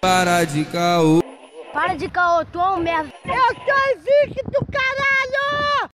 Para 0.00 0.44
de 0.44 0.64
caô. 0.66 1.22
Para 1.72 1.94
de 1.94 2.08
caô, 2.08 2.44
tu 2.44 2.60
é 2.60 2.70
um 2.70 2.78
merda. 2.78 3.12
Eu 3.24 3.34
sou 3.34 3.96
invicto, 3.96 4.66
caralho! 4.70 5.90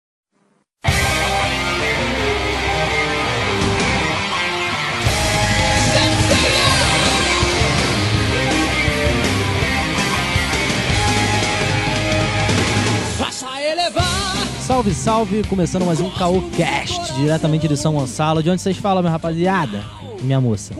Salve, 14.66 14.94
salve! 14.94 15.42
Começando 15.48 15.84
mais 15.84 16.00
um 16.00 16.08
Caô 16.10 16.40
Cast, 16.56 17.12
diretamente 17.14 17.66
de 17.66 17.76
São 17.76 17.92
Gonçalo. 17.94 18.42
De 18.42 18.48
onde 18.48 18.62
vocês 18.62 18.76
falam, 18.76 19.02
minha 19.02 19.10
rapaziada? 19.10 19.84
Minha 20.22 20.40
moça. 20.40 20.74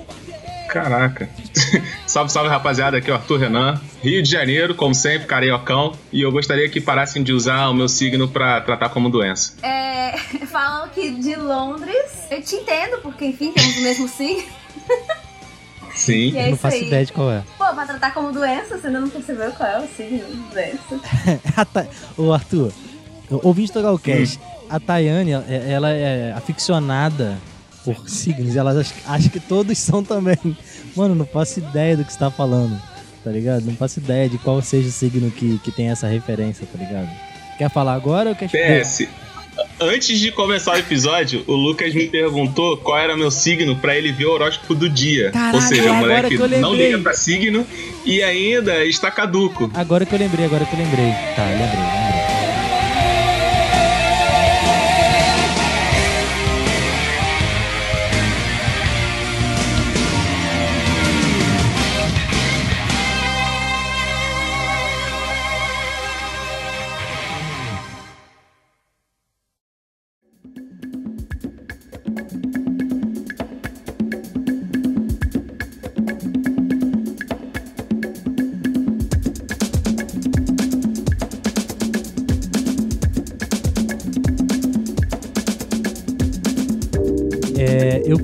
Caraca. 0.68 1.28
salve, 2.06 2.32
salve, 2.32 2.48
rapaziada. 2.48 2.96
Aqui 2.98 3.10
é 3.10 3.12
o 3.12 3.16
Arthur 3.16 3.38
Renan. 3.38 3.80
Rio 4.02 4.22
de 4.22 4.30
Janeiro, 4.30 4.74
como 4.74 4.94
sempre, 4.94 5.26
cariocão. 5.26 5.92
E 6.12 6.22
eu 6.22 6.30
gostaria 6.32 6.68
que 6.68 6.80
parassem 6.80 7.22
de 7.22 7.32
usar 7.32 7.68
o 7.68 7.74
meu 7.74 7.88
signo 7.88 8.28
pra 8.28 8.60
tratar 8.60 8.88
como 8.90 9.08
doença. 9.10 9.54
É, 9.62 10.16
falam 10.50 10.88
que 10.88 11.10
de 11.10 11.34
Londres. 11.36 12.26
Eu 12.30 12.42
te 12.42 12.56
entendo, 12.56 12.98
porque 13.02 13.26
enfim, 13.26 13.52
temos 13.52 13.76
o 13.76 13.80
mesmo 13.82 14.08
signo. 14.08 14.44
Sim. 15.94 16.36
É 16.36 16.46
Eu 16.46 16.50
não 16.52 16.56
faço 16.56 16.76
aí. 16.76 16.86
ideia 16.86 17.04
de 17.04 17.12
qual 17.12 17.30
é. 17.30 17.42
Pô, 17.58 17.64
pra 17.74 17.84
tratar 17.86 18.14
como 18.14 18.32
doença, 18.32 18.78
você 18.78 18.86
ainda 18.86 19.00
não 19.00 19.08
percebeu 19.08 19.50
qual 19.52 19.68
é 19.68 19.78
o 19.80 19.88
signo 19.88 20.18
de 20.24 20.54
doença. 20.54 21.88
Ô, 22.16 22.32
Arthur, 22.32 22.72
ouvinte 23.42 23.72
do 23.72 23.82
Galcast, 23.82 24.38
a 24.68 24.78
Tayane, 24.80 25.32
é- 25.32 25.66
ela 25.72 25.90
é 25.90 26.32
aficionada 26.32 27.36
por 27.84 28.08
signos. 28.08 28.56
Ela 28.56 28.72
acha 29.06 29.28
que 29.28 29.40
todos 29.40 29.76
são 29.78 30.02
também. 30.02 30.38
Mano, 30.96 31.14
não 31.14 31.26
faço 31.26 31.60
ideia 31.60 31.96
do 31.96 32.04
que 32.04 32.12
você 32.12 32.18
tá 32.18 32.30
falando, 32.30 32.80
tá 33.24 33.30
ligado? 33.30 33.64
Não 33.64 33.74
faço 33.74 34.00
ideia 34.00 34.28
de 34.28 34.38
qual 34.38 34.60
seja 34.62 34.88
o 34.88 34.92
signo 34.92 35.30
que, 35.30 35.58
que 35.62 35.70
tem 35.70 35.90
essa 35.90 36.06
referência, 36.06 36.66
tá 36.70 36.78
ligado? 36.78 37.08
Quer 37.58 37.70
falar 37.70 37.94
agora 37.94 38.30
ou 38.30 38.36
quer 38.36 38.48
PS. 38.48 39.06
Antes 39.78 40.18
de 40.18 40.30
começar 40.32 40.72
o 40.72 40.76
episódio, 40.78 41.44
o 41.46 41.52
Lucas 41.54 41.92
me 41.94 42.06
perguntou 42.06 42.76
qual 42.78 42.98
era 42.98 43.16
meu 43.16 43.30
signo 43.30 43.76
pra 43.76 43.96
ele 43.96 44.12
ver 44.12 44.26
o 44.26 44.32
horóscopo 44.32 44.74
do 44.74 44.88
dia. 44.88 45.30
Caralho, 45.30 45.56
Ou 45.56 45.60
seja, 45.62 45.82
o 45.90 45.94
agora 45.94 46.22
moleque 46.22 46.58
não 46.58 46.74
liga 46.74 46.98
pra 46.98 47.12
signo 47.12 47.66
e 48.04 48.22
ainda 48.22 48.84
está 48.84 49.10
caduco. 49.10 49.70
Agora 49.74 50.06
que 50.06 50.14
eu 50.14 50.18
lembrei, 50.18 50.46
agora 50.46 50.64
que 50.64 50.72
eu 50.74 50.78
lembrei. 50.78 51.12
Tá, 51.36 51.44
lembrei, 51.44 51.66
lembrei. 51.66 52.19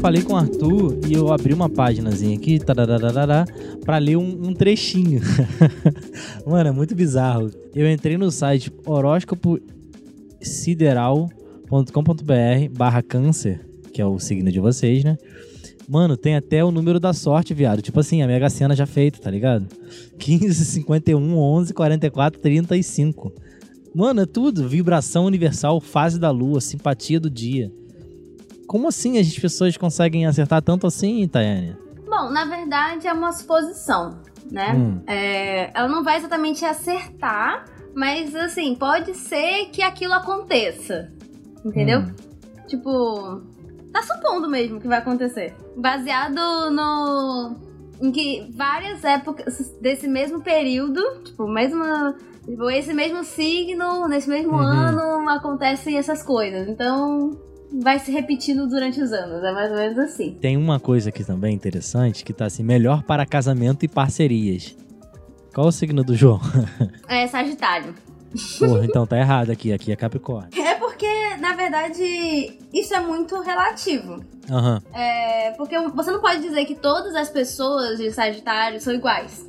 Falei 0.06 0.22
com 0.22 0.34
o 0.34 0.36
Arthur 0.36 1.00
e 1.08 1.14
eu 1.14 1.32
abri 1.32 1.52
uma 1.52 1.68
páginazinha 1.68 2.36
aqui, 2.36 2.60
pra 3.84 3.98
ler 3.98 4.16
um, 4.16 4.50
um 4.50 4.54
trechinho. 4.54 5.20
Mano, 6.46 6.68
é 6.68 6.70
muito 6.70 6.94
bizarro. 6.94 7.50
Eu 7.74 7.90
entrei 7.90 8.16
no 8.16 8.30
site 8.30 8.72
horóscopo 8.86 9.58
sideral.com.br 10.40 11.32
barra 12.70 13.02
câncer, 13.02 13.66
que 13.92 14.00
é 14.00 14.06
o 14.06 14.16
signo 14.20 14.52
de 14.52 14.60
vocês, 14.60 15.02
né? 15.02 15.18
Mano, 15.88 16.16
tem 16.16 16.36
até 16.36 16.64
o 16.64 16.70
número 16.70 17.00
da 17.00 17.12
sorte, 17.12 17.52
viado. 17.52 17.82
Tipo 17.82 17.98
assim, 17.98 18.22
a 18.22 18.28
Mega 18.28 18.48
Sena 18.48 18.76
já 18.76 18.86
feita, 18.86 19.18
tá 19.18 19.28
ligado? 19.28 19.66
15, 20.20 20.66
51, 20.66 21.36
11, 21.36 21.74
44, 21.74 22.40
35. 22.40 23.32
Mano, 23.92 24.20
é 24.20 24.26
tudo. 24.26 24.68
Vibração 24.68 25.24
universal, 25.24 25.80
fase 25.80 26.16
da 26.16 26.30
lua, 26.30 26.60
simpatia 26.60 27.18
do 27.18 27.28
dia. 27.28 27.72
Como 28.66 28.88
assim 28.88 29.18
as 29.18 29.36
pessoas 29.38 29.76
conseguem 29.76 30.26
acertar 30.26 30.62
tanto 30.62 30.86
assim, 30.86 31.26
Tayane? 31.28 31.76
Bom, 32.08 32.30
na 32.30 32.44
verdade 32.44 33.06
é 33.06 33.12
uma 33.12 33.32
suposição, 33.32 34.18
né? 34.50 34.72
Hum. 34.74 35.00
É, 35.06 35.70
ela 35.74 35.88
não 35.88 36.02
vai 36.02 36.16
exatamente 36.18 36.64
acertar, 36.64 37.64
mas 37.94 38.34
assim, 38.34 38.74
pode 38.74 39.14
ser 39.14 39.66
que 39.66 39.82
aquilo 39.82 40.14
aconteça. 40.14 41.12
Entendeu? 41.64 42.00
Hum. 42.00 42.14
Tipo, 42.66 43.42
tá 43.92 44.02
supondo 44.02 44.48
mesmo 44.48 44.80
que 44.80 44.88
vai 44.88 44.98
acontecer. 44.98 45.54
Baseado 45.76 46.70
no. 46.70 47.56
em 48.00 48.10
que 48.12 48.52
várias 48.56 49.04
épocas 49.04 49.74
desse 49.80 50.08
mesmo 50.08 50.40
período, 50.42 51.00
tipo, 51.24 51.46
mesmo. 51.48 51.82
Tipo, 52.44 52.70
esse 52.70 52.94
mesmo 52.94 53.24
signo, 53.24 54.06
nesse 54.06 54.28
mesmo 54.28 54.52
Uhum. 54.52 54.60
ano, 54.62 55.28
acontecem 55.30 55.98
essas 55.98 56.22
coisas. 56.22 56.68
Então, 56.68 57.36
vai 57.82 57.98
se 57.98 58.10
repetindo 58.10 58.66
durante 58.68 59.00
os 59.00 59.12
anos. 59.12 59.42
É 59.44 59.52
mais 59.52 59.70
ou 59.70 59.76
menos 59.76 59.98
assim. 59.98 60.36
Tem 60.40 60.56
uma 60.56 60.78
coisa 60.80 61.08
aqui 61.10 61.24
também 61.24 61.54
interessante 61.54 62.24
que 62.24 62.32
tá 62.32 62.46
assim, 62.46 62.62
melhor 62.62 63.02
para 63.02 63.26
casamento 63.26 63.84
e 63.84 63.88
parcerias. 63.88 64.76
Qual 65.54 65.68
o 65.68 65.72
signo 65.72 66.04
do 66.04 66.14
João? 66.14 66.40
É 67.08 67.26
Sagitário. 67.26 67.94
Porra, 68.58 68.84
então 68.84 69.06
tá 69.06 69.16
errado 69.18 69.50
aqui, 69.50 69.72
aqui 69.72 69.90
é 69.92 69.96
Capricórnio. 69.96 70.50
É 70.60 70.74
porque, 70.74 71.06
na 71.40 71.54
verdade, 71.54 72.58
isso 72.74 72.94
é 72.94 73.00
muito 73.00 73.40
relativo. 73.40 74.22
Aham. 74.50 74.82
É 74.92 75.52
porque 75.52 75.78
você 75.78 76.10
não 76.10 76.20
pode 76.20 76.42
dizer 76.42 76.66
que 76.66 76.74
todas 76.74 77.14
as 77.14 77.30
pessoas 77.30 77.96
de 77.98 78.10
Sagitário 78.10 78.78
são 78.80 78.92
iguais. 78.92 79.46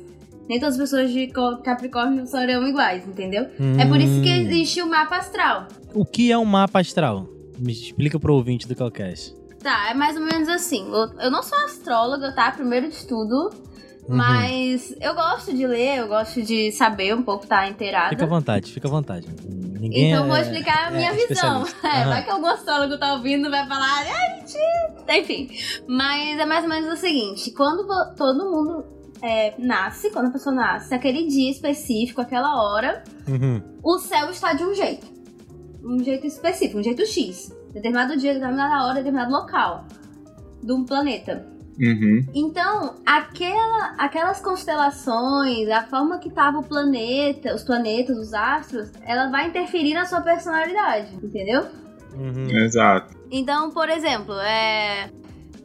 Nem 0.48 0.58
todas 0.58 0.76
as 0.76 0.80
pessoas 0.80 1.10
de 1.12 1.26
Capricórnio 1.62 2.26
serão 2.26 2.66
iguais, 2.66 3.06
entendeu? 3.06 3.46
É 3.78 3.84
por 3.84 4.00
isso 4.00 4.22
que 4.22 4.30
Hum. 4.30 4.40
existe 4.46 4.80
o 4.80 4.88
mapa 4.88 5.16
astral. 5.18 5.68
O 5.92 6.06
que 6.06 6.32
é 6.32 6.38
um 6.38 6.46
mapa 6.46 6.80
astral? 6.80 7.28
Me 7.58 7.72
explica 7.72 8.18
pro 8.18 8.34
ouvinte 8.34 8.66
do 8.68 8.74
Calcast. 8.76 9.34
Tá, 9.62 9.90
é 9.90 9.94
mais 9.94 10.16
ou 10.16 10.22
menos 10.22 10.48
assim. 10.48 10.86
Eu- 11.20 11.30
não 11.30 11.42
sou 11.42 11.58
astróloga, 11.64 12.32
tá? 12.32 12.50
Primeiro 12.52 12.88
de 12.90 13.06
tudo. 13.06 13.50
Uhum. 14.08 14.16
Mas 14.16 14.94
eu 15.02 15.14
gosto 15.14 15.54
de 15.54 15.66
ler, 15.66 15.98
eu 15.98 16.08
gosto 16.08 16.40
de 16.42 16.72
saber 16.72 17.14
um 17.14 17.22
pouco, 17.22 17.46
tá 17.46 17.68
inteirada. 17.68 18.08
Fica 18.10 18.24
à 18.24 18.28
vontade, 18.28 18.72
fica 18.72 18.88
à 18.88 18.90
vontade. 18.90 19.26
Ninguém 19.46 20.10
Então 20.12 20.24
é- 20.24 20.28
vou 20.28 20.36
explicar 20.38 20.86
a 20.88 20.94
é 20.94 20.96
minha 20.96 21.12
visão. 21.12 21.62
especialista. 21.64 21.76
É, 21.88 22.04
vai 22.04 22.24
que 22.24 22.30
algum 22.30 22.46
astrólogo 22.46 22.96
tá 22.98 23.12
ouvindo 23.14 23.50
vai 23.50 23.66
falar, 23.68 24.06
ah, 24.06 24.36
mentira. 24.36 25.20
Enfim. 25.20 25.48
Mas 25.86 26.38
é 26.38 26.46
mais 26.46 26.62
ou 26.64 26.70
menos 26.70 26.90
o 26.92 26.96
seguinte: 26.96 27.50
quando 27.50 27.86
todo 28.16 28.50
mundo 28.50 28.84
é, 29.20 29.52
nasce, 29.58 30.10
quando 30.10 30.26
a 30.28 30.30
pessoa 30.30 30.54
nasce, 30.54 30.94
aquele 30.94 31.26
dia 31.26 31.50
específico, 31.50 32.20
aquela 32.20 32.62
hora, 32.62 33.02
Uhum. 33.28 33.60
o 33.82 33.98
céu 33.98 34.30
está 34.30 34.52
de 34.54 34.64
um 34.64 34.72
jeito. 34.74 35.06
Um 35.82 36.02
jeito 36.02 36.26
específico, 36.26 36.78
um 36.78 36.82
jeito 36.82 37.06
X. 37.06 37.56
Determinado 37.72 38.16
dia, 38.16 38.34
determinada 38.34 38.84
hora, 38.86 38.94
determinado 38.94 39.30
local 39.30 39.86
de 40.62 40.72
um 40.72 40.84
planeta. 40.84 41.46
Uhum. 41.80 42.26
Então, 42.34 42.96
aquela, 43.06 43.94
aquelas 43.96 44.40
constelações, 44.40 45.68
a 45.68 45.82
forma 45.84 46.18
que 46.18 46.28
tava 46.28 46.58
o 46.58 46.64
planeta, 46.64 47.54
os 47.54 47.62
planetas, 47.62 48.18
os 48.18 48.34
astros, 48.34 48.90
ela 49.04 49.30
vai 49.30 49.46
interferir 49.46 49.94
na 49.94 50.04
sua 50.04 50.20
personalidade, 50.20 51.14
entendeu? 51.22 51.68
Uhum. 52.14 52.50
Exato. 52.50 53.16
Então, 53.30 53.70
por 53.70 53.88
exemplo, 53.88 54.34
é. 54.40 55.10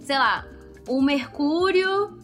Sei 0.02 0.18
lá, 0.18 0.46
o 0.88 1.02
Mercúrio. 1.02 2.16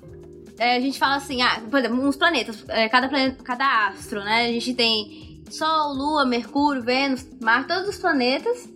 é, 0.60 0.76
a 0.76 0.80
gente 0.80 1.00
fala 1.00 1.16
assim, 1.16 1.42
ah, 1.42 1.62
por 1.72 1.80
exemplo, 1.80 2.06
uns 2.06 2.16
planetas, 2.16 2.64
é, 2.68 2.88
cada, 2.90 3.10
planeta, 3.10 3.44
cada 3.44 3.88
astro, 3.88 4.20
né? 4.20 4.46
A 4.46 4.52
gente 4.52 4.74
tem 4.76 5.29
Sol, 5.50 5.94
Lua, 5.94 6.26
Mercúrio, 6.26 6.82
Vênus, 6.82 7.26
Marte, 7.42 7.68
todos 7.68 7.90
os 7.90 7.98
planetas. 7.98 8.70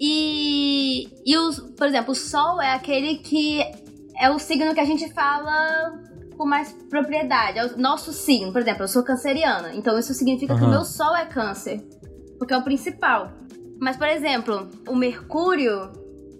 E, 0.00 1.08
e 1.24 1.36
os, 1.38 1.58
por 1.58 1.86
exemplo, 1.86 2.12
o 2.12 2.14
Sol 2.14 2.60
é 2.60 2.72
aquele 2.72 3.16
que 3.16 3.60
é 4.18 4.30
o 4.30 4.38
signo 4.38 4.74
que 4.74 4.80
a 4.80 4.84
gente 4.84 5.12
fala 5.12 6.00
com 6.36 6.46
mais 6.46 6.72
propriedade. 6.90 7.58
É 7.58 7.66
o 7.66 7.78
nosso 7.78 8.12
signo. 8.12 8.52
Por 8.52 8.60
exemplo, 8.60 8.84
eu 8.84 8.88
sou 8.88 9.02
canceriana. 9.02 9.74
Então 9.74 9.98
isso 9.98 10.14
significa 10.14 10.56
que 10.56 10.64
o 10.64 10.68
meu 10.68 10.84
Sol 10.84 11.14
é 11.16 11.24
câncer. 11.24 11.80
Porque 12.38 12.52
é 12.52 12.56
o 12.58 12.62
principal. 12.62 13.32
Mas, 13.80 13.96
por 13.96 14.08
exemplo, 14.08 14.68
o 14.88 14.94
Mercúrio, 14.94 15.90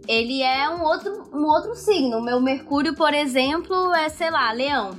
ele 0.08 0.42
é 0.42 0.68
um 0.68 0.82
outro, 0.82 1.30
um 1.32 1.44
outro 1.44 1.74
signo. 1.74 2.18
O 2.18 2.22
meu 2.22 2.40
Mercúrio, 2.40 2.94
por 2.94 3.12
exemplo, 3.12 3.92
é, 3.94 4.08
sei 4.08 4.30
lá, 4.30 4.52
leão. 4.52 4.92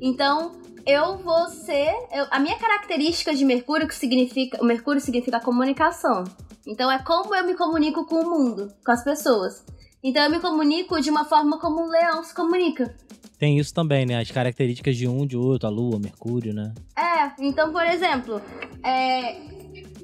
Então, 0.00 0.52
eu 0.86 1.16
vou 1.18 1.48
ser. 1.48 1.92
eu- 2.12 2.26
a 2.30 2.38
minha 2.38 2.58
característica 2.58 3.34
de 3.34 3.44
Mercúrio, 3.44 3.86
que 3.88 3.94
significa. 3.94 4.60
O 4.62 4.64
Mercúrio 4.64 5.00
significa 5.00 5.40
comunicação. 5.40 6.24
Então 6.66 6.90
é 6.90 6.98
como 7.02 7.34
eu 7.34 7.44
me 7.46 7.54
comunico 7.54 8.04
com 8.06 8.16
o 8.16 8.30
mundo, 8.30 8.72
com 8.84 8.92
as 8.92 9.02
pessoas. 9.04 9.64
Então 10.02 10.22
eu 10.24 10.30
me 10.30 10.40
comunico 10.40 11.00
de 11.00 11.10
uma 11.10 11.24
forma 11.24 11.58
como 11.58 11.82
um 11.82 11.88
leão 11.88 12.22
se 12.22 12.34
comunica. 12.34 12.94
Tem 13.38 13.58
isso 13.58 13.74
também, 13.74 14.06
né? 14.06 14.18
As 14.20 14.30
características 14.30 14.96
de 14.96 15.08
um, 15.08 15.26
de 15.26 15.36
outro, 15.36 15.66
a 15.66 15.70
Lua, 15.70 15.98
Mercúrio, 15.98 16.54
né? 16.54 16.72
É, 16.96 17.32
então, 17.44 17.72
por 17.72 17.84
exemplo, 17.84 18.40
é, 18.82 19.36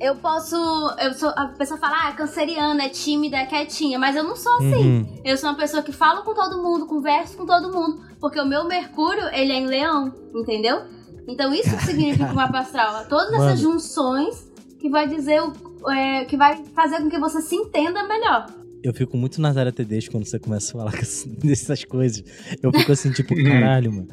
eu 0.00 0.16
posso. 0.16 0.56
Eu 0.98 1.12
sou, 1.12 1.28
a 1.28 1.48
pessoa 1.48 1.78
fala, 1.78 2.06
ah, 2.06 2.10
é 2.10 2.16
canceriana, 2.16 2.84
é 2.84 2.88
tímida, 2.88 3.36
é 3.36 3.44
quietinha, 3.44 3.98
mas 3.98 4.16
eu 4.16 4.24
não 4.24 4.34
sou 4.34 4.52
assim. 4.54 5.00
Uhum. 5.00 5.20
Eu 5.22 5.36
sou 5.36 5.50
uma 5.50 5.56
pessoa 5.56 5.82
que 5.82 5.92
fala 5.92 6.22
com 6.22 6.34
todo 6.34 6.62
mundo, 6.62 6.86
converso 6.86 7.36
com 7.36 7.44
todo 7.44 7.72
mundo, 7.72 8.00
porque 8.18 8.40
o 8.40 8.46
meu 8.46 8.66
Mercúrio, 8.66 9.28
ele 9.32 9.52
é 9.52 9.56
em 9.56 9.66
leão, 9.66 10.12
entendeu? 10.34 10.82
Então 11.28 11.52
isso 11.52 11.76
que 11.76 11.84
significa 11.84 12.32
o 12.32 12.34
mapa 12.34 12.60
astral. 12.60 13.04
Todas 13.08 13.30
Mano. 13.32 13.44
essas 13.44 13.60
junções 13.60 14.50
que 14.80 14.88
vai 14.88 15.06
dizer 15.06 15.42
o. 15.42 15.90
é, 15.90 16.24
que 16.24 16.36
vai 16.36 16.64
fazer 16.74 17.02
com 17.02 17.10
que 17.10 17.18
você 17.18 17.42
se 17.42 17.54
entenda 17.54 18.02
melhor. 18.08 18.46
Eu 18.82 18.94
fico 18.94 19.14
muito 19.18 19.42
Nazaré 19.42 19.70
Tedesco 19.70 20.12
quando 20.12 20.24
você 20.24 20.38
começa 20.38 20.70
a 20.70 20.80
falar 20.80 20.92
dessas 21.44 21.84
coisas. 21.84 22.24
Eu 22.62 22.72
fico 22.72 22.90
assim, 22.90 23.12
tipo, 23.12 23.34
caralho, 23.44 23.92
mano. 23.92 24.08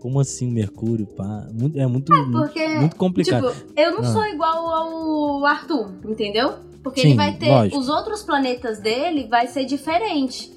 Como 0.00 0.18
assim 0.18 0.50
Mercúrio, 0.50 1.06
pá? 1.06 1.46
Muito- 1.52 1.78
É 1.78 1.86
muito, 1.86 2.10
muito, 2.12 2.32
Porque, 2.38 2.66
muito 2.68 2.96
complicado. 2.96 3.52
tipo, 3.52 3.72
eu 3.78 3.92
não 3.92 4.00
Ah. 4.00 4.12
sou 4.12 4.24
igual 4.26 4.66
ao 4.66 5.44
Arthur, 5.46 5.92
entendeu? 6.04 6.54
Porque 6.82 7.02
Sim, 7.02 7.08
ele 7.08 7.16
vai 7.16 7.36
ter. 7.36 7.48
lógico. 7.50 7.78
Os 7.78 7.88
outros 7.90 8.22
planetas 8.22 8.80
dele 8.80 9.26
vai 9.28 9.46
ser 9.46 9.64
diferente. 9.66 10.50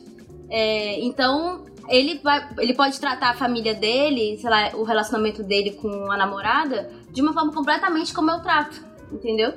É, 0.50 1.04
então, 1.04 1.66
ele, 1.90 2.20
vai, 2.24 2.48
ele 2.60 2.74
pode 2.74 2.98
tratar 3.00 3.32
a 3.32 3.34
família 3.34 3.74
dele, 3.76 4.38
sei 4.40 4.50
lá, 4.50 4.72
o 4.76 4.84
relacionamento 4.84 5.44
dele 5.44 5.72
com 5.72 6.10
a 6.10 6.16
namorada, 6.16 6.90
de 7.12 7.22
uma 7.22 7.34
forma 7.34 7.52
completamente 7.52 8.14
como 8.14 8.32
eu 8.32 8.40
trato, 8.42 8.82
entendeu? 9.12 9.52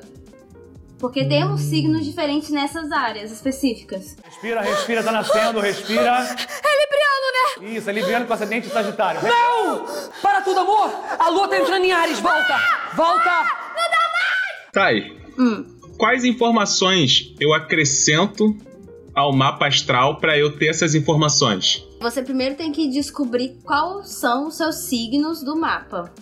Porque 0.98 1.24
temos 1.24 1.60
signos 1.60 2.04
diferentes 2.04 2.50
nessas 2.50 2.90
áreas 2.90 3.30
específicas. 3.30 4.16
Respira, 4.24 4.62
respira, 4.62 5.02
tá 5.02 5.12
nascendo, 5.12 5.60
respira. 5.60 6.00
É 6.00 6.80
libriano, 6.80 7.68
né? 7.68 7.76
Isso, 7.76 7.90
é 7.90 7.92
libriano 7.92 8.26
com 8.26 8.32
ascendente 8.32 8.68
sagitário. 8.68 9.20
Não! 9.22 9.86
Para 10.22 10.40
tudo, 10.40 10.60
amor! 10.60 10.90
A 11.18 11.28
lua 11.28 11.48
tá 11.48 11.58
entrando 11.58 11.84
em 11.84 11.92
Ares, 11.92 12.18
volta! 12.18 12.58
Volta! 12.94 13.66
Tá 14.72 14.86
aí. 14.86 15.16
Hum. 15.38 15.64
Quais 15.96 16.24
informações 16.24 17.34
eu 17.40 17.54
acrescento 17.54 18.54
ao 19.14 19.32
mapa 19.32 19.66
astral 19.66 20.16
pra 20.16 20.36
eu 20.36 20.58
ter 20.58 20.68
essas 20.68 20.94
informações? 20.94 21.82
Você 22.00 22.22
primeiro 22.22 22.54
tem 22.54 22.70
que 22.70 22.86
descobrir 22.88 23.58
quais 23.64 24.10
são 24.10 24.48
os 24.48 24.56
seus 24.58 24.76
signos 24.88 25.42
do 25.42 25.56
mapa. 25.56 26.12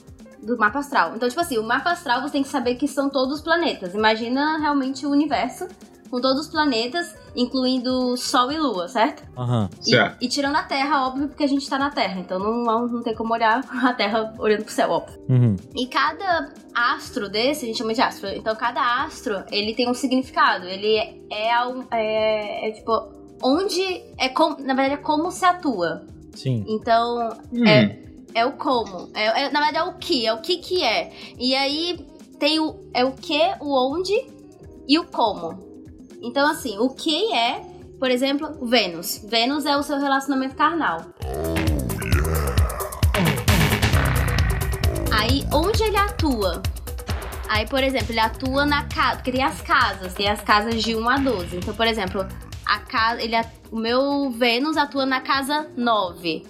Do 0.44 0.58
mapa 0.58 0.78
astral. 0.80 1.14
Então, 1.16 1.28
tipo 1.28 1.40
assim, 1.40 1.58
o 1.58 1.62
mapa 1.62 1.90
astral 1.90 2.20
você 2.22 2.32
tem 2.32 2.42
que 2.42 2.48
saber 2.48 2.74
que 2.74 2.86
são 2.86 3.08
todos 3.08 3.36
os 3.36 3.40
planetas. 3.40 3.94
Imagina 3.94 4.58
realmente 4.58 5.06
o 5.06 5.10
universo 5.10 5.66
com 6.10 6.20
todos 6.20 6.42
os 6.46 6.48
planetas, 6.48 7.12
incluindo 7.34 8.16
Sol 8.16 8.52
e 8.52 8.58
Lua, 8.58 8.86
certo? 8.86 9.24
Aham. 9.36 9.68
E, 9.80 9.90
Certo. 9.90 10.16
e 10.20 10.28
tirando 10.28 10.54
a 10.56 10.62
Terra, 10.62 11.06
óbvio, 11.08 11.26
porque 11.28 11.42
a 11.42 11.46
gente 11.48 11.68
tá 11.68 11.76
na 11.78 11.90
Terra. 11.90 12.20
Então 12.20 12.38
não, 12.38 12.86
não, 12.86 13.02
tem 13.02 13.14
como 13.14 13.32
olhar 13.32 13.64
a 13.82 13.92
Terra 13.94 14.32
olhando 14.38 14.64
pro 14.64 14.72
céu, 14.72 14.90
óbvio. 14.90 15.18
Uhum. 15.28 15.56
E 15.74 15.86
cada 15.88 16.52
astro 16.74 17.28
desse, 17.28 17.64
a 17.64 17.68
gente 17.68 17.78
chama 17.78 17.94
de 17.94 18.00
astro. 18.00 18.28
Então 18.28 18.54
cada 18.54 19.04
astro, 19.04 19.42
ele 19.50 19.74
tem 19.74 19.90
um 19.90 19.94
significado. 19.94 20.66
Ele 20.66 20.94
é, 20.96 21.14
é, 21.32 21.48
é- 21.90 22.68
é 22.68 22.72
tipo, 22.72 22.92
onde 23.42 23.82
é 24.18 24.28
como, 24.28 24.56
na 24.60 24.74
verdade 24.74 24.92
é 24.94 24.96
como 24.98 25.30
se 25.32 25.44
atua. 25.44 26.02
Sim. 26.34 26.64
Então, 26.68 27.28
Hum. 27.52 27.66
é, 27.66 27.98
é 28.34 28.44
o 28.44 28.52
como. 28.52 29.10
É, 29.14 29.44
é- 29.44 29.50
na 29.50 29.60
verdade 29.60 29.78
é 29.78 29.84
o 29.84 29.94
que, 29.94 30.26
é 30.26 30.32
o 30.32 30.40
que 30.40 30.58
que 30.58 30.82
é. 30.82 31.12
E 31.38 31.54
aí 31.54 32.04
tem 32.38 32.58
o 32.60 32.76
é 32.92 33.04
o 33.04 33.12
que, 33.12 33.40
o 33.60 33.92
onde 33.92 34.14
e 34.88 34.98
o 34.98 35.04
como. 35.04 35.58
Então 36.20 36.46
assim, 36.50 36.76
o 36.78 36.90
que 36.90 37.32
é, 37.32 37.62
por 37.98 38.10
exemplo, 38.10 38.66
Vênus. 38.66 39.24
Vênus 39.24 39.64
é 39.64 39.76
o 39.76 39.82
seu 39.82 39.98
relacionamento 39.98 40.56
carnal. 40.56 41.02
Aí, 45.12 45.46
onde 45.52 45.82
ele 45.82 45.96
atua? 45.96 46.62
Aí, 47.48 47.66
por 47.66 47.82
exemplo, 47.82 48.10
ele 48.10 48.20
atua 48.20 48.66
na 48.66 48.84
casa. 48.84 49.16
Porque 49.16 49.32
tem 49.32 49.42
as 49.42 49.60
casas, 49.60 50.12
tem 50.12 50.28
as 50.28 50.40
casas 50.40 50.82
de 50.82 50.94
1 50.96 51.08
a 51.08 51.16
12. 51.16 51.56
Então, 51.56 51.74
por 51.74 51.86
exemplo, 51.86 52.26
a 52.66 52.78
casa. 52.80 53.22
Ele, 53.22 53.36
o 53.70 53.76
meu 53.76 54.30
Vênus 54.30 54.76
atua 54.76 55.06
na 55.06 55.20
casa 55.20 55.66
9. 55.76 56.44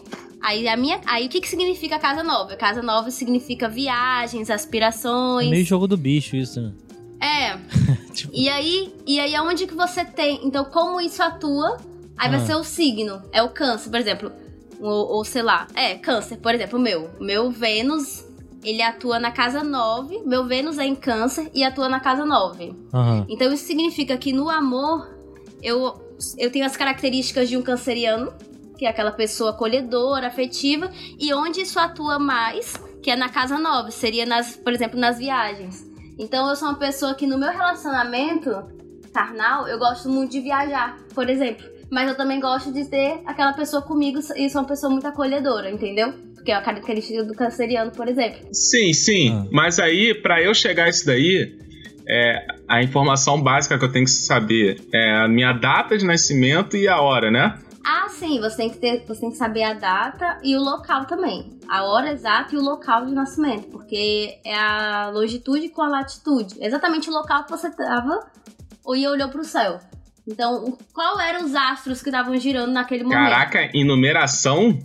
Aí, 0.47 0.69
a 0.69 0.77
minha, 0.77 1.01
aí 1.07 1.25
o 1.25 1.29
que, 1.31 1.41
que 1.41 1.49
significa 1.49 1.99
casa 1.99 2.23
9? 2.23 2.53
A 2.53 2.57
casa 2.57 2.83
9 2.83 3.11
significa 3.11 3.67
viagens, 3.67 4.51
É 4.51 4.53
aspirações. 4.53 5.49
meio 5.49 5.65
jogo 5.65 5.87
do 5.89 5.97
bicho 5.97 6.37
isso, 6.37 6.61
né? 6.61 6.73
É. 7.19 7.57
Tipo- 8.13 8.33
E 8.35 8.49
aí, 8.51 8.95
e 9.07 9.19
aí 9.19 9.35
aonde 9.35 9.67
que 9.67 9.75
você 9.75 10.05
tem? 10.05 10.41
Então, 10.45 10.65
como 10.67 11.01
isso 11.01 11.23
atua? 11.23 11.79
Aí 12.17 12.29
vai 12.29 12.41
Ah. 12.41 12.45
ser 12.47 12.55
o 12.57 12.63
signo. 12.63 13.23
É 13.33 13.43
o 13.43 13.49
câncer, 13.49 13.89
por 13.89 13.99
exemplo. 13.99 14.31
Ou, 14.79 15.17
ou 15.17 15.25
sei 15.25 15.41
lá. 15.43 15.67
É, 15.75 15.95
câncer, 15.95 16.37
por 16.37 16.55
exemplo, 16.55 16.79
o 16.79 16.83
meu. 16.83 17.09
Meu 17.19 17.51
Vênus, 17.51 18.23
ele 18.63 18.83
atua 18.83 19.19
na 19.19 19.31
casa 19.31 19.65
9. 19.65 20.21
Meu 20.27 20.45
Vênus 20.47 20.79
é 20.79 20.85
em 20.85 20.95
câncer 20.95 21.51
e 21.55 21.65
atua 21.65 21.89
na 21.89 22.01
casa 22.01 22.25
9. 22.27 22.75
Aham. 22.93 23.25
Então 23.31 23.51
isso 23.53 23.65
significa 23.65 24.17
que 24.19 24.31
no 24.33 24.51
amor, 24.51 25.09
eu, 25.63 25.95
eu 26.39 26.51
tenho 26.53 26.67
as 26.67 26.77
características 26.77 27.49
de 27.49 27.57
um 27.57 27.63
canceriano, 27.63 28.31
que 28.77 28.87
é 28.87 28.89
aquela 28.89 29.13
pessoa 29.13 29.51
acolhedora, 29.51 30.27
afetiva, 30.27 30.91
e 31.19 31.33
onde 31.33 31.61
isso 31.61 31.79
atua 31.79 32.19
mais, 32.19 32.75
que 33.03 33.11
é 33.11 33.17
na 33.17 33.29
casa 33.29 33.59
9, 33.59 33.91
seria, 33.91 34.27
nas, 34.27 34.57
por 34.57 34.73
exemplo, 34.73 34.99
nas 34.99 35.19
viagens. 35.19 35.85
Então 36.19 36.49
eu 36.49 36.57
sou 36.57 36.69
uma 36.69 36.79
pessoa 36.79 37.15
que 37.15 37.27
no 37.27 37.39
meu 37.39 37.51
relacionamento 37.51 38.51
carnal, 39.13 39.69
eu 39.69 39.79
gosto 39.79 40.09
muito 40.09 40.33
de 40.33 40.41
viajar, 40.41 40.99
por 41.15 41.31
exemplo. 41.31 41.65
Mas 41.91 42.09
eu 42.09 42.17
também 42.17 42.41
gosto 42.41 42.73
de 42.73 42.85
ter 42.87 43.21
aquela 43.25 43.53
pessoa 43.53 43.83
comigo 43.83 44.19
e 44.37 44.51
sou 44.51 44.63
uma 44.63 44.67
pessoa 44.67 44.91
muito 44.91 45.07
acolhedora, 45.07 45.71
entendeu? 45.71 46.13
Porque 46.35 46.51
é 46.51 46.55
a 46.55 46.61
característica 46.61 47.23
do 47.23 47.35
canceriano, 47.35 47.93
por 47.93 48.09
exemplo. 48.09 48.41
Sim, 48.53 48.93
sim. 48.93 49.33
Ah. 49.33 49.49
Mas 49.53 49.79
aí, 49.79 50.15
pra 50.15 50.43
eu 50.43 50.53
chegar 50.53 50.85
a 50.85 50.89
isso 50.89 51.07
daí, 51.07 51.57
é, 52.09 52.47
a 52.69 52.83
informação 52.83 53.41
básica 53.41 53.79
que 53.79 53.85
eu 53.85 53.93
tenho 53.93 54.05
que 54.05 54.11
saber 54.11 54.81
é 54.93 55.13
a 55.13 55.29
minha 55.29 55.53
data 55.53 55.97
de 55.97 56.05
nascimento 56.05 56.77
e 56.77 56.89
a 56.89 57.01
hora, 57.01 57.31
né? 57.31 57.59
Ah, 57.87 58.09
sim, 58.09 58.41
você 58.41 58.57
tem 58.57 58.71
que 58.71 58.79
ter, 58.79 59.05
você 59.07 59.21
tem 59.21 59.31
que 59.31 59.37
saber 59.37 59.63
a 59.63 59.75
data 59.75 60.39
e 60.43 60.57
o 60.57 60.61
local 60.61 61.05
também. 61.05 61.59
A 61.69 61.85
hora 61.85 62.13
exata 62.13 62.55
e 62.55 62.59
o 62.59 62.63
local 62.63 63.05
de 63.07 63.13
nascimento, 63.13 63.69
porque 63.69 64.39
é 64.45 64.55
a 64.59 65.11
longitude 65.13 65.69
com 65.69 65.83
a 65.83 65.89
latitude. 65.89 66.55
Exatamente 66.61 67.11
o 67.11 67.13
local 67.13 67.45
que 67.45 67.51
você 67.51 67.69
estava 67.69 68.27
e 68.95 69.07
olhou 69.07 69.29
pro 69.29 69.45
céu. 69.45 69.81
Então, 70.27 70.65
o- 70.65 70.79
qual 70.95 71.21
eram 71.21 71.45
os 71.45 71.55
astros 71.55 72.01
que 72.03 72.09
estavam 72.09 72.35
girando 72.39 72.73
naquele 72.73 73.05
momento? 73.05 73.19
Caraca, 73.19 73.71
em 73.75 73.85
numeração? 73.87 74.79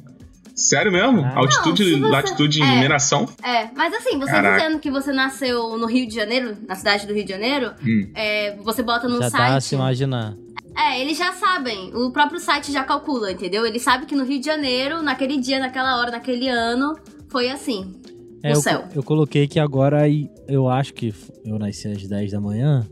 Sério 0.53 0.91
mesmo? 0.91 1.21
Caraca. 1.21 1.39
Altitude, 1.39 1.91
Não, 1.95 2.00
você- 2.09 2.12
latitude 2.15 2.59
em 2.59 2.63
é. 2.69 2.75
numeração? 2.75 3.29
É, 3.41 3.69
mas 3.73 3.93
assim, 3.93 4.19
você 4.19 4.31
Caraca. 4.31 4.57
dizendo 4.57 4.79
que 4.79 4.91
você 4.91 5.13
nasceu 5.13 5.77
no 5.77 5.85
Rio 5.85 6.05
de 6.05 6.13
Janeiro, 6.13 6.57
na 6.67 6.75
cidade 6.75 7.07
do 7.07 7.13
Rio 7.13 7.23
de 7.23 7.31
Janeiro, 7.31 7.73
Hum. 7.81 8.12
é, 8.13 8.57
você 8.57 8.83
bota 8.83 9.07
no 9.07 9.19
Já 9.21 9.29
site. 9.29 9.50
dá 9.51 9.55
a 9.55 9.62
se 9.62 9.75
imaginar. 9.75 10.33
É, 10.79 11.01
eles 11.01 11.17
já 11.17 11.33
sabem. 11.33 11.93
O 11.93 12.09
próprio 12.09 12.39
site 12.39 12.71
já 12.71 12.86
calcula, 12.86 13.31
entendeu? 13.31 13.65
Ele 13.65 13.79
sabe 13.79 14.05
que 14.05 14.15
no 14.15 14.24
Rio 14.24 14.39
de 14.39 14.45
Janeiro, 14.45 15.03
naquele 15.03 15.38
dia, 15.38 15.59
naquela 15.59 16.00
hora, 16.00 16.12
naquele 16.12 16.48
ano, 16.48 16.95
foi 17.27 17.50
assim. 17.50 17.93
É, 18.41 18.53
o 18.53 18.55
eu, 18.55 18.62
céu. 18.62 18.83
eu 18.95 19.03
coloquei 19.03 19.45
que 19.45 19.59
agora 19.59 20.01
aí, 20.01 20.29
eu 20.48 20.69
acho 20.69 20.93
que 20.93 21.13
eu 21.43 21.59
nasci 21.59 21.89
às 21.89 22.07
10 22.07 22.31
da 22.31 22.39
manhã. 22.39 22.88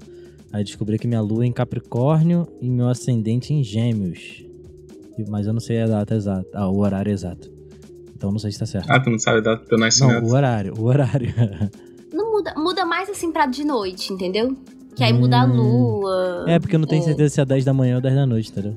Aí 0.51 0.65
descobri 0.65 0.99
que 0.99 1.07
minha 1.07 1.21
lua 1.21 1.45
é 1.45 1.47
em 1.47 1.51
Capricórnio 1.53 2.45
e 2.61 2.69
meu 2.69 2.89
ascendente 2.89 3.53
em 3.53 3.63
Gêmeos. 3.63 4.43
Mas 5.29 5.47
eu 5.47 5.53
não 5.53 5.59
sei 5.61 5.81
a 5.81 5.87
data 5.87 6.13
exata, 6.13 6.47
ah, 6.53 6.69
o 6.69 6.79
horário 6.79 7.11
exato. 7.11 7.49
Então 8.13 8.31
não 8.31 8.39
sei 8.39 8.51
se 8.51 8.59
tá 8.59 8.65
certo. 8.65 8.89
Ah, 8.89 8.99
tu 8.99 9.09
não 9.09 9.17
sabe 9.17 9.37
a 9.37 9.41
data 9.41 9.63
do 9.63 9.67
teu 9.67 9.77
não, 9.77 9.85
nascimento? 9.85 10.25
o 10.25 10.33
horário, 10.33 10.73
o 10.77 10.83
horário. 10.83 11.33
Não 12.11 12.31
muda, 12.31 12.53
muda 12.55 12.85
mais 12.85 13.09
assim 13.09 13.31
pra 13.31 13.45
de 13.45 13.65
noite, 13.65 14.13
entendeu? 14.13 14.55
Que 14.97 15.03
aí 15.03 15.13
muda 15.13 15.41
a 15.41 15.45
Hum. 15.45 15.53
lua. 15.55 16.45
é 16.47 16.59
porque 16.59 16.75
eu 16.75 16.79
não 16.79 16.87
tenho 16.87 17.01
É. 17.03 17.05
certeza 17.05 17.35
se 17.35 17.39
é 17.41 17.45
10 17.45 17.63
da 17.63 17.73
manhã 17.73 17.95
ou 17.97 18.01
10 18.01 18.15
da 18.15 18.25
noite, 18.25 18.49
entendeu? 18.51 18.75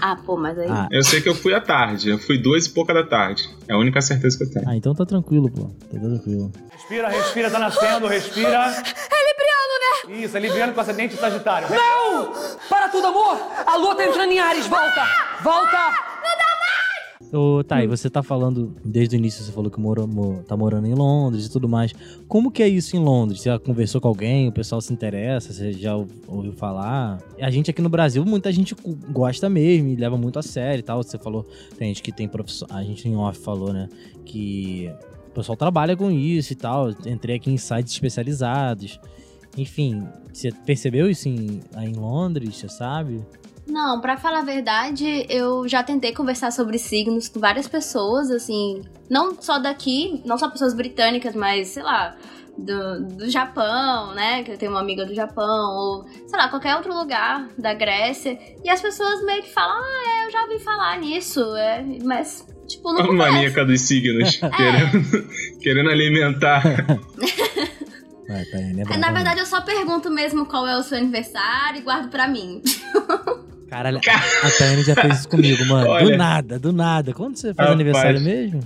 Ah, 0.00 0.16
pô, 0.16 0.36
mas 0.36 0.58
aí. 0.58 0.66
Ah, 0.68 0.88
Eu 0.90 1.04
sei 1.04 1.20
que 1.20 1.28
eu 1.28 1.34
fui 1.34 1.54
à 1.54 1.60
tarde. 1.60 2.08
Eu 2.08 2.18
fui 2.18 2.38
duas 2.38 2.66
e 2.66 2.70
pouca 2.70 2.92
da 2.94 3.04
tarde. 3.04 3.48
É 3.68 3.74
a 3.74 3.78
única 3.78 4.00
certeza 4.00 4.36
que 4.38 4.44
eu 4.44 4.50
tenho. 4.50 4.68
ah, 4.68 4.74
então 4.76 4.94
tá 4.94 5.04
tranquilo, 5.06 5.50
pô. 5.50 5.64
Tá 5.92 6.00
tranquilo. 6.00 6.50
Respira, 6.72 7.08
respira, 7.08 7.50
tá 7.50 7.58
nascendo, 7.58 8.06
respira. 8.08 8.48
É 8.64 9.28
libriano, 9.28 10.14
né? 10.16 10.24
Isso, 10.24 10.36
é 10.36 10.40
libriano 10.40 10.72
com 10.72 10.80
ascendente 10.80 11.14
sagitário. 11.16 11.68
Não! 11.70 12.32
Para 12.68 12.88
tudo, 12.88 13.06
amor! 13.06 13.38
A 13.66 13.76
lua 13.76 13.94
tá 13.94 14.04
entrando 14.06 14.32
em 14.32 14.40
Ares, 14.40 14.66
volta! 14.66 15.06
Volta! 15.42 15.92
Ô, 17.30 17.62
tá, 17.64 17.82
e 17.82 17.86
você 17.86 18.10
tá 18.10 18.22
falando, 18.22 18.74
desde 18.84 19.16
o 19.16 19.18
início 19.18 19.42
você 19.42 19.50
falou 19.52 19.70
que 19.70 19.80
mora, 19.80 20.06
mo- 20.06 20.42
tá 20.46 20.54
morando 20.56 20.86
em 20.86 20.94
Londres 20.94 21.46
e 21.46 21.50
tudo 21.50 21.68
mais. 21.68 21.92
Como 22.28 22.50
que 22.50 22.62
é 22.62 22.68
isso 22.68 22.94
em 22.96 22.98
Londres? 23.00 23.40
Você 23.40 23.48
já 23.48 23.58
conversou 23.58 24.00
com 24.00 24.08
alguém, 24.08 24.48
o 24.48 24.52
pessoal 24.52 24.80
se 24.82 24.92
interessa, 24.92 25.50
você 25.52 25.72
já 25.72 25.96
ou- 25.96 26.06
ouviu 26.28 26.52
falar? 26.52 27.18
A 27.40 27.50
gente 27.50 27.70
aqui 27.70 27.80
no 27.80 27.88
Brasil, 27.88 28.22
muita 28.26 28.52
gente 28.52 28.74
gosta 29.10 29.48
mesmo 29.48 29.88
e 29.88 29.96
leva 29.96 30.16
muito 30.18 30.38
a 30.38 30.42
sério 30.42 30.80
e 30.80 30.82
tal. 30.82 31.02
Você 31.02 31.16
falou, 31.18 31.46
tem 31.78 31.88
gente 31.88 32.02
que 32.02 32.12
tem 32.12 32.28
profissão, 32.28 32.68
a 32.70 32.82
gente 32.82 33.08
em 33.08 33.16
off 33.16 33.38
falou, 33.40 33.72
né, 33.72 33.88
que 34.26 34.90
o 35.28 35.34
pessoal 35.34 35.56
trabalha 35.56 35.96
com 35.96 36.10
isso 36.10 36.52
e 36.52 36.56
tal. 36.56 36.90
Entrei 37.06 37.36
aqui 37.36 37.50
em 37.50 37.56
sites 37.56 37.94
especializados. 37.94 39.00
Enfim, 39.56 40.02
você 40.32 40.50
percebeu 40.50 41.08
isso 41.10 41.28
em, 41.30 41.60
aí 41.74 41.88
em 41.90 41.94
Londres, 41.94 42.56
você 42.56 42.68
sabe? 42.68 43.22
Não, 43.66 44.00
pra 44.00 44.16
falar 44.16 44.40
a 44.40 44.44
verdade, 44.44 45.24
eu 45.28 45.66
já 45.68 45.82
tentei 45.82 46.12
conversar 46.12 46.50
sobre 46.50 46.78
signos 46.78 47.28
com 47.28 47.38
várias 47.40 47.68
pessoas, 47.68 48.30
assim, 48.30 48.82
não 49.08 49.40
só 49.40 49.58
daqui, 49.58 50.20
não 50.24 50.36
só 50.36 50.48
pessoas 50.50 50.74
britânicas, 50.74 51.34
mas, 51.34 51.68
sei 51.68 51.82
lá, 51.82 52.16
do, 52.58 53.04
do 53.06 53.30
Japão, 53.30 54.14
né? 54.14 54.42
Que 54.42 54.52
eu 54.52 54.58
tenho 54.58 54.72
uma 54.72 54.80
amiga 54.80 55.06
do 55.06 55.14
Japão, 55.14 55.70
ou, 55.76 56.04
sei 56.26 56.38
lá, 56.38 56.48
qualquer 56.48 56.74
outro 56.76 56.92
lugar 56.92 57.48
da 57.56 57.72
Grécia. 57.72 58.38
E 58.64 58.68
as 58.68 58.80
pessoas 58.80 59.24
meio 59.24 59.42
que 59.42 59.52
falam, 59.52 59.76
ah, 59.76 60.02
é, 60.22 60.26
eu 60.26 60.30
já 60.32 60.42
ouvi 60.42 60.58
falar 60.58 60.98
nisso, 60.98 61.40
é, 61.56 61.84
mas, 62.02 62.46
tipo, 62.66 62.92
não 62.92 63.00
A 63.00 63.06
conversa. 63.06 63.32
maníaca 63.32 63.64
dos 63.64 63.80
signos. 63.80 64.36
querendo, 64.56 65.28
querendo 65.60 65.90
alimentar. 65.90 66.62
Vai, 68.28 68.44
Taiane, 68.46 68.82
é 68.82 68.96
Na 68.96 69.12
verdade, 69.12 69.40
eu 69.40 69.46
só 69.46 69.60
pergunto 69.60 70.10
mesmo 70.10 70.46
qual 70.46 70.66
é 70.66 70.76
o 70.76 70.82
seu 70.82 70.98
aniversário 70.98 71.78
e 71.78 71.82
guardo 71.82 72.08
pra 72.10 72.26
mim. 72.28 72.60
Caralho, 73.72 74.00
a 74.42 74.50
Taiane 74.58 74.82
já 74.82 74.94
fez 74.94 75.20
isso 75.20 75.28
comigo, 75.30 75.64
mano. 75.64 75.86
Do 75.88 75.90
Olha. 75.92 76.16
nada, 76.18 76.58
do 76.58 76.74
nada. 76.74 77.14
Quando 77.14 77.38
você 77.38 77.54
faz 77.54 77.70
Rapaz. 77.70 77.72
aniversário 77.72 78.20
mesmo? 78.20 78.60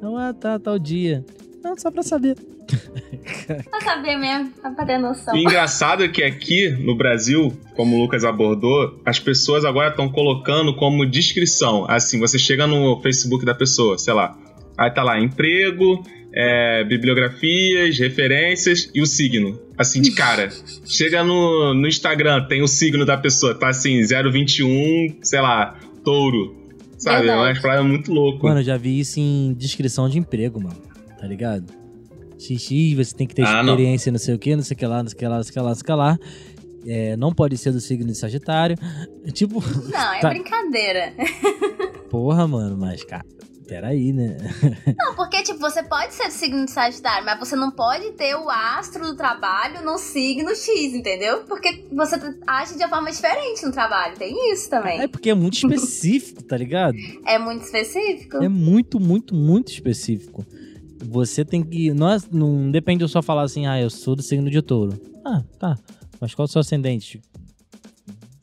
Não, 0.00 0.16
ah, 0.16 0.32
tá, 0.32 0.60
tal 0.60 0.78
dia. 0.78 1.24
Não, 1.64 1.76
só 1.76 1.90
pra 1.90 2.04
saber. 2.04 2.36
Pra 3.46 3.80
saber 3.82 4.16
mesmo, 4.16 4.50
pra 4.74 4.86
ter 4.86 4.96
noção. 4.96 5.36
E 5.36 5.42
engraçado 5.42 6.02
é 6.02 6.08
que 6.08 6.22
aqui 6.22 6.70
no 6.70 6.96
Brasil, 6.96 7.52
como 7.76 7.96
o 7.96 8.00
Lucas 8.00 8.24
abordou, 8.24 9.00
as 9.04 9.18
pessoas 9.18 9.64
agora 9.66 9.90
estão 9.90 10.08
colocando 10.08 10.74
como 10.74 11.04
descrição. 11.04 11.84
Assim, 11.88 12.18
você 12.18 12.38
chega 12.38 12.66
no 12.66 13.00
Facebook 13.02 13.44
da 13.44 13.54
pessoa, 13.54 13.98
sei 13.98 14.14
lá. 14.14 14.36
Aí 14.78 14.90
tá 14.90 15.02
lá, 15.02 15.20
emprego, 15.20 16.02
é, 16.36 16.82
bibliografias, 16.84 17.98
referências 17.98 18.90
e 18.94 19.00
o 19.00 19.06
signo. 19.06 19.58
Assim, 19.78 20.00
de 20.02 20.12
cara. 20.12 20.48
Chega 20.84 21.22
no, 21.24 21.72
no 21.74 21.86
Instagram, 21.86 22.44
tem 22.48 22.60
o 22.62 22.66
signo 22.66 23.04
da 23.06 23.16
pessoa, 23.16 23.54
tá 23.54 23.68
assim, 23.68 24.00
021, 24.04 25.16
sei 25.22 25.40
lá, 25.40 25.78
touro. 26.04 26.56
Sabe? 26.98 27.16
É 27.16 27.20
Verdade. 27.26 27.38
umas 27.50 27.58
paradas 27.60 27.86
muito 27.86 28.12
loucas. 28.12 28.42
Mano, 28.42 28.60
eu 28.60 28.64
já 28.64 28.76
vi 28.76 28.98
isso 29.00 29.20
em 29.20 29.54
descrição 29.58 30.08
de 30.08 30.18
emprego, 30.18 30.60
mano. 30.60 30.76
Tá 31.20 31.26
ligado? 31.26 31.64
XX, 32.38 32.94
você 32.96 33.14
tem 33.16 33.26
que 33.26 33.34
ter 33.34 33.42
Ah, 33.46 33.62
não. 33.62 33.72
experiência, 33.74 34.10
não. 34.12 34.18
sei 34.18 34.34
o 34.34 34.38
que, 34.38 34.54
não 34.56 34.62
sei 34.62 34.74
o 34.74 34.78
que 34.78 34.86
lá, 34.86 35.02
não 35.02 35.08
sei 35.08 35.16
o 35.16 35.18
que 35.18 35.26
lá, 35.26 35.36
não 35.36 35.42
sei 35.44 35.50
o 35.50 35.54
que 35.54 35.60
lá, 35.60 35.68
não 35.68 35.74
sei 35.74 35.82
o 35.82 35.84
que 35.86 35.92
lá. 35.92 36.18
É, 36.86 37.16
não 37.16 37.32
pode 37.32 37.56
ser 37.56 37.72
do 37.72 37.80
signo 37.80 38.06
de 38.06 38.14
Sagitário. 38.16 38.76
Tipo, 39.32 39.62
Não, 39.90 40.12
é 40.14 40.20
Tá. 40.20 40.28
brincadeira. 40.30 41.12
porra, 42.10 42.46
mano, 42.46 42.76
mas, 42.76 43.02
cara, 43.04 43.24
peraí, 43.66 44.12
né? 44.12 44.36
Não, 44.98 45.14
porque, 45.14 45.42
tipo, 45.42 45.58
você 45.58 45.82
pode 45.82 46.14
ser 46.14 46.26
do 46.28 46.32
signo 46.32 46.64
de 46.64 46.70
Sagitário, 46.70 47.24
mas 47.24 47.38
você 47.38 47.56
não 47.56 47.70
pode 47.70 48.12
ter 48.12 48.34
o 48.36 48.48
astro 48.50 49.04
do 49.06 49.16
trabalho 49.16 49.84
no 49.84 49.98
signo 49.98 50.50
X, 50.54 50.94
entendeu? 50.94 51.44
Porque 51.44 51.84
você 51.92 52.16
age 52.46 52.74
de 52.76 52.82
uma 52.84 52.88
forma 52.88 53.10
diferente 53.10 53.64
no 53.64 53.72
trabalho. 53.72 54.16
Tem 54.16 54.52
isso 54.52 54.68
também. 54.70 55.00
É 55.00 55.08
porque 55.08 55.30
é 55.30 55.34
muito 55.34 55.54
específico, 55.54 56.42
tá 56.42 56.56
ligado? 56.56 56.96
É 57.26 57.38
muito 57.38 57.64
específico. 57.64 58.36
É 58.42 58.48
muito, 58.48 59.00
muito, 59.00 59.34
muito 59.34 59.72
específico. 59.72 60.44
Você 61.06 61.44
tem 61.44 61.62
que. 61.62 61.92
Nós, 61.92 62.28
não 62.30 62.70
depende 62.70 62.98
de 62.98 63.04
eu 63.04 63.08
só 63.08 63.22
falar 63.22 63.42
assim, 63.42 63.66
ah, 63.66 63.80
eu 63.80 63.90
sou 63.90 64.14
do 64.14 64.22
signo 64.22 64.50
de 64.50 64.60
touro. 64.62 65.00
Ah, 65.24 65.42
tá. 65.58 65.76
Mas 66.20 66.34
qual 66.34 66.44
é 66.44 66.48
o 66.48 66.52
seu 66.52 66.60
ascendente? 66.60 67.20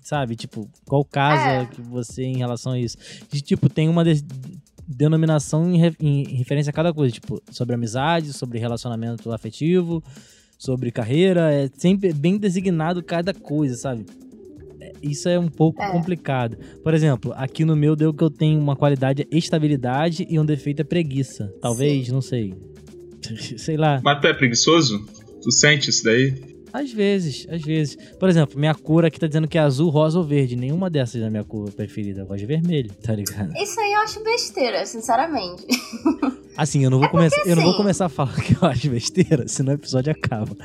Sabe? 0.02 0.36
Tipo, 0.36 0.68
qual 0.86 1.06
casa 1.06 1.50
É. 1.50 1.66
que 1.68 1.82
você 1.82 2.24
em 2.24 2.38
relação 2.38 2.74
a 2.74 2.80
isso? 2.80 2.98
De, 3.32 3.42
tipo, 3.42 3.70
tem 3.70 3.88
uma 3.88 4.04
de- 4.04 4.24
denominação 4.88 5.74
em, 5.74 5.78
re- 5.78 5.96
em 6.00 6.24
referência 6.36 6.70
a 6.70 6.74
cada 6.74 6.94
coisa. 6.94 7.14
Tipo, 7.14 7.42
sobre 7.52 7.76
amizade, 7.76 8.34
sobre 8.34 8.60
relacionamento 8.60 9.32
afetivo, 9.32 10.04
sobre 10.58 10.92
carreira. 10.92 11.52
É 11.54 11.70
sempre 11.78 12.14
bem 12.14 12.38
designado 12.38 13.02
cada 13.04 13.34
coisa, 13.34 13.76
sabe? 13.76 14.06
É, 14.80 14.94
Isso 15.02 15.28
é 15.30 15.38
um 15.40 15.48
pouco 15.48 15.82
É. 15.82 15.92
complicado. 15.92 16.58
Por 16.84 16.94
exemplo, 16.94 17.34
aqui 17.36 17.64
no 17.66 17.76
meu 17.76 17.96
deu 17.96 18.14
que 18.14 18.24
eu 18.24 18.30
tenho 18.30 18.60
uma 18.60 18.76
qualidade 18.76 19.24
é 19.24 19.38
estabilidade 19.38 20.26
e 20.30 20.40
um 20.40 20.46
defeito 20.46 20.82
é 20.82 20.84
preguiça. 20.84 21.54
Talvez, 21.62 22.10
não 22.10 22.22
sei. 22.22 22.54
sei 23.58 23.78
lá. 23.78 24.02
Mas 24.04 24.20
tu 24.20 24.28
é 24.28 24.34
preguiçoso? 24.34 25.06
Tu 25.44 25.52
sente 25.52 25.90
isso 25.90 26.04
daí? 26.04 26.51
Às 26.74 26.92
vezes, 26.92 27.48
às 27.50 27.62
vezes. 27.62 27.98
Por 28.20 28.30
exemplo, 28.30 28.60
minha 28.60 28.74
cor 28.74 29.06
aqui 29.06 29.20
tá 29.20 29.28
dizendo 29.28 29.48
que 29.48 29.58
é 29.58 29.62
azul, 29.62 29.90
rosa 29.90 30.18
ou 30.18 30.24
verde. 30.24 30.56
Nenhuma 30.56 30.90
dessas 30.90 31.22
é 31.22 31.26
a 31.26 31.30
minha 31.30 31.44
cor 31.44 31.72
preferida. 31.72 32.22
Eu 32.22 32.26
gosto 32.26 32.40
de 32.40 32.46
vermelho, 32.46 32.92
tá 33.04 33.14
ligado? 33.14 33.56
Isso 33.58 33.80
aí 33.80 33.94
eu 33.94 34.00
acho 34.02 34.24
besteira, 34.24 34.86
sinceramente. 34.86 35.66
Assim, 36.58 36.84
eu 36.84 36.90
não 36.90 37.00
vou, 37.00 37.08
começar, 37.10 37.42
eu 37.46 37.56
não 37.56 37.64
vou 37.64 37.72
assim- 37.72 37.78
começar 37.78 38.06
a 38.08 38.10
falar 38.10 38.36
que 38.36 38.54
eu 38.62 38.68
acho 38.68 38.90
besteira, 38.90 39.48
senão 39.48 39.72
o 39.72 39.76
episódio 39.76 40.12
acaba. 40.12 40.56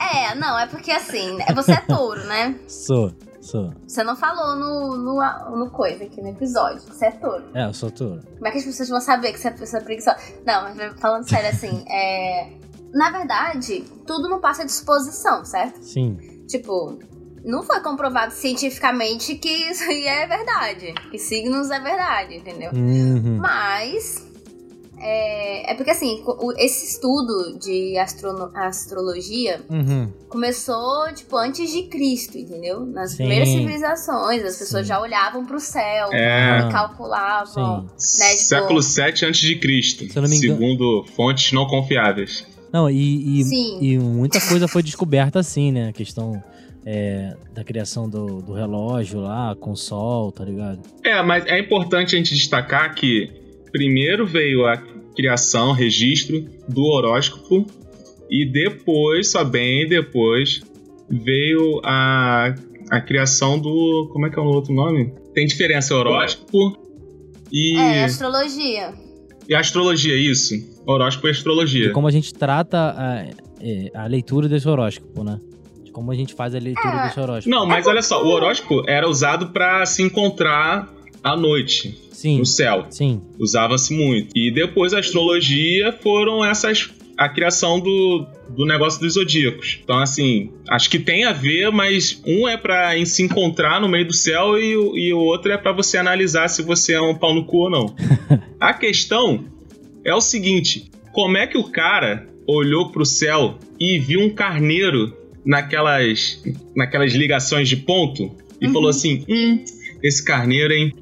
É, 0.00 0.34
não, 0.36 0.58
é 0.58 0.66
porque 0.66 0.90
assim, 0.92 1.36
você 1.54 1.72
é 1.72 1.80
touro, 1.80 2.22
né? 2.24 2.54
Sou, 2.68 3.12
sou. 3.40 3.72
Você 3.86 4.02
não 4.04 4.14
falou 4.16 4.56
no, 4.56 4.96
no, 4.96 5.56
no 5.56 5.70
coisa 5.70 6.04
aqui 6.04 6.20
no 6.22 6.28
episódio, 6.28 6.80
você 6.82 7.06
é 7.06 7.10
touro. 7.10 7.44
É, 7.54 7.64
eu 7.66 7.74
sou 7.74 7.90
touro. 7.90 8.22
Como 8.36 8.46
é 8.46 8.50
que 8.52 8.58
as 8.58 8.64
pessoas 8.64 8.88
vão 8.88 9.00
saber 9.00 9.32
que 9.32 9.38
você 9.40 9.48
é, 9.48 9.56
você 9.56 9.76
é 9.76 9.80
preguiçosa? 9.80 10.16
Não, 10.46 10.62
mas 10.62 11.00
falando 11.00 11.28
sério, 11.28 11.48
assim, 11.50 11.84
é. 11.88 12.52
Na 12.92 13.10
verdade, 13.10 13.84
tudo 14.06 14.28
não 14.28 14.40
passa 14.40 14.64
de 14.64 14.72
suposição, 14.72 15.44
certo? 15.44 15.82
Sim. 15.82 16.16
Tipo, 16.48 16.98
não 17.44 17.62
foi 17.62 17.80
comprovado 17.80 18.32
cientificamente 18.32 19.34
que 19.36 19.48
isso 19.48 19.84
aí 19.84 20.04
é 20.06 20.26
verdade. 20.26 20.92
Que 21.10 21.18
signos 21.18 21.70
é 21.70 21.78
verdade, 21.80 22.36
entendeu? 22.36 22.70
Uhum. 22.72 23.38
Mas. 23.38 24.28
É, 25.02 25.72
é 25.72 25.74
porque 25.76 25.92
assim, 25.92 26.22
o- 26.26 26.52
esse 26.58 26.84
estudo 26.84 27.58
de 27.58 27.96
astrono- 27.96 28.50
astrologia 28.54 29.62
Uhum. 29.70 30.12
começou, 30.28 31.10
tipo, 31.14 31.38
antes 31.38 31.70
de 31.72 31.84
Cristo, 31.84 32.36
entendeu? 32.36 32.84
Nas 32.84 33.12
Sim. 33.12 33.16
primeiras 33.16 33.48
civilizações, 33.48 34.44
as 34.44 34.58
pessoas 34.58 34.82
Sim. 34.82 34.88
já 34.88 35.00
olhavam 35.00 35.46
pro 35.46 35.58
céu, 35.58 36.12
É. 36.12 36.58
e 36.68 36.70
calculavam. 36.70 37.76
Né, 37.84 37.88
tipo- 37.88 37.94
Século 37.96 38.82
7 38.82 39.24
a.C., 39.24 39.58
Se 39.58 40.12
eu 40.14 40.20
não 40.20 40.28
me 40.28 40.36
engano- 40.36 40.58
segundo 40.58 41.06
fontes 41.16 41.50
não 41.52 41.66
confiáveis. 41.66 42.44
Não, 42.72 42.88
e, 42.88 43.42
e, 43.42 43.92
e 43.92 43.98
muita 43.98 44.40
coisa 44.40 44.68
foi 44.68 44.82
descoberta 44.82 45.40
assim, 45.40 45.72
né? 45.72 45.88
A 45.88 45.92
questão 45.92 46.42
é, 46.84 47.36
da 47.52 47.64
criação 47.64 48.08
do, 48.08 48.40
do 48.40 48.52
relógio 48.52 49.20
lá, 49.20 49.54
com 49.56 49.72
o 49.72 49.76
sol, 49.76 50.32
tá 50.32 50.44
ligado? 50.44 50.80
É, 51.04 51.22
mas 51.22 51.44
é 51.46 51.58
importante 51.58 52.14
a 52.14 52.18
gente 52.18 52.34
destacar 52.34 52.94
que 52.94 53.30
primeiro 53.72 54.26
veio 54.26 54.66
a 54.66 54.76
criação, 55.14 55.72
registro 55.72 56.44
do 56.68 56.84
horóscopo 56.84 57.66
e 58.30 58.46
depois, 58.46 59.30
só 59.30 59.44
bem 59.44 59.88
depois, 59.88 60.60
veio 61.08 61.80
a, 61.84 62.54
a 62.90 63.00
criação 63.00 63.58
do. 63.58 64.08
Como 64.12 64.26
é 64.26 64.30
que 64.30 64.38
é 64.38 64.42
o 64.42 64.46
outro 64.46 64.72
nome? 64.72 65.12
Tem 65.34 65.46
diferença 65.46 65.94
horóscopo 65.94 66.76
e, 67.52 67.76
É, 67.76 68.04
astrologia. 68.04 68.94
E 69.50 69.54
astrologia, 69.54 70.14
isso. 70.16 70.54
Horóscopo 70.86 71.26
e 71.28 71.32
De 71.32 71.36
astrologia. 71.36 71.90
como 71.92 72.06
a 72.06 72.10
gente 72.10 72.32
trata 72.32 72.94
a, 72.96 73.26
é, 73.60 73.90
a 73.94 74.06
leitura 74.06 74.48
desse 74.48 74.68
horóscopo, 74.68 75.22
né? 75.24 75.38
De 75.84 75.90
como 75.90 76.10
a 76.10 76.14
gente 76.14 76.32
faz 76.34 76.54
a 76.54 76.58
leitura 76.58 76.94
É. 76.94 77.02
desse 77.08 77.20
horóscopo. 77.20 77.50
Não, 77.50 77.66
mas 77.66 77.86
olha 77.86 78.00
só, 78.02 78.22
o 78.24 78.28
horóscopo 78.28 78.82
era 78.88 79.08
usado 79.08 79.48
para 79.48 79.84
se 79.86 80.02
encontrar 80.02 80.88
à 81.22 81.36
noite 81.36 81.98
Sim, 82.12 82.38
no 82.38 82.46
céu. 82.46 82.86
sim. 82.90 83.20
Usava-se 83.38 83.92
muito. 83.92 84.30
E 84.36 84.50
depois 84.52 84.94
a 84.94 85.00
astrologia 85.00 85.92
foram 86.02 86.44
essas. 86.44 86.88
a 87.18 87.28
criação 87.28 87.78
do, 87.78 88.26
do 88.48 88.64
negócio 88.64 88.98
dos 88.98 89.12
zodíacos. 89.12 89.78
Então, 89.84 89.98
assim, 89.98 90.50
acho 90.70 90.88
que 90.88 90.98
tem 90.98 91.24
a 91.26 91.32
ver, 91.34 91.70
mas 91.70 92.18
um 92.26 92.48
é 92.48 92.56
pra 92.56 92.96
em- 92.96 93.04
se 93.04 93.22
encontrar 93.22 93.78
no 93.78 93.86
meio 93.90 94.06
do 94.06 94.14
céu 94.14 94.58
e, 94.58 94.74
o- 94.74 94.96
e 94.96 95.12
o 95.12 95.18
outro 95.18 95.52
é 95.52 95.58
pra 95.58 95.70
você 95.70 95.98
analisar 95.98 96.48
se 96.48 96.62
você 96.62 96.94
é 96.94 97.00
um 97.02 97.14
pau 97.14 97.34
no 97.34 97.44
cu 97.44 97.64
ou 97.64 97.70
não. 97.70 97.94
a 98.60 98.74
questão 98.74 99.44
é 100.04 100.14
o 100.14 100.20
seguinte: 100.20 100.90
como 101.12 101.36
é 101.36 101.46
que 101.46 101.58
o 101.58 101.70
cara 101.70 102.28
olhou 102.46 102.90
pro 102.90 103.04
céu 103.06 103.58
e 103.78 103.98
viu 103.98 104.20
um 104.20 104.30
carneiro 104.30 105.16
naquelas, 105.44 106.42
naquelas 106.76 107.12
ligações 107.12 107.68
de 107.68 107.76
ponto 107.76 108.30
e 108.60 108.68
falou 108.68 108.90
assim: 108.90 109.24
hum, 109.28 109.64
esse 110.02 110.24
carneiro, 110.24 110.72
hein? 110.72 110.94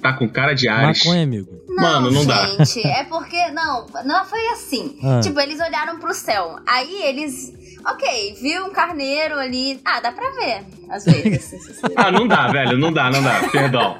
Tá 0.00 0.12
com 0.12 0.28
cara 0.28 0.52
de 0.52 0.68
Ares. 0.68 1.04
Maconha, 1.04 1.22
amigo. 1.22 1.64
Não, 1.66 1.82
Mano, 1.82 2.10
não 2.10 2.26
dá. 2.26 2.46
gente, 2.64 2.86
é 2.86 3.04
porque. 3.04 3.50
Não, 3.52 3.86
não 4.04 4.24
foi 4.26 4.46
assim. 4.48 4.98
Ah. 5.02 5.20
Tipo, 5.20 5.40
eles 5.40 5.58
olharam 5.60 5.98
pro 5.98 6.12
céu. 6.12 6.56
Aí 6.66 7.02
eles. 7.04 7.52
Ok, 7.86 8.36
viu 8.40 8.66
um 8.66 8.70
carneiro 8.70 9.38
ali. 9.38 9.78
Ah, 9.84 10.00
dá 10.00 10.10
pra 10.10 10.30
ver, 10.30 10.64
às 10.88 11.04
vezes. 11.04 11.80
Ah, 11.96 12.10
não 12.10 12.26
dá, 12.26 12.48
velho, 12.48 12.78
não 12.78 12.92
dá, 12.92 13.10
não 13.10 13.22
dá, 13.22 13.48
perdão. 13.50 13.98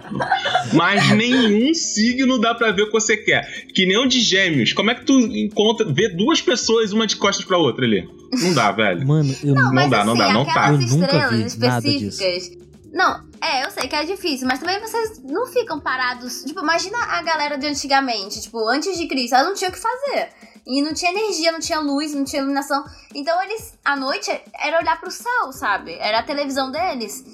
Mas 0.72 1.10
nenhum 1.10 1.72
signo 1.74 2.40
dá 2.40 2.54
pra 2.54 2.72
ver 2.72 2.82
o 2.82 2.86
que 2.86 2.92
você 2.92 3.16
quer. 3.16 3.66
Que 3.74 3.86
nem 3.86 3.96
o 3.98 4.06
de 4.06 4.20
gêmeos. 4.20 4.72
Como 4.72 4.90
é 4.90 4.94
que 4.94 5.04
tu 5.04 5.12
encontra, 5.18 5.86
vê 5.92 6.08
duas 6.08 6.40
pessoas, 6.40 6.92
uma 6.92 7.06
de 7.06 7.16
costas 7.16 7.44
pra 7.44 7.58
outra 7.58 7.84
ali? 7.84 8.08
Não 8.32 8.54
dá, 8.54 8.72
velho. 8.72 9.06
Mano, 9.06 9.34
eu 9.44 9.54
Não, 9.54 9.72
mas 9.72 9.90
dá, 9.90 10.04
não 10.04 10.14
assim, 10.14 10.22
dá, 10.22 10.32
não 10.32 10.44
tá. 10.44 10.68
Eu 10.70 10.78
nunca 10.78 10.84
estrelas 10.84 11.54
vi 11.54 11.60
nada 11.60 11.88
específicas. 11.88 12.64
Não, 12.92 13.20
é, 13.40 13.64
eu 13.64 13.70
sei 13.70 13.88
que 13.88 13.96
é 13.96 14.04
difícil, 14.04 14.46
mas 14.46 14.60
também 14.60 14.80
vocês 14.80 15.20
não 15.24 15.46
ficam 15.46 15.80
parados. 15.80 16.44
Tipo, 16.44 16.60
imagina 16.60 16.96
a 16.96 17.22
galera 17.22 17.58
de 17.58 17.66
antigamente, 17.66 18.40
tipo, 18.40 18.68
antes 18.68 18.96
de 18.96 19.06
Cristo, 19.08 19.34
elas 19.34 19.48
não 19.48 19.54
tinham 19.54 19.70
o 19.70 19.72
que 19.72 19.80
fazer. 19.80 20.28
E 20.66 20.80
não 20.80 20.94
tinha 20.94 21.10
energia, 21.10 21.52
não 21.52 21.60
tinha 21.60 21.78
luz, 21.80 22.14
não 22.14 22.24
tinha 22.24 22.40
iluminação. 22.40 22.82
Então 23.14 23.42
eles, 23.42 23.74
à 23.84 23.94
noite, 23.94 24.30
era 24.58 24.78
olhar 24.80 24.98
pro 24.98 25.10
céu, 25.10 25.52
sabe? 25.52 25.92
Era 26.00 26.20
a 26.20 26.22
televisão 26.22 26.70
deles. 26.70 27.24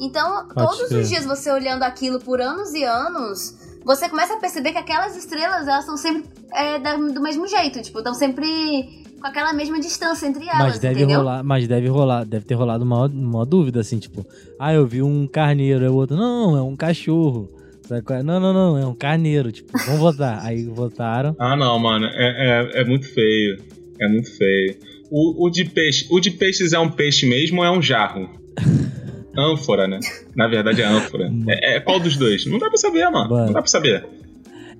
Então, 0.00 0.48
Pode 0.48 0.54
todos 0.54 0.88
crer. 0.88 1.02
os 1.02 1.08
dias 1.08 1.24
você 1.24 1.52
olhando 1.52 1.82
aquilo 1.82 2.18
por 2.20 2.40
anos 2.40 2.72
e 2.72 2.82
anos, 2.84 3.54
você 3.84 4.08
começa 4.08 4.34
a 4.34 4.38
perceber 4.38 4.72
que 4.72 4.78
aquelas 4.78 5.14
estrelas, 5.16 5.68
elas 5.68 5.80
estão 5.80 5.96
sempre 5.96 6.24
é, 6.52 6.78
do 6.78 7.20
mesmo 7.20 7.46
jeito, 7.46 7.80
tipo, 7.82 7.98
estão 7.98 8.14
sempre 8.14 9.04
com 9.20 9.26
aquela 9.26 9.52
mesma 9.52 9.78
distância 9.78 10.26
entre 10.26 10.44
elas, 10.48 10.58
Mas 10.58 10.78
deve 10.78 11.00
entendeu? 11.00 11.18
rolar, 11.20 11.44
mas 11.44 11.68
deve 11.68 11.88
rolar, 11.88 12.24
deve 12.24 12.46
ter 12.46 12.54
rolado 12.54 12.82
uma, 12.82 13.06
uma 13.06 13.44
dúvida, 13.44 13.80
assim, 13.80 13.98
tipo, 13.98 14.24
ah, 14.58 14.72
eu 14.72 14.86
vi 14.86 15.02
um 15.02 15.26
carneiro, 15.26 15.84
aí 15.84 15.90
o 15.90 15.94
outro, 15.94 16.16
não, 16.16 16.56
é 16.56 16.62
um 16.62 16.74
cachorro. 16.74 17.48
Sabe 17.90 18.02
qual 18.02 18.20
é? 18.20 18.22
Não, 18.22 18.38
não, 18.38 18.52
não, 18.52 18.78
é 18.78 18.86
um 18.86 18.94
carneiro, 18.94 19.50
tipo, 19.50 19.76
vamos 19.84 19.98
votar. 19.98 20.46
Aí 20.46 20.62
votaram. 20.62 21.34
Ah, 21.40 21.56
não, 21.56 21.76
mano. 21.76 22.06
É, 22.06 22.70
é, 22.76 22.82
é 22.82 22.84
muito 22.84 23.12
feio. 23.12 23.60
É 24.00 24.06
muito 24.06 24.30
feio. 24.30 24.76
O, 25.10 25.46
o 25.46 25.50
de 25.50 25.64
peixe. 25.64 26.06
O 26.08 26.20
de 26.20 26.30
peixes 26.30 26.72
é 26.72 26.78
um 26.78 26.88
peixe 26.88 27.26
mesmo 27.26 27.62
ou 27.62 27.66
é 27.66 27.70
um 27.72 27.82
jarro? 27.82 28.30
ânfora, 29.36 29.88
né? 29.88 29.98
Na 30.36 30.46
verdade 30.46 30.82
é 30.82 30.84
ânfora. 30.84 31.32
É, 31.48 31.74
é 31.74 31.80
qual 31.80 31.98
dos 31.98 32.16
dois? 32.16 32.46
Não 32.46 32.60
dá 32.60 32.68
pra 32.68 32.78
saber, 32.78 33.10
mano. 33.10 33.28
Mano. 33.28 33.46
Não 33.46 33.52
dá 33.54 33.60
pra 33.60 33.68
saber. 33.68 34.06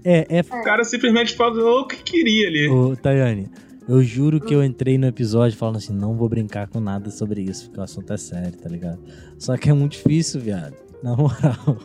É, 0.05 0.39
é, 0.39 0.41
O 0.43 0.63
cara 0.63 0.85
simplesmente 0.85 1.35
falou 1.35 1.81
o 1.81 1.89
que 1.89 1.97
queria 2.05 2.47
ali. 2.47 2.69
Ô, 2.69 2.95
Tayane, 2.95 3.49
eu 3.89 4.05
juro 4.05 4.41
que 4.41 4.55
eu 4.55 4.63
entrei 4.63 4.97
no 4.97 5.09
episódio 5.09 5.59
falando 5.59 5.79
assim, 5.79 5.93
não 5.93 6.15
vou 6.15 6.29
brincar 6.29 6.69
com 6.69 6.79
nada 6.79 7.11
sobre 7.11 7.43
isso, 7.43 7.65
porque 7.65 7.81
o 7.81 7.83
assunto 7.83 8.13
é 8.13 8.17
sério, 8.17 8.57
tá 8.57 8.69
ligado? 8.69 9.01
Só 9.37 9.57
que 9.57 9.69
é 9.69 9.73
muito 9.73 9.95
difícil, 9.95 10.41
viado. 10.41 10.77
Na 11.03 11.17
moral. 11.17 11.77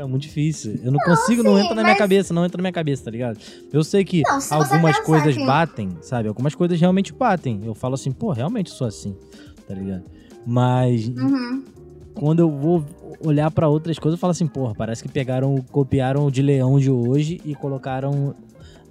É 0.00 0.06
muito 0.06 0.22
difícil. 0.22 0.80
Eu 0.82 0.90
não, 0.92 0.98
consigo, 1.00 1.42
não 1.42 1.56
sim, 1.56 1.60
entra 1.62 1.74
na 1.74 1.82
minha 1.82 1.92
mas- 1.92 1.98
cabeça, 1.98 2.32
não 2.32 2.44
entra 2.44 2.56
na 2.58 2.62
minha 2.62 2.72
cabeça, 2.72 3.04
tá 3.04 3.10
ligado? 3.10 3.38
Eu 3.72 3.84
sei 3.84 4.04
que 4.04 4.22
Não, 4.22 4.38
algumas 4.50 4.98
coisas 5.00 5.36
que- 5.36 5.44
batem, 5.44 5.90
sabe? 6.00 6.28
Algumas 6.28 6.54
coisas 6.54 6.80
realmente 6.80 7.12
batem. 7.12 7.60
Eu 7.64 7.74
falo 7.74 7.94
assim, 7.94 8.10
pô, 8.10 8.32
realmente 8.32 8.70
sou 8.70 8.86
assim, 8.86 9.14
tá 9.68 9.74
ligado? 9.74 10.04
Mas 10.46 11.06
Uhum. 11.08 11.62
quando 12.14 12.40
eu 12.40 12.50
vou 12.50 12.84
olhar 13.22 13.50
pra 13.50 13.68
outras 13.68 13.98
coisas, 13.98 14.16
eu 14.16 14.20
falo 14.20 14.30
assim, 14.30 14.46
porra, 14.46 14.74
parece 14.74 15.02
que 15.02 15.08
pegaram, 15.08 15.62
copiaram 15.70 16.24
o 16.26 16.30
de 16.30 16.40
leão 16.40 16.78
de 16.80 16.90
hoje 16.90 17.38
e 17.44 17.54
colocaram 17.54 18.34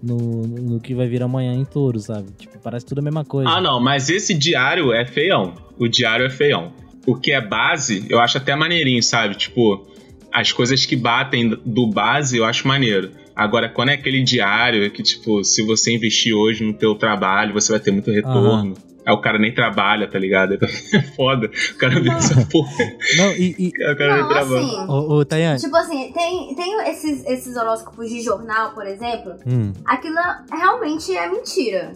no, 0.01 0.17
no 0.45 0.79
que 0.79 0.93
vai 0.93 1.07
vir 1.07 1.23
amanhã 1.23 1.53
em 1.55 1.65
touro, 1.65 1.99
sabe? 1.99 2.27
Tipo, 2.37 2.59
parece 2.59 2.85
tudo 2.85 2.99
a 2.99 3.01
mesma 3.01 3.25
coisa. 3.25 3.49
Ah, 3.49 3.59
não, 3.59 3.79
mas 3.79 4.09
esse 4.09 4.33
diário 4.33 4.93
é 4.93 5.05
feião. 5.05 5.55
O 5.77 5.87
diário 5.87 6.25
é 6.25 6.29
feião. 6.29 6.71
O 7.07 7.15
que 7.15 7.31
é 7.31 7.41
base, 7.41 8.05
eu 8.09 8.19
acho 8.19 8.37
até 8.37 8.55
maneirinho, 8.55 9.01
sabe? 9.01 9.35
Tipo, 9.35 9.87
as 10.33 10.51
coisas 10.51 10.85
que 10.85 10.95
batem 10.95 11.49
do 11.65 11.87
base 11.87 12.37
eu 12.37 12.45
acho 12.45 12.67
maneiro. 12.67 13.11
Agora, 13.35 13.69
quando 13.69 13.89
é 13.89 13.93
aquele 13.93 14.21
diário 14.21 14.89
que, 14.91 15.01
tipo, 15.01 15.43
se 15.43 15.61
você 15.61 15.93
investir 15.93 16.33
hoje 16.35 16.63
no 16.63 16.73
teu 16.73 16.93
trabalho, 16.95 17.53
você 17.53 17.71
vai 17.71 17.79
ter 17.79 17.91
muito 17.91 18.11
retorno. 18.11 18.75
Aí 19.05 19.13
o 19.13 19.21
cara 19.21 19.39
nem 19.39 19.51
trabalha, 19.53 20.07
tá 20.07 20.19
ligado? 20.19 20.57
É 20.93 21.01
foda. 21.01 21.49
O 21.71 21.77
cara 21.77 21.99
vê 22.01 22.09
essa 22.09 22.45
porra. 22.47 22.69
Não, 23.17 23.31
e. 23.31 23.55
e 23.57 23.67
O 23.69 23.97
cara 23.97 24.13
nem 24.13 24.21
Não, 24.23 24.29
trabalha. 24.29 24.59
assim, 24.59 24.91
ô, 24.91 25.13
ô, 25.19 25.25
Tayane. 25.25 25.59
tipo 25.59 25.75
assim, 25.77 26.11
tem, 26.11 26.53
tem 26.53 26.89
esses, 26.89 27.25
esses 27.25 27.55
horóscopos 27.55 28.09
de 28.09 28.21
jornal, 28.21 28.71
por 28.73 28.85
exemplo, 28.85 29.35
Hum, 29.47 29.71
aquilo 29.85 30.17
realmente 30.51 31.15
é 31.15 31.29
mentira. 31.29 31.93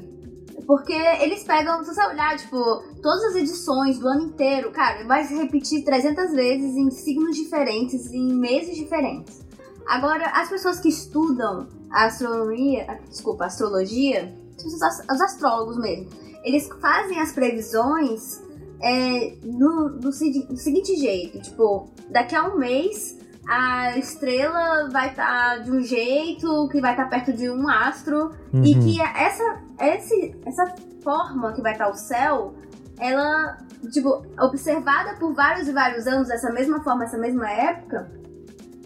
Porque 0.65 0.93
eles 0.93 1.43
pegam, 1.43 1.83
se 1.83 1.93
você 1.93 2.05
olhar, 2.05 2.37
tipo, 2.37 2.57
todas 3.01 3.23
as 3.25 3.35
edições 3.35 3.99
do 3.99 4.07
ano 4.07 4.21
inteiro, 4.27 4.71
cara, 4.71 5.05
vai 5.05 5.23
se 5.25 5.33
repetir 5.35 5.83
300 5.83 6.31
vezes 6.31 6.75
em 6.75 6.89
signos 6.91 7.35
diferentes, 7.35 8.11
em 8.11 8.33
meses 8.33 8.75
diferentes. 8.75 9.41
Agora, 9.85 10.25
as 10.27 10.49
pessoas 10.49 10.79
que 10.79 10.87
estudam 10.89 11.67
a 11.91 12.05
astronomia, 12.05 12.85
ah, 12.87 12.97
desculpa, 13.09 13.43
a 13.43 13.47
astrologia, 13.47 14.33
os, 14.57 14.81
as- 14.81 14.99
os 15.11 15.21
astrólogos 15.21 15.77
mesmo, 15.77 16.07
eles 16.43 16.69
fazem 16.81 17.19
as 17.19 17.31
previsões 17.33 18.41
é, 18.81 19.35
do, 19.43 19.89
do 19.99 20.11
seguinte 20.11 20.95
jeito, 20.95 21.41
tipo, 21.41 21.89
daqui 22.09 22.35
a 22.35 22.47
um 22.47 22.57
mês 22.57 23.17
a 23.47 23.97
estrela 23.97 24.89
vai 24.89 25.09
estar 25.09 25.63
de 25.63 25.71
um 25.71 25.81
jeito, 25.81 26.67
que 26.69 26.79
vai 26.79 26.91
estar 26.91 27.09
perto 27.09 27.33
de 27.33 27.49
um 27.49 27.67
astro, 27.67 28.31
e 28.53 28.75
uhum. 28.75 28.79
que 28.79 29.01
essa, 29.01 29.61
esse, 29.79 30.35
essa 30.45 30.75
forma 31.03 31.51
que 31.53 31.61
vai 31.61 31.73
estar 31.73 31.89
o 31.89 31.95
céu, 31.95 32.55
ela, 32.99 33.57
tipo, 33.91 34.25
observada 34.39 35.15
por 35.19 35.33
vários 35.33 35.67
e 35.67 35.73
vários 35.73 36.07
anos, 36.07 36.27
dessa 36.27 36.51
mesma 36.51 36.83
forma, 36.83 37.03
essa 37.03 37.17
mesma 37.17 37.49
época, 37.51 38.09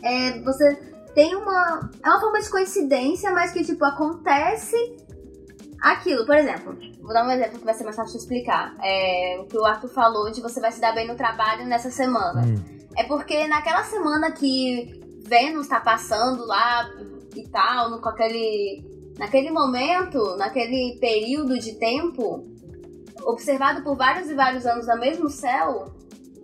é, 0.02 0.41
você 0.41 0.76
tem 1.13 1.36
uma. 1.36 1.89
É 2.04 2.10
uma 2.10 2.20
forma 2.20 2.39
de 2.39 2.50
coincidência, 2.50 3.32
mas 3.32 3.52
que, 3.52 3.63
tipo, 3.63 3.84
acontece 3.84 4.76
aquilo. 5.82 6.26
Por 6.26 6.36
exemplo, 6.36 6.78
vou 7.02 7.12
dar 7.13 7.28
um 7.28 7.32
exemplo 7.32 7.60
que 7.60 7.65
vai 7.65 7.74
ser 7.74 7.84
mais 7.84 7.96
fácil 7.96 8.13
de 8.13 8.20
explicar. 8.20 8.76
É, 8.84 9.38
o 9.39 9.46
que 9.46 9.58
o 9.58 9.65
Arthur 9.65 9.89
falou 9.89 10.32
de 10.32 10.41
você 10.41 10.60
vai 10.60 10.72
se 10.72 10.80
dar 10.80 10.93
bem 10.93 11.08
no 11.08 11.15
trabalho 11.15 11.65
nessa 11.65 11.89
semana. 11.89 12.41
Hum. 12.41 12.78
É 12.97 13.03
porque 13.03 13.47
naquela 13.47 13.83
semana 13.83 14.31
que 14.31 14.99
Vênus 15.25 15.67
tá 15.67 15.79
passando 15.79 16.45
lá 16.45 16.89
e 17.36 17.47
tal, 17.49 17.91
no, 17.91 18.01
com 18.01 18.10
aquele, 18.10 18.83
naquele 19.19 19.51
momento, 19.51 20.36
naquele 20.38 20.97
período 20.99 21.60
de 21.60 21.73
tempo, 21.75 22.47
observado 23.23 23.83
por 23.83 23.95
vários 23.95 24.29
e 24.29 24.33
vários 24.33 24.65
anos 24.65 24.88
no 24.88 24.97
mesmo 24.97 25.29
céu, 25.29 25.93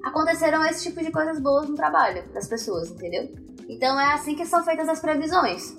aconteceram 0.03 0.63
esse 0.65 0.83
tipo 0.83 1.03
de 1.03 1.11
coisas 1.11 1.41
boas 1.41 1.67
no 1.67 1.75
trabalho 1.75 2.23
das 2.33 2.47
pessoas, 2.47 2.91
entendeu? 2.91 3.33
Então 3.67 3.99
é 3.99 4.13
assim 4.13 4.35
que 4.35 4.45
são 4.45 4.63
feitas 4.63 4.87
as 4.87 4.99
previsões. 4.99 5.75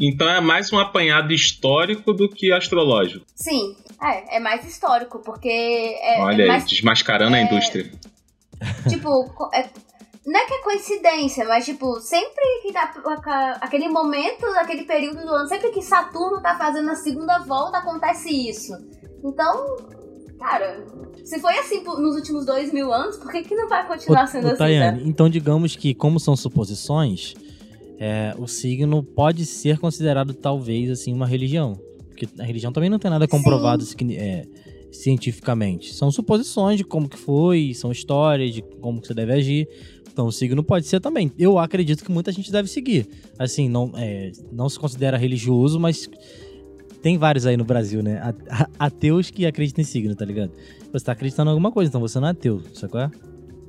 Então 0.00 0.26
é 0.30 0.40
mais 0.40 0.72
um 0.72 0.78
apanhado 0.78 1.32
histórico 1.32 2.14
do 2.14 2.26
que 2.26 2.50
astrológico. 2.52 3.26
Sim, 3.34 3.76
é, 4.02 4.36
é 4.36 4.40
mais 4.40 4.64
histórico, 4.66 5.18
porque 5.18 5.48
é, 6.00 6.22
Olha 6.22 6.40
é 6.40 6.44
aí, 6.44 6.48
mais 6.48 6.66
desmascarando 6.66 7.36
a 7.36 7.40
indústria. 7.42 7.90
tipo, 8.88 9.30
é- 9.52 9.68
não 10.26 10.38
é 10.38 10.46
que 10.46 10.54
é 10.54 10.62
coincidência, 10.62 11.46
mas 11.46 11.64
tipo, 11.64 12.00
sempre 12.00 12.42
que 12.62 12.72
dá 12.72 12.82
aca- 12.82 13.58
aquele 13.60 13.88
momento, 13.88 14.44
aquele 14.56 14.84
período 14.84 15.22
do 15.22 15.28
ano, 15.34 15.48
sempre 15.48 15.70
que 15.70 15.82
Saturno 15.82 16.40
tá 16.42 16.56
fazendo 16.58 16.90
a 16.90 16.94
segunda 16.94 17.38
volta, 17.40 17.78
acontece 17.78 18.28
isso. 18.30 18.72
Então, 19.24 19.76
cara, 20.38 20.84
se 21.24 21.38
foi 21.40 21.58
assim 21.58 21.82
nos 21.82 22.16
últimos 22.16 22.44
dois 22.44 22.72
mil 22.72 22.92
anos, 22.92 23.16
por 23.16 23.30
que, 23.30 23.42
que 23.42 23.54
não 23.54 23.68
vai 23.68 23.86
continuar 23.86 24.26
sendo 24.26 24.44
Ô, 24.44 24.48
assim? 24.48 24.58
Tayane, 24.58 24.98
né? 24.98 25.04
então 25.06 25.28
digamos 25.28 25.74
que, 25.76 25.94
como 25.94 26.20
são 26.20 26.36
suposições, 26.36 27.34
é, 27.98 28.34
o 28.38 28.46
signo 28.46 29.02
pode 29.02 29.44
ser 29.46 29.78
considerado 29.78 30.32
talvez 30.34 30.90
assim 30.90 31.12
uma 31.12 31.26
religião. 31.26 31.78
Porque 32.08 32.28
a 32.38 32.44
religião 32.44 32.72
também 32.72 32.90
não 32.90 32.98
tem 32.98 33.10
nada 33.10 33.26
comprovado 33.26 33.84
é, 34.12 34.44
cientificamente. 34.92 35.94
São 35.94 36.10
suposições 36.10 36.76
de 36.76 36.84
como 36.84 37.08
que 37.08 37.16
foi, 37.16 37.72
são 37.74 37.90
histórias 37.92 38.52
de 38.54 38.62
como 38.62 39.00
que 39.00 39.06
você 39.06 39.14
deve 39.14 39.32
agir. 39.32 39.68
Então 40.12 40.26
o 40.26 40.32
signo 40.32 40.62
pode 40.62 40.86
ser 40.86 41.00
também. 41.00 41.32
Eu 41.38 41.58
acredito 41.58 42.04
que 42.04 42.10
muita 42.10 42.32
gente 42.32 42.50
deve 42.50 42.68
seguir. 42.68 43.08
Assim, 43.38 43.68
não, 43.68 43.92
é, 43.96 44.32
não 44.52 44.68
se 44.68 44.78
considera 44.78 45.16
religioso, 45.16 45.78
mas 45.78 46.08
tem 47.02 47.16
vários 47.16 47.46
aí 47.46 47.56
no 47.56 47.64
Brasil, 47.64 48.02
né? 48.02 48.20
Ateus 48.78 49.30
que 49.30 49.46
acreditam 49.46 49.82
em 49.82 49.84
signo, 49.86 50.14
tá 50.14 50.24
ligado? 50.24 50.52
Você 50.92 51.04
tá 51.04 51.12
acreditando 51.12 51.50
em 51.50 51.52
alguma 51.52 51.70
coisa, 51.72 51.88
então 51.88 52.00
você 52.00 52.18
não 52.20 52.28
é 52.28 52.32
ateu, 52.32 52.60
sacou? 52.74 53.00
É? 53.00 53.10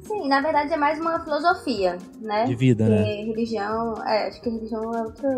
Sim, 0.01 0.27
na 0.27 0.41
verdade 0.41 0.73
é 0.73 0.77
mais 0.77 0.99
uma 0.99 1.19
filosofia, 1.23 1.97
né? 2.19 2.45
De 2.45 2.56
vida, 2.56 2.86
Porque 2.86 2.99
né? 2.99 3.23
religião, 3.23 3.93
é, 4.06 4.27
acho 4.27 4.41
que 4.41 4.49
religião 4.49 4.82
é 4.93 5.01
outra. 5.04 5.30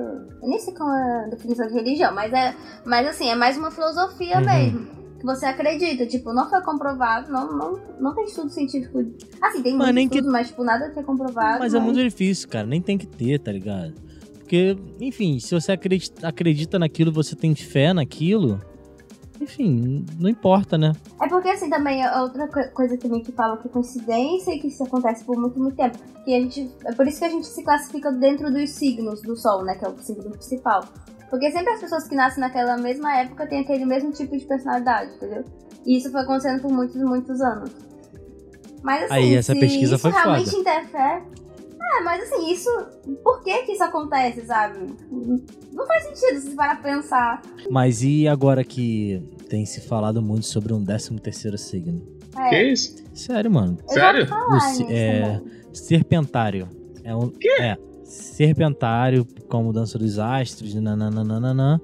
Eu 0.42 0.48
nem 0.50 0.58
sei 0.60 0.74
qual 0.74 0.89
é 0.89 1.26
a 1.26 1.28
definição 1.28 1.68
de 1.68 1.74
religião, 1.74 2.16
mas 2.16 2.32
é. 2.34 2.56
Mas 2.86 3.08
assim, 3.08 3.30
é 3.30 3.36
mais 3.36 3.58
uma 3.58 3.70
filosofia 3.70 4.39
Uhum. 4.39 4.46
mesmo. 4.46 5.03
Você 5.24 5.46
acredita, 5.46 6.06
tipo, 6.06 6.34
não 6.34 6.50
foi 6.50 6.62
comprovado, 6.62 7.32
não, 7.32 7.52
não, 7.58 7.80
não 8.00 8.14
tem 8.14 8.26
estudo 8.26 8.50
científico. 8.50 9.00
Assim, 9.42 9.64
tem 9.64 9.76
Mas 9.78 9.94
muitos 9.94 9.96
nem 9.96 10.10
que- 10.10 10.22
mas 10.30 10.48
tipo, 10.50 10.64
nada 10.64 10.90
que 10.90 11.00
é 11.00 11.04
comprovado. 11.04 11.60
Mas 11.60 11.74
é 11.74 11.80
muito 11.80 12.00
difícil, 12.04 12.50
cara. 12.50 12.66
Nem 12.68 12.82
tem 12.82 12.98
que 12.98 13.08
ter, 13.08 13.40
tá 13.40 13.52
ligado? 13.52 13.94
Porque, 14.40 14.78
enfim, 15.00 15.40
se 15.40 15.54
você 15.56 15.72
acredita, 15.72 16.28
acredita 16.28 16.78
naquilo, 16.78 17.12
você 17.12 17.36
tem 17.36 17.56
fé 17.56 17.94
naquilo, 17.94 18.60
enfim, 19.42 20.06
não 20.20 20.30
importa, 20.30 20.78
né? 20.78 20.92
É 21.22 21.28
porque 21.28 21.50
assim 21.50 21.70
também 21.70 22.04
é 22.04 22.20
outra 22.22 22.48
co- 22.48 22.70
coisa 22.74 22.98
também 22.98 23.22
que 23.24 23.32
falam 23.32 23.58
que 23.58 23.68
é 23.68 23.72
coincidência 23.72 24.54
e 24.54 24.60
que 24.60 24.68
isso 24.68 24.84
acontece 24.84 25.24
por 25.24 25.38
muito, 25.38 25.58
muito 25.60 25.76
tempo. 25.76 25.98
Que 26.24 26.36
a 26.36 26.40
gente, 26.42 26.70
é 26.86 26.92
por 26.94 27.08
isso 27.08 27.20
que 27.20 27.26
a 27.26 27.30
gente 27.30 27.48
se 27.48 27.64
classifica 27.64 28.12
dentro 28.12 28.52
dos 28.52 28.70
signos 28.72 29.22
do 29.22 29.36
Sol, 29.36 29.64
né? 29.64 29.76
Que 29.76 29.86
é 29.86 29.90
o 29.90 29.98
signo 30.00 30.30
principal. 30.32 30.84
Porque 31.34 31.50
sempre 31.50 31.74
as 31.74 31.80
pessoas 31.80 32.08
que 32.08 32.13
nascem 32.13 32.41
naquela 32.41 32.78
mesma 32.78 33.17
época 33.17 33.48
têm 33.48 33.62
aquele 33.62 33.86
mesmo 33.86 34.12
tipo 34.12 34.38
de 34.38 34.46
personalidade, 34.46 35.15
entendeu? 35.15 35.43
E 35.84 35.98
isso 35.98 36.12
foi 36.12 36.22
acontecendo 36.22 36.62
por 36.62 36.72
muitos 36.72 36.96
e 36.96 37.04
muitos 37.04 37.41
anos. 37.41 37.72
Mas 38.84 39.06
assim, 39.06 39.13
Aí, 39.15 39.34
essa 39.34 39.52
se 39.54 39.60
pesquisa 39.60 39.96
isso 39.96 39.98
foi 40.04 40.12
realmente 40.12 40.52
foda. 40.52 40.62
interfere. 40.62 41.24
É, 41.82 42.04
mas 42.04 42.22
assim, 42.22 42.52
isso. 42.52 42.69
Por 43.24 43.41
que 43.41 43.63
que 43.63 43.72
isso 43.72 43.84
acontece, 43.84 44.46
sabe? 44.46 44.93
Não 45.72 45.88
faz 45.88 46.04
sentido 46.04 46.39
se 46.39 46.52
parar 46.56 46.80
pra 46.80 46.93
pensar. 46.93 47.41
Mas 47.67 48.04
e 48.04 48.28
agora 48.28 48.63
que 48.63 49.28
tem 49.50 49.65
se 49.65 49.82
falado 49.82 50.22
muito 50.22 50.46
sobre 50.46 50.72
um 50.72 50.86
13 50.86 51.19
terceiro 51.19 51.58
signo? 51.58 52.00
É, 52.38 52.50
Que 52.50 52.63
isso? 52.63 53.04
Sério, 53.12 53.50
mano. 53.50 53.80
eu 53.89 53.96
já 53.96 54.08
ouvi 54.10 54.19
Sério? 54.19 54.28
falar 54.28 54.58
O 54.60 54.91
é, 54.91 55.41
serpentário. 55.74 56.69
É 57.04 57.15
um. 57.15 57.34
É. 57.60 57.76
Serpentário, 58.13 59.26
com 59.47 59.58
a 59.58 59.62
mudança 59.63 59.97
dos 59.97 60.19
astros, 60.19 60.73
nananana. 60.76 61.82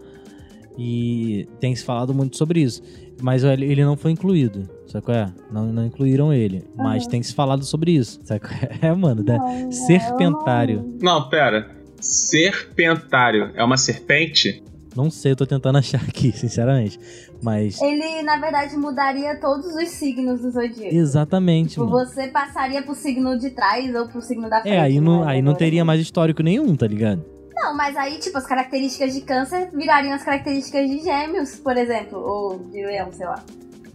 E 0.77 1.47
tem 1.59 1.75
se 1.75 1.83
falado 1.83 2.13
muito 2.13 2.37
sobre 2.37 2.61
isso. 2.61 2.81
Mas 3.21 3.43
ele 3.43 3.65
ele 3.65 3.83
não 3.83 3.97
foi 3.97 4.11
incluído. 4.11 4.69
Sabe 4.87 5.05
qual 5.05 5.17
é? 5.17 5.33
Não, 5.51 5.65
não 5.71 5.85
incluíram 5.85 6.31
ele. 6.31 6.63
Mas 6.75 7.05
tem 7.05 7.21
se 7.21 7.33
falado 7.33 7.65
sobre 7.65 7.91
isso. 7.91 8.19
Sabe 8.23 8.39
qual 8.39 8.53
é? 8.53 8.87
É, 8.87 8.93
mano, 8.93 9.23
da 9.23 9.37
serpentário. 9.71 10.97
Não, 11.01 11.27
pera. 11.29 11.69
Serpentário 11.99 13.51
é 13.55 13.63
uma 13.63 13.75
serpente? 13.77 14.63
Não 15.01 15.09
sei, 15.09 15.31
eu 15.31 15.35
tô 15.37 15.45
tentando 15.45 15.77
achar 15.77 16.01
aqui, 16.01 16.31
sinceramente. 16.35 16.99
Mas. 17.41 17.81
Ele, 17.81 18.21
na 18.21 18.37
verdade, 18.37 18.75
mudaria 18.75 19.39
todos 19.39 19.73
os 19.73 19.87
signos 19.89 20.41
do 20.41 20.51
zodíaco. 20.51 20.93
Exatamente, 20.93 21.69
Tipo, 21.71 21.85
mano. 21.85 22.05
você 22.05 22.27
passaria 22.27 22.81
pro 22.81 22.93
signo 22.93 23.39
de 23.39 23.49
trás 23.51 23.95
ou 23.95 24.09
pro 24.09 24.21
signo 24.21 24.49
da 24.49 24.61
frente. 24.61 24.73
É, 24.75 24.79
aí 24.81 24.99
não, 24.99 25.21
né? 25.23 25.31
aí 25.31 25.41
não 25.41 25.55
teria 25.55 25.85
mais 25.85 26.01
histórico 26.01 26.43
nenhum, 26.43 26.75
tá 26.75 26.85
ligado? 26.85 27.23
Não, 27.55 27.75
mas 27.75 27.95
aí, 27.95 28.19
tipo, 28.19 28.37
as 28.37 28.45
características 28.45 29.13
de 29.13 29.21
câncer 29.21 29.69
virariam 29.73 30.13
as 30.13 30.23
características 30.23 30.89
de 30.89 30.99
gêmeos, 30.99 31.55
por 31.55 31.77
exemplo. 31.77 32.19
Ou 32.19 32.59
de 32.59 32.85
leão, 32.85 33.11
sei 33.13 33.25
lá. 33.25 33.43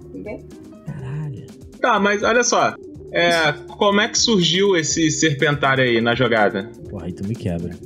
Entendeu? 0.07 0.39
Caralho. 0.87 1.47
Tá, 1.81 2.01
mas 2.01 2.23
olha 2.23 2.43
só. 2.45 2.75
É, 3.13 3.53
como 3.79 4.01
é 4.01 4.09
que 4.09 4.19
surgiu 4.19 4.75
esse 4.77 5.11
serpentário 5.11 5.85
aí 5.85 6.01
na 6.01 6.15
jogada? 6.15 6.71
Porra, 6.91 7.07
aí 7.07 7.13
tu 7.13 7.27
me 7.27 7.35
quebra. 7.35 7.77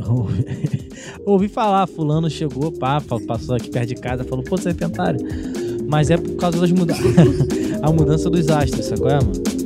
Ouvi- 1.26 1.48
falar, 1.48 1.86
fulano 1.86 2.28
chegou, 2.30 2.72
pá, 2.72 3.00
passou 3.26 3.54
aqui 3.54 3.70
perto 3.70 3.88
de 3.88 3.94
casa, 3.96 4.24
falou, 4.24 4.44
pô, 4.44 4.56
serpentário. 4.56 5.20
Mas 5.86 6.10
é 6.10 6.16
por 6.16 6.36
causa 6.36 6.60
das 6.60 6.70
mudanças. 6.72 7.04
a 7.82 7.90
mudança 7.92 8.28
dos 8.30 8.48
astros, 8.48 8.86
sabe 8.86 9.00
qual 9.00 9.10
é, 9.12 9.14
mano? 9.14 9.59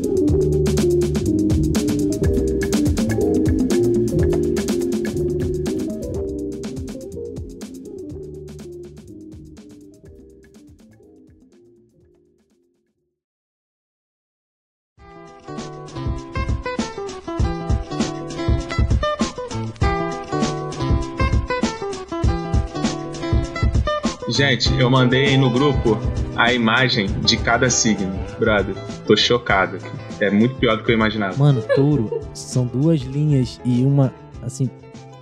Gente, 24.35 24.73
eu 24.81 24.91
mandei 24.91 25.27
aí 25.27 25.37
no 25.37 25.49
grupo 25.49 25.97
a 26.35 26.53
imagem 26.53 27.07
de 27.25 27.37
cada 27.37 27.71
signo. 27.71 28.13
Brother, 28.39 28.75
tô 29.07 29.17
chocado. 29.17 29.79
É 30.21 30.29
muito 30.31 30.57
pior 30.57 30.77
do 30.77 30.83
que 30.83 30.91
eu 30.91 30.95
imaginava. 30.97 31.37
Mano, 31.37 31.63
touro 31.75 32.21
são 32.35 32.67
duas 32.67 33.01
linhas 33.03 33.61
e 33.65 33.83
uma, 33.85 34.13
assim, 34.43 34.69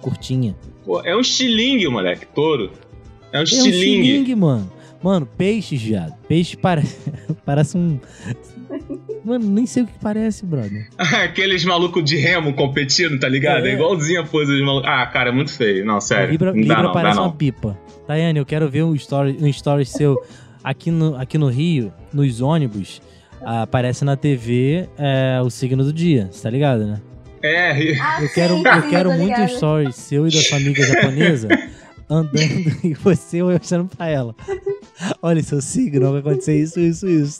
curtinha. 0.00 0.56
Pô, 0.84 1.02
é 1.04 1.14
um 1.14 1.20
estilingue, 1.20 1.86
moleque, 1.88 2.26
touro. 2.34 2.70
É 3.32 3.36
um 3.36 3.40
É 3.40 3.40
um 3.40 3.44
estilingue. 3.44 4.34
mano. 4.34 4.70
Mano, 5.02 5.26
peixe, 5.26 5.76
viado. 5.76 6.14
Peixe 6.28 6.56
parece, 6.56 6.96
parece 7.44 7.76
um... 7.76 7.98
Mano, 9.24 9.44
nem 9.50 9.66
sei 9.66 9.82
o 9.82 9.86
que 9.86 9.92
parece, 10.00 10.46
brother. 10.46 10.88
Aqueles 10.96 11.64
malucos 11.64 12.02
de 12.04 12.16
remo 12.16 12.54
competindo, 12.54 13.18
tá 13.18 13.28
ligado? 13.28 13.66
É, 13.66 13.70
É. 13.70 13.74
igualzinho 13.74 14.20
a 14.20 14.24
pose 14.24 14.50
dos 14.52 14.64
malucos. 14.64 14.88
Ah, 14.88 15.04
cara, 15.06 15.30
é 15.30 15.32
muito 15.32 15.52
feio. 15.52 15.84
Não, 15.84 16.00
sério. 16.00 16.30
Libra, 16.30 16.52
não 16.52 16.60
dá 16.60 16.66
Libra 16.66 16.82
não, 16.84 16.92
parece 16.92 17.16
não. 17.16 17.24
uma 17.24 17.32
pipa. 17.32 17.78
Tayane, 18.06 18.38
eu 18.38 18.46
quero 18.46 18.68
ver 18.68 18.82
um 18.84 18.94
story, 18.94 19.36
um 19.40 19.46
story 19.46 19.84
seu 19.86 20.20
aqui 20.62 20.90
no, 20.90 21.16
aqui 21.16 21.38
no 21.38 21.48
Rio, 21.48 21.92
nos 22.12 22.40
ônibus. 22.40 23.00
aparece 23.44 24.04
na 24.04 24.16
TV 24.16 24.88
é, 24.98 25.40
o 25.42 25.50
signo 25.50 25.82
do 25.84 25.92
dia, 25.92 26.28
você 26.30 26.42
tá 26.42 26.50
ligado, 26.50 26.86
né? 26.86 27.00
É, 27.42 27.70
Ah, 28.00 28.22
Eu 28.22 28.28
quero, 28.32 28.54
sim, 28.54 28.62
eu 28.66 28.82
sim, 28.82 28.90
quero 28.90 29.12
muito 29.12 29.40
um 29.40 29.44
story 29.46 29.92
seu 29.92 30.28
e 30.28 30.30
da 30.30 30.56
amiga 30.56 30.84
japonesa 30.86 31.48
andando 32.08 32.38
e 32.84 32.94
você 32.94 33.42
mostrando 33.42 33.88
pra 33.96 34.08
ela. 34.08 34.34
Olha, 35.20 35.42
seu 35.42 35.60
signo, 35.60 36.10
vai 36.12 36.20
acontecer 36.20 36.56
isso, 36.56 36.78
isso, 36.78 37.08
isso. 37.08 37.38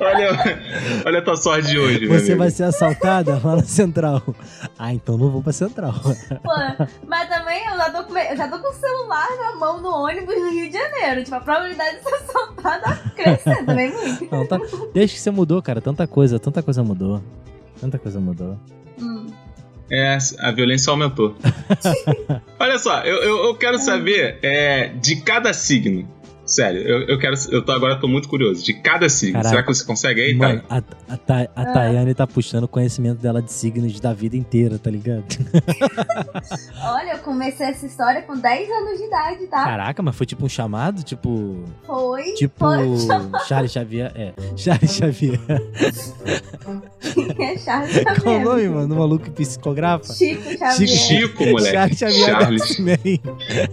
Olha, 0.00 0.62
olha 1.04 1.18
a 1.18 1.22
tua 1.22 1.36
sorte 1.36 1.68
de 1.68 1.78
hoje, 1.78 2.06
Você 2.06 2.34
vai 2.34 2.50
ser 2.50 2.64
assaltada 2.64 3.40
lá 3.42 3.56
na 3.56 3.62
central. 3.64 4.22
Ah, 4.78 4.92
então 4.92 5.16
não 5.16 5.30
vou 5.30 5.42
pra 5.42 5.52
central. 5.52 5.92
Pô, 5.92 6.86
mas 7.06 7.28
também 7.28 7.66
eu 7.66 7.76
já, 7.76 7.90
tô 7.90 8.04
com, 8.04 8.16
eu 8.16 8.36
já 8.36 8.48
tô 8.48 8.58
com 8.58 8.68
o 8.68 8.74
celular 8.74 9.28
na 9.38 9.56
mão 9.56 9.80
no 9.80 9.90
ônibus 9.90 10.34
no 10.34 10.50
Rio 10.50 10.70
de 10.70 10.76
Janeiro. 10.76 11.24
Tipo, 11.24 11.36
a 11.36 11.40
probabilidade 11.40 11.96
de 11.96 12.02
ser 12.02 12.14
assaltada 12.14 13.12
crescendo 13.14 13.66
também 13.66 13.92
muito. 13.92 14.28
Não, 14.30 14.46
tá... 14.46 14.58
Desde 14.92 15.16
que 15.16 15.20
você 15.20 15.30
mudou, 15.30 15.62
cara, 15.62 15.80
tanta 15.80 16.06
coisa, 16.06 16.38
tanta 16.38 16.62
coisa 16.62 16.82
mudou. 16.82 17.22
Tanta 17.80 17.98
coisa 17.98 18.20
mudou. 18.20 18.58
Hum. 19.00 19.26
É, 19.90 20.18
a 20.40 20.50
violência 20.50 20.90
aumentou. 20.90 21.34
Olha 22.58 22.78
só, 22.78 23.00
eu, 23.00 23.16
eu, 23.22 23.36
eu 23.46 23.54
quero 23.54 23.78
saber 23.78 24.38
é, 24.42 24.88
de 24.88 25.16
cada 25.22 25.52
signo. 25.52 26.06
Sério, 26.48 26.80
eu, 26.80 27.02
eu 27.02 27.18
quero. 27.18 27.34
Eu 27.50 27.62
tô 27.62 27.72
agora 27.72 27.96
tô 28.00 28.08
muito 28.08 28.28
curioso. 28.28 28.64
De 28.64 28.72
cada 28.72 29.08
signo. 29.08 29.34
Caraca. 29.34 29.48
Será 29.50 29.62
que 29.62 29.68
você 29.74 29.84
consegue 29.84 30.20
aí, 30.22 30.34
Mano, 30.34 30.62
tá? 30.62 30.82
a, 31.08 31.14
a, 31.14 31.16
Ta- 31.16 31.48
a 31.54 31.64
Tayane 31.66 32.14
tá 32.14 32.26
puxando 32.26 32.64
o 32.64 32.68
conhecimento 32.68 33.20
dela 33.20 33.42
de 33.42 33.52
signos 33.52 34.00
da 34.00 34.12
vida 34.14 34.36
inteira, 34.36 34.78
tá 34.78 34.90
ligado? 34.90 35.24
Olha, 36.82 37.12
eu 37.12 37.18
comecei 37.18 37.66
essa 37.66 37.84
história 37.86 38.22
com 38.22 38.36
10 38.36 38.70
anos 38.70 38.98
de 38.98 39.04
idade, 39.04 39.46
tá? 39.46 39.64
Caraca, 39.64 40.02
mas 40.02 40.16
foi 40.16 40.26
tipo 40.26 40.44
um 40.46 40.48
chamado? 40.48 41.02
Tipo. 41.02 41.62
Foi. 41.86 42.32
Tipo. 42.34 42.58
Foi. 42.58 42.86
Charles 43.46 43.72
Xavier. 43.72 44.10
É. 44.14 44.32
Charles 44.56 44.92
Xavier. 44.92 45.38
é 47.38 47.58
Charles 47.58 47.92
Xavier. 47.92 48.20
Qual 48.22 48.36
o 48.36 48.44
nome, 48.44 48.68
mano? 48.68 48.94
O 48.94 48.98
maluco 48.98 49.30
psicografa? 49.32 50.12
Chico 50.14 50.42
Xavier. 50.58 50.88
Chico, 50.88 51.44
moleque. 51.46 51.72
Charles 51.72 51.98
Xavier 51.98 52.26
Charles. 52.26 52.60
da 52.60 52.66
X-Men. 52.66 53.20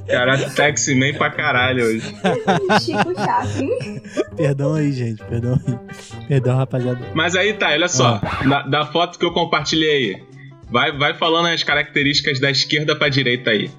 Cara, 0.08 0.50
taxi 0.52 0.96
man 0.96 1.14
pra 1.18 1.30
caralho 1.32 1.84
hoje. 1.86 2.16
Chico 2.80 3.14
Chaplin. 3.16 4.02
Perdão 4.36 4.74
aí, 4.74 4.92
gente. 4.92 5.24
Perdão 5.24 5.60
aí. 5.66 6.28
Perdão, 6.28 6.58
rapaziada. 6.58 7.00
Mas 7.14 7.36
aí 7.36 7.54
tá, 7.54 7.70
olha 7.70 7.88
só. 7.88 8.20
Da, 8.48 8.62
da 8.64 8.86
foto 8.86 9.18
que 9.20 9.26
eu 9.26 9.34
compartilhei 9.34 10.16
aí. 10.16 10.24
Vai, 10.70 10.98
vai 10.98 11.14
falando 11.14 11.48
as 11.48 11.64
características 11.64 12.40
da 12.40 12.50
esquerda 12.50 12.96
pra 12.96 13.10
direita 13.10 13.52
aí. 13.52 13.70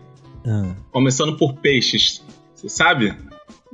Ah, 0.46 0.74
Começando 0.92 1.36
por 1.36 1.54
peixes. 1.54 2.24
Você 2.54 2.68
sabe? 2.68 3.14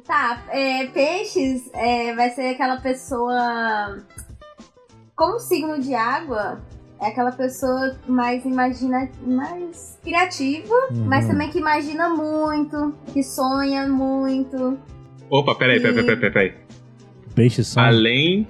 Tá, 0.04 0.42
é, 0.48 0.86
peixes 0.86 1.70
é, 1.74 2.14
vai 2.14 2.30
ser 2.30 2.54
aquela 2.54 2.78
pessoa. 2.78 3.98
Como 5.14 5.38
signo 5.38 5.78
de 5.78 5.94
água, 5.94 6.60
é 7.00 7.08
aquela 7.08 7.32
pessoa 7.32 7.96
mais 8.08 8.44
imagina, 8.44 9.08
mais 9.26 9.98
criativa, 10.02 10.74
uhum. 10.90 11.04
mas 11.04 11.26
também 11.26 11.50
que 11.50 11.58
imagina 11.58 12.08
muito, 12.08 12.94
que 13.12 13.22
sonha 13.22 13.86
muito. 13.88 14.78
Opa, 15.32 15.54
peraí, 15.54 15.80
peraí, 15.80 15.94
peraí, 16.04 16.16
peraí. 16.16 16.30
peraí. 16.32 16.52
Peixe 17.34 17.64
só. 17.64 17.80
Além. 17.80 18.46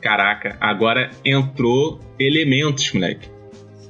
Caraca, 0.00 0.56
agora 0.60 1.10
entrou 1.24 2.00
elementos, 2.18 2.90
moleque. 2.92 3.28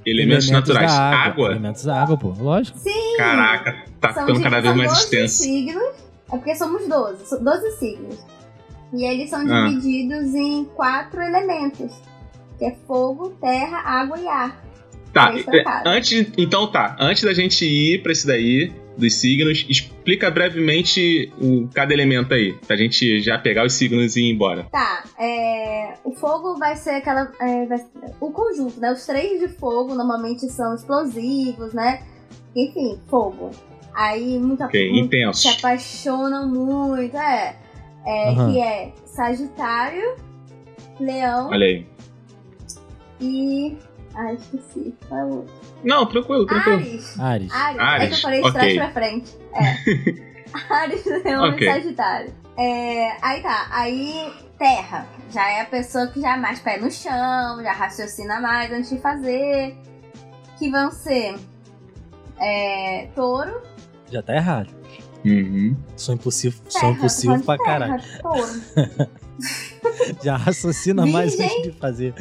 Elementos, 0.05 0.51
naturais. 0.51 0.91
da 0.93 0.99
Água? 1.25 1.51
Elementos 1.53 1.85
da 1.85 2.03
água, 2.03 2.17
pô. 2.19 2.35
Lógico. 2.39 2.79
Sim! 2.79 3.17
Caraca, 3.17 3.85
tá 4.01 4.13
são 4.13 4.27
ficando 4.27 4.43
cada 4.43 4.61
vez 4.61 4.77
mais 4.77 4.91
12 4.91 5.03
extenso. 5.05 5.43
signos, 5.43 5.83
é 5.83 6.37
porque 6.37 6.55
somos 6.57 6.87
12, 6.89 7.27
são 7.27 7.43
12 7.43 7.71
signos. 7.79 8.19
E 8.93 9.05
eles 9.05 9.31
são 9.31 9.41
Ah. 9.51 9.69
divididos 9.69 10.35
em 10.35 10.65
quatro 10.65 11.23
elementos. 11.23 11.93
Que 12.59 12.65
é 12.67 12.77
fogo, 12.87 13.31
terra, 13.41 13.79
água 13.79 14.19
e 14.19 14.27
ar. 14.29 14.63
Tá, 15.13 15.33
é, 15.35 15.43
trocados. 15.43 15.93
antes, 15.93 16.33
então 16.37 16.67
tá. 16.71 16.97
Antes 16.99 17.23
da 17.23 17.33
gente 17.33 17.65
ir 17.65 18.03
pra 18.03 18.13
esse 18.13 18.27
daí, 18.27 18.73
dos 19.01 19.15
signos, 19.15 19.67
explica 19.69 20.31
brevemente 20.31 21.33
o, 21.41 21.67
cada 21.75 21.93
elemento 21.93 22.33
aí. 22.35 22.53
Pra 22.67 22.77
gente 22.77 23.21
já 23.21 23.39
pegar 23.39 23.65
os 23.67 23.73
signos 23.73 24.15
e 24.17 24.21
ir 24.23 24.31
embora. 24.33 24.65
Tá, 24.71 25.03
é, 25.19 25.95
o 26.05 26.13
fogo 26.13 26.57
vai 26.59 26.77
ser 26.77 26.91
aquela. 26.91 27.33
é, 27.41 27.67
vai- 27.67 27.85
o 28.21 28.31
conjunto, 28.31 28.79
né? 28.79 28.93
Os 28.93 29.05
três 29.07 29.41
de 29.41 29.49
fogo 29.49 29.95
normalmente 29.95 30.49
são 30.51 30.75
explosivos, 30.75 31.73
né? 31.73 32.03
Enfim, 32.55 32.99
fogo. 33.09 33.51
Aí 33.95 34.39
muita 34.39 34.67
Ok, 34.67 34.91
muito- 34.93 35.07
intenso. 35.07 35.41
se 35.43 35.49
apaixonam 35.49 36.49
muito, 36.49 37.17
é. 37.17 37.57
é 38.07 38.29
Aham. 38.31 38.53
Que 38.53 38.61
é 38.61 38.93
Sagitário, 39.05 40.15
Leão 41.01 41.49
Olha 41.51 41.67
aí. 41.67 41.87
e. 43.21 43.77
Ai, 44.15 44.35
esqueci. 44.35 44.95
Qual 45.09 45.21
é 45.21 45.25
o 45.25 45.29
outro? 45.37 45.55
Não, 45.85 46.07
tranquilo, 46.07 46.47
tranquilo. 46.47 46.79
Ares. 46.79 47.19
Ares. 47.19 47.53
Ares. 47.53 47.79
É 47.79 47.79
que 47.79 47.83
Ares, 47.83 48.13
eu 48.17 48.23
falei 48.23 48.41
de 48.43 48.49
ok. 48.49 48.53
trás 48.61 48.77
pra 48.77 48.91
frente. 48.91 49.37
É. 49.55 50.75
Ares, 50.75 51.05
Leão 51.25 51.49
Ok. 51.49 51.69
e 51.69 51.73
Sagitário. 51.73 52.35
É, 52.59 53.17
aí 53.23 53.43
tá. 53.43 53.69
Aí, 53.71 54.33
Terra. 54.59 55.07
Já 55.31 55.49
é 55.49 55.61
a 55.63 55.67
pessoa 55.67 56.09
que 56.09 56.21
já 56.21 56.35
é 56.35 56.37
mais 56.37 56.59
pé 56.61 56.77
no 56.79 56.91
chão, 56.91 57.63
já 57.63 57.73
raciocina 57.73 58.41
mais 58.41 58.71
antes 58.73 58.91
de 58.91 58.99
fazer. 58.99 59.77
Que 60.59 60.71
vão 60.71 60.91
ser 60.91 61.37
é, 62.39 63.07
Touro. 63.15 63.63
Já 64.11 64.23
tá 64.23 64.35
errado. 64.35 64.75
Uhum. 65.25 65.77
Sou 65.97 66.15
impossível, 66.15 66.61
sou 66.69 66.81
Terra, 66.81 66.93
impossível 66.93 67.39
tô 67.39 67.45
pra 67.45 67.57
de 67.57 67.65
caralho. 67.65 68.03
terra, 68.03 68.19
Touro. 68.23 69.11
Já 70.23 70.37
raciocina 70.37 71.07
mais 71.07 71.39
antes 71.39 71.63
de 71.63 71.73
fazer. 71.73 72.15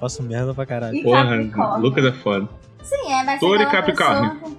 Faço 0.00 0.22
merda 0.22 0.52
pra 0.54 0.66
caralho. 0.66 0.94
E 0.96 1.02
Porra, 1.02 1.24
Capricórnio. 1.24 1.80
Lucas 1.88 2.04
é 2.04 2.12
foda. 2.12 2.48
Sim, 2.82 3.12
é, 3.12 3.24
vai 3.24 3.34
ser 3.34 3.40
Touro 3.40 3.62
e 3.62 3.66
Capricórnio. 3.66 4.30
pessoa- 4.40 4.56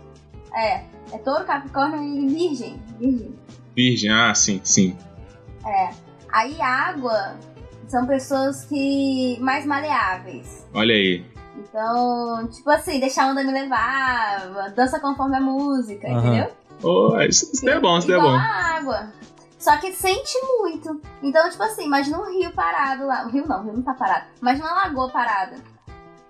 É, 0.55 0.83
É 1.13 1.17
touro, 1.19 1.45
capricórnio 1.45 2.03
e 2.03 2.27
virgem. 2.27 2.81
Virgem. 2.99 3.35
Virgem, 3.75 4.11
ah, 4.11 4.33
sim, 4.35 4.59
sim. 4.63 4.97
É. 5.65 5.89
Aí 6.33 6.59
água 6.61 7.35
são 7.87 8.05
pessoas 8.05 8.65
que 8.65 9.37
mais 9.39 9.65
maleáveis. 9.65 10.65
Olha 10.73 10.93
aí. 10.93 11.23
Então, 11.57 12.47
tipo 12.51 12.69
assim, 12.69 12.99
deixar 12.99 13.23
a 13.23 13.27
onda 13.31 13.43
me 13.43 13.51
levar, 13.51 14.71
dança 14.75 14.99
conforme 14.99 15.37
a 15.37 15.41
música, 15.41 16.07
Aham. 16.07 16.19
entendeu? 16.27 16.51
Oh, 16.83 17.19
isso, 17.21 17.49
isso 17.53 17.67
é 17.69 17.79
bom, 17.79 17.97
isso 17.97 18.11
é 18.11 18.19
bom. 18.19 18.27
a 18.29 18.77
água. 18.77 19.11
Só 19.57 19.77
que 19.77 19.91
sente 19.91 20.33
muito. 20.59 21.01
Então, 21.21 21.49
tipo 21.49 21.63
assim, 21.63 21.85
imagina 21.85 22.19
um 22.19 22.31
rio 22.31 22.51
parado 22.51 23.05
lá. 23.05 23.25
O 23.25 23.29
rio 23.29 23.47
não, 23.47 23.61
o 23.61 23.63
rio 23.63 23.73
não 23.73 23.81
tá 23.81 23.93
parado. 23.93 24.27
Imagina 24.41 24.67
uma 24.67 24.83
lagoa 24.83 25.09
parada. 25.09 25.55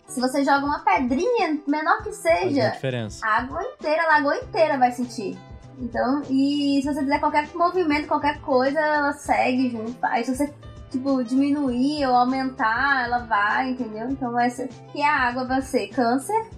Se 0.08 0.22
você 0.22 0.44
joga 0.44 0.66
uma 0.66 0.80
pedrinha, 0.80 1.60
menor 1.68 2.02
que 2.02 2.14
seja, 2.14 2.70
diferença. 2.70 3.26
a 3.26 3.40
água 3.40 3.62
inteira, 3.62 4.04
a 4.04 4.14
lagoa 4.16 4.38
inteira 4.38 4.78
vai 4.78 4.92
sentir. 4.92 5.38
Então, 5.80 6.24
e 6.30 6.80
se 6.82 6.88
você 6.92 7.02
fizer 7.02 7.20
qualquer 7.20 7.48
movimento, 7.54 8.08
qualquer 8.08 8.40
coisa, 8.42 8.80
ela 8.80 9.14
segue 9.14 9.70
junto. 9.70 9.98
Aí 10.04 10.24
se 10.24 10.36
você, 10.36 10.52
tipo, 10.90 11.22
diminuir 11.24 12.08
ou 12.08 12.16
aumentar, 12.16 13.06
ela 13.06 13.20
vai, 13.20 13.72
entendeu? 13.72 14.10
Então 14.10 14.32
vai 14.32 14.50
ser. 14.50 14.70
Que 14.92 15.04
a 15.04 15.14
água 15.14 15.46
vai 15.46 15.62
ser 15.62 15.90
câncer, 15.90 16.50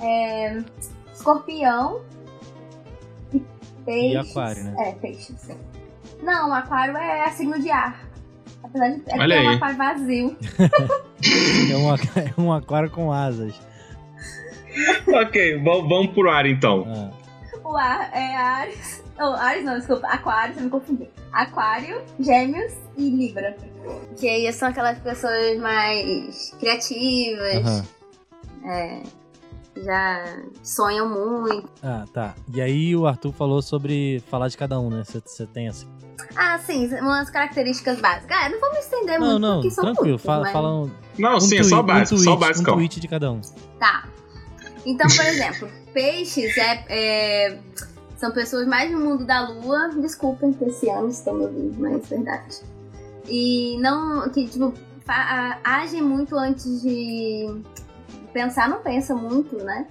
é, 0.00 0.62
escorpião 1.12 2.00
e 3.32 3.42
peixes. 3.84 4.30
aquário, 4.30 4.64
né? 4.64 4.74
É, 4.78 4.92
peixes. 4.92 5.48
Não, 6.24 6.52
aquário 6.52 6.96
é 6.96 7.28
signo 7.30 7.60
de 7.60 7.70
ar. 7.70 8.00
Apesar 8.62 8.88
de 8.88 9.02
é 9.06 9.18
Olha 9.20 9.34
é 9.34 9.42
um 9.42 9.50
aquário 9.50 9.76
vazio. 9.76 10.36
É 11.70 11.76
um, 11.76 11.94
é 11.94 12.34
um 12.36 12.52
aquário 12.52 12.90
com 12.90 13.10
asas. 13.10 13.54
ok, 15.08 15.62
vamos, 15.62 16.08
pro 16.12 16.28
ar 16.30 16.44
então. 16.46 16.84
Ah, 16.86 17.10
O 17.64 17.76
ar 17.76 18.10
é 18.12 18.36
Ares. 18.36 19.02
Oh, 19.18 19.32
Ares 19.34 19.64
não, 19.64 19.78
desculpa. 19.78 20.06
Aquário, 20.08 20.54
você 20.54 20.60
me 20.60 20.68
confundiu. 20.70 21.08
Aquário, 21.32 22.02
Gêmeos 22.20 22.74
e 22.98 23.08
Libra. 23.08 23.56
Que 24.18 24.28
aí 24.28 24.52
são 24.52 24.68
aquelas 24.68 24.98
pessoas 24.98 25.58
mais 25.58 26.54
criativas, 26.60 27.84
é, 28.66 29.02
já 29.82 30.24
sonham 30.62 31.08
muito. 31.08 31.68
Ah, 31.82 32.04
tá. 32.12 32.34
E 32.52 32.60
aí 32.60 32.94
o 32.96 33.06
Arthur 33.06 33.32
falou 33.32 33.62
sobre 33.62 34.22
falar 34.30 34.48
de 34.48 34.56
cada 34.56 34.78
um, 34.80 34.90
né? 34.90 35.04
Você- 35.04 35.20
Você 35.24 35.46
tem 35.46 35.68
essa. 35.68 35.86
Ah, 36.36 36.58
sim, 36.58 36.86
umas 37.00 37.30
características 37.30 38.00
básicas. 38.00 38.36
Ah, 38.38 38.48
não 38.48 38.60
vou 38.60 38.72
me 38.72 38.78
estender 38.78 39.18
Não, 39.20 39.26
muito, 39.26 39.40
não, 39.40 39.54
porque 39.56 39.70
são 39.70 39.84
tranquilo. 39.84 40.08
muitas, 40.10 40.26
Fala, 40.26 40.42
mas- 40.42 40.52
fala 40.52 40.68
um, 40.74 40.90
Não, 41.18 41.36
um 41.36 41.40
sim, 41.40 41.46
é 41.46 41.58
tweet- 41.58 41.68
só 41.68 41.80
um 41.80 41.82
básico, 41.84 42.08
tweet, 42.08 42.24
só 42.24 42.34
Um 42.34 42.38
básico. 42.38 42.72
tweet 42.72 43.00
de 43.00 43.08
cada 43.08 43.32
um. 43.32 43.40
Tá. 43.78 44.08
Então, 44.86 45.06
por 45.08 45.24
exemplo, 45.26 45.68
peixes 45.92 46.56
é, 46.58 46.84
é- 46.88 47.58
são 48.18 48.30
pessoas 48.32 48.66
mais 48.66 48.90
no 48.90 49.00
mundo 49.00 49.24
da 49.24 49.48
lua. 49.48 49.90
Desculpem 50.00 50.52
que 50.52 50.64
esse 50.64 50.88
ano 50.90 51.08
estão 51.08 51.34
me 51.34 51.44
ouvindo, 51.46 51.76
mas 51.80 51.94
é 51.94 52.16
verdade. 52.16 52.56
E 53.28 53.76
não. 53.80 54.28
Que, 54.30 54.46
tipo, 54.46 54.74
agem 55.64 56.02
muito 56.02 56.36
antes 56.36 56.82
de 56.82 57.46
pensar, 58.32 58.68
não 58.68 58.80
pensa 58.80 59.14
muito, 59.14 59.56
né? 59.56 59.86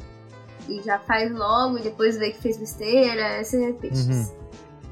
E 0.69 0.81
já 0.83 0.99
faz 0.99 1.31
logo 1.31 1.77
e 1.79 1.81
depois 1.81 2.17
vê 2.17 2.31
que 2.31 2.41
fez 2.41 2.57
besteira. 2.57 3.41
Esse 3.41 3.63
é 3.63 3.73
peixes. 3.73 4.07
Uhum. 4.07 4.42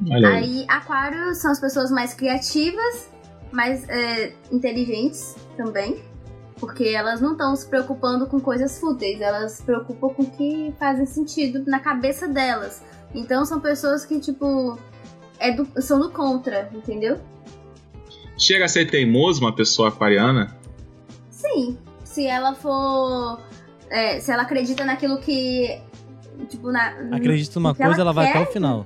Olha 0.09 0.29
aí. 0.29 0.43
Aí, 0.43 0.65
aquário 0.67 1.35
são 1.35 1.51
as 1.51 1.59
pessoas 1.59 1.91
mais 1.91 2.13
criativas, 2.13 3.09
mais 3.51 3.87
é, 3.89 4.33
inteligentes 4.51 5.35
também. 5.57 6.01
Porque 6.59 6.89
elas 6.89 7.19
não 7.21 7.31
estão 7.31 7.55
se 7.55 7.65
preocupando 7.67 8.27
com 8.27 8.39
coisas 8.39 8.79
fúteis, 8.79 9.19
elas 9.19 9.53
se 9.53 9.63
preocupam 9.63 10.09
com 10.09 10.21
o 10.23 10.29
que 10.29 10.71
fazem 10.79 11.07
sentido 11.07 11.63
na 11.65 11.79
cabeça 11.79 12.27
delas. 12.27 12.83
Então 13.15 13.43
são 13.45 13.59
pessoas 13.59 14.05
que, 14.05 14.19
tipo, 14.19 14.77
é 15.39 15.51
do- 15.51 15.67
são 15.81 15.99
do 15.99 16.11
contra, 16.11 16.69
entendeu? 16.73 17.19
Chega 18.37 18.65
a 18.65 18.67
ser 18.67 18.89
teimoso 18.91 19.41
uma 19.41 19.55
pessoa 19.55 19.89
aquariana? 19.89 20.55
Sim. 21.31 21.77
Se 22.03 22.27
ela 22.27 22.53
for. 22.53 23.39
é, 23.89 24.19
se 24.19 24.31
ela 24.31 24.43
acredita 24.43 24.85
naquilo 24.85 25.19
que. 25.19 25.81
Tipo, 26.47 26.71
na. 26.71 26.89
Acredita 27.11 27.59
numa 27.59 27.73
que 27.73 27.81
ela 27.81 27.89
coisa, 27.91 28.01
ela 28.01 28.13
vai 28.13 28.31
quer. 28.31 28.37
até 28.39 28.49
o 28.49 28.53
final. 28.53 28.85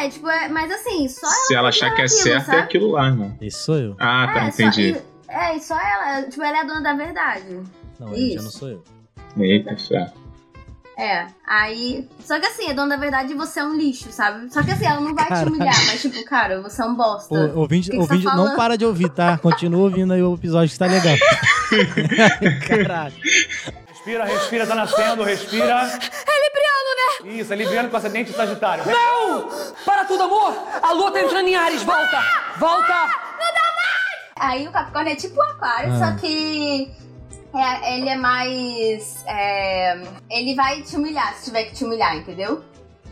É, 0.00 0.08
tipo, 0.08 0.28
é, 0.28 0.48
mas 0.48 0.70
assim, 0.70 1.08
só 1.08 1.26
Se 1.46 1.54
ela 1.54 1.68
achar 1.68 1.94
que 1.94 2.02
é 2.02 2.04
aquilo, 2.04 2.20
certo, 2.22 2.42
é 2.42 2.44
sabe? 2.44 2.58
aquilo 2.58 2.90
lá, 2.92 3.06
irmão. 3.06 3.36
Esse 3.40 3.58
sou 3.62 3.76
eu. 3.78 3.96
Ah, 3.98 4.30
tá, 4.32 4.40
é, 4.46 4.50
só, 4.50 4.62
entendi. 4.62 4.90
e- 4.90 5.02
é, 5.28 5.56
e 5.56 5.60
só 5.60 5.78
ela. 5.78 6.22
Tipo, 6.28 6.42
ela 6.42 6.56
é 6.58 6.60
a 6.60 6.64
dona 6.64 6.80
da 6.82 6.92
verdade. 6.94 7.60
Não, 7.98 8.08
ele 8.12 8.28
já 8.30 8.34
Isso. 8.36 8.44
não 8.44 8.50
sou 8.50 8.68
eu. 8.68 8.84
Eita, 9.38 9.76
fé. 9.76 10.12
É, 10.96 11.26
aí. 11.44 12.08
Só 12.24 12.38
que 12.38 12.46
assim, 12.46 12.70
a 12.70 12.72
dona 12.72 12.90
da 12.94 12.96
verdade 13.00 13.32
e 13.32 13.36
você 13.36 13.58
é 13.58 13.64
um 13.64 13.76
lixo, 13.76 14.12
sabe? 14.12 14.52
Só 14.52 14.62
que 14.62 14.70
assim, 14.70 14.86
ela 14.86 15.00
não 15.00 15.12
vai 15.14 15.26
Caralho. 15.26 15.46
te 15.50 15.52
humilhar, 15.56 15.86
mas 15.86 16.00
tipo, 16.02 16.24
cara, 16.24 16.60
você 16.62 16.82
é 16.82 16.84
um 16.84 16.94
bosta. 16.94 17.34
O, 17.34 17.58
ouvinte, 17.60 17.90
que 17.90 17.96
que 17.96 18.00
ouvinte 18.00 18.24
tá 18.24 18.36
não 18.36 18.54
para 18.54 18.78
de 18.78 18.84
ouvir, 18.84 19.08
tá? 19.08 19.36
Continua 19.38 19.82
ouvindo 19.82 20.12
aí 20.12 20.22
o 20.22 20.34
episódio 20.34 20.72
que 20.72 20.78
tá 20.78 20.86
legal. 20.86 21.16
Caralho. 22.68 23.14
Respira, 23.88 24.24
respira, 24.24 24.66
tá 24.66 24.74
nascendo, 24.76 25.24
respira. 25.24 25.98
É 27.20 27.22
né? 27.24 27.32
Isso, 27.34 27.52
é 27.52 27.56
libriano 27.56 27.88
com 27.90 27.96
ascendente 27.96 28.32
Sagitário. 28.32 28.84
Não! 28.86 29.48
Para 29.84 30.04
tudo, 30.04 30.24
amor! 30.24 30.54
A 30.82 30.92
lua 30.92 31.10
tá 31.10 31.20
entrando 31.22 31.48
em 31.48 31.54
Ares, 31.56 31.82
volta! 31.82 32.22
Volta! 32.58 33.24
Aí 34.36 34.66
o 34.66 34.72
Capricórnio 34.72 35.12
é 35.12 35.16
tipo 35.16 35.36
o 35.38 35.42
Aquário, 35.42 35.92
Ah. 35.94 35.98
só 36.10 36.16
que 36.20 36.90
é- 37.54 37.96
ele 37.96 38.08
é 38.08 38.16
mais. 38.16 39.24
é, 39.26 40.02
ele 40.30 40.54
vai 40.54 40.82
te 40.82 40.96
humilhar 40.96 41.34
se 41.34 41.44
tiver 41.46 41.64
que 41.64 41.74
te 41.74 41.84
humilhar, 41.84 42.16
entendeu? 42.16 42.62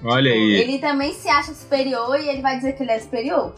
Olha 0.04 0.32
aí. 0.32 0.54
Ele 0.56 0.78
também 0.80 1.14
se 1.14 1.28
acha 1.28 1.54
superior 1.54 2.18
e 2.18 2.28
ele 2.28 2.42
vai 2.42 2.56
dizer 2.56 2.72
que 2.72 2.82
ele 2.82 2.90
é 2.90 2.98
superior. 2.98 3.54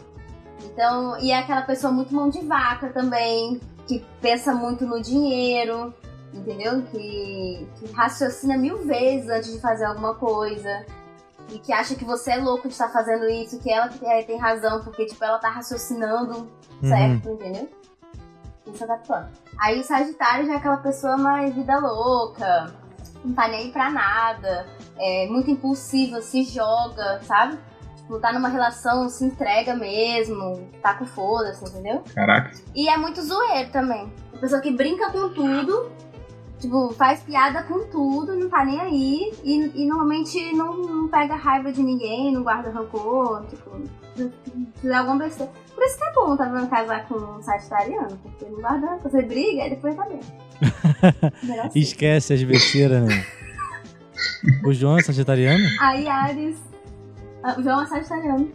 Então, 0.62 1.18
e 1.20 1.32
é 1.32 1.38
aquela 1.38 1.62
pessoa 1.62 1.90
muito 1.92 2.14
mão 2.14 2.28
de 2.28 2.40
vaca 2.44 2.88
também, 2.90 3.58
que 3.88 4.04
pensa 4.20 4.52
muito 4.52 4.84
no 4.86 5.00
dinheiro, 5.00 5.92
entendeu? 6.34 6.82
Que, 6.90 7.66
que 7.76 7.92
raciocina 7.92 8.56
mil 8.56 8.78
vezes 8.84 9.28
antes 9.28 9.52
de 9.52 9.60
fazer 9.60 9.84
alguma 9.84 10.14
coisa. 10.14 10.84
E 11.50 11.58
que 11.58 11.72
acha 11.72 11.94
que 11.94 12.04
você 12.04 12.32
é 12.32 12.36
louco 12.36 12.68
de 12.68 12.72
estar 12.74 12.88
fazendo 12.88 13.26
isso, 13.28 13.58
que 13.60 13.70
ela 13.70 13.90
é, 14.02 14.22
tem 14.22 14.38
razão, 14.38 14.82
porque 14.82 15.04
tipo, 15.06 15.22
ela 15.24 15.38
tá 15.38 15.48
raciocinando 15.50 16.48
Uhum. 16.82 16.88
certo, 16.88 17.28
entendeu? 17.30 17.68
Isso 18.66 18.82
é 18.82 18.86
Capricórnio. 18.86 19.28
Aí 19.60 19.78
o 19.78 19.84
Sagitário 19.84 20.46
já 20.46 20.54
é 20.54 20.56
aquela 20.56 20.78
pessoa 20.78 21.16
mais 21.16 21.54
vida 21.54 21.78
louca, 21.78 22.74
não 23.24 23.32
tá 23.34 23.46
nem 23.46 23.60
aí 23.60 23.72
pra 23.72 23.90
nada, 23.90 24.66
é 24.98 25.26
muito 25.28 25.50
impulsiva, 25.50 26.20
se 26.20 26.42
joga, 26.44 27.20
sabe? 27.22 27.58
Tipo, 27.96 28.18
tá 28.18 28.32
numa 28.32 28.48
relação, 28.48 29.08
se 29.08 29.24
entrega 29.24 29.74
mesmo, 29.74 30.68
tá 30.82 30.94
com 30.94 31.06
foda-se, 31.06 31.64
entendeu? 31.64 32.02
Caraca. 32.14 32.50
E 32.74 32.88
é 32.88 32.96
muito 32.96 33.22
zoeiro 33.22 33.70
também. 33.70 34.12
Uma 34.32 34.40
pessoa 34.40 34.60
que 34.60 34.70
brinca 34.72 35.10
com 35.10 35.28
tudo, 35.30 35.90
tipo, 36.64 36.92
faz 36.94 37.20
piada 37.22 37.62
com 37.64 37.84
tudo, 37.88 38.34
não 38.36 38.48
tá 38.48 38.64
nem 38.64 38.80
aí, 38.80 39.32
e, 39.44 39.82
e 39.82 39.86
normalmente 39.86 40.52
não, 40.54 40.76
não 40.78 41.08
pega 41.08 41.34
raiva 41.34 41.70
de 41.70 41.82
ninguém, 41.82 42.32
não 42.32 42.42
guarda 42.42 42.70
rancor, 42.70 43.44
tipo, 43.46 43.70
se 44.16 44.30
fizer 44.80 44.94
alguma 44.94 45.18
besteira. 45.18 45.52
Por 45.74 45.84
isso 45.84 45.98
que 45.98 46.04
é 46.04 46.12
bom, 46.12 46.36
tá 46.36 46.46
vendo, 46.46 46.68
casar 46.68 47.06
com 47.06 47.16
um 47.16 47.42
sagitariano, 47.42 48.16
porque 48.22 48.46
não 48.46 48.60
guarda 48.60 48.86
rancor, 48.86 49.10
você 49.10 49.22
briga 49.22 49.66
e 49.66 49.70
depois 49.70 49.94
tá 49.94 50.06
bem. 50.06 50.20
Assim. 51.64 51.78
Esquece 51.78 52.32
as 52.32 52.42
besteiras, 52.42 53.02
né? 53.06 53.24
O 54.64 54.72
João 54.72 54.96
é 54.98 55.02
sagitariano? 55.02 55.64
Aí 55.80 56.08
Ares. 56.08 56.56
ah, 57.42 57.56
O 57.58 57.62
João 57.62 57.82
é 57.82 57.86
sagitariano. 57.86 58.50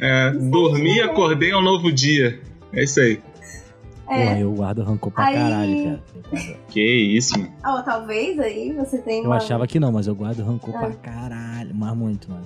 É, 0.00 0.30
dormi 0.32 0.96
e 0.96 1.02
acordei 1.02 1.52
ao 1.52 1.62
novo 1.62 1.92
dia. 1.92 2.40
É 2.72 2.82
isso 2.84 3.00
aí. 3.00 3.20
É. 4.10 4.24
Porra, 4.26 4.38
eu 4.40 4.52
guardo 4.52 4.82
rancor 4.82 5.12
pra 5.12 5.24
Aí- 5.26 5.34
caralho, 5.34 5.84
cara. 5.84 6.56
Que 6.70 6.80
isso, 6.80 7.38
mano. 7.38 7.52
Ó, 7.64 7.82
talvez 7.82 8.38
aí 8.38 8.72
você 8.72 8.98
tenha 8.98 9.22
Eu 9.22 9.26
uma... 9.26 9.36
achava 9.36 9.66
que 9.66 9.78
não, 9.78 9.92
mas 9.92 10.06
eu 10.06 10.14
guardo 10.14 10.40
rancor 10.42 10.74
Ah. 10.76 10.78
pra 10.80 10.90
caralho. 10.94 11.70
Mas 11.74 11.96
muito, 11.96 12.30
mano. 12.30 12.44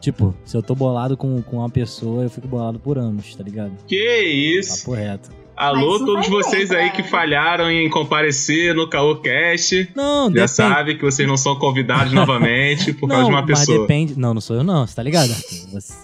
Tipo, 0.00 0.34
se 0.44 0.56
eu 0.56 0.62
tô 0.62 0.74
bolado 0.74 1.16
com, 1.16 1.42
com 1.42 1.58
uma 1.58 1.68
pessoa, 1.68 2.22
eu 2.24 2.30
fico 2.30 2.48
bolado 2.48 2.78
por 2.80 2.96
anos, 2.98 3.34
tá 3.36 3.44
ligado? 3.44 3.72
Que 3.86 4.22
isso. 4.58 4.78
Papo 4.84 4.94
reto. 4.96 5.30
Alô, 5.56 5.90
Mas 5.98 6.06
todos 6.06 6.28
vocês 6.28 6.70
bem, 6.70 6.78
aí 6.78 6.90
que 6.90 7.02
falharam 7.02 7.70
em 7.70 7.90
comparecer 7.90 8.74
no 8.74 8.88
CaoCast. 8.88 9.90
Não, 9.94 10.24
Já 10.28 10.30
depende. 10.30 10.50
sabe 10.52 10.94
que 10.94 11.02
vocês 11.04 11.28
não 11.28 11.36
são 11.36 11.54
convidados 11.56 12.10
novamente 12.14 12.94
por 12.94 13.06
causa 13.10 13.24
não, 13.24 13.28
de 13.28 13.34
uma 13.36 13.42
mas 13.46 13.58
pessoa. 13.60 13.80
depende. 13.82 14.18
Não, 14.18 14.32
não 14.32 14.40
sou 14.40 14.56
eu 14.56 14.64
não, 14.64 14.86
você 14.86 14.96
tá 14.96 15.02
ligado? 15.02 15.28
Você- 15.70 15.94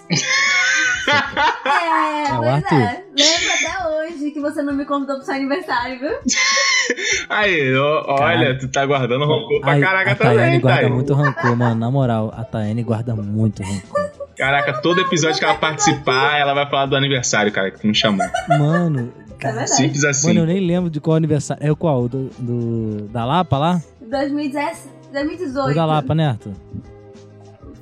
É, 1.07 2.29
É 2.29 2.39
o 2.39 2.43
Arthur. 2.49 2.75
é. 2.77 3.03
Lembra 3.17 3.53
até 3.53 3.87
hoje 3.89 4.31
que 4.31 4.39
você 4.39 4.61
não 4.61 4.73
me 4.73 4.85
convidou 4.85 5.15
pro 5.17 5.25
seu 5.25 5.35
aniversário, 5.35 5.99
viu? 5.99 6.11
Aí, 7.29 7.75
ó, 7.75 8.05
olha, 8.21 8.57
tu 8.57 8.67
tá 8.67 8.85
guardando 8.85 9.25
rancor 9.25 9.59
pra 9.61 9.71
Ai, 9.71 9.81
caraca 9.81 10.11
a 10.11 10.15
Tayane 10.15 10.37
também, 10.39 10.59
guarda 10.61 10.87
tá? 10.87 10.89
muito 10.93 11.13
rancor, 11.13 11.55
mano. 11.55 11.75
Na 11.75 11.91
moral, 11.91 12.33
a 12.35 12.43
Tayane 12.43 12.83
guarda 12.83 13.15
muito 13.15 13.63
rancor. 13.63 14.11
Caraca, 14.37 14.73
todo 14.81 15.01
episódio 15.01 15.39
que 15.39 15.45
ela 15.45 15.55
participar, 15.55 16.37
ela 16.39 16.53
vai 16.53 16.69
falar 16.69 16.85
do 16.85 16.95
aniversário, 16.95 17.51
cara, 17.51 17.71
que 17.71 17.79
tu 17.79 17.87
me 17.87 17.95
chamou. 17.95 18.25
Mano, 18.49 19.11
É 19.31 19.33
cara, 19.41 19.53
verdade. 19.55 19.75
Simples 19.75 20.03
assim. 20.03 20.27
mano, 20.27 20.41
eu 20.41 20.45
nem 20.45 20.59
lembro 20.65 20.89
de 20.91 20.99
qual 21.01 21.15
aniversário. 21.17 21.65
É 21.65 21.71
o 21.71 21.75
qual? 21.75 22.07
Do, 22.07 22.29
do- 22.37 23.07
da 23.07 23.25
Lapa 23.25 23.57
lá? 23.57 23.81
2010, 24.01 24.89
2018. 25.11 25.69
Ou 25.69 25.73
da 25.75 25.85
Lapa, 25.85 26.13
né, 26.13 26.27
Arthur? 26.27 26.53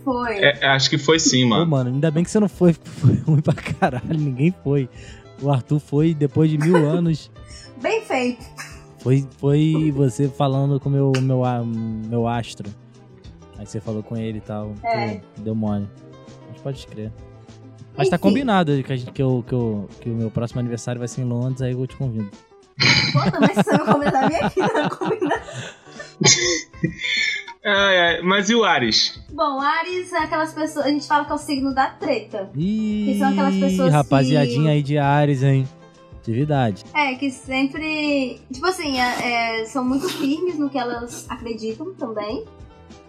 Foi. 0.05 0.37
É, 0.37 0.67
acho 0.67 0.89
que 0.89 0.97
foi 0.99 1.19
sim, 1.19 1.41
Pô, 1.43 1.49
mano. 1.49 1.65
mano, 1.67 1.89
ainda 1.89 2.11
bem 2.11 2.23
que 2.23 2.29
você 2.29 2.39
não 2.39 2.47
foi, 2.47 2.73
foi 2.79 3.15
ruim 3.15 3.41
pra 3.41 3.53
caralho, 3.53 4.17
ninguém 4.17 4.53
foi. 4.63 4.87
O 5.41 5.51
Arthur 5.51 5.79
foi 5.79 6.13
depois 6.13 6.49
de 6.49 6.57
mil 6.57 6.77
anos. 6.77 7.29
Bem 7.81 8.01
feito. 8.05 8.45
Foi, 8.99 9.27
foi 9.37 9.91
você 9.93 10.29
falando 10.29 10.79
com 10.79 10.87
o 10.87 10.91
meu, 10.91 11.11
meu, 11.21 11.43
meu 11.65 12.25
astro. 12.27 12.71
Aí 13.57 13.65
você 13.65 13.81
falou 13.81 14.01
com 14.01 14.15
ele 14.15 14.37
e 14.37 14.41
tal. 14.41 14.73
É. 14.83 15.15
Pô, 15.15 15.41
deu 15.41 15.53
mole. 15.53 15.87
Mas 16.49 16.61
pode 16.61 16.87
crer. 16.87 17.11
Mas 17.97 18.07
tá 18.09 18.15
Enfim. 18.15 18.23
combinado 18.23 18.81
que, 18.81 18.93
a 18.93 18.95
gente, 18.95 19.11
que, 19.11 19.21
eu, 19.21 19.43
que, 19.45 19.53
eu, 19.53 19.89
que 19.99 20.09
o 20.09 20.15
meu 20.15 20.31
próximo 20.31 20.61
aniversário 20.61 20.99
vai 20.99 21.07
ser 21.07 21.21
em 21.21 21.25
Londres, 21.25 21.61
aí 21.61 21.73
eu 21.73 21.85
te 21.85 21.95
convido. 21.97 22.29
Pô, 23.11 23.39
mas 23.39 23.55
você 23.55 23.77
não 23.77 23.85
combina 23.85 24.27
minha 24.27 24.45
aqui, 24.45 24.59
não 24.59 24.89
combina. 24.89 25.41
É, 27.67 28.17
é, 28.17 28.21
mas 28.21 28.49
e 28.49 28.55
o 28.55 28.63
Ares? 28.63 29.19
Bom, 29.33 29.59
Ares 29.59 30.13
é 30.13 30.19
aquelas 30.19 30.53
pessoas. 30.53 30.85
A 30.85 30.89
gente 30.89 31.07
fala 31.07 31.25
que 31.25 31.31
é 31.31 31.35
o 31.35 31.37
signo 31.39 31.73
da 31.73 31.87
treta. 31.87 32.49
Ih, 32.55 33.05
Que 33.13 33.19
são 33.19 33.29
aquelas 33.29 33.55
pessoas 33.55 33.91
rapaziadinha 33.91 34.63
que- 34.65 34.69
aí 34.69 34.83
de 34.83 34.97
Ares, 34.99 35.41
hein? 35.41 35.67
Atividade. 36.19 36.83
É, 36.93 37.15
que 37.15 37.31
sempre. 37.31 38.39
Tipo 38.51 38.67
assim, 38.67 38.99
é- 38.99 39.61
é, 39.61 39.65
são 39.65 39.83
muito 39.83 40.07
firmes 40.09 40.57
no 40.59 40.69
que 40.69 40.77
elas 40.77 41.25
acreditam 41.29 41.93
também. 41.95 42.45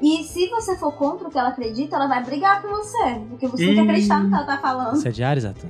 E 0.00 0.22
se 0.24 0.48
você 0.48 0.76
for 0.78 0.92
contra 0.92 1.28
o 1.28 1.30
que 1.30 1.38
ela 1.38 1.48
acredita, 1.50 1.96
ela 1.96 2.06
vai 2.06 2.22
brigar 2.24 2.60
com 2.62 2.68
você. 2.68 3.20
Porque 3.30 3.46
você 3.46 3.64
tem 3.66 3.74
que 3.74 3.80
Hum. 3.80 3.84
acreditar 3.84 4.20
no 4.22 4.28
que 4.30 4.34
ela 4.34 4.44
tá 4.44 4.58
falando. 4.58 4.96
Você 4.96 5.08
é 5.08 5.12
de 5.12 5.22
Ares, 5.22 5.44
Arthur? 5.44 5.68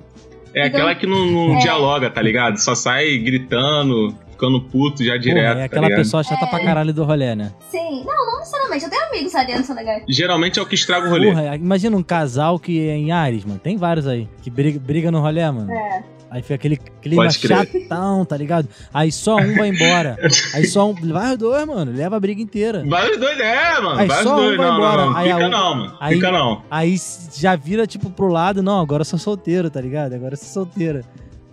É 0.54 0.66
Então- 0.68 0.80
aquela 0.80 0.94
que 0.94 1.06
não, 1.06 1.26
não 1.26 1.54
É. 1.56 1.58
dialoga, 1.58 2.08
tá 2.10 2.22
ligado? 2.22 2.56
Só 2.58 2.74
sai 2.74 3.18
gritando, 3.18 4.14
ficando 4.36 4.60
puto 4.60 5.02
já 5.02 5.16
direto. 5.16 5.42
Porra, 5.48 5.54
é 5.54 5.58
tá 5.60 5.64
aquela 5.64 5.86
ligado? 5.88 5.98
pessoa 5.98 6.22
chata 6.22 6.46
pra 6.46 6.60
caralho 6.60 6.92
do 6.92 7.02
rolê, 7.04 7.34
né? 7.34 7.52
Sim. 7.70 8.04
Não, 8.04 8.26
não 8.26 8.38
necessariamente. 8.38 8.84
Eu 8.84 8.90
tenho 8.90 9.06
amigos 9.08 9.34
arianos 9.34 9.66
são 9.66 9.74
legais. 9.74 10.04
Geralmente 10.08 10.58
é 10.58 10.62
o 10.62 10.66
que 10.66 10.74
estraga 10.74 11.06
o 11.06 11.10
rolê. 11.10 11.28
Porra, 11.30 11.56
imagina 11.56 11.96
um 11.96 12.02
casal 12.02 12.58
que 12.58 12.86
é 12.88 12.94
em 12.96 13.10
Ares, 13.10 13.44
mano. 13.44 13.58
Tem 13.58 13.76
vários 13.76 14.06
aí. 14.06 14.28
Que 14.42 14.50
briga, 14.50 14.78
briga 14.78 15.10
no 15.10 15.20
rolê, 15.20 15.50
mano. 15.50 15.70
É. 15.72 16.02
Aí 16.28 16.42
fica 16.42 16.56
aquele 16.56 16.76
clima 16.76 17.30
chatão, 17.30 18.24
tá 18.24 18.36
ligado? 18.36 18.68
Aí 18.92 19.12
só 19.12 19.36
um 19.36 19.54
vai 19.54 19.68
embora. 19.68 20.16
Aí 20.54 20.66
só 20.66 20.90
um. 20.90 20.92
Vai 20.94 21.32
os 21.32 21.38
dois, 21.38 21.64
mano. 21.66 21.92
Leva 21.92 22.16
a 22.16 22.20
briga 22.20 22.42
inteira. 22.42 22.84
Vai 22.86 23.10
os 23.12 23.16
dois, 23.16 23.38
é, 23.38 23.80
mano. 23.80 24.00
Aí 24.00 24.08
vai 24.08 24.18
os 24.18 24.22
só 24.24 24.34
um 24.34 24.40
dois. 24.42 24.56
vai 24.56 24.66
não, 24.68 24.76
embora, 24.76 25.02
não, 25.04 25.10
não. 25.12 25.16
aí 25.16 25.30
a 25.30 25.34
Fica 25.36 25.48
não, 25.48 25.74
mano. 25.76 25.96
aí- 26.00 26.14
Fica 26.16 26.32
não. 26.32 26.62
Aí 26.70 26.96
já 27.36 27.54
vira, 27.56 27.86
tipo, 27.86 28.10
pro 28.10 28.26
lado. 28.28 28.60
Não, 28.62 28.80
agora 28.80 29.02
eu 29.02 29.04
sou 29.04 29.18
solteiro, 29.18 29.70
tá 29.70 29.80
ligado? 29.80 30.14
Agora 30.14 30.34
eu 30.34 30.38
sou 30.38 30.48
solteira. 30.64 31.04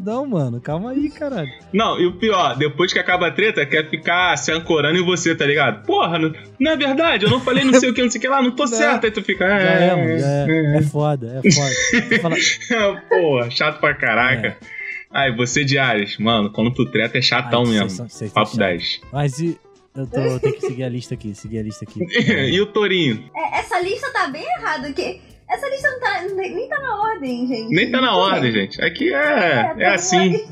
Não, 0.03 0.25
mano. 0.25 0.59
Calma 0.61 0.91
aí, 0.91 1.09
caralho. 1.09 1.49
Não, 1.71 1.99
e 1.99 2.05
o 2.05 2.13
pior, 2.17 2.55
depois 2.57 2.91
que 2.91 2.99
acaba 2.99 3.27
a 3.27 3.31
treta, 3.31 3.65
quer 3.65 3.89
ficar 3.89 4.35
se 4.37 4.51
ancorando 4.51 4.99
em 4.99 5.03
você, 5.05 5.33
tá 5.35 5.45
ligado? 5.45 5.85
Porra, 5.85 6.19
não, 6.19 6.33
não 6.59 6.71
é 6.71 6.75
verdade, 6.77 7.25
eu 7.25 7.29
não 7.31 7.39
falei 7.39 7.63
não 7.63 7.73
sei 7.79 7.89
o 7.89 7.93
que, 7.93 8.01
não 8.03 8.09
sei 8.11 8.19
o 8.19 8.21
que 8.21 8.27
lá, 8.27 8.41
não 8.41 8.51
tô 8.51 8.65
certo. 8.67 9.05
Aí 9.05 9.11
tu 9.11 9.21
fica. 9.23 9.47
Já 9.47 9.55
É, 9.57 9.87
é, 9.87 9.95
mano. 9.95 10.19
Já 10.19 10.27
é. 10.27 10.77
É 10.77 10.81
foda, 10.81 11.41
é 11.43 11.51
foda. 11.51 12.19
Fala, 12.21 13.01
Porra, 13.09 13.49
chato 13.51 13.79
pra 13.79 13.93
caraca. 13.95 14.57
Aí, 15.11 15.35
você 15.35 15.63
de 15.63 15.77
Ares, 15.77 16.17
mano, 16.17 16.51
quando 16.51 16.73
tu 16.73 16.85
treta 16.89 17.17
é 17.19 17.21
chatão 17.21 17.63
Ai, 17.65 17.71
mesmo. 17.71 17.89
são 17.89 18.07
Papo 18.29 18.49
chatos. 18.51 18.57
10. 18.57 19.01
Mas 19.11 19.39
e. 19.39 19.57
Eu, 19.95 20.07
tô, 20.07 20.19
eu 20.19 20.39
tenho 20.39 20.55
que 20.55 20.61
seguir 20.65 20.83
a 20.85 20.89
lista 20.89 21.13
aqui, 21.13 21.35
seguir 21.35 21.59
a 21.59 21.61
lista 21.63 21.85
aqui. 21.85 21.99
e 22.49 22.59
o 22.59 22.65
Tourinho? 22.65 23.29
É, 23.35 23.59
essa 23.59 23.79
lista 23.79 24.11
tá 24.11 24.27
bem 24.27 24.43
errada, 24.57 24.91
que 24.91 25.21
essa 25.53 25.69
lista 25.69 25.89
não 25.91 25.99
tá, 25.99 26.21
nem, 26.35 26.67
tá 26.69 26.79
na 26.79 27.01
ordem, 27.01 27.47
gente. 27.47 27.73
Nem 27.73 27.91
tá 27.91 28.01
na 28.01 28.15
ordem, 28.15 28.51
bem. 28.51 28.61
gente. 28.63 28.81
Aqui 28.81 29.13
é, 29.13 29.73
é 29.77 29.89
tá 29.89 29.93
assim. 29.93 30.45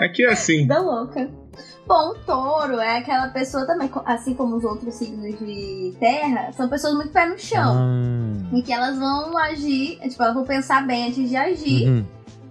Aqui 0.00 0.24
é 0.24 0.32
assim. 0.32 0.58
Vida 0.62 0.78
louca. 0.82 1.28
Bom, 1.86 2.10
o 2.10 2.14
touro 2.14 2.80
é 2.80 2.96
aquela 2.98 3.28
pessoa 3.28 3.66
também, 3.66 3.90
assim 4.06 4.32
como 4.34 4.56
os 4.56 4.64
outros 4.64 4.94
signos 4.94 5.38
de 5.38 5.94
terra, 6.00 6.50
são 6.52 6.66
pessoas 6.68 6.94
muito 6.94 7.12
pé 7.12 7.26
no 7.26 7.38
chão. 7.38 7.74
Ah, 7.76 8.56
Em 8.56 8.62
que 8.62 8.72
elas 8.72 8.98
vão 8.98 9.36
agir, 9.36 9.98
tipo, 10.08 10.22
elas 10.22 10.34
vão 10.34 10.44
pensar 10.44 10.86
bem 10.86 11.08
antes 11.08 11.28
de 11.28 11.36
agir. 11.36 11.88
uhum. 11.88 12.04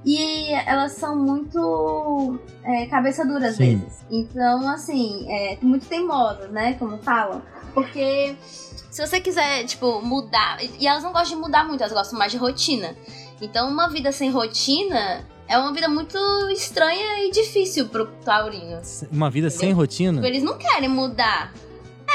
E 0.06 0.52
elas 0.67 0.91
são 0.93 1.15
muito 1.15 2.38
é, 2.63 2.86
cabeça 2.88 3.26
dura 3.26 3.47
às 3.47 3.56
Sim. 3.56 3.78
vezes. 3.78 4.06
Então, 4.12 4.69
assim, 4.69 5.26
é, 5.32 5.58
muito 5.62 5.88
teimosas, 5.88 6.52
né? 6.52 6.73
Como 6.73 6.97
falam. 6.97 7.41
Porque 7.73 8.36
se 8.93 9.03
você 9.03 9.19
quiser, 9.19 9.65
tipo, 9.65 10.03
mudar. 10.03 10.60
E 10.79 10.88
elas 10.88 11.01
não 11.01 11.12
gostam 11.12 11.36
de 11.36 11.43
mudar 11.43 11.63
muito, 11.63 11.82
elas 11.82 11.91
gostam 11.91 12.17
mais 12.17 12.32
de 12.32 12.38
rotina. 12.38 12.95
Então, 13.41 13.67
uma 13.67 13.89
vida 13.89 14.12
sem 14.12 14.29
rotina 14.29 15.27
é 15.47 15.58
uma 15.58 15.73
vida 15.73 15.89
muito 15.89 16.15
estranha 16.51 17.25
e 17.25 17.32
difícil 17.32 17.88
pro 17.88 18.06
taurino. 18.23 18.79
Uma 19.12 19.32
vida 19.32 19.49
sem 19.49 19.71
rotina? 19.71 20.21
Tipo, 20.21 20.27
eles 20.27 20.43
não 20.43 20.60
querem 20.60 20.88
mudar. 20.88 21.51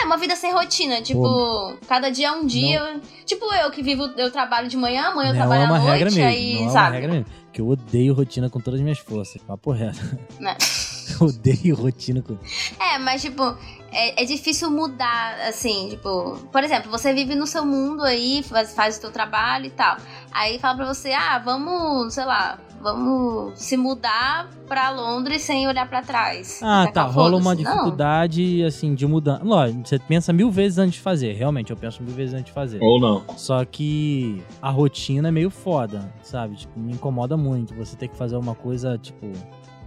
É, 0.01 0.05
uma 0.05 0.17
vida 0.17 0.37
sem 0.37 0.53
rotina, 0.53 1.03
tipo, 1.03 1.75
cada 1.89 2.11
dia 2.11 2.29
é 2.29 2.31
um 2.31 2.47
dia. 2.47 3.01
Tipo 3.27 3.53
eu 3.55 3.73
que 3.73 3.83
vivo, 3.83 4.05
eu 4.17 4.31
trabalho 4.31 4.69
de 4.69 4.77
manhã, 4.77 5.09
amanhã 5.09 5.31
eu 5.31 5.35
não 5.35 5.41
trabalho 5.41 5.63
é 5.63 5.65
uma 5.65 5.77
à 5.79 5.81
noite, 5.81 6.05
mesmo. 6.05 6.25
aí, 6.25 6.55
não 6.55 6.61
é 6.61 6.63
uma 6.63 6.71
sabe? 6.71 6.95
regra 6.95 7.13
mesmo. 7.13 7.27
Que 7.53 7.61
eu 7.61 7.69
odeio 7.69 8.15
rotina 8.15 8.49
com 8.49 8.61
todas 8.61 8.79
as 8.79 8.85
minhas 8.85 9.01
forças. 9.01 9.43
Papo 9.43 9.73
reto. 9.73 9.99
Né? 10.39 10.57
Eu 11.21 11.27
odeio 11.27 11.75
rotina 11.75 12.23
com. 12.23 12.39
É, 12.79 12.99
mas 12.99 13.23
tipo, 13.23 13.57
é, 13.99 14.23
é 14.23 14.25
difícil 14.25 14.71
mudar, 14.71 15.35
assim, 15.49 15.89
tipo, 15.91 16.39
por 16.53 16.63
exemplo, 16.63 16.89
você 16.89 17.13
vive 17.13 17.35
no 17.35 17.49
seu 17.49 17.67
mundo 17.67 18.05
aí, 18.05 18.45
faz, 18.45 18.73
faz 18.73 18.97
o 18.97 19.01
seu 19.01 19.11
trabalho 19.11 19.67
e 19.67 19.71
tal. 19.71 19.97
Aí 20.31 20.61
fala 20.61 20.77
pra 20.77 20.95
você, 20.95 21.13
ah, 21.13 21.41
vamos, 21.45 22.15
sei 22.15 22.25
lá, 22.25 22.61
vamos 22.81 23.59
se 23.59 23.77
mudar 23.77 24.49
pra 24.69 24.91
Londres 24.91 25.43
sem 25.43 25.67
olhar 25.67 25.89
pra 25.89 26.01
trás. 26.01 26.61
Ah, 26.63 26.89
tá. 26.93 27.03
Rola 27.03 27.37
uma 27.37 27.51
foda-se. 27.51 27.65
Não. 27.65 27.73
dificuldade, 27.73 28.63
assim, 28.63 28.95
de 28.95 29.05
mudança. 29.05 29.43
Lógico, 29.43 29.89
você 29.89 29.99
pensa 29.99 30.33
mil 30.33 30.49
vezes 30.49 30.79
antes 30.79 30.95
de 30.95 31.01
fazer. 31.01 31.33
Realmente, 31.33 31.73
eu 31.73 31.77
penso 31.77 32.01
mil 32.01 32.15
vezes 32.15 32.35
antes 32.35 32.47
de 32.47 32.53
fazer. 32.53 32.81
Ou 32.81 33.01
não. 33.01 33.25
Só 33.37 33.65
que 33.65 34.41
a 34.63 34.71
rotina 34.71 35.27
é 35.27 35.33
meio 35.33 35.51
foda, 35.51 36.13
sabe? 36.23 36.55
Tipo, 36.55 36.79
me 36.79 36.93
incomoda 36.93 37.37
muito. 37.37 37.75
Você 37.75 37.97
ter 37.97 38.07
que 38.07 38.17
fazer 38.17 38.37
uma 38.37 38.55
coisa, 38.55 38.97
tipo, 38.97 39.27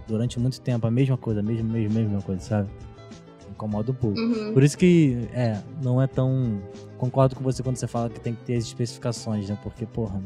durante 0.06 0.38
muito 0.38 0.60
tempo, 0.60 0.86
a 0.86 0.90
mesma 0.90 1.16
coisa, 1.16 1.40
a 1.40 1.42
mesma, 1.42 1.72
mesma, 1.72 2.00
mesma 2.00 2.20
coisa, 2.20 2.42
sabe? 2.42 2.68
Incomoda 3.62 3.92
um 3.92 3.94
pouco. 3.94 4.18
Uhum. 4.18 4.52
Por 4.52 4.62
isso 4.64 4.76
que, 4.76 5.28
é, 5.32 5.56
não 5.80 6.02
é 6.02 6.08
tão. 6.08 6.60
Concordo 6.98 7.36
com 7.36 7.44
você 7.44 7.62
quando 7.62 7.76
você 7.76 7.86
fala 7.86 8.10
que 8.10 8.18
tem 8.18 8.34
que 8.34 8.42
ter 8.42 8.56
as 8.56 8.64
especificações, 8.64 9.48
né? 9.48 9.56
Porque, 9.62 9.86
porra, 9.86 10.20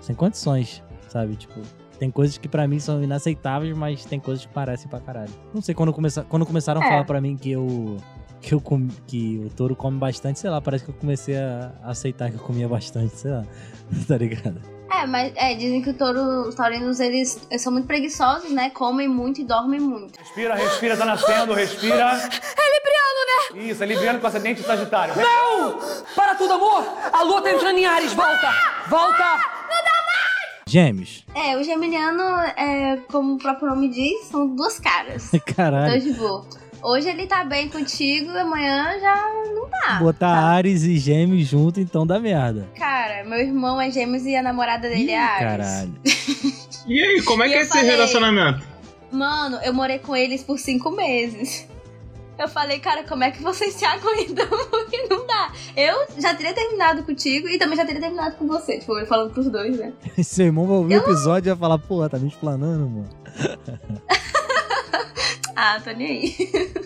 sem 0.00 0.14
condições, 0.14 0.80
sabe? 1.08 1.34
Tipo, 1.34 1.60
tem 1.98 2.08
coisas 2.08 2.38
que 2.38 2.48
pra 2.48 2.68
mim 2.68 2.78
são 2.78 3.02
inaceitáveis, 3.02 3.76
mas 3.76 4.04
tem 4.04 4.20
coisas 4.20 4.46
que 4.46 4.52
parecem 4.52 4.88
pra 4.88 5.00
caralho. 5.00 5.32
Não 5.52 5.60
sei, 5.60 5.74
quando, 5.74 5.92
começa, 5.92 6.22
quando 6.22 6.46
começaram 6.46 6.80
a 6.80 6.84
É. 6.84 6.88
falar 6.88 7.04
pra 7.04 7.20
mim 7.20 7.36
que 7.36 7.50
eu. 7.50 7.96
Que, 8.40 8.54
eu 8.54 8.60
com, 8.60 8.86
que 9.08 9.42
o 9.44 9.48
touro 9.50 9.74
come 9.74 9.98
bastante, 9.98 10.38
sei 10.38 10.48
lá, 10.50 10.60
parece 10.60 10.84
que 10.84 10.90
eu 10.90 10.94
comecei 10.94 11.36
a 11.36 11.72
aceitar 11.82 12.30
que 12.30 12.36
eu 12.36 12.40
comia 12.42 12.68
bastante, 12.68 13.16
sei 13.16 13.32
lá. 13.32 13.44
tá 14.06 14.16
ligado? 14.16 14.60
É, 14.96 15.06
mas 15.06 15.32
é, 15.36 15.54
dizem 15.54 15.82
que 15.82 15.90
o 15.90 15.94
touro, 15.94 16.48
os 16.48 16.54
taurinos, 16.54 17.00
eles, 17.00 17.38
eles 17.50 17.62
são 17.62 17.70
muito 17.70 17.86
preguiçosos, 17.86 18.50
né? 18.50 18.70
Comem 18.70 19.06
muito 19.06 19.40
e 19.40 19.44
dormem 19.44 19.78
muito. 19.78 20.18
Respira, 20.18 20.54
respira, 20.54 20.96
tá 20.96 21.04
nascendo, 21.04 21.52
respira. 21.52 22.12
É 22.12 22.74
libriano, 22.74 23.60
né? 23.60 23.70
Isso, 23.70 23.82
é 23.82 23.86
libriano 23.86 24.18
com 24.20 24.26
ascendente 24.26 24.62
sagitário. 24.62 25.14
Não! 25.16 25.78
Para 26.14 26.34
tudo, 26.34 26.54
amor! 26.54 26.84
A 27.12 27.22
lua 27.22 27.42
tá 27.42 27.52
entrando 27.52 27.78
em 27.78 27.84
Ares, 27.84 28.14
volta! 28.14 28.54
Volta! 28.88 29.56
Gêmeos. 30.68 31.24
É, 31.32 31.56
o 31.56 31.62
geminiano, 31.62 32.22
é, 32.56 32.96
como 33.08 33.34
o 33.34 33.38
próprio 33.38 33.68
nome 33.68 33.88
diz, 33.88 34.26
são 34.26 34.48
duas 34.48 34.80
caras. 34.80 35.30
Caralho. 35.54 36.02
tipo, 36.02 36.44
hoje 36.82 37.08
ele 37.08 37.26
tá 37.26 37.44
bem 37.44 37.68
contigo, 37.68 38.30
amanhã 38.30 38.98
já 39.00 39.30
não 39.54 39.68
tá. 39.68 39.98
Botar 40.00 40.34
sabe? 40.34 40.56
Ares 40.56 40.82
e 40.84 40.96
Gêmeos 40.98 41.46
junto, 41.46 41.80
então 41.80 42.06
dá 42.06 42.18
merda. 42.20 42.68
Cara, 42.76 43.24
meu 43.24 43.38
irmão 43.38 43.80
é 43.80 43.90
gêmeos 43.90 44.24
e 44.24 44.34
a 44.36 44.42
namorada 44.42 44.88
dele 44.88 45.10
Ih, 45.10 45.10
é 45.12 45.18
Ares. 45.18 45.40
caralho. 45.66 45.94
E 46.88 47.02
aí, 47.02 47.20
como 47.22 47.42
é 47.42 47.48
E 47.48 47.50
que 47.50 47.56
é 47.56 47.60
esse 47.62 47.70
falei- 47.70 47.84
relacionamento? 47.90 48.62
Mano, 49.10 49.58
eu 49.64 49.74
morei 49.74 49.98
com 49.98 50.14
eles 50.14 50.44
por 50.44 50.56
cinco 50.58 50.90
meses. 50.90 51.66
Eu 52.38 52.48
falei, 52.48 52.78
cara, 52.78 53.02
como 53.02 53.24
é 53.24 53.30
que 53.30 53.42
vocês 53.42 53.72
se 53.72 53.82
aguentam? 53.86 54.46
Porque 54.68 55.06
não 55.08 55.26
dá. 55.26 55.50
Eu 55.74 56.06
já 56.20 56.34
teria 56.34 56.52
terminado 56.52 57.02
contigo 57.02 57.48
e 57.48 57.56
também 57.58 57.78
já 57.78 57.86
teria 57.86 57.98
terminado 58.02 58.36
com 58.36 58.46
você. 58.46 58.78
Tipo, 58.78 58.98
eu 58.98 59.06
falando 59.06 59.32
pros 59.32 59.48
dois, 59.48 59.78
né? 59.78 59.90
Seu 60.22 60.44
irmão 60.44 60.66
vai 60.66 60.76
ouvir 60.76 60.96
o 60.96 60.98
episódio 60.98 61.48
e 61.48 61.54
vai 61.54 61.58
falar, 61.58 61.78
porra, 61.78 62.10
tá 62.10 62.18
me 62.18 62.28
explanando, 62.28 62.90
mano. 62.90 63.08
Ah, 65.56 65.80
tô 65.82 65.90
nem 65.92 66.06
aí. 66.06 66.36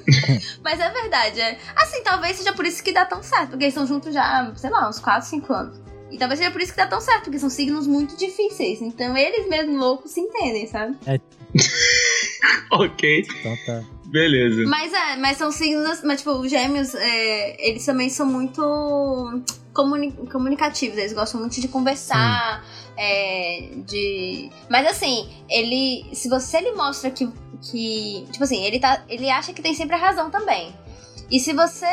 Mas 0.63 0.79
é 0.79 0.89
verdade. 0.91 1.41
É. 1.41 1.59
Assim, 1.77 2.03
talvez 2.05 2.37
seja 2.37 2.53
por 2.53 2.65
isso 2.65 2.83
que 2.85 2.93
dá 2.93 3.05
tão 3.05 3.23
certo. 3.23 3.51
Porque 3.51 3.65
eles 3.65 3.75
estão 3.75 3.87
juntos 3.87 4.15
já, 4.15 4.53
sei 4.57 4.71
lá, 4.71 4.89
uns 4.89 5.01
4, 5.01 5.29
5 5.29 5.53
anos. 5.53 5.81
E 6.11 6.17
talvez 6.19 6.39
seja 6.39 6.51
por 6.51 6.61
isso 6.61 6.73
que 6.73 6.77
dá 6.79 6.87
tão 6.87 7.01
certo, 7.01 7.25
porque 7.25 7.39
são 7.39 7.51
signos 7.51 7.87
muito 7.87 8.17
difíceis. 8.17 8.81
Então 8.81 9.17
eles 9.17 9.49
mesmo 9.49 9.77
loucos 9.77 10.13
se 10.13 10.21
entendem, 10.21 10.67
sabe? 10.67 10.97
Ok, 12.73 13.27
Então 13.41 13.57
tá. 13.67 13.83
beleza. 14.07 14.63
Mas 14.69 14.93
é, 14.93 15.17
mas 15.17 15.37
são 15.37 15.51
signos, 15.51 16.03
mas 16.03 16.19
tipo, 16.21 16.31
os 16.33 16.51
gêmeos, 16.51 16.95
é, 16.95 17.69
eles 17.69 17.85
também 17.85 18.09
são 18.09 18.27
muito 18.27 18.63
comuni- 19.75 20.13
comunicativos, 20.31 20.97
eles 20.99 21.13
gostam 21.13 21.41
muito 21.41 21.61
de 21.61 21.69
conversar, 21.69 22.65
é, 23.03 23.69
de... 23.87 24.51
Mas 24.69 24.87
assim, 24.87 25.27
ele, 25.49 26.05
se 26.13 26.29
você 26.29 26.59
ele 26.59 26.73
mostra 26.73 27.11
que, 27.11 27.27
que, 27.63 28.27
tipo 28.31 28.45
assim, 28.45 28.63
ele, 28.63 28.79
tá, 28.79 29.03
ele 29.09 29.31
acha 29.31 29.55
que 29.55 29.63
tem 29.63 29.73
sempre 29.75 29.97
a 29.97 29.99
razão 29.99 30.31
também. 30.31 30.75
E 31.31 31.41
se 31.41 31.55
você 31.55 31.87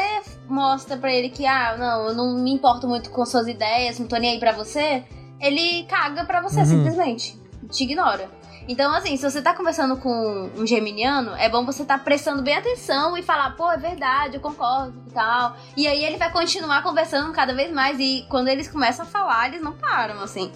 mostra 0.50 0.98
pra 0.98 1.14
ele 1.14 1.30
que, 1.30 1.46
ah, 1.46 1.78
não, 1.78 2.08
eu 2.08 2.14
não 2.14 2.38
me 2.44 2.52
importo 2.52 2.88
muito 2.90 3.10
com 3.10 3.26
suas 3.26 3.48
ideias, 3.48 3.98
não 4.00 4.08
tô 4.08 4.18
nem 4.18 4.32
aí 4.32 4.40
pra 4.40 4.52
você, 4.52 5.04
ele 5.40 5.84
caga 5.86 6.26
pra 6.26 6.42
você, 6.42 6.60
Uhum. 6.60 6.66
simplesmente. 6.66 7.40
Te 7.72 7.84
ignora. 7.84 8.30
Então, 8.68 8.94
assim, 8.94 9.16
se 9.16 9.24
você 9.24 9.42
tá 9.42 9.54
conversando 9.54 9.96
com 9.96 10.50
um 10.58 10.68
geminiano, 10.68 11.34
é 11.36 11.48
bom 11.48 11.66
você 11.66 11.86
tá 11.86 11.98
prestando 11.98 12.44
bem 12.44 12.56
atenção 12.58 13.16
e 13.18 13.24
falar, 13.24 13.52
pô, 13.56 13.72
é 13.72 13.78
verdade, 13.78 14.36
eu 14.36 14.42
concordo 14.42 14.94
e 15.08 15.12
tal. 15.14 15.56
E 15.78 15.88
aí 15.88 16.04
ele 16.04 16.18
vai 16.18 16.30
continuar 16.34 16.84
conversando 16.84 17.32
cada 17.32 17.54
vez 17.56 17.72
mais. 17.72 17.98
E 17.98 18.26
quando 18.28 18.50
eles 18.50 18.68
começam 18.68 19.06
a 19.06 19.08
falar, 19.08 19.48
eles 19.48 19.62
não 19.62 19.72
param, 19.72 20.20
assim. 20.22 20.52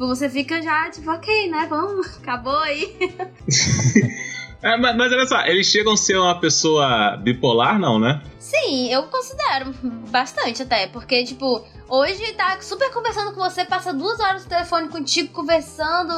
Tipo, 0.00 0.08
você 0.08 0.30
fica 0.30 0.62
já, 0.62 0.88
tipo, 0.88 1.10
ok, 1.10 1.50
né? 1.50 1.66
Vamos, 1.68 2.16
acabou 2.16 2.58
aí. 2.60 2.96
É, 4.62 4.76
mas, 4.76 4.94
mas 4.94 5.10
olha 5.10 5.26
só, 5.26 5.40
eles 5.46 5.68
chegam 5.68 5.94
a 5.94 5.96
ser 5.96 6.18
uma 6.18 6.38
pessoa 6.38 7.16
bipolar, 7.16 7.78
não, 7.78 7.98
né? 7.98 8.22
Sim, 8.38 8.92
eu 8.92 9.04
considero 9.04 9.72
bastante 10.10 10.62
até, 10.62 10.86
porque, 10.86 11.24
tipo, 11.24 11.64
hoje 11.88 12.34
tá 12.34 12.60
super 12.60 12.90
conversando 12.90 13.32
com 13.32 13.40
você, 13.40 13.64
passa 13.64 13.90
duas 13.90 14.20
horas 14.20 14.44
no 14.44 14.50
telefone 14.50 14.90
contigo, 14.90 15.32
conversando, 15.32 16.12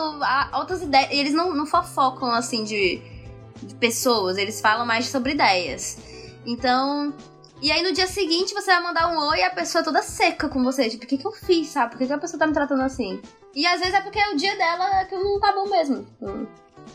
altas 0.51 0.83
ideias. 0.83 1.13
E 1.13 1.21
eles 1.21 1.33
não, 1.33 1.55
não 1.55 1.67
fofocam, 1.67 2.33
assim, 2.33 2.65
de, 2.65 3.01
de 3.63 3.77
pessoas, 3.77 4.37
eles 4.37 4.61
falam 4.61 4.85
mais 4.85 5.07
sobre 5.07 5.35
ideias. 5.35 5.99
Então. 6.45 7.15
E 7.63 7.71
aí 7.71 7.81
no 7.85 7.93
dia 7.93 8.09
seguinte 8.09 8.53
você 8.53 8.73
vai 8.73 8.83
mandar 8.83 9.07
um 9.07 9.29
oi 9.29 9.39
e 9.39 9.45
a 9.45 9.51
pessoa 9.51 9.83
é 9.83 9.85
toda 9.85 10.03
seca 10.03 10.49
com 10.49 10.65
você. 10.65 10.89
Tipo, 10.91 11.05
o 11.05 11.07
que, 11.07 11.17
que 11.17 11.27
eu 11.29 11.31
fiz, 11.31 11.69
sabe? 11.69 11.93
Por 11.93 11.99
que, 11.99 12.09
que 12.09 12.13
a 12.13 12.19
pessoa 12.19 12.41
tá 12.41 12.45
me 12.49 12.53
tratando 12.53 12.83
assim? 12.83 13.23
E 13.55 13.67
às 13.67 13.79
vezes 13.81 13.95
é 13.95 14.01
porque 14.01 14.19
o 14.33 14.37
dia 14.37 14.57
dela 14.57 15.05
que 15.05 15.15
não 15.17 15.39
tá 15.41 15.53
bom 15.53 15.69
mesmo. 15.69 16.07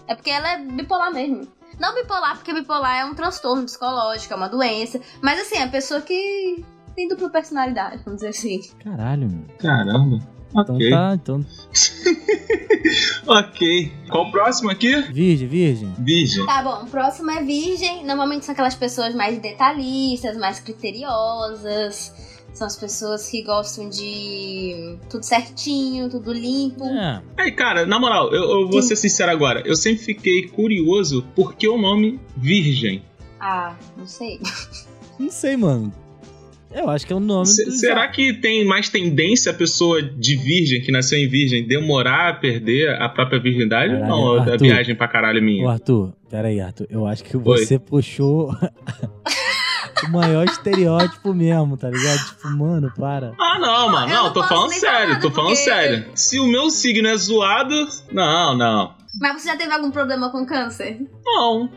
É 0.07 0.15
porque 0.15 0.29
ela 0.29 0.53
é 0.53 0.57
bipolar 0.59 1.13
mesmo. 1.13 1.47
Não 1.79 1.93
bipolar, 1.93 2.35
porque 2.37 2.53
bipolar 2.53 2.97
é 2.97 3.05
um 3.05 3.13
transtorno 3.13 3.63
psicológico, 3.65 4.33
é 4.33 4.37
uma 4.37 4.49
doença. 4.49 4.99
Mas 5.21 5.39
assim, 5.39 5.57
é 5.57 5.63
a 5.63 5.67
pessoa 5.69 6.01
que 6.01 6.63
tem 6.95 7.07
dupla 7.07 7.29
personalidade, 7.29 8.01
vamos 8.03 8.21
dizer 8.21 8.29
assim. 8.29 8.61
Caralho, 8.83 9.29
mano. 9.29 9.45
Caramba. 9.59 10.19
Então 10.49 10.75
Ok. 10.75 10.89
tá, 10.89 11.13
então. 11.13 11.45
Ok. 13.27 13.91
Qual 14.09 14.27
o 14.27 14.31
próximo 14.31 14.69
aqui? 14.71 14.95
Virgem, 15.11 15.47
virgem. 15.47 15.93
Virgem. 15.99 16.45
Tá 16.45 16.63
bom, 16.63 16.83
o 16.83 16.87
próximo 16.87 17.29
é 17.31 17.43
virgem. 17.43 18.05
Normalmente 18.05 18.45
são 18.45 18.53
aquelas 18.53 18.75
pessoas 18.75 19.13
mais 19.13 19.37
detalhistas, 19.39 20.37
mais 20.37 20.59
criteriosas. 20.59 22.13
São 22.57 22.65
as 22.65 22.75
pessoas 22.75 23.29
que 23.29 23.43
gostam 23.43 23.87
de 23.87 24.95
tudo 25.11 25.21
certinho, 25.21 26.09
tudo 26.09 26.33
limpo. 26.33 26.85
É. 26.85 27.21
Aí, 27.37 27.51
cara, 27.51 27.85
na 27.85 27.99
moral, 27.99 28.33
eu, 28.33 28.61
eu 28.61 28.67
vou 28.67 28.81
ser 28.81 28.95
sincero 28.95 29.31
agora. 29.31 29.61
Eu 29.63 29.75
sempre 29.75 30.03
fiquei 30.03 30.47
curioso 30.47 31.23
por 31.35 31.53
que 31.53 31.67
o 31.67 31.77
nome 31.77 32.19
Virgem. 32.35 33.03
Ah, 33.39 33.75
não 33.95 34.07
sei. 34.07 34.39
Não 35.19 35.29
sei, 35.29 35.55
mano. 35.55 35.93
Eu 36.73 36.89
acho 36.89 37.05
que 37.05 37.13
é 37.13 37.15
o 37.15 37.19
nome 37.19 37.45
Se- 37.45 37.63
do. 37.65 37.71
será 37.73 38.07
que 38.07 38.33
tem 38.33 38.65
mais 38.65 38.89
tendência 38.89 39.51
a 39.51 39.55
pessoa 39.55 40.01
de 40.01 40.35
virgem, 40.35 40.81
que 40.81 40.91
nasceu 40.91 41.17
em 41.19 41.27
virgem, 41.27 41.63
demorar 41.65 42.29
a 42.29 42.33
perder 42.33 42.89
a 42.99 43.07
própria 43.07 43.39
virgindade? 43.39 43.93
Caralho, 43.93 44.13
ou 44.13 44.35
não, 44.35 44.35
a 44.37 44.41
Arthur. 44.41 44.57
viagem 44.65 44.95
pra 44.95 45.07
caralho 45.07 45.39
Ô, 45.39 45.43
minha. 45.43 45.69
Arthur, 45.69 46.11
pera 46.27 46.47
aí, 46.47 46.59
Arthur. 46.59 46.87
Eu 46.89 47.05
acho 47.05 47.23
que 47.23 47.37
você 47.37 47.77
puxou 47.79 48.49
o 50.05 50.11
maior 50.11 50.45
estereótipo 50.45 51.33
mesmo, 51.33 51.77
tá 51.77 51.89
ligado? 51.89 52.25
Tipo, 52.27 52.49
mano, 52.49 52.91
para. 52.97 53.33
Ah, 53.39 53.59
não, 53.59 53.89
mano. 53.91 54.07
Não, 54.07 54.23
não 54.25 54.33
tô 54.33 54.43
falando 54.43 54.71
sério, 54.73 55.19
tô 55.19 55.31
falando 55.31 55.55
porque- 55.55 55.63
sério. 55.63 56.05
Se 56.15 56.39
o 56.39 56.47
meu 56.47 56.69
signo 56.69 57.07
é 57.07 57.15
zoado. 57.17 57.87
Não, 58.11 58.55
não. 58.55 58.93
Mas 59.19 59.41
você 59.41 59.49
já 59.49 59.57
teve 59.57 59.71
algum 59.73 59.89
problema 59.91 60.29
com 60.31 60.45
câncer? 60.45 60.99
Não. 61.25 61.69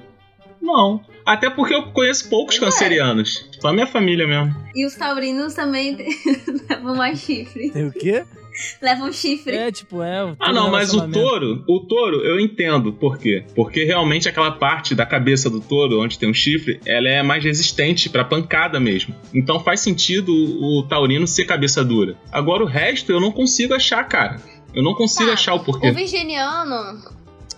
Não. 0.61 1.01
Até 1.25 1.49
porque 1.49 1.75
eu 1.75 1.91
conheço 1.93 2.29
poucos 2.29 2.57
é. 2.57 2.61
cancerianos. 2.61 3.49
Só 3.61 3.69
a 3.69 3.73
minha 3.73 3.87
família 3.87 4.27
mesmo. 4.27 4.55
E 4.75 4.85
os 4.85 4.95
taurinos 4.95 5.55
também 5.55 5.97
levam 6.69 6.95
mais 6.97 7.19
chifre. 7.21 7.71
Tem 7.71 7.87
o 7.87 7.93
quê? 7.93 8.25
Levam 8.81 9.13
chifre. 9.13 9.57
É, 9.57 9.71
tipo, 9.73 10.03
é. 10.03 10.35
Ah, 10.39 10.53
não, 10.53 10.71
mas 10.71 10.93
o 10.95 11.09
touro, 11.09 11.65
o 11.69 11.81
touro, 11.81 12.21
eu 12.25 12.39
entendo 12.41 12.93
por 12.93 13.19
quê. 13.19 13.45
Porque 13.55 13.85
realmente 13.85 14.29
aquela 14.29 14.51
parte 14.53 14.95
da 14.95 15.05
cabeça 15.07 15.49
do 15.51 15.61
touro, 15.61 16.01
onde 16.01 16.19
tem 16.19 16.29
um 16.29 16.35
chifre, 16.35 16.81
ela 16.87 17.09
é 17.09 17.23
mais 17.23 17.43
resistente 17.45 18.09
pra 18.09 18.25
pancada 18.25 18.79
mesmo. 18.81 19.15
Então 19.35 19.61
faz 19.61 19.81
sentido 19.81 20.33
o, 20.33 20.79
o 20.81 20.83
taurino 20.85 21.27
ser 21.27 21.45
cabeça 21.45 21.85
dura. 21.85 22.17
Agora 22.33 22.63
o 22.63 22.67
resto 22.67 23.13
eu 23.13 23.21
não 23.21 23.31
consigo 23.33 23.75
achar, 23.75 24.03
cara. 24.05 24.37
Eu 24.73 24.83
não 24.85 24.95
consigo 24.95 25.27
Tá. 25.29 25.35
achar 25.35 25.55
o 25.55 25.61
porquê. 25.61 25.91
O 25.91 25.95
virginiano. 25.95 26.99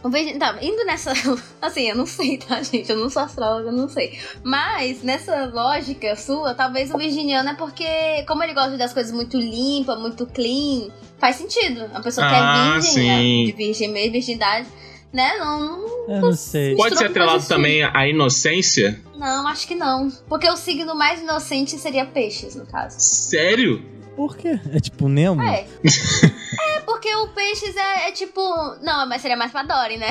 O 0.02 0.08
virgin... 0.10 0.38
Tá, 0.38 0.56
indo 0.60 0.84
nessa. 0.84 1.12
Assim, 1.62 1.88
eu 1.88 1.96
não 1.96 2.06
sei, 2.06 2.38
tá, 2.38 2.62
gente? 2.62 2.90
Eu 2.90 2.96
não 2.96 3.08
sou 3.08 3.22
astróloga, 3.22 3.68
eu 3.68 3.72
não 3.72 3.88
sei. 3.88 4.18
Mas, 4.42 5.02
nessa 5.02 5.46
lógica 5.46 6.16
sua, 6.16 6.54
talvez 6.54 6.90
o 6.92 6.98
virginiano 6.98 7.50
é 7.50 7.54
porque, 7.54 8.24
como 8.26 8.42
ele 8.42 8.54
gosta 8.54 8.76
das 8.76 8.92
coisas 8.92 9.12
muito 9.12 9.36
limpas, 9.38 9.98
muito 9.98 10.26
clean, 10.26 10.88
faz 11.18 11.36
sentido. 11.36 11.88
A 11.94 12.00
pessoa 12.00 12.26
que 12.26 12.34
Ah, 12.34 12.68
é 12.68 12.72
virgem, 12.80 12.92
sim. 12.92 13.08
né, 13.08 13.46
de 13.46 13.52
virgem 13.52 13.88
mesmo, 13.88 14.12
virgindade, 14.12 14.66
né? 15.12 15.36
Não, 15.38 15.86
Eu 16.08 16.20
não 16.20 16.32
sei. 16.32 16.74
Pode 16.74 16.96
ser 16.98 17.06
atrelado 17.06 17.46
também 17.46 17.82
à 17.84 18.08
inocência? 18.08 19.00
não, 19.16 19.46
acho 19.46 19.68
que 19.68 19.74
não. 19.76 20.10
Porque 20.28 20.48
o 20.50 20.56
signo 20.56 20.96
mais 20.96 21.20
inocente 21.20 21.78
seria 21.78 22.04
peixes, 22.04 22.56
no 22.56 22.66
caso. 22.66 22.96
Sério? 22.98 23.80
Por 24.16 24.36
quê? 24.36 24.60
É 24.72 24.78
tipo 24.80 25.08
Nemo? 25.08 25.42
É. 25.42 25.66
é, 26.76 26.80
porque 26.80 27.14
o 27.16 27.28
peixes 27.28 27.74
é, 27.76 28.08
é 28.08 28.12
tipo. 28.12 28.40
Não, 28.82 29.06
mas 29.08 29.22
seria 29.22 29.36
mais 29.36 29.50
pra 29.50 29.62
Dory, 29.62 29.96
né? 29.96 30.10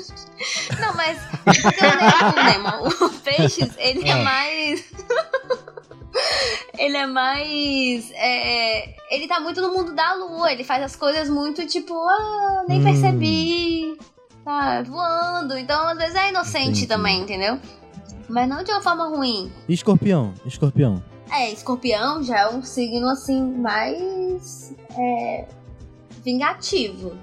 não, 0.80 0.94
mas. 0.94 1.18
Nemo, 2.44 2.88
o 3.06 3.10
peixes, 3.20 3.70
ele 3.78 4.08
é 4.08 4.12
Ah. 4.12 4.16
mais. 4.24 4.84
ele 6.78 6.96
é 6.96 7.06
mais. 7.06 8.10
é, 8.14 8.94
ele 9.10 9.28
tá 9.28 9.38
muito 9.40 9.60
no 9.60 9.72
mundo 9.72 9.94
da 9.94 10.14
lua. 10.14 10.52
Ele 10.52 10.64
faz 10.64 10.82
as 10.82 10.96
coisas 10.96 11.28
muito 11.30 11.64
tipo. 11.66 11.94
Ah, 11.94 12.64
nem 12.68 12.80
Hum. 12.80 12.84
percebi. 12.84 13.98
Tá 14.44 14.82
voando. 14.82 15.56
Então, 15.56 15.88
às 15.88 15.96
vezes 15.98 16.16
é 16.16 16.28
inocente 16.30 16.64
Entendi. 16.70 16.86
também, 16.88 17.20
entendeu? 17.20 17.58
Mas 18.28 18.48
não 18.48 18.64
de 18.64 18.72
uma 18.72 18.80
forma 18.82 19.06
ruim. 19.06 19.52
E 19.68 19.74
Escorpião? 19.74 20.34
Escorpião. 20.44 21.02
É, 21.32 21.50
escorpião 21.52 22.22
já 22.22 22.40
é 22.40 22.48
um 22.50 22.62
signo 22.62 23.08
assim 23.08 23.40
mais 23.42 24.74
é, 24.98 25.44
vingativo. 26.24 27.14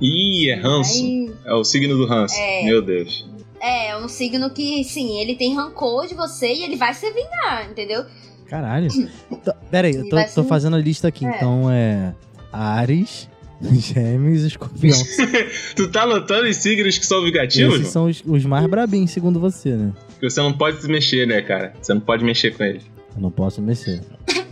Ih, 0.00 0.50
é 0.50 0.54
ranço. 0.56 1.02
Mais- 1.02 1.30
É 1.44 1.54
o 1.54 1.64
signo 1.64 1.96
do 1.96 2.06
ranço. 2.06 2.34
É. 2.38 2.64
Meu 2.64 2.82
Deus. 2.82 3.26
é, 3.60 3.88
é 3.90 3.96
um 3.96 4.08
signo 4.08 4.50
que, 4.50 4.84
sim, 4.84 5.18
ele 5.20 5.34
tem 5.36 5.54
rancor 5.56 6.06
de 6.06 6.14
você 6.14 6.52
e 6.52 6.62
ele 6.64 6.76
vai 6.76 6.92
se 6.92 7.10
vingar, 7.12 7.68
entendeu? 7.70 8.04
Caralho. 8.48 8.88
Então, 9.30 9.54
pera 9.70 9.88
aí, 9.88 9.94
eu 9.96 10.08
tô, 10.08 10.16
tô 10.34 10.44
fazendo 10.44 10.76
a 10.76 10.78
lista 10.78 11.08
aqui. 11.08 11.24
É. 11.26 11.30
Então 11.36 11.70
é. 11.70 12.14
Ares, 12.52 13.28
Gêmeos 13.60 14.44
e 14.44 14.48
Escorpião. 14.48 14.96
Tu 15.74 15.90
tá 15.90 16.02
anotando 16.02 16.48
os 16.48 16.56
signos 16.56 16.96
que 16.98 17.06
são 17.06 17.24
vingativos? 17.24 17.74
Esses 17.80 17.88
são 17.92 18.06
os, 18.06 18.22
os 18.24 18.44
mais 18.44 18.66
brabinhos, 18.66 19.10
segundo 19.10 19.40
você, 19.40 19.70
né? 19.70 19.92
Porque 20.10 20.30
você 20.30 20.40
não 20.40 20.52
pode 20.52 20.80
se 20.80 20.88
mexer, 20.88 21.26
né, 21.26 21.40
cara? 21.42 21.72
Você 21.80 21.92
não 21.94 22.00
pode 22.00 22.24
mexer 22.24 22.56
com 22.56 22.62
eles. 22.64 22.82
Eu 23.16 23.22
não 23.22 23.30
posso 23.30 23.60
mexer. 23.62 24.00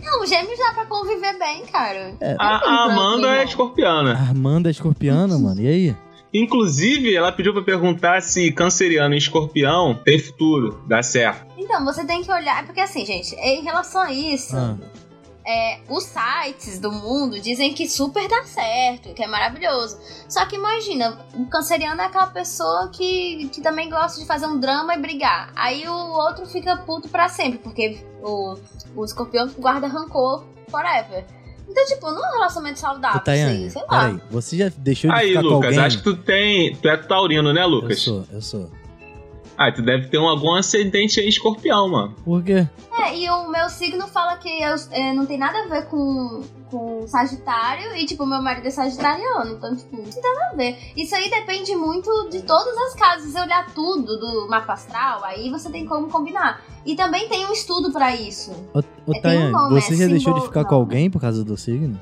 Não, 0.03 0.25
gêmeos 0.25 0.57
dá 0.57 0.73
pra 0.73 0.85
conviver 0.85 1.37
bem, 1.37 1.65
cara. 1.65 2.13
É. 2.19 2.35
A, 2.39 2.57
a 2.57 2.83
Amanda 2.85 3.27
é 3.35 3.39
A 3.41 3.43
escorpiana. 3.43 4.11
Armanda 4.13 4.69
é 4.69 4.71
escorpiana, 4.71 5.37
mano. 5.37 5.61
E 5.61 5.67
aí? 5.67 5.95
Inclusive, 6.33 7.15
ela 7.15 7.31
pediu 7.31 7.53
pra 7.53 7.61
perguntar 7.61 8.21
se 8.21 8.51
canceriano 8.51 9.13
e 9.15 9.17
escorpião 9.17 9.95
tem 10.03 10.19
futuro, 10.19 10.83
dá 10.87 11.01
certo. 11.01 11.45
Então, 11.57 11.85
você 11.85 12.03
tem 12.05 12.21
que 12.23 12.31
olhar, 12.31 12.65
porque 12.65 12.81
assim, 12.81 13.05
gente, 13.05 13.33
em 13.35 13.63
relação 13.63 14.01
a 14.01 14.11
isso, 14.11 14.55
Ah, 14.55 14.75
é, 15.47 15.79
os 15.89 16.03
sites 16.03 16.79
do 16.79 16.91
mundo 16.91 17.39
dizem 17.39 17.73
que 17.73 17.87
super 17.87 18.27
dá 18.27 18.43
certo, 18.45 19.13
que 19.13 19.23
é 19.23 19.27
maravilhoso. 19.27 19.97
Só 20.27 20.45
que 20.45 20.55
imagina, 20.55 21.19
o 21.35 21.45
canceriano 21.45 22.01
é 22.01 22.05
aquela 22.05 22.27
pessoa 22.27 22.89
que, 22.89 23.47
que 23.53 23.61
também 23.61 23.89
gosta 23.89 24.19
de 24.19 24.25
fazer 24.25 24.47
um 24.47 24.59
drama 24.59 24.95
e 24.95 24.99
brigar. 24.99 25.51
Aí 25.55 25.87
o 25.87 25.93
outro 25.93 26.45
fica 26.47 26.75
puto 26.77 27.07
pra 27.09 27.29
sempre, 27.29 27.59
porque 27.59 27.99
o, 28.23 28.55
o 28.95 29.05
escorpião 29.05 29.47
guarda 29.59 29.87
rancor 29.87 30.43
forever. 30.69 31.25
Então, 31.67 31.85
tipo, 31.87 32.11
não 32.11 32.23
é 32.23 32.29
um 32.29 32.33
relacionamento 32.33 32.79
saudável, 32.79 33.21
Tayane, 33.21 33.63
aí, 33.65 33.69
sei 33.71 33.81
lá. 33.83 33.87
peraí. 33.87 34.21
Você 34.29 34.57
já 34.57 34.71
deixou 34.77 35.09
de 35.11 35.17
Aí, 35.17 35.27
ficar 35.29 35.41
com 35.41 35.47
Lucas, 35.47 35.65
alguém? 35.71 35.79
acho 35.85 35.97
que 35.97 36.03
tu 36.03 36.17
tem. 36.17 36.75
Tu 36.75 36.87
é 36.87 36.97
taurino, 36.97 37.51
né, 37.53 37.63
Eu 37.63 37.67
Lucas? 37.67 37.99
sou, 38.01 38.23
eu 38.31 38.41
sou. 38.41 38.69
Ah, 39.57 39.71
tu 39.71 39.81
deve 39.81 40.07
ter 40.07 40.17
um, 40.19 40.27
algum 40.27 40.53
ascendente 40.53 41.19
aí 41.19 41.27
escorpião, 41.27 41.89
mano. 41.89 42.13
Por 42.23 42.43
quê? 42.43 42.67
É, 43.05 43.17
e 43.19 43.29
o 43.29 43.47
meu 43.49 43.69
signo 43.69 44.07
fala 44.07 44.37
que 44.37 44.49
eu, 44.49 44.75
é, 44.91 45.13
não 45.13 45.27
tem 45.27 45.37
nada 45.37 45.59
a 45.59 45.67
ver 45.67 45.85
com, 45.85 46.41
com 46.71 47.07
Sagitário 47.07 47.95
e, 47.95 48.05
tipo, 48.05 48.25
meu 48.25 48.41
marido 48.41 48.67
é 48.67 48.71
Sagitariano. 48.71 49.51
Então, 49.51 49.75
tipo, 49.75 49.95
não 49.95 50.03
tem 50.03 50.21
nada 50.21 50.49
a 50.51 50.55
ver. 50.55 50.77
Isso 50.97 51.15
aí 51.15 51.29
depende 51.29 51.75
muito 51.75 52.29
de 52.31 52.41
todas 52.41 52.75
as 52.75 52.95
casas. 52.95 53.25
Se 53.25 53.31
você 53.31 53.41
olhar 53.41 53.67
tudo 53.73 54.17
do 54.19 54.47
mapa 54.49 54.73
astral, 54.73 55.23
aí 55.23 55.51
você 55.51 55.69
tem 55.69 55.85
como 55.85 56.09
combinar. 56.09 56.63
E 56.83 56.95
também 56.95 57.29
tem 57.29 57.45
um 57.45 57.53
estudo 57.53 57.91
pra 57.91 58.15
isso. 58.15 58.51
Ô, 58.73 58.79
ô 58.79 59.11
um 59.11 59.21
Tayane, 59.21 59.51
nome, 59.51 59.81
você 59.81 59.93
é 59.93 59.97
já 59.97 60.07
deixou 60.07 60.33
de 60.33 60.41
ficar 60.41 60.65
com 60.65 60.71
não. 60.71 60.81
alguém 60.81 61.09
por 61.09 61.21
causa 61.21 61.43
do 61.43 61.55
signo? 61.55 61.99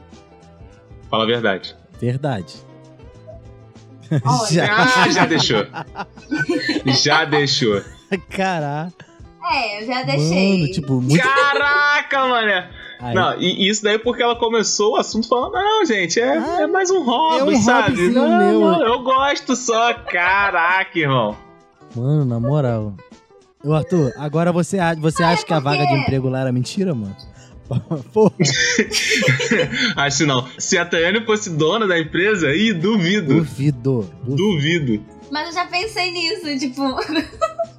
Fala 1.09 1.23
a 1.23 1.27
verdade. 1.27 1.75
Verdade. 1.99 2.55
Olha. 4.25 4.47
já. 4.51 5.03
Ah, 5.03 5.09
já 5.09 5.25
deixou. 5.25 5.65
já 6.87 7.25
deixou. 7.25 7.81
Caraca. 8.29 9.12
É, 9.51 9.81
eu 9.81 9.87
já 9.87 10.03
deixei. 10.03 10.59
Mano, 10.59 10.71
tipo, 10.71 11.01
muito. 11.01 11.21
Caraca, 11.23 12.27
mané. 12.27 12.69
Aí- 12.99 13.13
Não, 13.13 13.37
e 13.41 13.67
isso 13.69 13.83
daí 13.83 13.99
porque 13.99 14.23
ela 14.23 14.35
começou 14.35 14.93
o 14.93 14.95
assunto 14.95 15.27
falando, 15.27 15.51
não, 15.53 15.85
gente, 15.85 16.19
é, 16.21 16.37
Ah, 16.37 16.61
é 16.61 16.67
mais 16.67 16.89
um 16.89 17.03
hobby, 17.03 17.53
é 17.53 17.57
um 17.57 17.61
sabe? 17.61 18.09
Não, 18.09 18.37
meu. 18.37 18.59
não, 18.61 18.85
eu 18.85 19.03
gosto 19.03 19.55
só. 19.55 19.93
Caraca, 19.93 20.97
irmão. 20.97 21.35
Mano, 21.95 22.23
na 22.23 22.39
moral. 22.39 22.93
Ô, 23.63 23.73
Arthur, 23.73 24.13
agora 24.17 24.51
você, 24.53 24.77
você 24.99 25.21
acha 25.23 25.45
que 25.45 25.53
a 25.53 25.59
vaga 25.59 25.85
de 25.85 25.93
emprego 25.95 26.29
lá 26.29 26.41
era 26.41 26.51
mentira, 26.51 26.93
mano? 26.95 27.15
Pô, 28.13 28.31
Acho 29.95 30.25
não. 30.25 30.47
Se 30.57 30.77
a 30.77 30.85
Tayane 30.85 31.25
fosse 31.25 31.49
dona 31.49 31.87
da 31.87 31.99
empresa, 31.99 32.53
ih, 32.53 32.73
duvido. 32.73 33.35
duvido. 33.35 34.09
duvido. 34.23 34.35
Duvido. 34.35 35.05
Mas 35.31 35.47
eu 35.47 35.53
já 35.53 35.65
pensei 35.65 36.11
nisso, 36.11 36.57
tipo. 36.59 36.81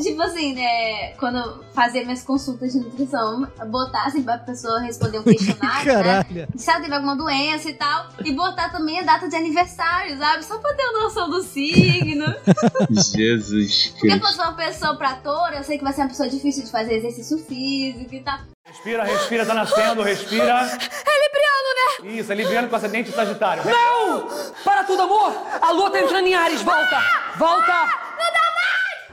tipo 0.00 0.22
assim, 0.22 0.54
né? 0.54 1.12
Quando 1.18 1.38
eu 1.38 1.64
fazia 1.74 2.02
minhas 2.04 2.22
consultas 2.22 2.72
de 2.72 2.78
nutrição, 2.78 3.46
botar 3.66 4.04
assim 4.04 4.22
pra 4.22 4.38
pessoa 4.38 4.80
responder 4.80 5.18
um 5.18 5.22
questionário, 5.24 5.92
né? 5.98 6.02
Caralho. 6.02 6.48
Se 6.56 6.70
ela 6.70 6.80
teve 6.80 6.94
alguma 6.94 7.16
doença 7.16 7.68
e 7.68 7.74
tal. 7.74 8.06
E 8.24 8.32
botar 8.32 8.70
também 8.70 9.00
a 9.00 9.02
data 9.02 9.28
de 9.28 9.36
aniversário, 9.36 10.16
sabe? 10.16 10.44
Só 10.44 10.58
pra 10.58 10.72
ter 10.74 10.84
uma 10.84 11.02
noção 11.04 11.28
do 11.28 11.42
signo. 11.42 12.24
Jesus 12.90 13.88
Porque 13.88 14.08
Cristo. 14.08 14.26
se 14.28 14.36
for 14.36 14.42
uma 14.44 14.54
pessoa 14.54 14.96
pra 14.96 15.14
touro, 15.16 15.54
eu 15.54 15.62
sei 15.64 15.76
que 15.78 15.84
vai 15.84 15.92
ser 15.92 16.02
uma 16.02 16.08
pessoa 16.08 16.28
difícil 16.28 16.64
de 16.64 16.70
fazer 16.70 16.94
exercício 16.94 17.38
físico 17.38 18.14
e 18.14 18.20
tal. 18.20 18.38
Respira, 18.64 19.04
respira, 19.04 19.44
tá 19.44 19.54
nascendo, 19.54 20.02
respira. 20.02 20.60
É 20.60 21.22
libriano, 21.24 22.06
né? 22.06 22.12
Isso, 22.18 22.32
é 22.32 22.34
libriano 22.34 22.68
com 22.68 22.76
ascendente 22.76 23.10
sagitário. 23.10 23.62
Não! 23.64 24.28
Para 24.64 24.84
tudo, 24.84 25.02
amor! 25.02 25.34
A 25.60 25.72
lua 25.72 25.90
tá 25.90 26.00
entrando 26.00 26.26
em 26.26 26.34
Ares, 26.34 26.62
volta! 26.62 27.02
Volta! 27.36 28.12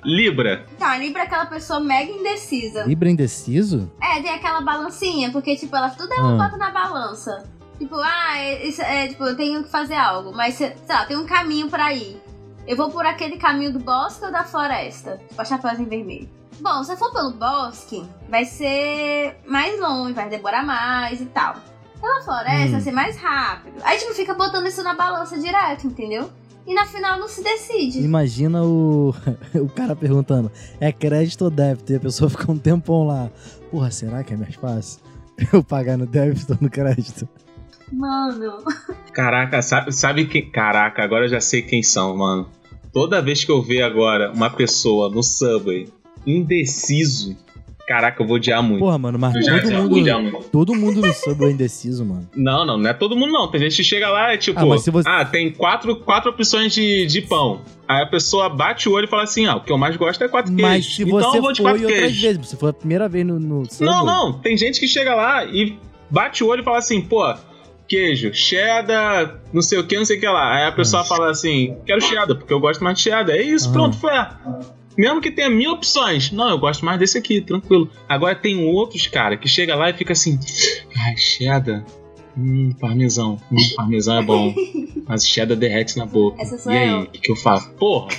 Libra. 0.04 0.66
Tá, 0.78 0.98
Libra 0.98 1.22
é 1.22 1.26
aquela 1.26 1.46
pessoa 1.46 1.80
mega 1.80 2.12
indecisa. 2.12 2.84
Libra 2.84 3.10
indeciso? 3.10 3.92
É, 4.02 4.22
tem 4.22 4.32
aquela 4.34 4.62
balancinha, 4.62 5.32
porque, 5.32 5.56
tipo, 5.56 5.76
ela 5.76 5.90
tudo 5.90 6.14
ela 6.14 6.30
Hum. 6.34 6.38
bota 6.38 6.58
na 6.58 6.70
balança. 6.72 7.44
Tipo, 7.78 7.96
ah, 7.96 8.38
é, 8.38 8.66
isso 8.68 8.82
é, 8.82 9.08
tipo, 9.08 9.24
eu 9.24 9.36
tenho 9.38 9.64
que 9.64 9.70
fazer 9.70 9.96
algo, 9.96 10.32
mas, 10.36 10.56
sei 10.56 10.74
lá, 10.90 11.06
tem 11.06 11.16
um 11.18 11.26
caminho 11.26 11.70
pra 11.70 11.94
ir. 11.94 12.22
Eu 12.68 12.76
vou 12.76 12.90
por 12.92 13.06
aquele 13.06 13.38
caminho 13.38 13.72
do 13.74 13.80
bosque 13.80 14.24
ou 14.26 14.32
da 14.32 14.44
floresta? 14.44 15.20
Tipo, 15.30 15.42
a 15.42 15.46
Chapeuzinho 15.46 15.90
Vermelho. 15.90 16.30
Bom, 16.60 16.84
se 16.84 16.92
eu 16.92 16.98
for 16.98 17.12
pelo 17.14 17.32
bosque, 17.32 18.06
vai 18.28 18.44
ser 18.46 19.38
mais 19.48 19.80
longe, 19.80 20.12
vai 20.14 20.28
demorar 20.30 20.64
mais 20.64 21.22
e 21.22 21.26
tal. 21.28 21.56
Pela 22.02 22.22
floresta, 22.22 22.68
Hum. 22.68 22.72
vai 22.72 22.82
ser 22.82 22.92
mais 22.92 23.18
rápido. 23.18 23.80
Aí, 23.84 23.98
tipo, 23.98 24.14
fica 24.14 24.34
botando 24.34 24.68
isso 24.68 24.84
na 24.84 24.94
balança 24.94 25.38
direto, 25.40 25.88
entendeu? 25.88 26.30
E 26.70 26.74
na 26.76 26.86
final 26.86 27.20
não 27.20 27.28
se 27.28 27.44
decide. 27.44 28.00
Imagina 28.00 28.64
o, 28.64 29.10
o 29.60 29.68
cara 29.70 29.96
perguntando: 29.96 30.52
é 30.80 30.92
crédito 30.92 31.46
ou 31.46 31.50
débito? 31.50 31.92
E 31.92 31.96
a 31.96 32.00
pessoa 32.00 32.30
fica 32.30 32.52
um 32.52 32.60
tempão 32.60 33.08
lá. 33.08 33.32
Porra, 33.72 33.90
será 33.90 34.24
que 34.24 34.36
é 34.36 34.38
mais 34.38 34.54
fácil? 34.54 35.02
Eu 35.52 35.64
pagar 35.64 35.98
no 35.98 36.06
débito 36.06 36.54
ou 36.54 36.60
no 36.62 36.70
crédito? 36.70 37.28
Mano. 37.92 38.64
Caraca, 39.12 39.64
sabe, 39.64 39.92
sabe 39.92 40.28
quem. 40.28 40.52
Caraca, 40.52 41.02
agora 41.02 41.26
eu 41.26 41.30
já 41.30 41.42
sei 41.42 41.64
quem 41.64 41.82
são, 41.82 42.16
mano. 42.16 42.48
Toda 42.94 43.20
vez 43.20 43.44
que 43.44 43.52
eu 43.52 43.64
ver 43.64 43.82
agora 43.82 44.32
uma 44.32 44.52
pessoa 44.52 45.10
no 45.10 45.24
subway 45.24 45.92
indeciso, 46.28 47.36
caraca, 47.90 48.22
eu 48.22 48.28
vou 48.28 48.36
odiar 48.36 48.62
muito. 48.62 48.80
Porra, 48.82 49.00
mano, 49.00 49.18
mas 49.18 49.34
eu 49.34 49.42
já, 49.42 49.60
todo 49.60 49.72
já 49.72 49.82
mundo, 49.82 49.96
odiar 49.98 50.22
muito. 50.22 50.44
todo 50.52 50.76
mundo 50.76 51.02
no 51.02 51.12
subway 51.12 51.50
é 51.50 51.54
indeciso, 51.54 52.06
mano. 52.06 52.30
Não, 52.36 52.64
não, 52.64 52.78
não 52.78 52.88
é 52.88 52.94
todo 52.94 53.16
mundo 53.18 53.32
não. 53.32 53.50
Tem 53.50 53.60
gente 53.62 53.76
que 53.78 53.84
chega 53.84 54.08
lá 54.10 54.34
e 54.36 54.38
tipo, 54.38 54.60
Ah, 54.60 54.66
mas 54.68 54.84
se 54.84 54.92
você- 54.92 55.10
ah, 55.10 55.26
tem 55.26 55.52
quatro, 55.52 55.96
quatro 55.96 56.30
opções 56.30 56.72
de, 56.74 57.08
de 57.08 57.22
pão. 57.24 57.62
Aí 57.88 58.04
a 58.04 58.06
pessoa 58.06 58.48
bate 58.48 58.88
o 58.88 58.92
olho 58.94 59.06
e 59.06 59.08
fala 59.08 59.24
assim, 59.24 59.48
ah, 59.48 59.56
o 59.56 59.62
que 59.62 59.72
eu 59.72 59.78
mais 59.78 59.98
gosto 59.98 60.24
é 60.24 60.28
quatro 60.28 60.54
Mas 60.54 60.86
queijos. 60.86 60.96
se 60.98 61.02
então 61.04 61.20
você 61.32 61.38
eu 61.38 61.42
vou 61.42 61.52
de 61.52 61.62
foi 61.64 61.72
outras 61.72 61.92
queijos. 62.00 62.22
vezes, 62.22 62.48
se 62.48 62.56
for 62.56 62.68
a 62.70 62.74
primeira 62.74 63.10
vez 63.10 63.26
no, 63.26 63.40
no 63.40 63.66
subway... 63.72 63.90
Não, 63.90 64.06
não. 64.06 64.34
Tem 64.34 64.56
gente 64.56 64.80
que 64.80 64.88
chega 64.88 65.16
lá 65.16 65.44
e 65.46 65.76
bate 66.12 66.44
o 66.44 66.48
olho 66.48 66.62
e 66.62 66.64
fala 66.64 66.78
assim, 66.78 67.02
pô, 67.02 67.34
queijo, 67.88 68.32
cheddar, 68.36 69.40
não 69.52 69.64
sei 69.64 69.80
o 69.80 69.84
que, 69.88 69.98
não 69.98 70.06
sei 70.06 70.18
o 70.18 70.20
que 70.20 70.28
lá. 70.28 70.58
Aí 70.58 70.68
a 70.68 70.72
pessoa 70.72 71.04
fala 71.04 71.32
assim, 71.32 71.76
quero 71.88 72.00
cheddar, 72.02 72.36
porque 72.38 72.54
eu 72.54 72.60
gosto 72.60 72.84
mais 72.84 72.98
de 72.98 73.04
cheddar. 73.04 73.36
É 73.36 73.42
isso, 73.42 73.68
Ah. 73.70 73.72
pronto, 73.74 73.98
foi. 73.98 74.12
Mesmo 75.00 75.22
que 75.22 75.32
tenha 75.32 75.50
mil 75.50 75.72
opções. 75.72 76.30
Não, 76.30 76.50
eu 76.50 76.60
gosto 76.60 76.84
mais 76.84 77.00
desse 77.00 77.18
aqui, 77.18 77.40
tranquilo. 77.40 77.90
Agora 78.08 78.36
tem 78.36 78.66
outros, 78.66 79.08
cara, 79.08 79.38
que 79.38 79.48
chega 79.48 79.74
lá 79.74 79.90
e 79.90 79.94
fica 79.94 80.12
assim, 80.12 80.38
ai, 80.94 81.16
cheddar. 81.16 81.86
Hum, 82.38 82.74
parmesão. 82.78 83.40
Hum, 83.50 83.56
parmesão 83.78 84.18
é 84.18 84.22
bom. 84.22 84.54
Mas 85.08 85.26
cheddar 85.26 85.56
derrete 85.56 85.98
na 85.98 86.06
boca. 86.06 86.42
Essa 86.42 86.58
sou 86.58 86.74
e 86.74 86.78
aí, 86.78 86.94
o 87.04 87.06
que, 87.06 87.20
que 87.22 87.32
eu 87.32 87.38
faço? 87.38 87.72
Porra. 87.76 88.10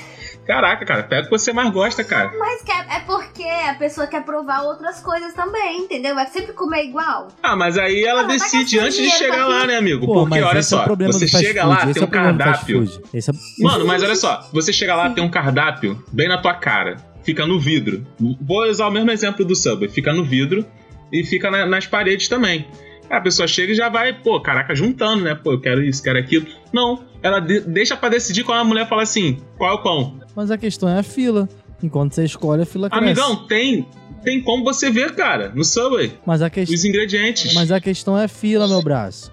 Caraca, 0.47 0.85
cara, 0.85 1.03
pega 1.05 1.23
o 1.23 1.25
que 1.25 1.31
você 1.31 1.53
mais 1.53 1.71
gosta, 1.71 2.03
cara. 2.03 2.33
Mas 2.39 2.63
quer, 2.63 2.85
é 2.91 3.01
porque 3.01 3.45
a 3.45 3.75
pessoa 3.75 4.07
quer 4.07 4.25
provar 4.25 4.63
outras 4.63 5.01
coisas 5.01 5.33
também, 5.35 5.83
entendeu? 5.83 6.15
Vai 6.15 6.27
sempre 6.27 6.53
comer 6.55 6.85
igual. 6.87 7.29
Ah, 7.43 7.55
mas 7.55 7.79
aí 7.79 8.03
ela 8.05 8.25
decide 8.25 8.79
antes 8.81 8.97
de 8.97 9.11
chegar 9.11 9.47
lá, 9.47 9.67
né, 9.67 9.77
amigo? 9.77 10.07
Pô, 10.07 10.27
Porque 10.27 10.41
olha 10.43 10.57
é 10.59 10.61
o 10.61 10.65
só, 10.65 10.83
problema 10.83 11.13
você 11.13 11.29
chega 11.29 11.63
food, 11.63 11.75
lá, 11.75 11.85
esse 11.85 11.95
tem 11.95 12.03
é 12.03 12.07
um 12.07 12.11
cardápio. 12.11 12.85
é... 13.15 13.63
Mano, 13.63 13.87
mas 13.87 14.03
olha 14.03 14.17
só, 14.17 14.49
você 14.53 14.73
chega 14.73 14.95
lá, 14.97 15.11
tem 15.11 15.23
um 15.23 15.31
cardápio 15.31 16.03
bem 16.13 16.27
na 16.29 16.39
tua 16.39 16.55
cara, 16.55 16.97
fica 17.23 17.47
no 17.47 17.61
vidro. 17.61 18.05
Vou 18.41 18.65
usar 18.69 18.89
o 18.89 18.91
mesmo 18.91 19.11
exemplo 19.11 19.45
do 19.45 19.55
Subway, 19.55 19.89
fica 19.89 20.13
no 20.13 20.25
vidro 20.25 20.65
e 21.13 21.25
fica 21.25 21.51
na- 21.51 21.67
nas 21.67 21.87
paredes 21.87 22.29
também. 22.29 22.67
A 23.09 23.21
pessoa 23.21 23.47
chega 23.49 23.73
e 23.73 23.75
já 23.75 23.89
vai, 23.89 24.13
pô, 24.13 24.41
caraca, 24.41 24.73
juntando, 24.75 25.25
né? 25.25 25.35
Pô, 25.35 25.53
eu 25.53 25.61
quero 25.61 25.83
isso, 25.83 26.01
quero 26.03 26.17
aquilo. 26.19 26.47
Não, 26.73 27.05
ela 27.23 27.41
de- 27.41 27.61
deixa 27.61 27.97
pra 27.97 28.09
decidir 28.09 28.45
quando 28.45 28.61
a 28.61 28.65
mulher 28.65 28.89
fala 28.89 29.03
assim, 29.03 29.41
qual 29.59 29.71
é 29.73 29.75
o 29.75 29.83
pão? 29.83 30.20
Mas 30.35 30.51
a 30.51 30.59
questão 30.59 30.89
é 30.89 30.99
a 30.99 31.03
fila. 31.03 31.49
Enquanto 31.83 32.15
você 32.15 32.25
escolhe, 32.25 32.63
a 32.63 32.67
fila 32.67 32.91
cresce. 32.91 33.05
Amigão, 33.05 33.47
tem, 33.47 33.87
tem 34.23 34.43
como 34.43 34.63
você 34.65 34.91
ver, 34.91 35.15
cara, 35.15 35.51
no 35.55 35.65
Subway, 35.65 36.13
Mas 36.27 36.43
a, 36.43 36.51
questão 36.51 36.75
os 36.75 36.85
ingredientes. 36.85 37.55
mas 37.55 37.73
a 37.73 37.81
questão 37.81 38.19
é 38.19 38.25
a 38.25 38.29
fila, 38.29 38.69
meu 38.69 38.83
braço. 38.83 39.33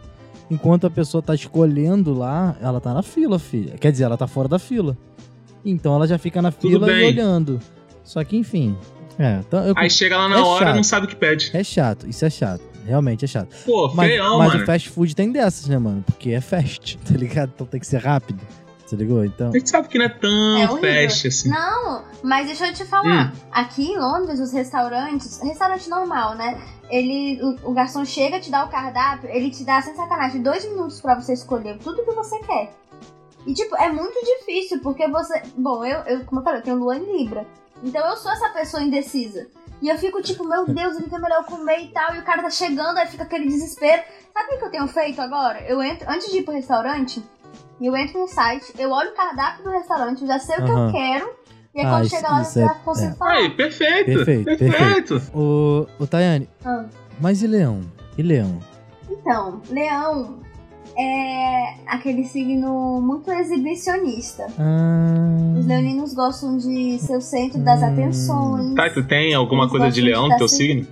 Enquanto 0.49 0.87
a 0.87 0.89
pessoa 0.89 1.21
tá 1.21 1.35
escolhendo 1.35 2.13
lá, 2.13 2.55
ela 2.61 2.79
tá 2.79 2.93
na 2.93 3.03
fila, 3.03 3.37
filha. 3.37 3.75
Quer 3.77 3.91
dizer, 3.91 4.05
ela 4.05 4.15
tá 4.17 4.27
fora 4.27 4.47
da 4.47 4.57
fila. 4.57 4.97
Então 5.65 5.93
ela 5.93 6.07
já 6.07 6.17
fica 6.17 6.41
na 6.41 6.51
Tudo 6.53 6.85
fila 6.85 6.91
e 6.93 7.05
olhando. 7.07 7.59
Só 8.01 8.23
que, 8.23 8.37
enfim. 8.37 8.77
É, 9.19 9.39
então 9.45 9.65
eu- 9.65 9.73
Aí 9.75 9.89
chega 9.89 10.15
lá 10.17 10.29
na 10.29 10.37
É 10.37 10.41
hora 10.41 10.69
e 10.71 10.73
não 10.75 10.83
sabe 10.83 11.05
o 11.05 11.09
que 11.09 11.15
pede. 11.17 11.49
é 11.53 11.63
chato, 11.65 12.07
isso 12.07 12.23
é 12.23 12.29
chato. 12.29 12.61
Realmente 12.85 13.25
é 13.25 13.27
chato. 13.27 13.49
Pô, 13.65 13.91
Mas, 13.93 14.07
feião, 14.09 14.37
mas 14.37 14.53
mano. 14.53 14.63
o 14.63 14.65
fast 14.65 14.89
food 14.89 15.13
tem 15.13 15.29
dessas, 15.33 15.67
né, 15.67 15.77
mano? 15.77 16.01
Porque 16.05 16.29
é 16.29 16.39
fast, 16.39 16.97
tá 17.05 17.17
ligado? 17.17 17.51
Então 17.53 17.67
tem 17.67 17.81
que 17.81 17.87
ser 17.87 17.97
rápido. 17.97 18.39
Você 18.87 18.95
ligou? 18.95 19.25
Então. 19.25 19.49
A 19.49 19.57
gente 19.57 19.69
sabe 19.69 19.89
que 19.89 19.97
não 19.97 20.05
é 20.05 20.09
tão 20.09 20.57
É 20.57 20.67
fast 21.07 21.27
assim. 21.27 21.49
Não, 21.49 22.05
mas 22.23 22.47
deixa 22.47 22.67
eu 22.67 22.73
te 22.73 22.85
falar. 22.85 23.33
Aqui 23.51 23.91
em 23.91 23.97
Londres, 23.97 24.39
os 24.39 24.53
restaurantes, 24.53 25.41
restaurante 25.41 25.89
normal, 25.89 26.35
né? 26.35 26.57
Ele, 26.89 27.37
o, 27.43 27.71
o 27.71 27.73
garçom 27.73 28.05
chega, 28.05 28.39
te 28.39 28.49
dá 28.49 28.63
o 28.63 28.69
cardápio, 28.69 29.29
ele 29.29 29.51
te 29.51 29.65
dá, 29.65 29.81
sem 29.81 29.93
sacanagem, 29.93 30.41
dois 30.41 30.63
minutos 30.65 31.01
pra 31.01 31.15
você 31.15 31.33
escolher 31.33 31.77
tudo 31.79 32.05
que 32.05 32.11
você 32.11 32.39
quer. 32.39 32.73
E, 33.45 33.53
tipo, 33.53 33.75
é 33.75 33.91
muito 33.91 34.17
difícil, 34.23 34.79
porque 34.79 35.05
você. 35.09 35.41
Bom, 35.57 35.83
eu, 35.83 35.99
eu 36.03 36.25
como 36.25 36.39
eu 36.39 36.43
falei, 36.45 36.61
eu 36.61 36.63
tenho 36.63 36.77
lua 36.77 36.95
em 36.95 37.17
Libra. 37.17 37.45
Então 37.83 38.07
eu 38.09 38.15
sou 38.15 38.31
essa 38.31 38.49
pessoa 38.49 38.81
indecisa. 38.81 39.47
E 39.81 39.89
eu 39.89 39.97
fico 39.97 40.21
tipo, 40.21 40.47
meu 40.47 40.65
Deus, 40.73 40.97
o 40.97 41.03
que 41.03 41.13
é 41.13 41.19
melhor 41.19 41.39
eu 41.39 41.43
comer 41.43 41.81
e 41.81 41.87
tal. 41.89 42.15
E 42.15 42.19
o 42.19 42.23
cara 42.23 42.41
tá 42.41 42.49
chegando, 42.49 42.97
aí 42.97 43.07
fica 43.07 43.23
aquele 43.23 43.47
desespero. 43.47 44.01
Sabe 44.33 44.55
o 44.55 44.59
que 44.59 44.65
eu 44.65 44.71
tenho 44.71 44.87
feito 44.87 45.21
agora? 45.21 45.61
Eu 45.61 45.81
entro, 45.81 46.09
antes 46.09 46.31
de 46.31 46.39
ir 46.39 46.43
pro 46.43 46.53
restaurante, 46.53 47.23
eu 47.81 47.95
entro 47.95 48.19
no 48.21 48.27
site, 48.27 48.73
eu 48.77 48.89
olho 48.91 49.09
o 49.11 49.15
cardápio 49.15 49.63
do 49.63 49.69
restaurante, 49.71 50.21
eu 50.21 50.27
já 50.27 50.39
sei 50.39 50.55
o 50.57 50.65
que 50.65 50.71
Aham. 50.71 50.85
eu 50.87 50.91
quero. 50.91 51.29
E 51.75 51.79
aí 51.81 51.85
Ah, 51.85 51.89
quando 51.91 52.05
isso- 52.05 52.15
chega 52.15 52.29
lá, 52.29 52.37
eu 52.39 52.41
é- 52.41 52.65
já 52.67 52.73
consigo 52.75 53.11
é. 53.11 53.15
falar. 53.15 53.31
Aí, 53.33 53.49
perfeito. 53.51 54.05
Perfeito, 54.05 54.57
Perfeito. 54.57 55.21
Ô, 55.33 55.85
ô 55.99 56.07
Tayane, 56.07 56.49
Ah. 56.65 56.85
mas 57.19 57.41
e 57.43 57.47
leão? 57.47 57.81
E 58.17 58.23
leão? 58.23 58.59
Então, 59.09 59.61
leão 59.69 60.39
é 60.97 61.75
aquele 61.85 62.23
signo 62.23 62.99
muito 63.01 63.31
exibicionista. 63.31 64.47
Ah, 64.57 65.57
Os 65.59 65.65
leoninos 65.67 66.13
gostam 66.15 66.57
de 66.57 66.97
ser 66.99 67.17
o 67.17 67.21
centro 67.21 67.59
das 67.59 67.81
Hum. 67.81 67.85
atenções. 67.93 68.73
Tá, 68.75 68.89
tu 68.89 69.03
tem 69.03 69.33
alguma 69.35 69.63
Eles 69.63 69.71
coisa 69.71 69.91
de 69.91 70.01
leão 70.01 70.27
no 70.29 70.37
teu 70.37 70.47
signo? 70.47 70.87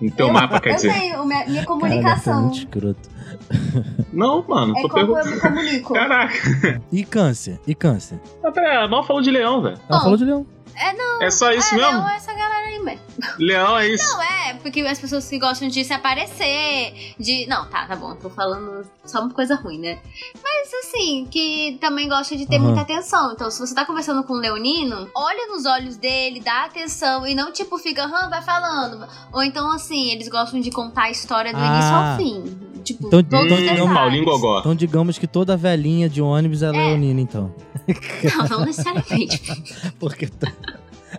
No 0.00 0.10
teu 0.10 0.28
Eu- 0.28 0.32
mapa, 0.32 0.60
quer 0.60 0.70
eu 0.70 0.74
dizer? 0.76 0.92
tenho 0.94 1.24
minha, 1.26 1.46
minha 1.46 1.64
comunicação. 1.66 2.42
muito 2.44 2.58
escroto. 2.58 3.08
Não, 4.12 4.44
mano, 4.46 4.76
É 4.76 4.82
tô 4.82 4.88
como 4.88 5.16
eu 5.16 5.22
perguntando. 5.22 5.82
Caraca. 5.94 6.82
E 6.92 7.04
câncer? 7.04 7.60
E 7.66 7.74
câncer? 7.74 8.20
Ah, 8.42 8.50
pera, 8.50 8.74
ela 8.74 8.88
mal 8.88 9.02
falou 9.04 9.22
de 9.22 9.30
leão, 9.30 9.60
velho. 9.62 9.78
Ela 9.88 9.98
Bom. 9.98 10.02
falou 10.04 10.16
de 10.16 10.24
leão. 10.24 10.46
É, 10.76 10.92
não. 10.94 11.22
É 11.22 11.30
só 11.30 11.50
isso 11.50 11.74
é, 11.74 11.78
mesmo? 11.78 11.90
leão 11.92 12.08
é 12.08 12.16
essa 12.16 12.32
galera 12.32 12.66
aí 12.68 12.78
mesmo. 12.78 13.00
Leão 13.38 13.78
é 13.78 13.88
isso. 13.88 14.04
Não, 14.08 14.22
é, 14.22 14.54
porque 14.62 14.80
as 14.80 14.98
pessoas 14.98 15.28
que 15.28 15.38
gostam 15.38 15.68
de 15.68 15.84
se 15.84 15.92
aparecer, 15.92 17.14
de. 17.18 17.46
Não, 17.48 17.66
tá, 17.68 17.86
tá 17.86 17.94
bom, 17.96 18.14
tô 18.14 18.30
falando 18.30 18.86
só 19.04 19.20
uma 19.20 19.30
coisa 19.30 19.56
ruim, 19.56 19.78
né? 19.78 19.98
Mas 20.42 20.72
assim, 20.84 21.26
que 21.30 21.76
também 21.80 22.08
gosta 22.08 22.34
de 22.36 22.46
ter 22.46 22.56
Aham. 22.56 22.64
muita 22.66 22.80
atenção. 22.80 23.32
Então, 23.32 23.50
se 23.50 23.58
você 23.60 23.74
tá 23.74 23.84
conversando 23.84 24.22
com 24.24 24.34
um 24.34 24.38
leonino, 24.38 25.08
olha 25.14 25.46
nos 25.48 25.66
olhos 25.66 25.96
dele, 25.98 26.40
dá 26.40 26.64
atenção 26.64 27.26
e 27.26 27.34
não 27.34 27.52
tipo 27.52 27.76
fica, 27.76 28.04
aham, 28.04 28.30
vai 28.30 28.40
falando. 28.40 29.06
Ou 29.32 29.42
então, 29.42 29.70
assim, 29.72 30.10
eles 30.12 30.28
gostam 30.28 30.60
de 30.60 30.70
contar 30.70 31.04
a 31.04 31.10
história 31.10 31.52
do 31.52 31.58
Ah. 31.60 31.66
início 31.66 31.94
ao 31.94 32.16
fim. 32.16 32.69
Tipo, 32.82 33.06
Então- 33.06 33.22
todos 33.22 33.58
então. 33.60 33.92
Paulinho 33.92 34.24
Gogó. 34.24 34.58
Então 34.60 34.74
digamos 34.74 35.18
que 35.18 35.26
toda 35.26 35.56
velhinha 35.56 36.08
de 36.08 36.20
ônibus 36.22 36.62
é 36.62 36.70
leonina, 36.70 37.20
então. 37.20 37.54
Não, 38.38 38.58
não 38.58 38.64
necessariamente. 38.66 39.40
Porque... 39.98 40.26
t- 40.26 40.52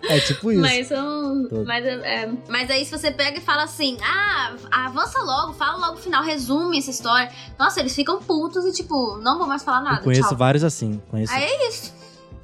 É 0.03 0.20
tipo 0.20 0.51
isso. 0.51 0.62
Mas 0.62 0.88
são. 0.88 1.47
Todo. 1.49 1.66
Mas, 1.66 1.86
é, 1.86 2.24
é, 2.24 2.32
mas 2.47 2.70
aí 2.72 2.84
se 2.86 2.91
você 2.97 3.12
pega 3.12 3.38
e 3.38 3.41
fala 3.41 3.64
assim, 3.64 3.97
ah, 4.01 4.53
avança 4.72 5.20
logo, 5.20 5.53
fala 5.53 5.78
logo 5.86 5.99
o 5.99 6.01
final, 6.01 6.24
resume 6.24 6.78
essa 6.78 6.89
história. 6.89 7.30
Nossa, 7.59 7.80
eles 7.82 7.93
ficam 7.95 8.20
putos 8.22 8.66
e 8.66 8.72
tipo, 8.72 9.18
não 9.18 9.38
vou 9.38 9.45
mais 9.47 9.64
falar 9.64 9.82
nada. 9.82 9.97
Eu 9.99 10.03
conheço 10.03 10.30
tchau. 10.30 10.38
vários 10.38 10.64
assim. 10.64 11.01
Conheço. 11.09 11.32
Aí 11.34 11.43
é 11.43 11.68
isso. 11.70 11.93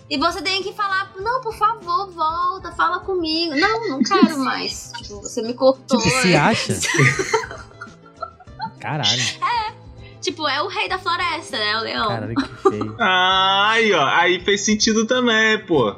E 0.09 0.17
você 0.17 0.41
tem 0.41 0.61
que 0.63 0.71
falar, 0.73 1.11
não, 1.19 1.41
por 1.41 1.53
favor, 1.57 2.09
volta, 2.11 2.71
fala 2.71 2.99
comigo. 2.99 3.53
Não, 3.55 3.89
não 3.89 4.03
quero 4.03 4.37
mais. 4.43 4.91
tipo, 4.97 5.21
você 5.21 5.41
me 5.41 5.53
cortou. 5.53 5.99
Tipo, 5.99 6.21
se 6.21 6.35
acha? 6.35 6.73
Caralho, 8.79 9.21
Tipo, 10.21 10.47
é 10.47 10.61
o 10.61 10.67
rei 10.67 10.89
da 10.89 10.97
floresta, 10.97 11.57
né? 11.57 11.77
O 11.77 11.81
leão. 11.81 12.07
caralho, 12.07 12.35
que 12.35 12.69
feio. 12.69 12.95
Aí, 12.99 13.93
ó. 13.93 14.05
Aí 14.07 14.39
fez 14.41 14.61
sentido 14.61 15.05
também, 15.05 15.63
pô. 15.65 15.95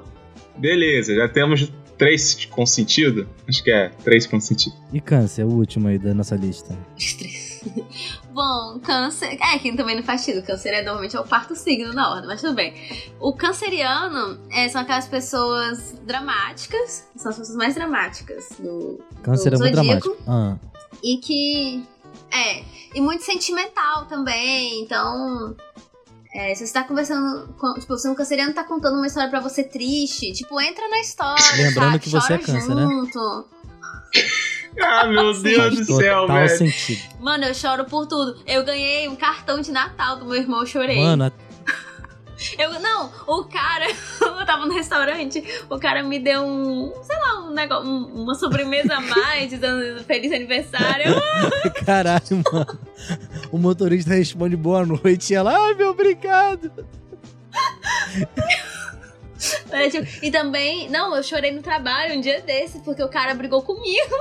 Beleza, 0.58 1.16
já 1.16 1.28
temos 1.28 1.72
três 1.98 2.46
com 2.46 2.66
sentido. 2.66 3.28
Acho 3.48 3.64
que 3.64 3.72
é 3.72 3.90
três 4.04 4.28
com 4.28 4.40
sentido. 4.40 4.76
E 4.94 5.02
câncer, 5.02 5.46
o 5.46 5.52
último 5.52 5.88
aí 5.88 5.98
da 5.98 6.14
nossa 6.14 6.36
lista. 6.36 6.78
Bom, 8.32 8.80
câncer. 8.80 9.38
É, 9.42 9.58
que 9.60 9.76
também 9.76 9.96
não 9.96 10.04
faz 10.04 10.22
sentido. 10.22 10.46
Câncer 10.46 10.70
é 10.70 10.82
normalmente 10.84 11.16
é 11.16 11.20
o 11.20 11.24
quarto 11.26 11.56
signo 11.56 11.94
na 11.94 12.10
ordem, 12.12 12.28
mas 12.28 12.42
tudo 12.42 12.54
bem. 12.54 12.74
O 13.20 13.34
canceriano 13.34 14.40
é, 14.52 14.68
são 14.70 14.82
aquelas 14.82 15.08
pessoas 15.08 16.00
dramáticas, 16.06 17.08
são 17.16 17.32
as 17.32 17.38
pessoas 17.38 17.58
mais 17.58 17.76
dramáticas 17.76 18.50
do. 18.60 19.00
Câncer 19.24 19.50
é 19.50 19.58
do 19.58 19.60
muito 19.60 19.76
zodíaco, 19.76 20.10
dramático. 20.10 20.24
Ah, 20.28 20.58
E 21.04 21.18
que. 21.18 21.84
É, 22.32 22.64
e 22.94 23.02
muito 23.02 23.24
sentimental 23.24 24.06
também. 24.06 24.82
Então. 24.82 25.56
É, 26.34 26.54
se 26.54 26.66
você 26.68 26.74
tá 26.74 26.84
conversando 26.84 27.54
com. 27.58 27.74
Tipo, 27.76 27.98
se 27.98 28.08
um 28.08 28.14
canceriano 28.16 28.54
tá 28.54 28.64
contando 28.64 28.96
uma 28.98 29.08
história 29.08 29.30
pra 29.30 29.40
você 29.40 29.64
triste, 29.64 30.32
tipo, 30.34 30.60
entra 30.62 30.88
na 30.88 31.00
história. 31.00 31.44
Lembrando 31.58 31.92
sabe? 31.94 32.00
que 32.00 32.10
você 32.10 32.28
Chora 32.28 32.42
é 32.42 32.46
câncer, 32.46 32.76
né? 32.76 32.82
junto. 32.84 33.46
Ah, 34.82 35.06
meu 35.08 35.34
Deus 35.42 35.58
faz 35.58 35.88
do 35.88 35.96
céu, 35.98 36.22
total 36.22 36.38
velho. 36.38 36.58
sentido. 36.58 37.02
Mano, 37.20 37.44
eu 37.44 37.54
choro 37.56 37.86
por 37.86 38.06
tudo. 38.06 38.40
Eu 38.46 38.64
ganhei 38.64 39.10
um 39.10 39.16
cartão 39.16 39.60
de 39.60 39.72
Natal 39.72 40.18
do 40.18 40.26
meu 40.26 40.36
irmão, 40.36 40.62
eu 40.62 40.66
chorei. 40.68 41.04
Mano, 41.04 41.26
a- 41.26 41.32
Eu, 42.58 42.80
não, 42.80 43.12
o 43.28 43.44
cara, 43.46 43.88
tava 44.50 44.66
no 44.66 44.74
restaurante, 44.74 45.44
o 45.70 45.78
cara 45.80 46.02
me 46.04 46.18
deu 46.20 46.42
um, 46.44 46.92
sei 47.04 47.18
lá, 47.18 47.48
um 47.48 47.54
negócio, 47.54 47.88
um- 47.88 48.24
uma 48.24 48.34
sobremesa 48.36 48.96
a 48.96 49.02
mais, 49.02 49.50
dizendo 49.50 50.04
feliz 50.06 50.32
aniversário. 50.32 51.14
caralho, 51.86 52.44
mano. 52.52 52.80
O 53.52 53.58
motorista 53.58 54.14
responde 54.14 54.56
boa 54.56 54.86
noite 54.86 55.34
e 55.34 55.36
ela, 55.36 55.56
ai 55.56 55.74
meu, 55.76 55.92
obrigado. 55.92 56.72
É, 59.72 59.90
tipo, 59.90 60.06
e 60.22 60.30
também, 60.32 60.90
não, 60.90 61.16
eu 61.16 61.24
chorei 61.24 61.52
no 61.52 61.62
trabalho 61.62 62.18
um 62.18 62.22
dia 62.22 62.42
desse, 62.42 62.80
porque 62.80 63.02
o 63.02 63.08
cara 63.08 63.34
brigou 63.34 63.62
comigo. 63.62 64.16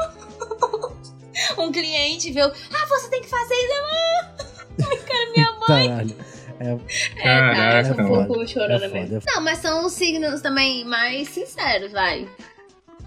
um 1.59 1.73
cliente 1.73 2.31
viu, 2.31 2.45
ah, 2.47 2.87
você 2.89 3.11
tem 3.11 3.21
que 3.23 3.29
fazer 3.29 3.55
isso. 3.55 3.73
Eu, 3.73 4.87
"Ah, 4.87 4.97
cara, 5.05 5.31
minha 5.35 5.53
mãe. 5.69 5.89
Caralho. 5.89 6.17
É, 6.61 6.71
É, 6.73 7.23
cara, 7.23 7.55
Caraca, 7.85 8.03
um 8.03 8.09
mano. 8.11 8.27
pouco 8.27 8.47
chorando 8.49 8.85
É 8.85 8.89
foda, 8.89 9.01
mesmo. 9.01 9.17
é. 9.19 9.35
Não, 9.35 9.43
mas 9.43 9.59
são 9.59 9.85
os 9.87 9.93
signos 9.93 10.41
também 10.41 10.85
mais 10.85 11.29
sinceros, 11.29 11.93
vai. 11.93 12.29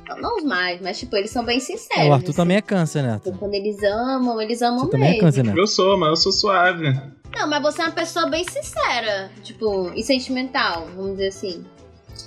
Não, 0.08 0.18
não 0.20 0.38
os 0.38 0.44
mais, 0.44 0.82
mas 0.82 1.00
tipo, 1.00 1.16
eles 1.16 1.32
são 1.32 1.44
bem 1.46 1.60
sinceros. 1.60 2.08
o 2.10 2.14
Arthur 2.14 2.30
assim. 2.30 2.38
também 2.38 2.58
é 2.58 2.62
câncer, 2.62 3.02
né? 3.02 3.20
Tipo, 3.24 3.38
Quando 3.38 3.54
eles 3.54 3.82
amam, 3.84 4.42
eles 4.42 4.62
amam 4.62 4.80
Você 4.86 4.92
também 4.92 5.08
é 5.08 5.12
mesmo. 5.12 5.22
câncer, 5.26 5.44
né? 5.44 5.54
Eu 5.56 5.68
sou, 5.68 5.98
mas 5.98 6.10
eu 6.10 6.16
sou 6.18 6.32
suave. 6.32 7.00
Não, 7.34 7.48
mas 7.48 7.62
você 7.62 7.82
é 7.82 7.86
uma 7.86 7.92
pessoa 7.92 8.30
bem 8.30 8.44
sincera, 8.44 9.32
tipo, 9.44 9.90
e 9.96 10.04
sentimental, 10.04 10.88
vamos 10.96 11.12
dizer 11.12 11.28
assim. 11.30 11.66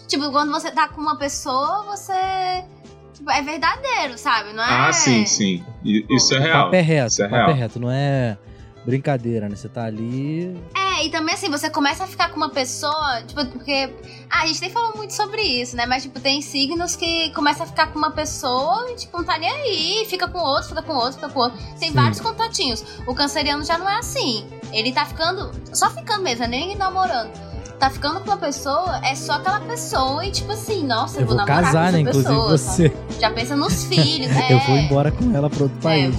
Tipo, 0.08 0.30
quando 0.30 0.50
você 0.50 0.70
tá 0.70 0.88
com 0.88 1.00
uma 1.00 1.16
pessoa, 1.18 1.82
você. 1.84 2.64
Tipo, 3.12 3.30
é 3.30 3.42
verdadeiro, 3.42 4.16
sabe? 4.16 4.52
Não 4.54 4.62
é. 4.64 4.66
Ah, 4.88 4.92
sim, 4.92 5.26
sim. 5.26 5.62
Isso 5.84 6.34
é 6.34 6.38
O 6.38 6.42
real. 6.42 6.64
papo 6.64 6.74
é 6.76 6.80
reto, 6.80 7.08
Isso 7.10 7.22
é 7.22 7.26
o 7.26 7.30
papo 7.30 7.42
é 7.42 7.46
real. 7.46 7.56
reto, 7.58 7.78
não 7.80 7.90
é 7.90 8.38
brincadeira, 8.84 9.48
né? 9.48 9.56
Você 9.56 9.68
tá 9.68 9.84
ali. 9.84 10.56
É, 10.74 11.04
e 11.06 11.10
também 11.10 11.34
assim, 11.34 11.50
você 11.50 11.68
começa 11.70 12.04
a 12.04 12.06
ficar 12.06 12.28
com 12.30 12.36
uma 12.36 12.50
pessoa, 12.50 13.22
tipo, 13.26 13.44
porque. 13.46 13.92
Ah, 14.30 14.42
a 14.42 14.46
gente 14.46 14.60
nem 14.60 14.70
falou 14.70 14.92
muito 14.96 15.12
sobre 15.12 15.42
isso, 15.42 15.76
né? 15.76 15.86
Mas, 15.86 16.02
tipo, 16.02 16.18
tem 16.20 16.40
signos 16.42 16.96
que 16.96 17.30
começa 17.30 17.64
a 17.64 17.66
ficar 17.66 17.88
com 17.92 17.98
uma 17.98 18.10
pessoa 18.10 18.90
e, 18.90 18.96
tipo, 18.96 19.16
não 19.18 19.24
tá 19.24 19.38
nem 19.38 19.50
aí, 19.50 20.04
fica 20.08 20.28
com 20.28 20.38
outro, 20.38 20.68
fica 20.70 20.82
com 20.82 20.92
outro, 20.94 21.14
fica 21.14 21.28
com 21.28 21.38
outro. 21.40 21.58
Tem 21.78 21.88
Sim. 21.90 21.94
vários 21.94 22.20
contatinhos. 22.20 22.84
O 23.06 23.14
canceriano 23.14 23.64
já 23.64 23.76
não 23.78 23.88
é 23.88 23.98
assim. 23.98 24.46
Ele 24.72 24.92
tá 24.92 25.04
ficando. 25.04 25.50
Só 25.72 25.90
ficando 25.90 26.22
mesmo, 26.22 26.44
é 26.44 26.48
nem 26.48 26.76
namorando. 26.76 27.30
Tá 27.78 27.90
ficando 27.90 28.20
com 28.20 28.26
uma 28.30 28.36
pessoa, 28.36 29.00
é 29.04 29.14
só 29.16 29.32
aquela 29.34 29.60
pessoa 29.60 30.24
e, 30.24 30.30
tipo 30.30 30.52
assim, 30.52 30.86
nossa, 30.86 31.20
eu, 31.20 31.26
vou, 31.26 31.36
vou 31.36 31.44
namorar 31.44 31.64
casar, 31.64 31.86
com 31.86 31.92
né? 31.92 32.00
essa 32.02 32.18
Inclusive 32.20 32.28
pessoa. 32.34 32.48
você. 32.58 32.88
sabe? 32.88 33.20
Já 33.20 33.30
pensa 33.32 33.56
nos 33.56 33.84
filhos, 33.84 34.30
é. 34.30 34.52
Eu 34.54 34.60
vou 34.60 34.76
embora 34.76 35.10
com 35.10 35.36
ela 35.36 35.50
pra 35.50 35.64
outro 35.64 35.78
É, 35.80 35.82
país. 35.82 36.14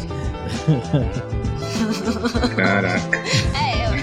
Caraca. 2.55 3.17
é, 3.53 3.86
eu- 3.86 3.95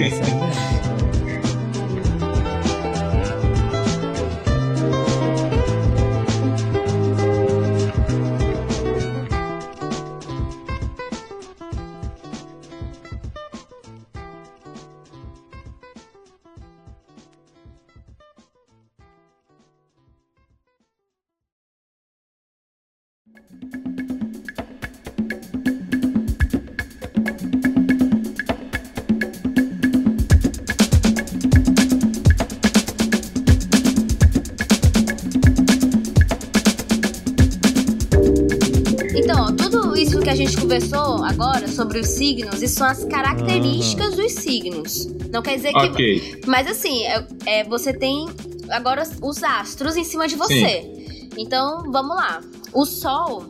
Essa- 0.00 0.22
que 40.28 40.32
a 40.32 40.36
gente 40.36 40.60
conversou 40.60 41.24
agora 41.24 41.66
sobre 41.68 42.00
os 42.00 42.06
signos, 42.08 42.60
isso 42.60 42.74
são 42.74 42.86
as 42.86 43.02
características 43.02 44.14
dos 44.14 44.32
signos. 44.32 45.06
Não 45.32 45.40
quer 45.40 45.56
dizer 45.56 45.72
que. 45.96 46.42
Mas 46.46 46.66
assim, 46.66 47.02
é, 47.06 47.26
é, 47.46 47.64
você 47.64 47.94
tem 47.94 48.28
agora 48.68 49.04
os 49.22 49.42
astros 49.42 49.96
em 49.96 50.04
cima 50.04 50.28
de 50.28 50.36
você. 50.36 51.28
Então, 51.38 51.90
vamos 51.90 52.14
lá. 52.14 52.42
O 52.74 52.84
Sol. 52.84 53.42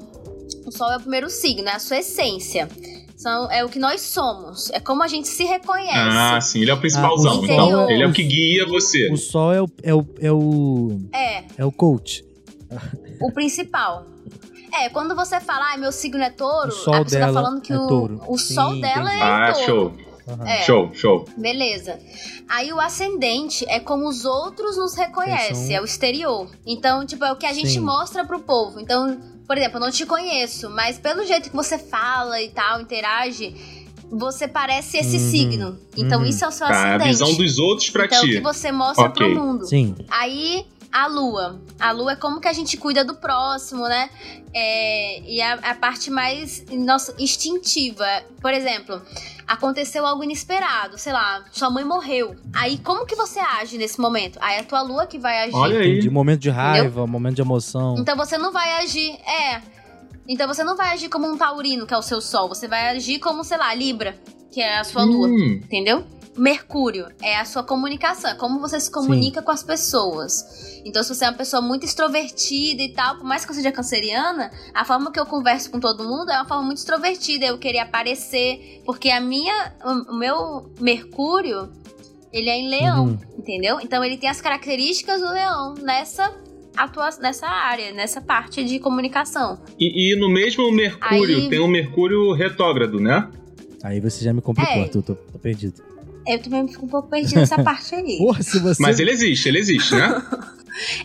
O 0.65 0.71
Sol 0.71 0.93
é 0.93 0.99
o 0.99 1.01
primeiro 1.01 1.29
signo, 1.29 1.69
é 1.69 1.75
a 1.75 1.79
sua 1.81 1.99
essência. 1.99 2.69
São, 3.17 3.51
é 3.51 3.65
o 3.65 3.69
que 3.69 3.81
nós 3.81 4.01
somos. 4.03 4.71
É 4.71 4.79
como 4.79 5.03
a 5.03 5.09
gente 5.09 5.27
se 5.27 5.43
reconhece. 5.43 5.91
Ah, 5.97 6.41
sim. 6.41 6.61
Ele 6.63 6.71
é 6.71 6.75
o 6.75 6.79
principalzão. 6.79 7.33
Ah, 7.33 7.41
o 7.41 7.45
então, 7.45 7.71
Sol- 7.73 7.91
ele 7.91 8.05
é 8.05 8.07
o 8.07 8.13
que 8.13 8.23
guia 8.23 8.65
você. 8.67 9.11
O 9.11 9.17
sol 9.17 9.53
é 9.53 9.61
o, 9.61 9.69
é 9.83 9.93
o, 9.93 10.07
é 10.21 10.33
o, 10.33 11.01
É, 11.13 11.45
é 11.59 11.65
o 11.65 11.73
coach. 11.73 12.25
o 13.21 13.33
principal. 13.33 14.07
É, 14.73 14.89
quando 14.89 15.15
você 15.15 15.41
fala, 15.41 15.73
ah, 15.73 15.77
meu 15.77 15.91
signo 15.93 16.23
é 16.23 16.31
touro, 16.31 16.69
O 16.69 16.73
a 16.73 16.75
pessoa 16.75 17.05
tá 17.05 17.11
dela 17.11 17.33
falando 17.33 17.61
que 17.61 17.73
é 17.73 17.79
o, 17.79 17.87
touro. 17.87 18.21
o 18.27 18.39
Sim, 18.39 18.55
sol 18.55 18.81
dela 18.81 19.09
entendi. 19.15 19.17
é 19.17 19.23
Ah, 19.23 19.53
touro. 19.53 19.67
show. 19.67 19.93
Aham. 20.29 20.47
É. 20.47 20.63
Show, 20.63 20.91
show. 20.95 21.25
Beleza. 21.39 21.99
Aí 22.49 22.71
o 22.73 22.79
ascendente 22.79 23.65
é 23.69 23.81
como 23.81 24.07
os 24.07 24.27
outros 24.27 24.77
nos 24.77 24.95
reconhecem, 24.95 25.75
é 25.75 25.81
o 25.81 25.85
exterior. 25.87 26.51
Então, 26.67 27.07
tipo, 27.07 27.25
é 27.25 27.33
o 27.33 27.37
que 27.37 27.47
a 27.47 27.53
gente 27.55 27.71
Sim. 27.71 27.81
mostra 27.81 28.25
pro 28.27 28.39
povo. 28.41 28.79
Então, 28.79 29.19
por 29.47 29.57
exemplo, 29.57 29.79
eu 29.79 29.81
não 29.81 29.91
te 29.91 30.05
conheço, 30.05 30.69
mas 30.69 30.99
pelo 30.99 31.25
jeito 31.25 31.49
que 31.49 31.57
você 31.57 31.79
fala 31.79 32.43
e 32.43 32.51
tal, 32.51 32.79
interage, 32.83 33.55
você 34.11 34.47
parece 34.47 34.99
esse 34.99 35.17
Uhum, 35.17 35.31
signo. 35.31 35.79
Então, 35.97 36.21
uhum. 36.21 36.27
isso 36.27 36.45
é 36.45 36.49
o 36.49 36.53
seu 36.53 36.67
Tá, 36.67 36.75
a 36.75 36.79
ascendente. 36.97 37.09
visão 37.09 37.35
dos 37.35 37.59
outros 37.59 37.89
pra 37.89 38.05
então, 38.05 38.19
o 38.21 38.27
ti. 38.27 38.33
que 38.33 38.41
você 38.41 38.71
mostra 38.71 39.07
Ok. 39.07 39.27
pro 39.35 39.43
mundo. 39.43 39.65
Sim. 39.67 39.95
Aí, 40.11 40.67
a 40.93 41.07
lua. 41.07 41.61
A 41.79 41.93
lua 41.93 42.13
é 42.13 42.17
como 42.17 42.41
que 42.41 42.49
a 42.49 42.53
gente 42.53 42.77
cuida 42.77 43.05
do 43.05 43.15
próximo, 43.15 43.87
né? 43.89 44.11
É, 44.55 45.21
e 45.21 45.41
a, 45.41 45.55
a 45.55 45.75
parte 45.75 46.11
mais 46.11 46.65
nossa, 46.71 47.15
instintiva. 47.19 48.07
Por 48.41 48.53
exemplo, 48.53 49.01
aconteceu 49.47 50.07
algo 50.07 50.25
inesperado, 50.25 50.99
sei 50.99 51.13
lá, 51.13 51.45
sua 51.53 51.71
mãe 51.71 51.85
morreu. 51.85 52.37
Aí, 52.55 52.79
como 52.79 53.07
que 53.07 53.15
você 53.15 53.39
age 53.39 53.79
nesse 53.79 54.01
momento? 54.01 54.39
Aí 54.41 54.57
é 54.57 54.61
a 54.61 54.65
tua 54.65 54.83
lua 54.83 55.07
que 55.07 55.19
vai 55.19 55.45
agir. 55.45 55.55
Olha 55.55 55.81
aí. 55.81 55.93
Entendi. 55.93 56.11
Momento 56.11 56.41
de 56.41 56.51
raiva, 56.51 57.07
momento 57.07 57.37
de 57.37 57.43
emoção. 57.43 57.97
Então 57.99 58.17
você 58.17 58.39
não 58.39 58.53
vai 58.53 58.83
agir. 58.83 59.13
É. 59.27 59.61
Então 60.27 60.47
você 60.47 60.63
não 60.63 60.77
vai 60.77 60.93
agir 60.93 61.09
como 61.09 61.27
um 61.27 61.37
taurino, 61.37 61.87
que 61.87 61.95
é 61.95 61.99
o 61.99 62.03
seu 62.03 62.21
sol. 62.21 62.49
Você 62.49 62.69
vai 62.69 62.89
agir 62.91 63.19
como, 63.19 63.43
sei 63.45 63.57
lá, 63.57 63.73
Libra, 63.75 64.15
que 64.51 64.61
é 64.61 64.79
a 64.79 64.85
sua 64.85 65.05
lua. 65.05 65.29
Hum, 65.29 65.61
Entendeu? 65.65 66.05
Mercúrio 66.39 67.07
é 67.23 67.37
a 67.37 67.45
sua 67.45 67.63
comunicação, 67.63 68.31
é 68.31 68.35
como 68.35 68.61
você 68.61 68.79
se 68.81 68.91
comunica 68.91 69.43
com 69.43 69.51
as 69.51 69.63
pessoas. 69.63 70.81
Então, 70.85 71.03
se 71.03 71.15
você 71.15 71.25
é 71.25 71.29
uma 71.29 71.37
pessoa 71.37 71.61
muito 71.61 71.85
extrovertida 71.85 72.83
e 72.83 72.93
tal, 72.93 73.17
por 73.17 73.25
mais 73.25 73.45
que 73.45 73.51
eu 73.51 73.55
seja 73.55 73.73
canceriana, 73.73 74.51
a 74.75 74.85
forma 74.85 75.11
que 75.13 75.19
eu 75.21 75.27
converso 75.27 75.71
com 75.71 75.81
todo 75.81 76.05
mundo 76.05 76.31
é 76.31 76.37
uma 76.37 76.47
forma 76.47 76.63
muito 76.65 76.79
extrovertida. 76.79 77.47
Eu 77.47 77.59
querer 77.59 77.81
aparecer, 77.81 78.83
porque 78.87 79.11
a 79.11 79.21
minha, 79.21 79.75
o 79.85 80.13
o 80.15 80.19
meu 80.19 80.73
Mercúrio 80.81 81.71
Ele 82.33 82.51
é 82.51 82.59
em 82.59 82.69
leão, 82.69 83.07
Uhum. 83.07 83.19
entendeu? 83.39 83.79
Então 83.81 84.05
ele 84.05 84.19
tem 84.19 84.29
as 84.29 84.39
características 84.41 85.19
do 85.21 85.29
leão 85.31 85.73
nessa 85.83 86.31
atua 86.77 87.09
nessa 87.21 87.47
área, 87.47 87.91
nessa 87.93 88.21
parte 88.21 88.63
de 88.63 88.79
comunicação. 88.79 89.59
E, 89.79 90.13
e 90.13 90.17
no 90.21 90.29
mesmo 90.29 90.71
Mercúrio 90.71 91.39
Aí- 91.39 91.49
tem 91.49 91.59
um 91.59 91.67
Mercúrio 91.67 92.33
retrógrado, 92.35 93.01
né? 93.01 93.29
Aí 93.83 93.99
você 93.99 94.23
já 94.25 94.33
me 94.35 94.43
complicou, 94.43 94.75
É. 94.75 94.83
Arthur, 94.83 95.03
tô, 95.03 95.15
tô 95.15 95.39
perdido. 95.39 95.83
Eu 96.29 96.39
também 96.41 96.69
fico 96.69 96.85
um 96.85 96.89
pouco 96.89 97.09
perdida 97.09 97.41
nessa 97.41 97.61
parte 97.65 97.95
aí. 97.95 98.19
Porra, 98.19 98.43
se 98.43 98.59
você... 98.59 98.83
Mas 98.83 99.01
ele 99.01 99.11
existe, 99.11 99.49
ele 99.49 99.59
existe, 99.59 99.95
né? 99.95 100.23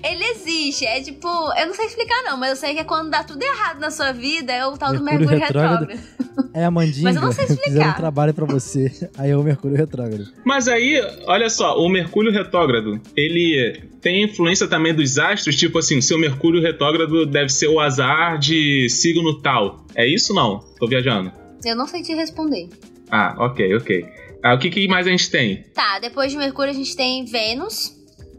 Ele 0.03 0.23
existe, 0.23 0.85
é 0.85 1.01
tipo, 1.01 1.27
eu 1.27 1.65
não 1.65 1.73
sei 1.73 1.85
explicar 1.87 2.21
não, 2.23 2.37
mas 2.37 2.51
eu 2.51 2.55
sei 2.55 2.75
que 2.75 2.81
é 2.81 2.83
quando 2.83 3.09
dá 3.09 3.23
tudo 3.23 3.41
errado 3.41 3.79
na 3.79 3.89
sua 3.89 4.11
vida, 4.11 4.53
é 4.53 4.63
o 4.67 4.77
tal 4.77 4.93
do 4.93 5.03
Mercúrio 5.03 5.29
Mercúrio 5.31 5.47
retrógrado. 5.47 5.87
retrógrado. 5.87 6.23
É 6.53 6.65
a 6.65 6.71
mandinga, 6.71 7.03
Mas 7.03 7.15
eu 7.15 7.21
não 7.21 7.31
sei 7.31 7.45
explicar. 7.45 7.63
fizeram 7.63 7.89
um 7.91 7.93
trabalho 7.93 8.33
pra 8.33 8.45
você. 8.45 8.91
Aí 9.17 9.29
é 9.31 9.37
o 9.37 9.43
Mercúrio 9.43 9.77
retrógrado. 9.77 10.27
Mas 10.43 10.67
aí, 10.67 10.99
olha 11.25 11.49
só, 11.49 11.77
o 11.79 11.87
Mercúrio 11.89 12.31
retrógrado, 12.31 12.99
ele 13.15 13.81
tem 14.01 14.23
influência 14.23 14.67
também 14.67 14.93
dos 14.95 15.17
astros, 15.19 15.55
tipo 15.55 15.77
assim, 15.79 15.97
o 15.97 16.01
seu 16.01 16.17
Mercúrio 16.19 16.61
retrógrado 16.61 17.25
deve 17.25 17.49
ser 17.49 17.67
o 17.67 17.79
azar 17.79 18.37
de 18.39 18.87
signo 18.89 19.41
tal. 19.41 19.85
É 19.95 20.07
isso 20.07 20.33
ou 20.33 20.35
não? 20.35 20.59
Tô 20.79 20.87
viajando. 20.87 21.31
Eu 21.63 21.75
não 21.75 21.87
sei 21.87 22.01
te 22.01 22.13
responder. 22.13 22.67
Ah, 23.11 23.35
ok, 23.37 23.75
ok. 23.75 24.05
Ah, 24.43 24.53
o 24.55 24.59
que, 24.59 24.69
que 24.69 24.87
mais 24.87 25.07
a 25.07 25.09
gente 25.09 25.29
tem? 25.29 25.63
Tá, 25.73 25.99
depois 25.99 26.31
de 26.31 26.37
Mercúrio 26.37 26.71
a 26.71 26.75
gente 26.75 26.95
tem 26.95 27.23
Vênus, 27.25 27.93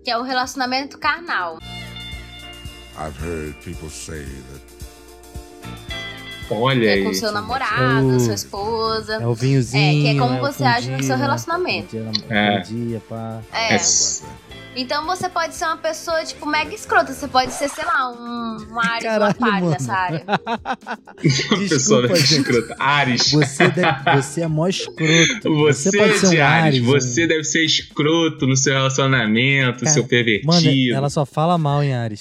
que 0.05 0.11
é 0.11 0.19
o 0.19 0.23
relacionamento 0.23 0.99
carnal. 0.99 1.59
I've 2.97 3.19
heard 3.25 3.55
people 3.65 3.89
say 3.91 4.25
that 4.25 4.75
Olha 6.51 6.87
É 6.91 6.93
aí. 6.95 7.05
com 7.05 7.15
seu 7.15 7.33
namorado, 7.33 8.13
É 8.13 8.17
o- 8.17 8.21
sua 8.21 8.35
esposa. 8.35 9.15
É 9.15 9.27
o 9.27 9.35
vinhozinho. 9.35 10.07
É, 10.07 10.13
que 10.13 10.17
é 10.19 10.21
como 10.21 10.37
o 10.37 10.41
você 10.41 10.63
age 10.63 10.91
no 10.91 11.03
seu 11.03 11.17
relacionamento. 11.17 11.97
Dia, 11.97 12.11
É. 12.29 12.59
dia, 12.61 13.03
pá. 13.09 13.41
É. 13.51 13.75
É, 13.75 13.79
Então 14.77 15.05
você 15.07 15.29
pode 15.29 15.55
ser 15.55 15.65
uma 15.67 15.77
pessoa, 15.77 16.25
tipo, 16.25 16.47
mega 16.47 16.75
escrota. 16.75 17.13
Você 17.13 17.29
pode 17.29 17.53
ser, 17.53 17.69
sei 17.69 17.85
lá, 17.85 18.11
um, 18.11 18.57
um 18.73 18.81
Ares, 18.81 19.05
um 19.05 19.07
Caralho, 19.09 19.31
aquário 19.31 19.55
mano. 19.55 19.71
nessa 19.71 19.93
área. 19.93 20.25
Uma 21.51 21.69
pessoa 21.69 22.03
Desculpa, 22.03 22.17
gente. 22.17 22.41
escrota. 22.41 22.77
Ares. 22.79 23.31
Você, 23.33 23.69
deve- 23.69 24.23
você 24.23 24.41
é 24.43 24.49
mó 24.49 24.67
escroto. 24.67 25.55
Você, 25.65 25.97
pode 25.97 26.19
ser 26.19 26.29
de 26.31 26.37
um 26.39 26.45
Ares, 26.45 26.65
Ares. 26.65 26.81
você 26.85 27.25
um- 27.25 27.29
deve 27.29 27.45
ser 27.45 27.65
escroto 27.65 28.47
no 28.47 28.57
seu 28.57 28.75
relacionamento, 28.75 29.81
Cara, 29.81 29.91
seu 29.93 30.05
pervertido. 30.07 30.47
Mano, 30.53 30.95
ela 30.95 31.11
só 31.11 31.25
fala 31.25 31.57
mal 31.57 31.83
em 31.83 31.95
Ares. 31.95 32.21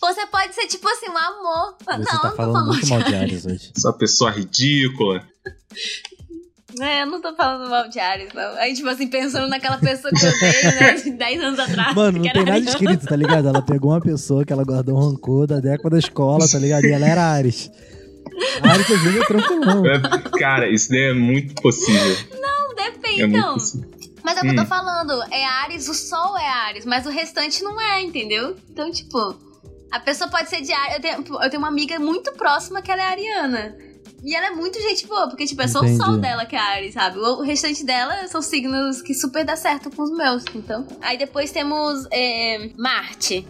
Você 0.00 0.26
pode 0.26 0.54
ser, 0.54 0.66
tipo 0.66 0.86
assim, 0.88 1.08
um 1.08 1.16
amor. 1.16 1.76
Você 1.84 1.96
não, 1.96 2.04
tá 2.04 2.10
eu 2.10 2.22
não 2.24 2.30
tô 2.30 2.36
falando 2.36 2.66
muito 2.66 2.86
mal 2.88 3.02
de 3.02 3.08
de 3.08 3.14
Ares 3.14 3.46
hoje. 3.46 3.72
Sua 3.76 3.92
pessoa 3.92 4.30
ridícula. 4.30 5.26
É, 6.80 7.02
eu 7.02 7.06
não 7.06 7.20
tô 7.20 7.34
falando 7.34 7.68
mal 7.70 7.88
de 7.88 7.98
Ares, 8.00 8.28
não. 8.34 8.56
Aí, 8.56 8.74
tipo 8.74 8.88
assim, 8.88 9.06
pensando 9.06 9.48
naquela 9.48 9.78
pessoa 9.78 10.12
que 10.12 10.24
eu 10.24 10.30
odeio, 10.30 10.80
né, 10.80 10.92
de 10.94 11.10
10 11.16 11.42
anos 11.42 11.58
atrás. 11.58 11.94
Mano, 11.94 12.18
não 12.18 12.22
tem 12.24 12.32
nada 12.34 12.52
ariana. 12.52 12.70
escrito, 12.70 13.06
tá 13.06 13.16
ligado? 13.16 13.48
Ela 13.48 13.62
pegou 13.62 13.90
uma 13.92 14.00
pessoa 14.00 14.44
que 14.44 14.52
ela 14.52 14.64
guardou 14.64 14.96
um 14.96 15.10
rancor 15.10 15.46
da 15.46 15.60
década 15.60 15.90
da 15.90 15.98
escola, 15.98 16.48
tá 16.48 16.58
ligado? 16.58 16.84
E 16.84 16.92
ela 16.92 17.06
era 17.06 17.22
Ares. 17.22 17.70
Ares 18.62 18.90
às 18.90 19.00
vezes 19.02 19.20
é 19.20 19.24
tranquilão. 19.26 19.86
É, 19.86 20.00
Cara, 20.38 20.68
isso 20.68 20.88
daí 20.90 21.02
é 21.10 21.12
muito 21.14 21.54
possível. 21.62 22.16
Não, 22.40 22.74
depende, 22.74 23.22
É 23.22 23.26
então. 23.26 23.56
Mas 24.24 24.36
é 24.36 24.40
o 24.40 24.42
que 24.42 24.50
eu 24.50 24.56
tô 24.56 24.62
Hum. 24.62 24.66
falando. 24.66 25.22
É 25.30 25.44
Ares, 25.44 25.86
o 25.88 25.94
Sol 25.94 26.36
é 26.38 26.48
Ares, 26.48 26.84
mas 26.86 27.04
o 27.06 27.10
restante 27.10 27.62
não 27.62 27.80
é, 27.80 28.00
entendeu? 28.02 28.56
Então, 28.70 28.90
tipo, 28.90 29.36
a 29.92 30.00
pessoa 30.00 30.28
pode 30.30 30.48
ser 30.48 30.62
de 30.62 30.72
Ares. 30.72 30.94
Eu 30.96 31.00
tenho, 31.00 31.42
eu 31.42 31.50
tenho 31.50 31.58
uma 31.58 31.68
amiga 31.68 31.98
muito 32.00 32.32
próxima 32.32 32.80
que 32.82 32.90
ela 32.90 33.02
é 33.02 33.06
ariana. 33.06 33.76
E 34.24 34.34
ela 34.34 34.46
é 34.46 34.50
muito 34.50 34.80
gente 34.80 35.06
boa, 35.06 35.28
porque, 35.28 35.44
tipo, 35.44 35.60
é 35.60 35.68
só 35.68 35.80
o 35.80 35.84
Entendi. 35.84 36.02
sol 36.02 36.16
dela 36.16 36.46
que 36.46 36.56
é 36.56 36.58
Ares, 36.58 36.94
sabe? 36.94 37.18
O 37.18 37.40
o 37.40 37.42
restante 37.42 37.84
dela 37.84 38.26
são 38.28 38.40
signos 38.40 39.02
que 39.02 39.12
super 39.14 39.44
dá 39.44 39.54
certo 39.56 39.90
com 39.90 40.02
os 40.02 40.10
meus, 40.10 40.42
então. 40.54 40.86
Aí 41.02 41.18
depois 41.18 41.50
temos 41.50 42.06
é, 42.10 42.70
Marte. 42.78 43.46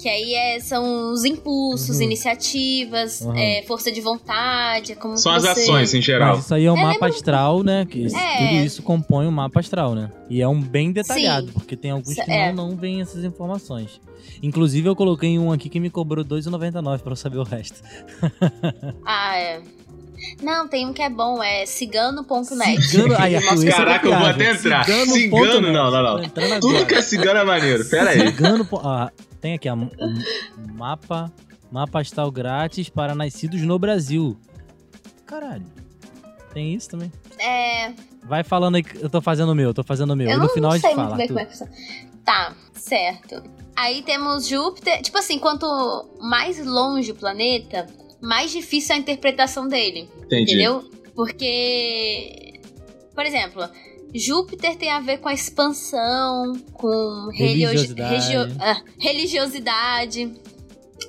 Que 0.00 0.08
aí 0.08 0.32
é- 0.32 0.60
são 0.60 1.12
os 1.12 1.24
impulsos, 1.24 1.96
Uhum. 1.96 2.02
iniciativas, 2.02 3.20
Uhum. 3.22 3.34
é, 3.36 3.64
força 3.66 3.90
de 3.90 4.00
vontade, 4.00 4.92
é 4.92 4.94
como 4.94 5.16
São 5.18 5.32
as 5.32 5.42
você... 5.42 5.62
ações 5.62 5.92
em 5.92 6.00
geral. 6.00 6.36
Mas 6.36 6.44
isso 6.44 6.54
aí 6.54 6.66
é 6.66 6.70
um 6.72 6.78
Ela 6.78 6.90
é 6.90 6.92
mapa 6.92 7.06
astral, 7.08 7.64
né? 7.64 7.84
Que 7.84 8.06
É. 8.06 8.36
tudo 8.38 8.64
isso 8.64 8.82
compõe 8.82 9.26
um 9.26 9.30
mapa 9.32 9.58
astral, 9.58 9.96
né? 9.96 10.08
E 10.30 10.40
é 10.40 10.46
um 10.46 10.60
bem 10.62 10.92
detalhado, 10.92 11.48
Sim. 11.48 11.52
porque 11.52 11.76
tem 11.76 11.90
alguns 11.90 12.14
que 12.14 12.30
É. 12.30 12.52
não, 12.52 12.68
não 12.70 12.76
veem 12.76 13.00
essas 13.00 13.24
informações. 13.24 14.00
Inclusive, 14.40 14.88
eu 14.88 14.94
coloquei 14.94 15.36
um 15.36 15.50
aqui 15.50 15.68
que 15.68 15.80
me 15.80 15.90
cobrou 15.90 16.22
R$2,99 16.24 17.02
pra 17.02 17.12
eu 17.12 17.16
saber 17.16 17.38
o 17.38 17.42
resto. 17.42 17.82
Ah, 19.04 19.36
é. 19.36 19.62
Não, 20.42 20.68
tem 20.68 20.86
um 20.86 20.92
que 20.92 21.02
é 21.02 21.08
bom, 21.10 21.42
é 21.42 21.64
cigano.net. 21.66 22.82
Cigano, 22.82 23.14
aí, 23.18 23.36
Arthur, 23.36 23.54
esse 23.54 23.68
é 23.68 23.72
Caraca, 23.72 24.06
eu 24.06 24.18
vou 24.18 24.26
até 24.26 24.50
entrar. 24.52 24.84
Cigano 24.84 25.12
Cigano, 25.12 25.72
não, 25.72 25.90
não, 25.90 26.02
não. 26.02 26.28
Tudo 26.28 26.68
agora. 26.68 26.86
que 26.86 26.94
é 26.94 27.02
cigano 27.02 27.38
é 27.40 27.44
maneiro. 27.44 27.84
Pera 27.88 28.10
aí. 28.10 28.20
Cigano. 28.26 28.68
Ah, 28.84 29.10
tem 29.40 29.54
aqui, 29.54 29.68
ó, 29.68 29.74
um 29.74 29.90
um 29.98 30.72
mapa, 30.74 31.32
mapa 31.70 32.00
astral 32.00 32.30
grátis 32.30 32.88
para 32.88 33.14
nascidos 33.14 33.60
no 33.62 33.78
Brasil. 33.78 34.36
Caralho. 35.26 35.66
Tem 36.52 36.74
isso 36.74 36.88
também. 36.88 37.12
É, 37.38 37.92
Vai 38.24 38.44
falando 38.44 38.74
aí 38.74 38.82
que 38.82 39.02
eu 39.02 39.08
tô 39.08 39.22
fazendo 39.22 39.52
o 39.52 39.54
meu, 39.54 39.70
eu 39.70 39.74
tô 39.74 39.82
fazendo 39.82 40.12
o 40.12 40.16
meu. 40.16 40.26
eu 40.28 40.34
e 40.34 40.36
não, 40.36 40.42
no 40.44 40.48
final 40.50 40.70
não 40.70 40.76
a 40.76 40.80
sei 40.80 40.90
gente 40.90 40.98
muito 40.98 41.08
fala. 41.08 41.16
bem 41.16 41.28
como 41.28 41.40
é 41.40 41.44
que 41.44 41.50
funciona. 41.52 41.72
Tá, 42.24 42.52
certo. 42.74 43.42
Aí 43.74 44.02
temos 44.02 44.46
Júpiter. 44.46 45.00
Tipo 45.00 45.18
assim, 45.18 45.38
quanto 45.38 45.66
mais 46.20 46.64
longe 46.66 47.12
o 47.12 47.14
planeta, 47.14 47.86
mais 48.20 48.50
difícil 48.50 48.94
a 48.94 48.98
interpretação 48.98 49.66
dele. 49.68 50.08
Entendi. 50.24 50.52
Entendeu? 50.54 50.90
Porque, 51.14 52.60
por 53.14 53.24
exemplo, 53.26 53.62
Júpiter 54.14 54.76
tem 54.76 54.90
a 54.90 55.00
ver 55.00 55.18
com 55.18 55.28
a 55.28 55.34
expansão, 55.34 56.54
com 56.72 57.28
Religiosidade. 57.32 58.14
regio- 58.14 58.56
ah, 58.60 58.80
religiosidade, 58.98 60.32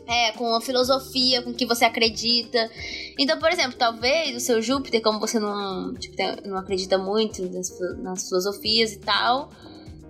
é, 0.08 0.32
com 0.34 0.56
a 0.56 0.62
filosofia, 0.62 1.42
com 1.42 1.52
o 1.52 1.54
que 1.54 1.66
você 1.66 1.86
acredita. 1.86 2.70
Então, 3.18 3.38
por 3.40 3.52
exemplo, 3.52 3.78
talvez 3.78 4.36
o 4.36 4.40
seu 4.40 4.62
Júpiter, 4.62 5.02
como 5.02 5.20
você 5.20 5.40
não, 5.40 5.94
tipo, 5.94 6.16
não 6.48 6.58
acredita 6.58 6.98
muito 6.98 7.44
nas, 7.52 7.70
nas 8.00 8.28
filosofias 8.28 8.94
e 8.94 9.00
tal, 9.00 9.52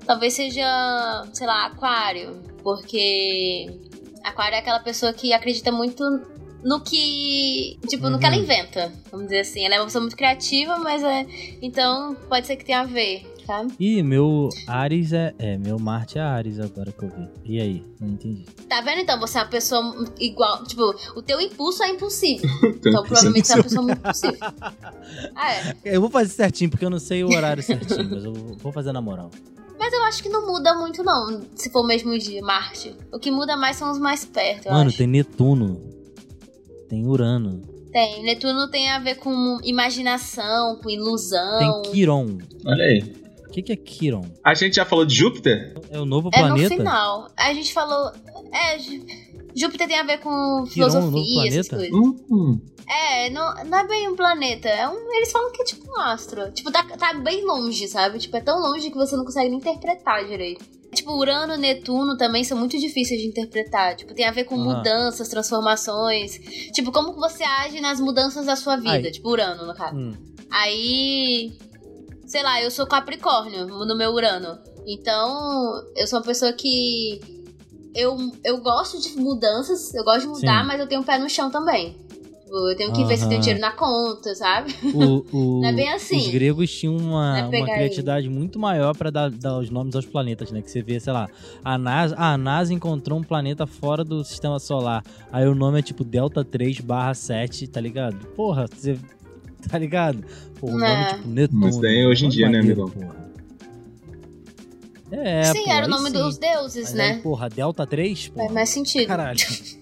talvez 0.06 0.34
seja, 0.34 0.66
sei 1.34 1.45
lá, 1.47 1.66
Aquário. 1.68 2.41
Porque 2.64 3.70
Aquário 4.24 4.56
é 4.56 4.60
aquela 4.60 4.80
pessoa 4.80 5.14
que 5.14 5.34
acredita 5.34 5.72
muito 5.72 6.04
no 6.64 6.82
que. 6.82 7.78
Tipo, 7.88 8.10
no 8.10 8.20
que 8.20 8.26
ela 8.26 8.36
Uhum. 8.36 8.41
inventa. 8.43 8.91
Vamos 9.12 9.28
dizer 9.28 9.39
assim. 9.41 9.66
Ela 9.66 9.76
é 9.76 9.80
uma 9.80 9.86
pessoa 9.86 10.01
muito 10.01 10.16
criativa, 10.16 10.78
mas 10.78 11.03
é. 11.03 11.26
Então, 11.62 12.16
pode 12.28 12.47
ser 12.47 12.55
que 12.55 12.66
tenha 12.66 12.82
a 12.82 12.86
ver, 12.86 13.26
sabe? 13.45 13.74
Ih, 13.80 14.03
meu 14.03 14.49
Ares 14.68 15.14
é. 15.14 15.34
É, 15.39 15.57
meu 15.57 15.80
Marte 15.80 16.18
é 16.18 16.22
Ares 16.22 16.60
agora 16.60 16.91
que 16.91 17.03
eu 17.03 17.10
vi. 17.10 17.28
E 17.45 17.60
aí? 17.62 17.84
Não 17.99 18.10
entendi. 18.10 18.45
Tá 18.68 18.82
vendo 18.82 19.01
então? 19.01 19.20
Você 19.20 19.38
é 19.38 19.41
uma 19.41 19.47
pessoa 19.47 20.07
igual. 20.20 20.64
Tipo, 20.66 20.93
o 21.16 21.22
teu 21.22 21.39
impulso 21.41 21.84
é 21.84 21.89
impulsivo. 21.89 22.43
Então, 22.89 23.03
provavelmente 23.03 23.47
você 23.47 23.53
é 23.53 23.55
uma 23.55 23.64
pessoa 23.64 23.82
muito 23.84 23.99
impulsiva. 23.99 24.53
Ah, 25.36 25.51
é. 25.53 25.76
Eu 25.95 26.01
vou 26.01 26.10
fazer 26.10 26.30
certinho, 26.30 26.70
porque 26.70 26.86
eu 26.86 26.89
não 26.89 26.99
sei 26.99 27.24
o 27.24 27.30
horário 27.30 27.62
certinho, 27.62 28.10
mas 28.10 28.24
eu 28.24 28.34
vou 28.34 28.72
fazer 28.72 28.91
na 28.91 29.01
moral. 29.01 29.30
Mas 29.78 29.93
eu 29.93 30.03
acho 30.03 30.22
que 30.24 30.30
não 30.30 30.45
muda 30.45 30.74
muito, 30.76 31.03
não. 31.03 31.41
Se 31.55 31.70
for 31.72 31.82
o 31.84 31.88
mesmo 31.88 32.18
dia, 32.18 32.41
Marte. 32.41 32.95
O 33.14 33.20
que 33.20 33.32
muda 33.32 33.55
mais 33.57 33.76
são 33.78 33.91
os 33.91 33.97
mais 33.99 34.24
perto, 34.26 34.70
Mano, 34.70 34.91
tem 34.91 35.07
Netuno. 35.07 35.80
Tem 36.89 37.05
Urano. 37.05 37.61
Tem. 37.91 38.23
Netuno 38.23 38.67
tem 38.69 38.89
a 38.89 38.99
ver 38.99 39.15
com 39.15 39.59
imaginação, 39.63 40.77
com 40.81 40.89
ilusão. 40.89 41.81
Tem 41.83 41.91
Quiron. 41.91 42.37
Olha 42.65 42.83
aí. 42.83 42.99
O 43.47 43.51
que, 43.51 43.61
que 43.63 43.71
é 43.71 43.75
Quiron? 43.75 44.25
A 44.43 44.53
gente 44.53 44.75
já 44.75 44.85
falou 44.85 45.05
de 45.05 45.15
Júpiter? 45.15 45.75
É 45.89 45.99
o 45.99 46.05
novo 46.05 46.29
É 46.33 46.37
planeta? 46.39 46.69
no 46.69 46.77
final. 46.77 47.31
A 47.35 47.53
gente 47.53 47.73
falou. 47.73 48.11
É, 48.51 48.77
Júpiter 49.56 49.88
tem 49.88 50.00
a 50.00 50.04
ver 50.04 50.20
com 50.20 50.30
um 50.64 50.66
filosofia, 50.66 51.47
essas 51.47 51.68
planeta? 51.68 51.91
coisas. 51.95 52.22
Hum, 52.32 52.62
É, 52.88 53.30
não, 53.30 53.54
não 53.66 53.78
é 53.78 53.88
bem 53.88 54.08
um 54.10 54.16
planeta. 54.16 54.68
É 54.68 54.88
um, 54.88 55.14
eles 55.16 55.32
falam 55.32 55.52
que 55.52 55.62
é 55.62 55.66
tipo 55.66 55.88
um 55.91 56.00
astro. 56.00 56.52
Tipo, 56.52 56.72
tá, 56.72 56.84
tá 56.84 57.14
bem 57.16 57.45
longe, 57.45 57.88
sabe? 57.88 58.20
Tipo, 58.20 58.38
é 58.38 58.41
tão 58.41 58.60
longe 58.60 58.89
que 58.89 58.97
você 58.97 59.16
não 59.16 59.26
consegue 59.26 59.50
nem 59.50 59.60
interpretar 59.60 60.26
direito. 60.26 60.64
Tipo, 60.93 61.12
Urano 61.14 61.54
e 61.54 61.58
Netuno 61.58 62.18
também 62.18 62.43
são 62.43 62.58
muito 62.58 62.80
difíceis 62.80 63.22
de 63.22 63.28
interpretar. 63.28 63.95
Tipo, 63.95 64.14
tem 64.16 64.26
a 64.26 64.32
ver 64.32 64.45
com 64.45 64.56
Aham. 64.56 64.78
mudanças, 64.78 65.30
transformações. 65.30 66.39
Tipo, 66.74 66.91
como 66.91 67.14
você 67.14 67.43
age 67.43 67.80
nas 67.80 68.00
mudanças 68.00 68.45
da 68.47 68.56
sua 68.56 68.76
vida. 68.76 68.89
Ai. 69.08 69.12
Tipo, 69.12 69.30
Urano, 69.30 69.68
no 69.68 69.76
caso. 69.76 69.95
Hum. 69.95 70.14
Aí. 70.50 71.58
Sei 72.26 72.43
lá, 72.43 72.62
eu 72.62 72.70
sou 72.72 72.86
Capricórnio 72.88 73.66
no 73.68 73.95
meu 73.95 74.12
Urano. 74.12 74.58
Então, 74.88 75.30
eu 75.95 76.08
sou 76.08 76.20
uma 76.20 76.26
pessoa 76.26 76.54
que. 76.54 77.20
Eu, 77.95 78.17
eu 78.43 78.57
gosto 78.61 78.99
de 79.01 79.17
mudanças, 79.19 79.93
eu 79.93 80.03
gosto 80.03 80.21
de 80.21 80.27
mudar, 80.27 80.61
Sim. 80.61 80.67
mas 80.67 80.79
eu 80.79 80.87
tenho 80.87 81.01
um 81.01 81.03
pé 81.03 81.17
no 81.17 81.29
chão 81.29 81.49
também. 81.49 81.95
Tipo, 82.43 82.69
eu 82.71 82.75
tenho 82.77 82.91
que 82.93 83.03
ver 83.05 83.17
se 83.17 83.27
tem 83.29 83.39
dinheiro 83.39 83.59
na 83.61 83.71
conta, 83.71 84.33
sabe? 84.35 84.73
O, 84.93 85.25
o- 85.31 85.61
Não 85.61 85.69
é 85.69 85.73
bem 85.73 85.91
assim. 85.93 86.17
Os 86.17 86.27
gregos 86.29 86.71
tinham 86.71 86.97
uma, 86.97 87.39
é 87.39 87.43
uma 87.45 87.65
criatividade 87.65 88.27
muito 88.29 88.57
maior 88.59 88.95
pra 88.95 89.09
dar, 89.11 89.29
dar 89.29 89.57
os 89.59 89.69
nomes 89.69 89.95
aos 89.95 90.05
planetas, 90.05 90.51
né? 90.51 90.61
Que 90.61 90.69
você 90.71 90.81
vê, 90.81 90.99
sei 90.99 91.13
lá, 91.13 91.27
a 91.63 91.77
NASA, 91.77 92.15
a 92.17 92.37
NASA 92.37 92.73
encontrou 92.73 93.19
um 93.19 93.23
planeta 93.23 93.67
fora 93.67 94.03
do 94.03 94.23
sistema 94.23 94.59
solar. 94.59 95.03
Aí 95.31 95.47
o 95.47 95.53
nome 95.53 95.79
é 95.79 95.81
tipo 95.83 96.03
Delta 96.03 96.43
3 96.43 96.79
barra 96.79 97.13
7, 97.13 97.67
tá 97.67 97.79
ligado? 97.81 98.17
Porra, 98.35 98.65
você. 98.67 98.97
Tá 99.69 99.77
ligado? 99.77 100.23
Pô, 100.57 100.67
o 100.67 100.71
nome 100.71 100.85
É. 100.85 101.05
tipo 101.15 101.27
Netuno. 101.27 101.59
Mas 101.65 101.77
daí 101.81 101.99
é 101.99 102.07
hoje 102.07 102.25
em 102.25 102.29
dia, 102.29 102.47
né, 102.49 102.59
amigão? 102.59 102.87
porra. 102.89 103.28
É, 105.12 105.43
sim, 105.43 105.64
pô, 105.64 105.72
era 105.72 105.86
o 105.86 105.89
nome 105.89 106.07
sim. 106.07 106.14
dos 106.14 106.38
deuses, 106.38 106.84
Mas 106.86 106.93
né? 106.93 107.12
aí, 107.12 107.22
porra, 107.22 107.49
Delta 107.49 107.86
3? 107.86 108.30
Pô. 108.30 108.39
Faz 108.39 108.51
mais 108.51 108.70
sentido. 108.70 109.07
Caralho. 109.07 109.39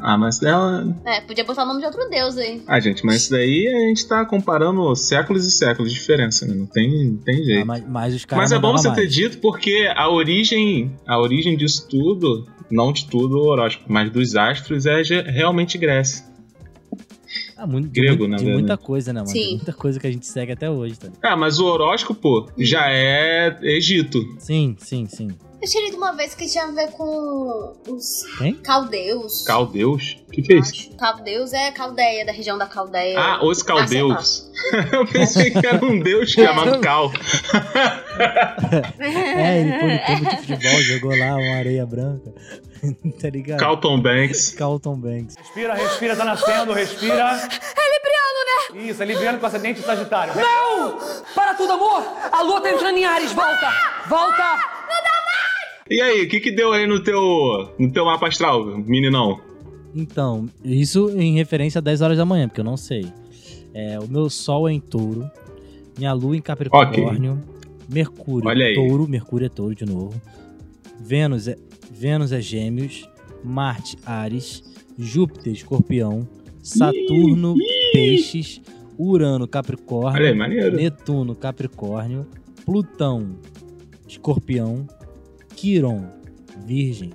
Ah, 0.00 0.18
mas 0.18 0.42
ela. 0.42 0.94
É, 1.04 1.20
podia 1.22 1.44
botar 1.44 1.64
o 1.64 1.66
nome 1.66 1.80
de 1.80 1.86
outro 1.86 2.08
deus 2.10 2.36
aí. 2.36 2.62
Ah, 2.66 2.78
gente, 2.78 3.04
mas 3.04 3.22
isso 3.22 3.30
daí 3.30 3.66
a 3.66 3.88
gente 3.88 4.06
tá 4.06 4.24
comparando 4.24 4.94
séculos 4.94 5.46
e 5.46 5.50
séculos 5.50 5.90
de 5.90 5.98
diferença, 5.98 6.46
né? 6.46 6.54
Não 6.54 6.66
tem, 6.66 7.12
não 7.12 7.16
tem 7.16 7.42
jeito. 7.42 7.62
Ah, 7.62 7.64
mas, 7.64 7.88
mas 7.88 8.14
os 8.14 8.24
caras 8.24 8.50
Mas 8.50 8.52
é 8.52 8.58
bom 8.60 8.72
você 8.72 8.88
mais. 8.88 9.00
ter 9.00 9.06
dito 9.06 9.38
porque 9.38 9.90
a 9.96 10.10
origem, 10.10 10.94
a 11.06 11.18
origem 11.18 11.56
disso 11.56 11.86
tudo, 11.88 12.46
não 12.70 12.92
de 12.92 13.06
tudo 13.06 13.38
o 13.38 13.46
horóscopo, 13.46 13.90
mas 13.90 14.10
dos 14.10 14.36
astros 14.36 14.84
é 14.86 15.00
realmente 15.30 15.78
Grécia. 15.78 16.24
Ah, 17.56 17.66
muito, 17.66 17.88
de 17.88 18.00
grego, 18.00 18.28
na 18.28 18.36
de 18.36 18.44
verdade. 18.44 18.62
muita 18.66 18.76
coisa, 18.76 19.12
né, 19.12 19.20
mano? 19.20 19.32
Sim. 19.32 19.40
Tem 19.40 19.56
muita 19.56 19.72
coisa 19.72 19.98
que 19.98 20.06
a 20.06 20.10
gente 20.10 20.26
segue 20.26 20.52
até 20.52 20.70
hoje, 20.70 20.98
tá? 20.98 21.08
Ah, 21.22 21.36
mas 21.36 21.58
o 21.58 21.64
horóscopo 21.66 22.50
já 22.58 22.90
é 22.90 23.56
Egito. 23.62 24.36
Sim, 24.38 24.76
sim, 24.78 25.06
sim. 25.06 25.28
Eu 25.60 25.66
tinha 25.66 25.84
lido 25.86 25.96
uma 25.96 26.12
vez 26.12 26.34
que 26.34 26.46
tinha 26.46 26.64
a 26.64 26.70
ver 26.70 26.90
com 26.92 27.72
os 27.88 28.24
Quem? 28.36 28.54
caldeus. 28.56 29.42
Caldeus? 29.46 30.18
O 30.28 30.30
que, 30.30 30.42
que 30.42 30.52
é 30.52 30.58
isso? 30.58 30.90
Caldeus 30.98 31.54
é 31.54 31.70
Caldeia, 31.72 32.26
da 32.26 32.30
região 32.32 32.58
da 32.58 32.66
Caldeia. 32.66 33.18
Ah, 33.18 33.42
os 33.44 33.60
lá. 33.60 33.64
caldeus. 33.64 34.50
Eu 34.92 35.06
pensei 35.06 35.50
que 35.50 35.66
era 35.66 35.82
um 35.82 35.98
deus 35.98 36.30
chamado 36.30 36.78
Cal. 36.80 37.10
É, 38.98 39.60
ele 39.60 39.78
foi 39.78 39.92
no 39.92 40.06
campo 40.06 40.30
de 40.30 40.46
futebol, 40.46 40.82
jogou 40.82 41.10
lá 41.18 41.36
uma 41.36 41.56
areia 41.56 41.86
branca. 41.86 42.32
tá 43.20 43.30
ligado? 43.30 43.58
Calton 43.58 44.00
Banks. 44.00 44.50
Carlton 44.54 44.96
Banks. 44.96 45.36
Respira, 45.36 45.74
respira, 45.74 46.16
tá 46.16 46.24
nascendo, 46.24 46.72
respira. 46.72 47.30
É 47.30 47.94
libriano, 47.94 48.82
né? 48.82 48.88
Isso, 48.90 49.02
é 49.02 49.06
libriano 49.06 49.38
com 49.38 49.46
ascendente 49.46 49.80
sagitário. 49.80 50.34
Não! 50.34 50.98
Para 51.34 51.54
tudo, 51.54 51.72
amor! 51.72 52.02
A 52.32 52.42
lua 52.42 52.60
tá 52.60 52.70
entrando 52.70 52.96
em 52.98 53.04
Ares, 53.04 53.32
volta! 53.32 53.72
Volta! 54.08 54.76
E 55.88 56.00
aí, 56.00 56.22
o 56.22 56.28
que 56.28 56.40
que 56.40 56.50
deu 56.50 56.72
aí 56.72 56.84
no 56.84 57.00
teu, 57.00 57.72
no 57.78 57.92
teu 57.92 58.04
mapa 58.04 58.26
astral, 58.26 58.64
meninão? 58.78 59.40
Então, 59.94 60.48
isso 60.64 61.10
em 61.16 61.36
referência 61.36 61.78
a 61.78 61.82
10 61.82 62.02
horas 62.02 62.18
da 62.18 62.24
manhã, 62.24 62.48
porque 62.48 62.60
eu 62.60 62.64
não 62.64 62.76
sei. 62.76 63.06
É, 63.72 63.96
o 64.00 64.08
meu 64.08 64.28
sol 64.28 64.68
é 64.68 64.72
em 64.72 64.80
touro, 64.80 65.30
minha 65.96 66.12
lua 66.12 66.36
em 66.36 66.40
Capricórnio, 66.40 67.40
Mercúrio 67.88 68.48
Olha 68.48 68.66
aí. 68.66 68.74
touro, 68.74 69.06
Mercúrio 69.06 69.46
é 69.46 69.48
touro 69.48 69.74
de 69.76 69.86
novo. 69.86 70.20
Vênus 70.98 71.46
é, 71.46 71.56
Vênus 71.98 72.32
é 72.32 72.40
gêmeos, 72.40 73.08
Marte 73.44 73.96
Ares, 74.04 74.62
Júpiter 74.98 75.52
escorpião, 75.52 76.28
Saturno 76.62 77.54
peixes, 77.92 78.60
Urano 78.98 79.46
Capricórnio, 79.46 80.42
aí. 80.44 80.70
Netuno 80.70 81.34
Capricórnio, 81.34 82.26
Plutão 82.64 83.36
escorpião, 84.08 84.86
Quiron 85.54 86.06
virgem. 86.64 87.12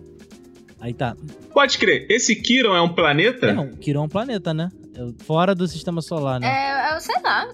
Aí 0.79 0.93
tá, 0.93 1.15
Pode 1.53 1.77
crer, 1.77 2.07
esse 2.09 2.35
Kiron 2.35 2.75
é 2.75 2.81
um 2.81 2.89
planeta? 2.93 3.53
não, 3.53 3.69
Quiron 3.73 4.01
é 4.01 4.05
um 4.05 4.09
planeta, 4.09 4.53
né? 4.53 4.69
É 4.95 5.23
Fora 5.23 5.53
do 5.53 5.67
sistema 5.67 6.01
solar, 6.01 6.39
né? 6.39 6.47
É, 6.47 6.95
eu 6.95 6.99
sei 6.99 7.15
lá. 7.23 7.47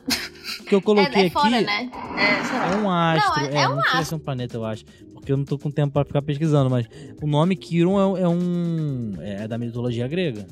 O 0.62 0.64
que 0.64 0.74
eu 0.76 0.82
coloquei 0.82 1.24
é, 1.24 1.26
é 1.26 1.30
fora, 1.30 1.56
aqui 1.58 1.66
né? 1.66 1.90
É, 2.18 2.44
sei 2.44 2.58
lá. 2.58 2.72
é 2.72 2.78
um 2.78 2.90
astro. 2.90 3.42
Não, 3.44 3.50
é- 3.50 3.62
é 3.64 3.70
um 3.70 3.76
não 3.76 3.84
chega 3.84 4.00
a 4.00 4.06
ser 4.06 4.16
um 4.16 4.20
planeta, 4.20 4.58
eu 4.58 4.66
acho. 4.66 4.86
Porque 5.28 5.34
eu 5.34 5.38
não 5.38 5.44
tô 5.44 5.60
com 5.60 5.70
tempo 5.70 5.92
pra 5.92 6.06
ficar 6.06 6.22
pesquisando, 6.22 6.70
mas 6.70 6.88
o 7.22 7.28
nome 7.28 7.58
Quiron 7.58 8.16
é, 8.16 8.22
é 8.22 8.28
um. 8.30 9.12
É 9.20 9.46
da 9.46 9.58
mitologia 9.58 10.08
grega. 10.08 10.48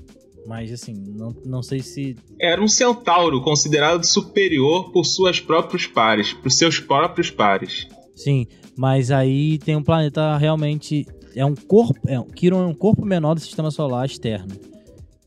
Mas 0.45 0.69
assim, 0.69 0.93
não, 0.93 1.33
não 1.45 1.63
sei 1.63 1.79
se. 1.79 2.17
Era 2.37 2.61
um 2.61 2.67
centauro 2.67 3.41
considerado 3.41 4.03
superior 4.03 4.91
por 4.91 5.05
suas 5.05 5.39
próprios 5.39 5.87
pares, 5.87 6.33
por 6.33 6.51
seus 6.51 6.77
próprios 6.77 7.31
pares. 7.31 7.87
Sim, 8.17 8.47
mas 8.75 9.11
aí 9.11 9.57
tem 9.59 9.77
um 9.77 9.83
planeta 9.83 10.35
realmente. 10.35 11.07
É 11.33 11.45
um 11.45 11.55
corpo. 11.55 11.97
É, 12.05 12.21
Quiron 12.33 12.63
é 12.63 12.67
um 12.67 12.75
corpo 12.75 13.05
menor 13.05 13.33
do 13.33 13.39
sistema 13.39 13.71
solar 13.71 14.05
externo. 14.05 14.53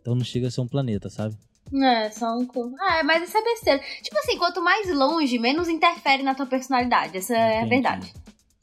Então 0.03 0.15
não 0.15 0.25
chega 0.25 0.49
a 0.49 0.51
ser 0.51 0.61
um 0.61 0.69
planeta, 0.69 1.09
sabe? 1.09 1.35
É, 1.75 2.11
só 2.11 2.37
um 2.37 2.45
cu. 2.45 2.75
Ah, 2.79 3.03
mas 3.03 3.27
isso 3.27 3.39
é 3.39 3.43
besteira. 3.43 3.81
Tipo 4.03 4.19
assim, 4.19 4.37
quanto 4.37 4.63
mais 4.63 4.95
longe, 4.95 5.39
menos 5.39 5.69
interfere 5.69 6.23
na 6.23 6.35
tua 6.35 6.47
personalidade. 6.47 7.17
Essa 7.17 7.35
é 7.35 7.61
a 7.61 7.67
Entendi. 7.67 7.71
verdade. 7.71 8.13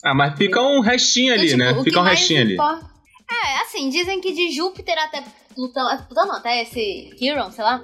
Ah, 0.05 0.13
mas 0.13 0.37
fica 0.37 0.61
um 0.61 0.81
restinho 0.81 1.33
ali, 1.33 1.47
Tipo, 1.47 1.57
né? 1.57 1.83
Fica 1.83 1.99
um 1.99 2.03
restinho 2.03 2.41
ali. 2.41 2.53
importa- 2.53 2.89
É, 3.29 3.61
assim, 3.63 3.89
dizem 3.89 4.21
que 4.21 4.31
de 4.33 4.51
Júpiter 4.51 4.95
até 4.99 5.23
Plutão. 5.55 5.89
é, 5.91 5.97
Plutão 5.97 6.27
não, 6.27 6.35
até 6.35 6.61
esse 6.61 7.09
Quiron, 7.17 7.49
sei 7.51 7.63
lá. 7.63 7.83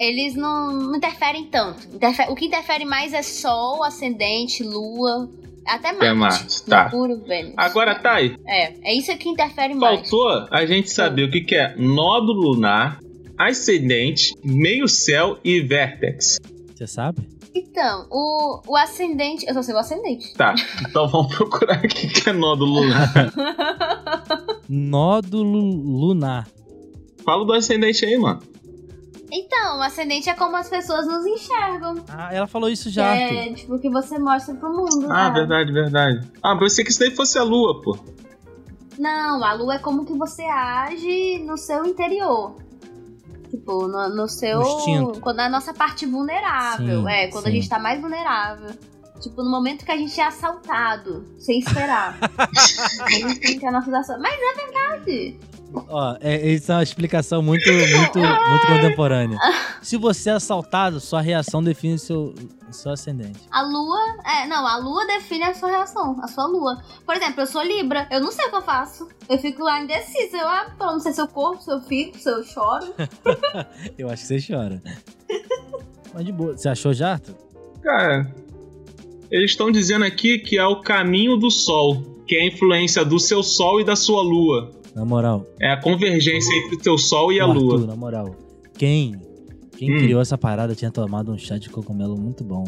Eles 0.00 0.34
não, 0.34 0.72
não 0.72 0.96
interferem 0.96 1.44
tanto. 1.46 1.86
Interfe- 1.94 2.26
o 2.30 2.34
que 2.34 2.46
interfere 2.46 2.84
mais 2.84 3.12
é 3.12 3.20
Sol, 3.22 3.82
Ascendente, 3.84 4.62
Lua. 4.62 5.28
Até 5.66 5.88
Marte. 5.92 6.04
Até 6.06 6.14
Marte, 6.14 6.62
tá. 6.64 6.82
Mercúrio, 6.84 7.22
Vênus. 7.26 7.52
Agora, 7.58 7.94
Thay, 7.96 8.36
É, 8.46 8.90
é 8.90 8.94
isso 8.96 9.14
que 9.18 9.28
interfere 9.28 9.74
mais. 9.74 10.00
faltou 10.08 10.46
a 10.50 10.64
gente 10.64 10.88
saber 10.90 11.24
o 11.24 11.30
que, 11.30 11.42
que 11.42 11.54
é 11.56 11.74
nódulo 11.76 12.52
lunar, 12.52 12.98
ascendente, 13.36 14.32
meio 14.42 14.88
céu 14.88 15.38
e 15.44 15.60
vértex. 15.60 16.38
Você 16.74 16.86
sabe? 16.86 17.28
Então, 17.54 18.06
o, 18.10 18.60
o 18.66 18.76
ascendente. 18.76 19.46
Eu 19.46 19.54
só 19.54 19.62
sei 19.62 19.74
o 19.74 19.78
ascendente. 19.78 20.34
Tá, 20.34 20.54
então 20.80 21.08
vamos 21.08 21.34
procurar 21.34 21.78
o 21.78 21.88
que, 21.88 22.28
é 22.28 22.32
nódulo 22.32 22.80
lunar. 22.80 23.12
Nódulo 24.68 25.58
lunar. 25.58 26.46
Fala 27.24 27.44
do 27.44 27.52
ascendente 27.52 28.04
aí, 28.04 28.18
mano. 28.18 28.40
Então, 29.30 29.78
o 29.78 29.82
ascendente 29.82 30.30
é 30.30 30.34
como 30.34 30.56
as 30.56 30.68
pessoas 30.70 31.06
nos 31.06 31.26
enxergam. 31.26 31.96
Ah, 32.08 32.32
ela 32.32 32.46
falou 32.46 32.70
isso 32.70 32.88
já, 32.88 33.14
é, 33.14 33.40
Arthur. 33.40 33.54
tipo, 33.54 33.74
o 33.74 33.78
que 33.78 33.90
você 33.90 34.18
mostra 34.18 34.54
pro 34.54 34.70
mundo. 34.70 35.06
Ah, 35.10 35.28
né? 35.28 35.40
verdade, 35.40 35.72
verdade. 35.72 36.30
Ah, 36.42 36.54
mas 36.54 36.60
pensei 36.60 36.84
que 36.84 36.90
isso 36.90 37.00
daí 37.00 37.10
fosse 37.10 37.38
a 37.38 37.42
lua, 37.42 37.80
pô. 37.82 37.98
Não, 38.98 39.44
a 39.44 39.52
lua 39.52 39.74
é 39.74 39.78
como 39.78 40.04
que 40.04 40.14
você 40.14 40.42
age 40.42 41.38
no 41.46 41.56
seu 41.56 41.84
interior. 41.84 42.56
Tipo, 43.50 43.88
no, 43.88 44.08
no 44.08 44.28
seu. 44.28 44.60
No. 44.60 45.20
Quando 45.20 45.40
é 45.40 45.46
a 45.46 45.48
nossa 45.48 45.72
parte 45.72 46.06
vulnerável. 46.06 47.02
Sim, 47.02 47.08
é, 47.08 47.28
quando 47.28 47.44
sim. 47.44 47.50
a 47.50 47.52
gente 47.52 47.68
tá 47.68 47.78
mais 47.78 48.00
vulnerável. 48.00 48.70
Tipo, 49.20 49.42
no 49.42 49.50
momento 49.50 49.84
que 49.84 49.90
a 49.90 49.96
gente 49.96 50.20
é 50.20 50.24
assaltado, 50.24 51.24
sem 51.38 51.58
esperar. 51.58 52.18
a 52.38 53.10
gente 53.10 53.40
tem 53.40 53.54
que 53.54 53.60
ter 53.60 53.66
a 53.66 53.72
nossa 53.72 53.98
ação. 53.98 54.18
Mas 54.20 54.34
é 54.34 54.54
verdade. 54.54 55.40
Ó, 55.72 56.16
é, 56.20 56.50
isso 56.50 56.72
é 56.72 56.76
uma 56.76 56.82
explicação 56.82 57.42
muito, 57.42 57.70
muito, 57.70 58.18
muito 58.18 58.66
contemporânea. 58.66 59.38
Se 59.82 59.96
você 59.96 60.30
é 60.30 60.32
assaltado, 60.32 60.98
sua 60.98 61.20
reação 61.20 61.62
define 61.62 61.98
seu, 61.98 62.34
seu 62.70 62.92
ascendente. 62.92 63.40
A 63.50 63.62
lua. 63.62 63.98
É, 64.24 64.46
não, 64.46 64.66
a 64.66 64.76
lua 64.78 65.06
define 65.06 65.44
a 65.44 65.54
sua 65.54 65.68
reação, 65.68 66.18
a 66.22 66.28
sua 66.28 66.46
lua. 66.46 66.82
Por 67.04 67.14
exemplo, 67.14 67.42
eu 67.42 67.46
sou 67.46 67.62
Libra, 67.62 68.08
eu 68.10 68.20
não 68.20 68.32
sei 68.32 68.46
o 68.46 68.50
que 68.50 68.56
eu 68.56 68.62
faço. 68.62 69.08
Eu 69.28 69.38
fico 69.38 69.62
lá 69.62 69.80
indecisa. 69.80 70.38
Eu 70.38 70.48
ah, 70.48 70.74
não 70.80 71.00
sei 71.00 71.12
se 71.12 71.20
eu 71.20 71.28
corro, 71.28 71.60
se 71.60 71.70
eu 71.70 71.80
fico, 71.80 72.18
se 72.18 72.30
eu 72.30 72.42
choro. 72.44 72.94
Eu 73.98 74.08
acho 74.08 74.26
que 74.26 74.40
você 74.40 74.52
chora. 74.52 74.82
Mas 76.14 76.24
de 76.24 76.32
boa. 76.32 76.56
Você 76.56 76.68
achou 76.68 76.92
já, 76.94 77.12
Arthur? 77.12 77.34
Cara, 77.82 78.34
eles 79.30 79.50
estão 79.50 79.70
dizendo 79.70 80.04
aqui 80.04 80.38
que 80.38 80.56
é 80.58 80.66
o 80.66 80.80
caminho 80.80 81.36
do 81.36 81.50
sol, 81.50 82.02
que 82.26 82.36
é 82.36 82.42
a 82.42 82.46
influência 82.46 83.04
do 83.04 83.18
seu 83.18 83.42
sol 83.42 83.80
e 83.80 83.84
da 83.84 83.94
sua 83.94 84.22
lua. 84.22 84.77
Na 84.98 85.04
moral. 85.04 85.46
É 85.60 85.70
a 85.70 85.76
convergência 85.80 86.52
entre 86.56 86.74
o 86.74 86.78
teu 86.80 86.98
sol 86.98 87.32
e 87.32 87.38
a 87.38 87.46
Ô, 87.46 87.52
lua. 87.52 87.74
Arthur, 87.74 87.86
na 87.86 87.94
moral. 87.96 88.34
Quem? 88.76 89.14
Quem 89.76 89.94
Hum. 89.94 89.98
criou 89.98 90.20
essa 90.20 90.36
parada 90.36 90.74
tinha 90.74 90.90
tomado 90.90 91.30
um 91.32 91.38
chá 91.38 91.56
de 91.56 91.70
cogumelo 91.70 92.16
muito 92.18 92.42
bom. 92.42 92.64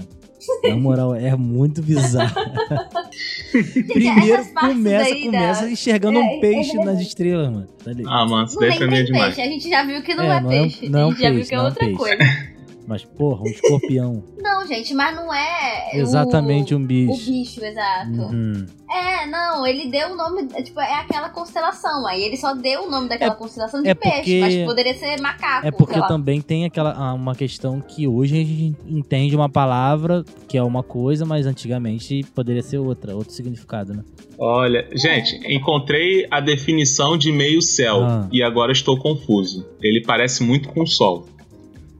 Na 0.62 0.76
moral, 0.76 1.14
é 1.14 1.34
muito 1.36 1.82
bizarro. 1.82 2.32
Primeiro 3.92 4.44
começa, 4.54 5.14
começa 5.16 5.62
da- 5.64 5.70
enxergando 5.70 6.18
É, 6.18 6.22
um 6.22 6.40
peixe 6.40 6.78
é 6.78 6.84
nas 6.84 7.00
estrelas, 7.00 7.50
mano. 7.52 7.66
Tá? 7.84 7.90
Ah, 8.06 8.26
mano, 8.26 8.46
isso 8.46 8.58
daí 8.58 8.78
mim 8.88 8.94
é 8.96 9.02
demais. 9.02 9.34
peixe, 9.34 9.40
a 9.48 9.52
gente 9.52 9.68
já 9.68 9.84
viu 9.84 10.02
que 10.02 10.14
não 10.14 10.24
É, 10.24 10.36
é, 10.36 10.40
não 10.40 10.50
é 10.52 10.60
peixe. 10.60 10.88
não 10.88 11.00
é 11.00 11.04
um 11.06 11.08
a 11.08 11.10
gente 11.12 11.20
já 11.22 11.28
viu 11.30 11.36
peixe, 11.38 11.48
que 11.50 11.54
é 11.54 11.58
é 11.58 11.62
outra 11.62 11.84
peixe. 11.84 11.96
coisa. 11.98 12.49
Mas, 12.86 13.04
porra, 13.04 13.42
um 13.42 13.46
escorpião. 13.46 14.22
Não, 14.42 14.66
gente, 14.66 14.92
mas 14.94 15.14
não 15.14 15.32
é. 15.32 15.90
Exatamente 15.96 16.74
o, 16.74 16.78
um 16.78 16.82
O 16.82 16.86
bicho. 16.86 17.30
bicho, 17.30 17.64
exato. 17.64 18.10
Uhum. 18.10 18.66
É, 18.90 19.26
não, 19.26 19.66
ele 19.66 19.88
deu 19.90 20.12
o 20.12 20.16
nome. 20.16 20.48
é, 20.54 20.62
Tipo, 20.62 20.80
é 20.80 20.94
aquela 20.94 21.28
constelação. 21.28 22.06
Aí 22.06 22.22
ele 22.22 22.36
só 22.36 22.54
deu 22.54 22.84
o 22.84 22.90
nome 22.90 23.08
daquela 23.08 23.32
É- 23.32 23.36
constelação 23.36 23.82
de 23.82 23.88
é 23.88 23.94
peixe. 23.94 24.16
porque- 24.16 24.40
Mas 24.40 24.56
poderia 24.64 24.94
ser 24.94 25.20
macaco. 25.20 25.66
É 25.66 25.70
porque 25.70 25.92
sei 25.92 26.00
lá. 26.02 26.08
também 26.08 26.40
tem 26.40 26.64
aquela 26.64 26.92
ah, 26.92 27.12
uma 27.14 27.34
questão 27.34 27.80
que 27.80 28.08
hoje 28.08 28.34
a 28.34 28.44
gente 28.44 28.76
entende 28.88 29.36
uma 29.36 29.48
palavra 29.48 30.24
que 30.48 30.56
é 30.56 30.62
uma 30.62 30.82
coisa, 30.82 31.24
mas 31.24 31.46
antigamente 31.46 32.24
poderia 32.34 32.62
ser 32.62 32.78
outra, 32.78 33.14
outro 33.14 33.32
significado, 33.32 33.92
né? 33.94 34.02
Olha, 34.38 34.88
gente, 34.94 35.36
encontrei 35.54 36.26
a 36.30 36.40
definição 36.40 37.16
de 37.18 37.30
meio 37.30 37.60
céu 37.60 38.02
Ah. 38.02 38.28
e 38.32 38.42
agora 38.42 38.72
estou 38.72 38.98
confuso. 38.98 39.68
Ele 39.82 40.02
parece 40.02 40.42
muito 40.42 40.70
com 40.70 40.80
o 40.82 40.86
sol. 40.86 41.26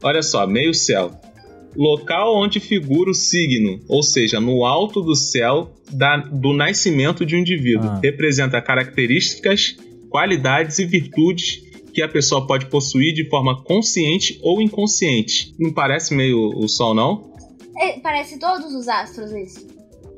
Olha 0.03 0.21
só, 0.21 0.45
meio 0.47 0.73
céu. 0.73 1.11
Local 1.75 2.35
onde 2.35 2.59
figura 2.59 3.11
o 3.11 3.13
signo, 3.13 3.79
ou 3.87 4.03
seja, 4.03 4.39
no 4.41 4.65
alto 4.65 5.01
do 5.01 5.15
céu 5.15 5.71
da- 5.91 6.17
do 6.17 6.51
nascimento 6.53 7.25
de 7.25 7.35
um 7.35 7.39
indivíduo. 7.39 7.89
Ah. 7.89 7.99
Representa 8.03 8.61
características, 8.61 9.77
qualidades 10.09 10.79
e 10.79 10.85
virtudes 10.85 11.61
que 11.93 12.01
a 12.01 12.07
pessoa 12.09 12.45
pode 12.45 12.65
possuir 12.65 13.13
de 13.13 13.29
forma 13.29 13.61
consciente 13.63 14.37
ou 14.43 14.61
inconsciente. 14.61 15.53
Não 15.59 15.71
parece 15.71 16.13
meio 16.13 16.49
o 16.57 16.67
sol, 16.67 16.93
não? 16.93 17.31
É, 17.77 17.99
parece 17.99 18.37
todos 18.37 18.73
os 18.73 18.87
astros 18.89 19.31
isso. 19.31 19.65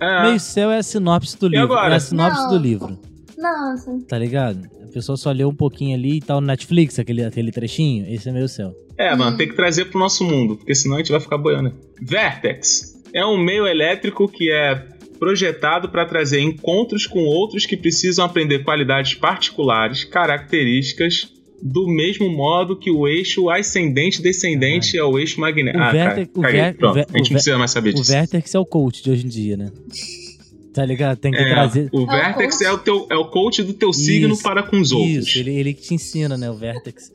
É. 0.02 0.24
Meio 0.24 0.40
céu 0.40 0.72
é 0.72 0.80
a 0.80 0.84
sinopse 0.84 1.38
do 1.38 1.48
livro. 1.48 1.66
agora? 1.66 1.94
É 1.94 1.98
a 1.98 2.00
sinopse 2.00 2.42
Não. 2.42 2.50
do 2.50 2.58
livro. 2.58 3.00
Nossa. 3.38 4.00
Tá 4.08 4.18
ligado? 4.18 4.68
Pessoa 4.94 5.18
só 5.18 5.32
leu 5.32 5.50
um 5.50 5.56
pouquinho 5.56 5.96
ali 5.96 6.18
e 6.18 6.22
tal 6.22 6.40
no 6.40 6.48
Netflix, 6.48 7.00
aquele, 7.00 7.24
aquele 7.24 7.52
trechinho. 7.52 8.06
Esse 8.08 8.30
é 8.30 8.32
meio 8.32 8.48
céu. 8.48 8.74
É, 8.98 9.16
mano, 9.16 9.36
tem 9.38 9.48
que 9.48 9.56
trazer 9.56 9.86
pro 9.86 9.98
nosso 10.00 10.24
mundo, 10.24 10.56
porque 10.56 10.76
senão 10.76 10.96
a 10.96 11.00
gente 11.00 11.12
vai 11.12 11.20
ficar 11.20 11.38
boiando. 11.38 11.74
Vertex 12.02 12.94
é 13.14 13.26
um 13.26 13.38
meio 13.38 13.66
elétrico 13.66 14.28
que 14.28 14.52
é 14.52 14.88
projetado 15.20 15.90
para 15.90 16.06
trazer 16.06 16.42
encontros 16.42 17.08
com 17.08 17.20
outros 17.20 17.66
que 17.66 17.78
precisam 17.78 18.26
aprender 18.26 18.64
qualidades 18.64 19.14
particulares, 19.16 20.04
características, 20.04 21.32
do 21.62 21.88
mesmo 21.88 22.30
modo 22.30 22.76
que 22.78 22.92
o 22.92 23.08
eixo 23.08 23.50
ascendente-descendente 23.50 24.98
é 24.98 25.04
o 25.04 25.18
eixo 25.18 25.40
magnético. 25.40 25.80
O 25.80 25.88
Ah, 25.88 25.92
cara, 25.94 26.12
o. 26.36 26.42
Ver- 26.42 26.78
o 26.86 26.94
Ver- 26.94 27.00
a 27.00 27.04
gente 27.04 27.10
o 27.10 27.18
não 27.18 27.24
Ver- 27.24 27.30
precisa 27.30 27.58
mais 27.58 27.72
saber 27.72 27.96
O. 27.96 28.04
Vertex 28.04 28.54
é 28.54 28.60
o 28.60 28.66
coach 28.66 29.02
de 29.02 29.10
hoje 29.12 29.26
em 29.26 29.30
dia, 29.30 29.56
né? 29.58 29.72
Tá 30.74 30.86
ligado? 30.86 31.18
Tem 31.18 31.32
que 31.32 31.38
É, 31.38 31.50
trazer. 31.54 31.90
o 31.92 32.06
Vertex 32.06 32.62
é 32.62 32.72
o, 32.72 32.78
teu, 32.80 33.06
é 33.10 33.16
o 33.16 33.26
coach 33.26 33.62
do 33.64 33.74
teu 33.74 33.94
signo 33.94 34.34
Isso, 34.34 34.42
para 34.44 34.64
com 34.64 34.80
os 34.80 34.92
outros. 34.92 35.28
Isso, 35.28 35.40
ele, 35.40 35.52
ele 35.56 35.74
que 35.74 35.82
te 35.84 35.94
ensina, 35.94 36.36
né? 36.38 36.50
O 36.50 36.56
Vertex. 36.56 37.12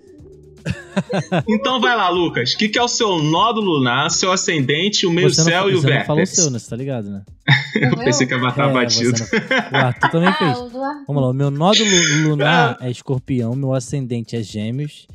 Então 1.48 1.80
vai 1.80 1.96
lá, 1.96 2.08
Lucas. 2.10 2.52
O 2.52 2.58
que, 2.58 2.68
que 2.68 2.78
é 2.78 2.82
o 2.82 2.88
seu 2.88 3.18
nódulo 3.22 3.72
lunar, 3.78 4.10
seu 4.10 4.30
ascendente, 4.32 5.06
o 5.06 5.10
meio 5.10 5.30
você 5.30 5.42
céu 5.44 5.62
não, 5.62 5.70
e 5.70 5.74
o 5.74 5.80
você 5.80 5.86
Vertex? 5.86 6.06
falou 6.06 6.22
o 6.22 6.26
seu, 6.26 6.50
né? 6.50 6.58
Você 6.58 6.68
tá 6.70 6.76
ligado, 6.76 7.08
né? 7.10 7.22
Eu 7.80 7.96
pensei 7.96 8.26
que 8.26 8.34
ia 8.34 8.38
matar 8.40 8.68
É, 8.68 8.72
batido. 8.72 9.16
você 9.16 9.38
não- 9.38 9.80
O 9.80 9.84
Arthur 9.84 10.10
também 10.10 10.28
Ah, 10.30 10.34
fez. 10.34 10.58
Vamos 11.06 11.22
lá, 11.22 11.28
o 11.30 11.32
meu 11.32 11.50
nódulo 11.50 11.88
lunar 12.24 12.76
é 12.80 12.90
escorpião, 12.90 13.54
meu 13.54 13.72
ascendente 13.72 14.36
é 14.36 14.42
gêmeos, 14.42 15.06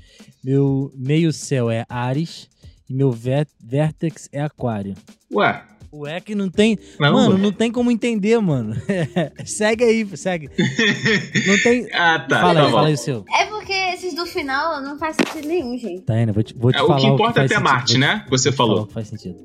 meu 0.43 0.91
meio 0.95 1.31
céu 1.33 1.69
é 1.69 1.85
Ares 1.89 2.47
e 2.89 2.93
meu 2.93 3.11
vé- 3.11 3.45
vértex 3.63 4.29
é 4.31 4.41
aquário. 4.41 4.95
Ué, 5.31 5.63
O 5.95 6.07
é 6.07 6.19
que 6.19 6.33
não 6.33 6.49
tem. 6.49 6.77
Não, 6.99 7.13
mano, 7.13 7.29
mano. 7.33 7.37
não 7.43 7.51
tem 7.51 7.71
como 7.71 7.91
entender, 7.91 8.39
mano. 8.39 8.75
segue 9.45 9.83
aí, 9.83 10.17
segue. 10.17 10.49
Não 11.45 11.57
tem. 11.61 11.87
ah 11.93 12.17
tá. 12.27 12.41
fala 12.41 12.53
tá 12.55 12.59
aí, 12.61 12.65
bom. 12.65 12.71
fala 12.71 12.87
aí 12.87 12.93
o 12.95 12.97
seu. 12.97 13.23
É 13.31 13.45
porque 13.45 13.71
esses 13.71 14.15
do 14.15 14.25
final 14.25 14.81
não 14.81 14.97
faz 14.97 15.15
sentido 15.15 15.47
nenhum, 15.47 15.77
gente. 15.77 16.01
Tá, 16.01 16.13
Ana, 16.15 16.33
vou 16.33 16.41
te, 16.41 16.55
vou 16.55 16.71
te 16.71 16.79
É, 16.79 16.81
o 16.81 16.87
falar. 16.87 16.99
que 16.99 17.05
importa 17.05 17.41
é 17.41 17.47
faz 17.47 17.51
até 17.51 17.55
sentido. 17.55 17.63
Marte, 17.63 17.91
Vou 17.93 17.95
te- 17.95 17.99
né? 17.99 18.25
Você 18.29 18.51
falar 18.51 18.67
falou. 18.69 18.83
o 18.83 18.87
que 18.87 18.93
faz 18.93 19.07
sentido. 19.07 19.37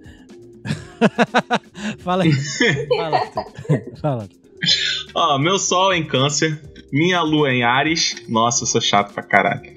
fala 1.99 2.25
aí. 2.25 2.33
Fala. 2.97 3.21
Fala. 4.01 4.29
Ó, 5.15 5.39
meu 5.39 5.59
sol 5.59 5.93
é 5.93 5.99
em 5.99 6.05
câncer, 6.07 6.61
minha 6.91 7.21
lua 7.21 7.51
é 7.51 7.55
em 7.57 7.63
Ares. 7.63 8.17
Nossa, 8.27 8.63
eu 8.63 8.67
sou 8.67 8.81
chato 8.81 9.13
pra 9.13 9.23
caralho. 9.23 9.71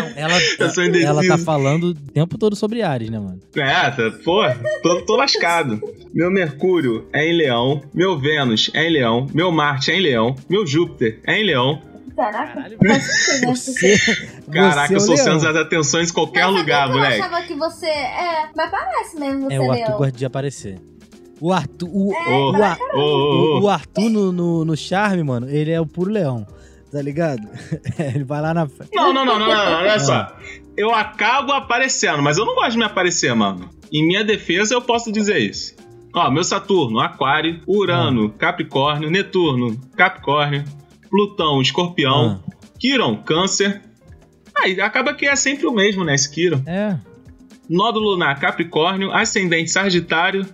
Não, 0.00 0.12
ela, 0.16 0.34
ela 1.02 1.26
tá 1.26 1.38
falando 1.38 1.84
o 1.88 1.94
tempo 1.94 2.36
todo 2.38 2.54
sobre 2.56 2.82
Ares, 2.82 3.10
né, 3.10 3.18
mano? 3.18 3.40
É, 3.56 3.90
tá, 3.90 4.10
pô, 4.24 4.42
tô, 4.82 5.02
tô 5.02 5.16
lascado. 5.16 5.80
Meu 6.14 6.30
Mercúrio 6.30 7.06
é 7.12 7.24
em 7.28 7.36
Leão, 7.36 7.82
meu 7.92 8.18
Vênus 8.18 8.70
é 8.74 8.86
em 8.86 8.90
Leão, 8.92 9.26
meu 9.34 9.50
Marte 9.52 9.90
é 9.90 9.96
em 9.96 10.00
Leão, 10.00 10.34
meu 10.48 10.66
Júpiter 10.66 11.20
é 11.26 11.40
em 11.40 11.44
Leão. 11.44 11.82
Caraca, 12.16 12.62
sentido, 12.62 12.82
né? 12.82 12.98
Você. 13.54 13.98
Caraca, 14.50 14.86
você 14.88 14.94
é 14.94 14.96
eu 14.96 15.00
sou 15.00 15.16
centro 15.18 15.40
das 15.52 15.56
atenções 15.56 16.10
em 16.10 16.14
qualquer 16.14 16.46
Mas 16.46 16.56
lugar, 16.60 16.88
moleque. 16.88 17.18
Eu 17.18 17.24
achava 17.24 17.42
que 17.42 17.54
você. 17.54 17.86
É, 17.86 18.48
mas 18.56 18.70
parece 18.70 19.20
mesmo 19.20 19.42
você, 19.42 19.54
É, 19.54 19.60
o 19.60 19.70
Arthur 19.70 19.96
gosta 19.98 20.12
de 20.12 20.24
aparecer. 20.24 20.78
O 21.38 21.52
Arthur. 21.52 21.88
O, 21.92 22.08
Ô, 22.08 22.52
o, 22.52 22.56
o- 22.56 23.58
ô. 23.58 23.60
o 23.64 23.68
Arthur 23.68 24.08
no, 24.08 24.32
no, 24.32 24.64
no 24.64 24.74
Charme, 24.76 25.22
mano, 25.22 25.46
ele 25.50 25.70
é 25.70 25.78
o 25.78 25.84
puro 25.84 26.10
leão. 26.10 26.46
Tá 26.90 27.02
ligado? 27.02 27.42
ele 27.98 28.24
vai 28.24 28.40
lá 28.40 28.54
na. 28.54 28.68
frente. 28.68 28.90
Não, 28.94 29.12
não, 29.12 29.24
não, 29.24 29.38
não, 29.38 29.46
não, 29.48 29.54
não, 29.54 29.78
olha 29.78 29.94
Ah. 29.94 29.98
só. 30.00 30.36
Eu 30.76 30.94
acabo 30.94 31.52
aparecendo, 31.52 32.22
mas 32.22 32.36
eu 32.38 32.44
não 32.44 32.54
gosto 32.54 32.72
de 32.72 32.78
me 32.78 32.84
aparecer, 32.84 33.34
mano. 33.34 33.70
Em 33.92 34.06
minha 34.06 34.22
defesa, 34.24 34.74
eu 34.74 34.82
posso 34.82 35.10
dizer 35.10 35.38
isso. 35.38 35.74
Ó, 36.14 36.30
meu 36.30 36.44
Saturno, 36.44 37.00
Aquário, 37.00 37.60
Urano, 37.66 38.32
Ah. 38.34 38.38
Capricórnio, 38.38 39.10
Netuno, 39.10 39.78
Capricórnio, 39.96 40.64
Plutão, 41.10 41.60
Escorpião, 41.60 42.40
Ah, 42.46 42.52
Quiron, 42.78 43.16
Câncer. 43.22 43.82
Aí 44.58 44.80
acaba 44.80 45.12
que 45.12 45.26
é 45.26 45.36
sempre 45.36 45.66
o 45.66 45.72
mesmo, 45.72 46.04
né, 46.04 46.14
esse 46.14 46.30
Quiron. 46.30 46.62
é. 46.66 46.96
Nódulo 47.68 48.10
lunar, 48.10 48.38
Capricórnio, 48.38 49.10
Ascendente, 49.12 49.70
Sagitário, 49.72 50.46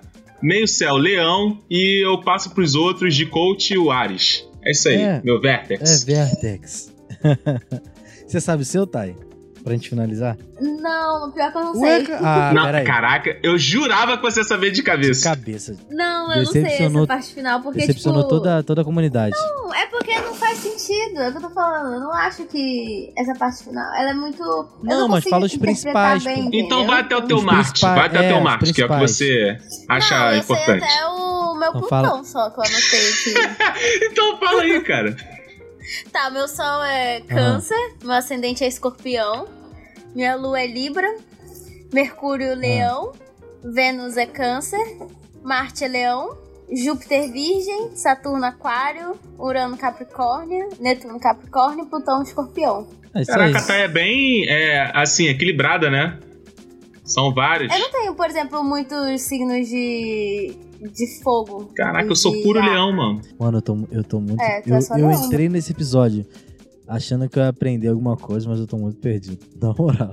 Meio 0.43 0.67
Céu, 0.67 0.97
Leão, 0.97 1.59
e 1.71 2.03
eu 2.05 2.19
passo 2.23 2.55
pros 2.55 2.75
outros 2.75 3.15
de 3.15 3.27
Coach, 3.27 3.77
o 3.77 3.91
Ares. 3.93 4.49
É 4.65 4.71
isso 4.71 4.89
aí, 4.89 4.97
É. 4.97 5.21
meu 5.25 5.37
É 5.39 5.41
Vertex. 5.41 6.05
Vertex. 6.05 6.93
Você 8.27 8.41
sabe 8.41 8.63
o 8.63 8.67
seu, 8.67 8.87
Thay? 8.87 9.17
Pra 9.63 9.75
gente 9.75 9.89
finalizar? 9.91 10.37
Não, 10.61 11.31
pior 11.31 11.53
que 11.53 11.59
eu 11.59 11.65
não 11.65 11.81
Ué, 11.81 11.99
sei. 11.99 12.07
ca- 12.07 12.19
ah, 12.21 12.53
não, 12.53 12.65
peraí. 12.65 12.85
caraca, 12.85 13.39
eu 13.45 13.57
jurava 13.57 14.17
que 14.17 14.23
você 14.25 14.43
sabia 14.43 14.73
de 14.73 14.83
cabeça. 14.83 15.23
Cabeça. 15.29 15.77
Não, 15.89 16.33
eu 16.33 16.39
não 16.43 16.47
sei 16.47 16.65
essa 16.65 17.07
parte 17.07 17.33
final, 17.33 17.61
porque, 17.61 17.79
Decepcionou 17.79 18.23
tipo... 18.25 18.31
toda, 18.41 18.63
toda 18.65 18.83
a 18.83 18.85
comunidade. 18.85 19.37
Não, 19.37 19.73
é 19.73 19.87
porque 19.87 20.19
não 20.21 20.35
faz 20.35 20.59
sentido, 20.59 21.21
é 21.21 21.29
o 21.29 21.31
que 21.33 21.39
eu 21.39 21.43
tô 21.43 21.51
falando. 21.51 21.95
Eu 21.95 22.01
não 22.01 22.13
acho 22.13 22.45
que 22.47 23.13
essa 23.17 23.35
parte 23.35 23.63
final, 23.63 23.85
ela 23.95 24.11
é 24.11 24.15
muito... 24.15 24.43
eu 24.43 24.69
Não, 24.83 25.07
mas 25.09 25.23
fala 25.25 25.47
os 25.47 25.57
principais, 25.57 26.25
bem. 26.25 26.49
Então 26.53 26.85
vai 26.85 27.01
até 27.03 27.17
o 27.17 27.23
teu 27.23 27.41
Marte, 27.41 27.83
vai 27.83 28.07
até 28.07 28.19
o 28.19 28.23
é, 28.23 28.29
teu 28.31 28.39
os 28.39 28.43
Marte, 28.43 28.73
que 28.73 28.83
é 28.83 28.87
o 28.87 28.89
que 28.89 28.99
você 28.99 29.59
acha 29.89 30.19
não, 30.19 30.33
eu 30.33 30.39
importante. 30.39 30.81
sei 30.81 30.89
até 30.91 31.07
o 31.07 31.42
meu 31.63 31.69
Então 31.71 31.81
Plutão 31.81 32.05
fala. 32.05 32.25
só 32.25 32.51
que 32.51 32.59
eu 32.59 32.65
anotei 32.65 33.09
aqui. 33.11 34.05
Então 34.11 34.39
fala 34.39 34.63
aí, 34.63 34.81
cara. 34.83 35.17
tá, 36.13 36.31
meu 36.31 36.49
Sol 36.49 36.83
é 36.85 37.21
Câncer, 37.23 37.95
meu 38.03 38.13
ascendente 38.13 38.65
é 38.65 38.69
Escorpião, 38.69 39.47
minha 40.15 40.35
Lua 40.35 40.61
é 40.61 40.67
Libra, 40.67 41.09
Mercúrio 41.93 42.55
Leão, 42.55 43.13
Vênus 43.65 44.17
é 44.17 44.27
Câncer, 44.27 44.99
Marte 45.43 45.85
é 45.85 45.89
Leão, 45.89 46.37
Júpiter 46.71 47.31
Virgem, 47.31 47.95
Saturno 47.95 48.45
Aquário, 48.45 49.19
Urano 49.39 49.77
Capricórnio, 49.77 50.69
Netuno 50.81 51.21
Capricórnio, 51.21 51.87
Plutão 51.87 52.23
Escorpião. 52.23 52.89
É 53.15 53.21
isso 53.23 53.31
Caraca, 53.31 53.59
a. 53.59 53.63
Thay 53.63 53.83
é 53.83 53.89
bem, 53.89 54.49
é, 54.49 54.91
assim, 54.95 55.27
equilibrada, 55.27 55.91
né? 55.91 56.19
São 57.05 57.35
vários. 57.35 57.71
Eu 57.73 57.79
não 57.79 57.91
tenho, 57.91 58.15
por 58.15 58.27
exemplo, 58.27 58.65
muitos 58.65 59.21
signos 59.23 59.69
de, 59.69 60.57
de 60.91 61.23
fogo. 61.23 61.71
Caraca, 61.75 62.09
eu 62.09 62.17
sou 62.17 62.33
puro 62.43 62.59
ar. 62.61 62.69
leão, 62.69 62.93
mano. 62.93 63.21
Mano, 63.39 63.59
eu 63.59 63.63
tô, 63.63 63.79
eu 63.91 64.05
tô 64.05 64.21
muito. 64.21 64.41
É, 64.41 64.61
tu 64.63 64.71
eu 64.71 64.77
é 64.77 64.81
só 64.81 64.97
eu 64.97 65.09
leão. 65.09 65.25
entrei 65.27 65.49
nesse 65.49 65.73
episódio 65.73 66.25
achando 66.89 67.29
que 67.29 67.39
eu 67.39 67.43
ia 67.43 67.49
aprender 67.49 67.89
alguma 67.89 68.17
coisa, 68.17 68.49
mas 68.49 68.59
eu 68.59 68.67
tô 68.67 68.77
muito 68.77 68.99
perdido. 68.99 69.39
Na 69.61 69.73
moral. 69.75 70.13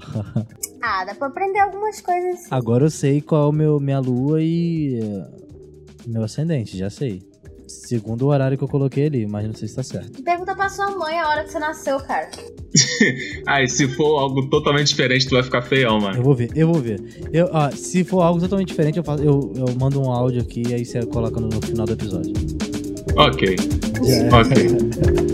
Ah, 0.82 1.04
dá 1.06 1.14
pra 1.16 1.28
aprender 1.28 1.60
algumas 1.60 2.00
coisas. 2.02 2.46
Agora 2.52 2.86
eu 2.86 2.90
sei 2.92 3.22
qual 3.22 3.46
é 3.46 3.50
o 3.50 3.52
meu, 3.52 3.80
minha 3.80 4.00
lua 4.00 4.42
e. 4.42 5.00
eh, 5.02 5.28
meu 6.08 6.24
ascendente, 6.24 6.78
já 6.78 6.90
sei. 6.90 7.22
Segundo 7.68 8.24
o 8.24 8.28
horário 8.30 8.58
que 8.58 8.64
eu 8.64 8.68
coloquei 8.68 9.06
ali, 9.08 9.28
mas 9.28 9.46
não 9.46 9.54
sei 9.54 9.68
se 9.68 9.76
tá 9.76 9.84
certo. 9.84 10.24
Pergunta 10.24 10.56
pra 10.56 10.70
sua 10.70 10.90
mãe 10.98 11.20
a 11.20 11.28
hora 11.30 11.44
que 11.44 11.52
você 11.52 11.60
nasceu, 11.60 12.00
cara. 12.00 12.30
Ai, 13.46 13.68
se 13.68 13.88
for 13.88 14.20
algo 14.20 14.48
totalmente 14.50 14.88
diferente, 14.88 15.28
tu 15.28 15.36
vai 15.36 15.44
ficar 15.44 15.62
feião, 15.62 16.00
mano. 16.00 16.18
Eu 16.18 16.24
vou 16.24 16.36
ver, 16.36 16.50
eu 16.56 16.68
vou 16.72 16.82
ver. 16.82 17.02
Eu, 17.32 17.50
ó, 17.52 17.70
se 17.72 18.04
for 18.04 18.22
algo 18.22 18.40
totalmente 18.40 18.70
diferente, 18.70 18.98
eu, 18.98 19.04
faço, 19.04 19.24
eu, 19.24 19.52
eu 19.56 19.76
mando 19.80 20.02
um 20.02 20.12
áudio 20.12 20.42
aqui 20.42 20.64
e 20.68 20.74
aí 20.74 20.86
você 20.86 21.06
coloca 21.06 21.40
no, 21.40 21.50
final 21.62 21.86
do 21.86 21.94
episódio. 21.94 22.34
Ok, 23.16 23.56
Já- 24.04 24.40
ok. 24.40 25.20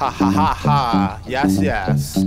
Ha 0.00 0.08
ha 0.10 0.30
ha 0.30 0.54
ha. 0.64 1.20
Yes, 1.28 1.58
yes. 1.60 2.24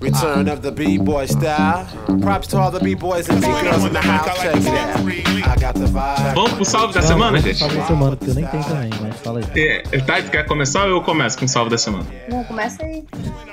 Return 0.00 0.48
of 0.48 0.60
the 0.62 0.70
B-boy 0.70 1.26
style. 1.26 1.86
Props 2.22 2.46
to 2.48 2.58
all 2.58 2.70
the 2.70 2.80
B-boys 2.80 3.28
and 3.28 3.40
B-girls 3.40 3.84
in 3.84 3.92
the 3.92 4.00
house. 4.00 4.40
Check 4.40 4.56
it 4.56 4.66
out. 4.68 5.00
I 5.46 5.56
got 5.60 5.74
the 5.74 5.86
vibe. 5.86 6.34
Vamos 6.34 6.52
pro 6.54 6.64
salve 6.64 6.94
da 6.94 7.02
semana, 7.02 7.38
gente? 7.40 7.58
Salve 7.58 7.76
da 7.76 7.86
semana, 7.86 8.16
porque 8.16 8.30
eu 8.30 8.34
nem 8.34 8.46
tenho 8.46 8.64
também, 8.64 8.90
mas 9.02 9.16
fala 9.20 9.40
aí. 9.40 9.60
É, 9.92 10.00
tá, 10.00 10.22
tu 10.22 10.30
quer 10.30 10.46
começar 10.46 10.84
ou 10.84 10.90
eu 10.90 11.02
começo 11.02 11.38
com 11.38 11.44
o 11.44 11.48
salve 11.48 11.70
da 11.70 11.78
semana? 11.78 12.06
Não, 12.30 12.42
começa 12.44 12.82
aí. 12.82 13.04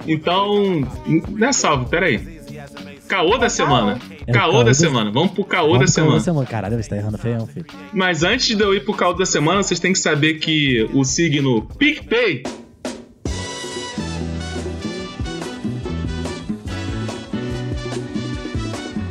Então, 0.07 0.81
não 1.29 1.47
é 1.47 1.51
salve, 1.53 1.85
peraí. 1.85 2.41
Caô 3.07 3.37
da 3.37 3.49
semana. 3.49 3.99
É 4.25 4.31
o 4.31 4.33
Caô 4.33 4.51
caô 4.51 4.57
da 4.59 4.69
da- 4.69 4.73
semana. 4.73 5.11
Vamos 5.11 5.31
pro 5.33 5.43
caô 5.43 5.67
Vamos 5.73 5.79
da 5.81 5.87
semana. 5.87 6.19
semana. 6.21 6.45
Caralho, 6.47 6.81
você 6.81 6.89
tá 6.89 6.95
errando 6.97 7.17
feião, 7.17 7.45
filho. 7.45 7.65
Mas 7.93 8.23
antes 8.23 8.55
de 8.55 8.63
eu 8.63 8.73
ir 8.73 8.85
pro 8.85 8.93
caldo 8.93 9.19
da 9.19 9.25
semana, 9.25 9.61
vocês 9.61 9.79
têm 9.79 9.91
que 9.91 9.99
saber 9.99 10.35
que 10.35 10.89
o 10.93 11.03
signo 11.03 11.61
PicPay 11.77 12.43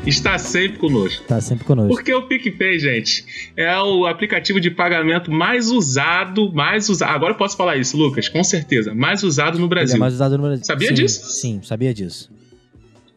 está 0.07 0.38
sempre 0.38 0.78
conosco. 0.78 1.24
Tá 1.24 1.40
sempre 1.40 1.64
conosco. 1.64 1.94
Porque 1.94 2.12
o 2.12 2.26
PicPay, 2.26 2.78
gente, 2.78 3.24
é 3.57 3.76
o 3.80 4.07
aplicativo 4.07 4.61
de 4.61 4.70
pagamento 4.70 5.30
mais 5.30 5.70
usado, 5.70 6.53
mais 6.53 6.88
usado. 6.88 7.11
Agora 7.11 7.32
eu 7.32 7.36
posso 7.38 7.57
falar 7.57 7.76
isso, 7.76 7.96
Lucas, 7.96 8.28
com 8.28 8.42
certeza. 8.42 8.94
Mais 8.94 9.22
usado 9.22 9.59
no 9.59 9.64
Ele 9.64 9.68
Brasil. 9.70 9.96
é 9.96 9.98
mais 9.98 10.14
usado 10.14 10.36
no 10.36 10.44
Brasil. 10.44 10.64
Sabia 10.64 10.88
Sim, 10.88 10.94
disso? 10.94 11.26
Sim, 11.32 11.61
sabia 11.62 11.94
disso. 11.94 12.30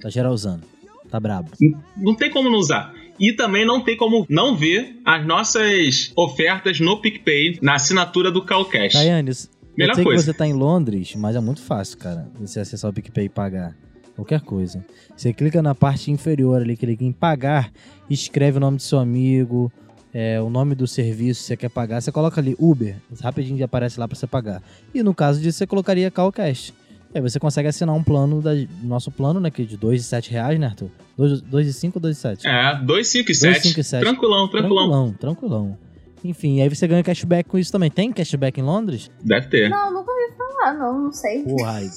Tá 0.01 0.09
geral 0.09 0.33
usando. 0.33 0.63
Tá 1.09 1.19
brabo. 1.19 1.51
Não 1.97 2.13
tem 2.15 2.29
como 2.29 2.49
não 2.49 2.59
usar. 2.59 2.93
E 3.19 3.31
também 3.31 3.65
não 3.65 3.81
tem 3.81 3.95
como 3.95 4.25
não 4.29 4.55
ver 4.57 4.99
as 5.05 5.25
nossas 5.25 6.11
ofertas 6.15 6.79
no 6.79 6.99
PicPay, 6.99 7.59
na 7.61 7.75
assinatura 7.75 8.29
do 8.29 8.41
Calcast. 8.41 8.97
Tayane, 8.97 9.29
eu 9.29 9.35
Melhor 9.77 9.95
sei 9.95 10.03
coisa. 10.03 10.23
que 10.23 10.31
você 10.31 10.37
tá 10.37 10.45
em 10.45 10.53
Londres, 10.53 11.15
mas 11.15 11.35
é 11.35 11.39
muito 11.39 11.61
fácil, 11.61 11.97
cara. 11.97 12.27
Você 12.39 12.59
acessar 12.59 12.91
o 12.91 12.93
PicPay 12.93 13.25
e 13.25 13.29
pagar 13.29 13.73
qualquer 14.15 14.41
coisa. 14.41 14.83
Você 15.15 15.33
clica 15.33 15.61
na 15.61 15.75
parte 15.75 16.11
inferior 16.11 16.61
ali, 16.61 16.75
clica 16.75 17.03
em 17.03 17.11
pagar, 17.11 17.71
escreve 18.09 18.57
o 18.57 18.59
nome 18.59 18.77
do 18.77 18.83
seu 18.83 18.99
amigo, 18.99 19.71
é, 20.13 20.41
o 20.41 20.49
nome 20.49 20.75
do 20.75 20.87
serviço 20.87 21.41
que 21.41 21.47
você 21.47 21.57
quer 21.57 21.69
pagar, 21.69 22.01
você 22.01 22.11
coloca 22.11 22.39
ali 22.39 22.55
Uber, 22.57 22.95
rapidinho 23.21 23.57
já 23.57 23.65
aparece 23.65 23.99
lá 23.99 24.07
pra 24.07 24.17
você 24.17 24.25
pagar. 24.25 24.61
E 24.93 25.03
no 25.03 25.13
caso 25.13 25.41
disso, 25.41 25.57
você 25.57 25.67
colocaria 25.67 26.09
Calcast. 26.09 26.73
Aí 27.13 27.21
você 27.21 27.39
consegue 27.39 27.69
assinar 27.69 27.95
um 27.95 28.03
plano, 28.03 28.41
da, 28.41 28.51
nosso 28.83 29.09
plano, 29.09 29.39
né, 29.39 29.49
que 29.49 29.61
é 29.61 29.65
de 29.65 29.77
2 29.77 30.01
e 30.01 30.03
7 30.03 30.31
reais, 30.31 30.59
né, 30.59 30.67
Arthur? 30.67 30.89
2 31.17 31.67
e 31.67 31.73
5 31.73 31.97
ou 31.97 32.01
2 32.01 32.17
e 32.17 32.19
7? 32.19 32.47
É, 32.47 32.75
2, 32.83 33.07
5 33.07 33.31
e 33.31 33.35
7. 33.35 33.51
2, 33.51 33.63
5 33.63 33.79
e 33.79 33.83
7. 33.83 34.01
Tranquilão, 34.01 34.47
tranquilão. 34.49 34.89
Tranquilão, 34.89 35.13
tranquilão. 35.13 35.77
Enfim, 36.25 36.59
aí 36.59 36.67
você 36.67 36.87
ganha 36.87 37.03
cashback 37.03 37.47
com 37.47 37.57
isso 37.57 37.71
também. 37.71 37.89
Tem 37.91 38.11
cashback 38.11 38.59
em 38.59 38.63
Londres? 38.63 39.11
Deve 39.23 39.47
ter. 39.47 39.69
Não, 39.69 39.93
nunca 39.93 40.11
ouvi 40.11 40.35
falar, 40.35 40.73
não, 40.73 41.03
não 41.03 41.11
sei. 41.11 41.43
Porra, 41.43 41.73
aí, 41.73 41.89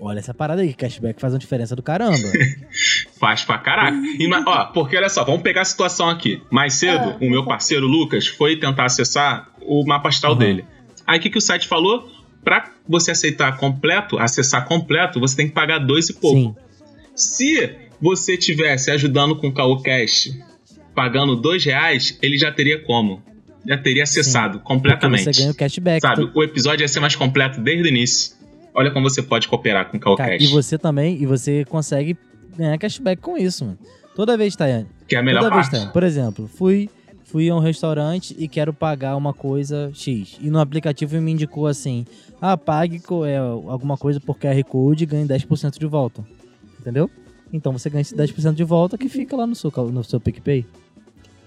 olha 0.00 0.18
essa 0.18 0.32
parada 0.34 0.62
aí, 0.62 0.72
cashback 0.74 1.20
faz 1.20 1.32
uma 1.32 1.38
diferença 1.38 1.76
do 1.76 1.82
caramba. 1.82 2.16
Faz 3.18 3.44
pra 3.44 3.58
caraca. 3.58 3.96
E, 4.18 4.26
ó, 4.46 4.64
porque 4.66 4.96
olha 4.96 5.08
só, 5.10 5.22
vamos 5.24 5.42
pegar 5.42 5.60
a 5.60 5.64
situação 5.64 6.08
aqui. 6.08 6.42
Mais 6.50 6.72
cedo, 6.74 7.10
Ah. 7.10 7.18
o 7.20 7.28
meu 7.30 7.44
parceiro 7.44 7.86
Lucas 7.86 8.26
foi 8.26 8.56
tentar 8.56 8.86
acessar 8.86 9.48
o 9.60 9.84
mapa 9.86 10.08
astral 10.08 10.32
Uhum. 10.32 10.38
dele. 10.38 10.64
Aí 11.06 11.18
o 11.18 11.22
que, 11.22 11.28
que 11.28 11.36
o 11.38 11.40
site 11.40 11.68
falou? 11.68 12.10
Pra 12.42 12.70
você 12.88 13.10
aceitar 13.10 13.56
completo, 13.58 14.18
acessar 14.18 14.64
completo, 14.66 15.20
você 15.20 15.36
tem 15.36 15.48
que 15.48 15.52
pagar 15.54 15.78
dois 15.78 16.08
e 16.08 16.14
pouco. 16.14 16.56
Sim. 16.56 16.56
Se 17.14 17.76
você 18.00 18.36
tivesse 18.38 18.90
ajudando 18.90 19.36
com 19.36 19.48
o 19.48 19.52
Caocast 19.52 20.32
pagando 20.94 21.36
dois 21.36 21.62
reais, 21.64 22.18
ele 22.22 22.38
já 22.38 22.50
teria 22.50 22.80
como. 22.82 23.22
Já 23.66 23.76
teria 23.76 24.04
acessado 24.04 24.60
completamente. 24.60 25.24
Porque 25.24 25.34
você 25.34 25.40
ganha 25.42 25.52
o 25.52 25.54
cashback. 25.54 26.00
Sabe, 26.00 26.26
Tu- 26.26 26.32
o 26.34 26.42
episódio 26.42 26.82
ia 26.82 26.88
ser 26.88 27.00
mais 27.00 27.14
completo 27.14 27.60
desde 27.60 27.82
o 27.84 27.86
início. 27.86 28.34
Olha 28.74 28.90
como 28.90 29.08
você 29.08 29.22
pode 29.22 29.48
cooperar 29.48 29.90
com 29.90 29.96
o 29.96 30.00
Cara, 30.00 30.16
Caocast. 30.16 30.44
e 30.44 30.46
você 30.48 30.78
também, 30.78 31.20
e 31.20 31.26
você 31.26 31.64
consegue 31.64 32.16
ganhar 32.56 32.76
cashback 32.78 33.20
com 33.20 33.36
isso, 33.36 33.64
mano. 33.64 33.78
Toda 34.14 34.36
vez, 34.36 34.54
Tayane. 34.54 34.86
Que 35.08 35.16
é 35.16 35.18
a 35.18 35.22
melhor 35.22 35.40
Toda 35.42 35.54
vez, 35.54 35.66
parte. 35.66 35.72
Tayane. 35.76 35.92
Por 35.92 36.02
exemplo, 36.02 36.48
fui, 36.48 36.90
fui 37.24 37.48
a 37.48 37.54
um 37.54 37.58
restaurante 37.58 38.34
e 38.38 38.46
quero 38.48 38.72
pagar 38.72 39.16
uma 39.16 39.32
coisa 39.32 39.90
X. 39.94 40.36
E 40.40 40.50
no 40.50 40.60
aplicativo 40.60 41.20
me 41.20 41.32
indicou 41.32 41.66
assim: 41.66 42.04
ah, 42.40 42.56
pague 42.56 43.00
é, 43.26 43.36
alguma 43.38 43.96
coisa 43.96 44.20
por 44.20 44.36
QR 44.38 44.62
Code 44.64 45.04
e 45.04 45.06
ganhe 45.06 45.26
10% 45.26 45.78
de 45.78 45.86
volta. 45.86 46.24
Entendeu? 46.78 47.10
Então 47.52 47.72
você 47.72 47.90
ganha 47.90 48.02
esse 48.02 48.14
10% 48.14 48.54
de 48.54 48.64
volta 48.64 48.96
que 48.96 49.08
fica 49.08 49.36
lá 49.36 49.46
no 49.46 49.54
seu, 49.54 49.70
no 49.90 50.04
seu 50.04 50.20
PicPay. 50.20 50.64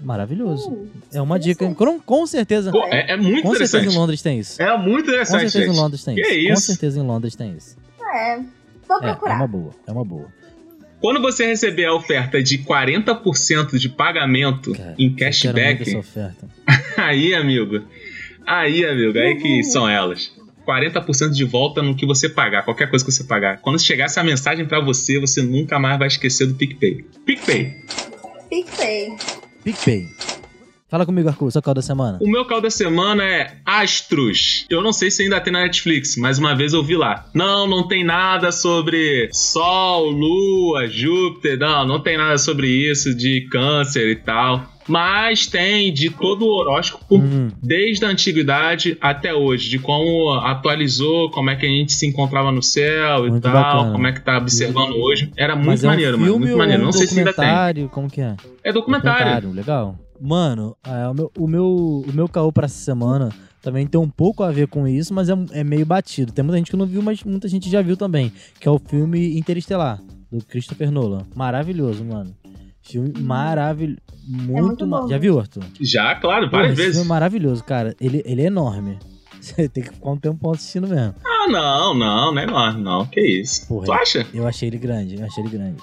Maravilhoso. 0.04 0.70
Hum, 0.70 0.88
é 1.14 1.22
uma 1.22 1.40
dica. 1.40 1.68
Com, 1.74 2.00
com 2.00 2.28
certeza. 2.28 2.72
Pô, 2.72 2.84
é, 2.86 3.12
é 3.14 3.18
muito 3.18 3.42
com 3.44 3.50
certeza 3.52 3.78
interessante. 3.78 3.96
em 3.96 3.98
Londres 4.00 4.22
tem 4.22 4.40
isso. 4.40 4.62
É 4.62 4.78
muito 4.78 5.06
Com 5.06 5.10
interessante. 5.12 5.40
certeza 5.50 5.64
em 5.66 5.68
gente. 5.70 5.78
Londres 5.82 6.04
tem 6.04 6.16
Que 6.16 6.22
isso. 6.22 6.48
Com 6.48 6.54
isso? 6.54 6.62
certeza 6.62 7.00
em 7.00 7.04
Londres 7.04 7.36
tem 7.36 7.56
isso. 7.58 7.78
É, 8.14 8.38
vou 8.88 8.98
É, 9.02 9.06
é 9.06 9.12
procurar. 9.12 9.36
uma 9.38 9.48
boa, 9.48 9.72
é 9.88 9.92
uma 9.92 10.06
boa. 10.06 10.28
Quando 11.02 11.22
você 11.22 11.46
receber 11.46 11.86
a 11.86 11.94
oferta 11.94 12.42
de 12.42 12.60
40% 12.60 13.78
de 13.78 13.90
pagamento 13.90 14.72
Cara, 14.74 14.96
em 14.98 15.14
cashback, 15.14 15.96
oferta. 15.98 16.48
aí, 16.98 17.34
amigo. 17.34 17.82
Aí, 18.46 18.86
amigo, 18.86 19.18
aí 19.18 19.36
que 19.36 19.64
são 19.64 19.88
elas. 19.90 20.32
40% 20.66 21.32
de 21.32 21.44
volta 21.44 21.82
no 21.82 21.94
que 21.94 22.06
você 22.06 22.30
pagar, 22.30 22.64
qualquer 22.64 22.90
coisa 22.90 23.04
que 23.04 23.12
você 23.12 23.26
pagar. 23.26 23.58
Quando 23.60 23.78
chegar 23.82 24.06
essa 24.06 24.24
mensagem 24.24 24.66
pra 24.66 24.80
você, 24.80 25.20
você 25.20 25.42
nunca 25.42 25.78
mais 25.78 26.00
vai 26.00 26.08
esquecer 26.08 26.46
do 26.48 26.56
PicPay. 26.56 27.04
PicPay. 27.26 27.82
PicPay. 28.50 29.18
PicPay. 29.64 30.08
Fala 30.94 31.08
comigo, 31.08 31.28
Arthur, 31.28 31.52
seu 31.52 31.60
caldo 31.60 31.80
da 31.80 31.82
semana. 31.82 32.20
O 32.22 32.30
meu 32.30 32.46
caldo 32.46 32.66
da 32.66 32.70
semana 32.70 33.24
é 33.24 33.58
Astros. 33.66 34.68
Eu 34.70 34.80
não 34.80 34.94
sei 34.94 35.10
se 35.10 35.24
ainda 35.24 35.42
tem 35.42 35.52
na 35.52 35.62
Netflix, 35.62 36.16
mas 36.18 36.38
uma 36.38 36.56
vez 36.56 36.72
eu 36.74 36.84
vi 36.84 36.96
lá. 36.96 37.26
Não, 37.34 37.66
não 37.66 37.88
tem 37.88 38.04
nada 38.04 38.52
sobre 38.52 39.28
Sol, 39.34 40.12
Lua, 40.12 40.88
Júpiter. 40.88 41.58
Não, 41.58 41.88
não 41.88 42.00
tem 42.00 42.16
nada 42.16 42.38
sobre 42.38 42.68
isso 42.68 43.16
de 43.16 43.48
câncer 43.50 44.08
e 44.08 44.16
tal. 44.18 44.72
Mas 44.88 45.48
tem 45.48 45.94
de 45.94 46.10
todo 46.10 46.46
o 46.46 46.50
horóscopo, 46.50 47.18
Hum, 47.18 47.50
desde 47.62 48.04
a 48.06 48.10
antiguidade 48.10 48.98
até 49.00 49.34
hoje, 49.34 49.70
de 49.70 49.80
como 49.80 50.32
atualizou, 50.34 51.30
como 51.32 51.50
é 51.50 51.56
que 51.56 51.66
a 51.66 51.70
gente 51.70 51.94
se 51.94 52.06
encontrava 52.06 52.52
no 52.52 52.62
céu 52.62 53.26
e 53.28 53.32
Muito 53.32 53.44
tal, 53.44 53.54
bacana. 53.54 53.92
como 53.92 54.08
é 54.08 54.12
que 54.12 54.22
tá 54.22 54.38
observando 54.38 54.94
hoje. 54.96 55.32
Era 55.38 55.56
muito 55.56 55.68
mas 55.68 55.84
é 55.84 55.88
um 55.88 55.90
maneiro, 55.92 56.20
mano. 56.20 56.40
Muito 56.40 56.58
maneiro. 56.58 56.82
um 56.82 56.86
Não 56.86 56.92
sei 56.92 57.08
se 57.08 57.18
ainda 57.20 57.32
tem. 57.34 57.44
documentário? 57.44 57.90
Como 57.90 58.10
que 58.10 58.22
é? 58.22 58.36
É 58.64 58.74
documentário. 58.74 59.52
legal. 59.52 59.96
Mano, 60.22 60.76
é, 60.86 61.08
o, 61.10 61.14
meu, 61.14 61.32
o, 61.38 61.48
meu, 61.48 61.66
o 62.08 62.12
meu 62.14 62.30
caô 62.30 62.52
pra 62.52 62.66
essa 62.66 62.78
semana 62.78 63.30
também 63.62 63.86
tem 63.88 64.00
um 64.00 64.10
pouco 64.10 64.44
a 64.44 64.52
ver 64.52 64.68
com 64.68 64.88
isso, 64.88 65.14
mas 65.14 65.30
é, 65.30 65.34
é 65.52 65.64
meio 65.64 65.86
batido. 65.86 66.32
Tem 66.32 66.44
muita 66.44 66.58
gente 66.58 66.72
que 66.72 66.78
não 66.78 66.86
viu, 66.86 67.02
mas 67.02 67.24
muita 67.24 67.48
gente 67.48 67.70
já 67.70 67.82
viu 67.82 67.98
também. 67.98 68.32
Que 68.60 68.68
é 68.68 68.72
o 68.72 68.80
filme 68.80 69.38
Interestelar, 69.38 70.00
do 70.32 70.44
Christopher 70.46 70.92
Nolan. 70.92 71.26
Maravilhoso, 71.36 72.04
mano. 72.06 72.34
Filme 72.84 73.14
maravilhoso. 73.20 74.00
Muito. 74.28 74.58
É 74.58 74.62
muito 74.62 74.88
ma-. 74.88 75.08
Já 75.08 75.18
viu, 75.18 75.40
Arthur? 75.40 75.64
Já, 75.82 76.16
claro, 76.16 76.50
várias 76.50 76.74
esse 76.74 76.82
vezes. 76.82 76.96
filme 76.96 77.08
é 77.08 77.10
maravilhoso, 77.10 77.64
cara. 77.64 77.96
Ele, 78.00 78.22
ele 78.26 78.42
é 78.42 78.46
enorme. 78.46 79.00
Você 79.40 79.68
tem 79.68 79.84
que 79.84 79.94
ficar 79.94 80.10
um 80.10 80.18
tempão 80.18 80.52
assistindo 80.52 80.88
mesmo. 80.88 81.16
Ah, 81.26 81.48
não, 81.50 81.94
não, 81.94 82.34
não 82.34 82.40
é 82.42 82.44
enorme, 82.44 82.82
não. 82.82 83.06
Que 83.06 83.20
isso. 83.22 83.68
Porra, 83.68 83.86
tu 83.86 83.94
acha? 83.94 84.28
Eu 84.34 84.48
achei 84.48 84.70
ele 84.70 84.78
grande, 84.78 85.20
eu 85.20 85.26
achei 85.26 85.44
ele 85.44 85.50
grande. 85.52 85.82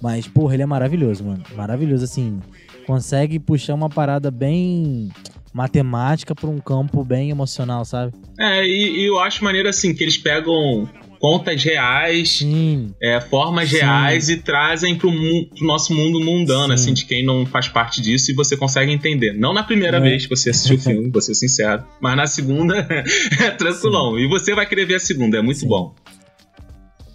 Mas, 0.00 0.26
porra, 0.28 0.54
ele 0.54 0.62
é 0.62 0.66
maravilhoso, 0.66 1.24
mano. 1.24 1.42
Maravilhoso, 1.54 2.04
assim. 2.04 2.40
Consegue 2.86 3.38
puxar 3.38 3.74
uma 3.74 3.88
parada 3.90 4.30
bem 4.30 5.10
matemática 5.52 6.34
pra 6.34 6.48
um 6.48 6.58
campo 6.58 7.02
bem 7.02 7.30
emocional, 7.30 7.84
sabe? 7.84 8.12
É, 8.38 8.62
e, 8.66 9.00
e 9.00 9.06
eu 9.08 9.18
acho 9.18 9.42
maneiro 9.42 9.68
assim, 9.68 9.94
que 9.94 10.04
eles 10.04 10.18
pegam 10.18 10.86
contas 11.18 11.62
reais, 11.64 12.38
Sim. 12.38 12.94
é, 13.02 13.20
formas 13.20 13.68
Sim. 13.70 13.76
reais 13.76 14.28
e 14.28 14.36
trazem 14.38 14.96
pro, 14.96 15.10
mu- 15.10 15.46
pro 15.46 15.66
nosso 15.66 15.94
mundo 15.94 16.20
mundano, 16.20 16.68
Sim. 16.68 16.72
assim, 16.74 16.94
de 16.94 17.04
quem 17.04 17.24
não 17.24 17.44
faz 17.46 17.68
parte 17.68 18.00
disso 18.00 18.30
e 18.30 18.34
você 18.34 18.56
consegue 18.56 18.92
entender. 18.92 19.32
Não 19.32 19.52
na 19.52 19.62
primeira 19.62 19.96
É. 19.98 20.00
vez 20.00 20.24
que 20.26 20.30
você 20.36 20.50
assistiu 20.50 20.76
o 20.76 20.80
filme, 20.80 21.10
vou 21.10 21.20
ser 21.22 21.34
sincero, 21.34 21.84
mas 22.00 22.16
na 22.16 22.26
segunda 22.26 22.76
é 23.40 23.50
tranquilão. 23.52 24.18
E 24.18 24.26
você 24.28 24.54
vai 24.54 24.66
querer 24.66 24.84
ver 24.86 24.96
a 24.96 25.00
segunda, 25.00 25.38
é 25.38 25.42
muito 25.42 25.60
Sim. 25.60 25.68
bom. 25.68 25.94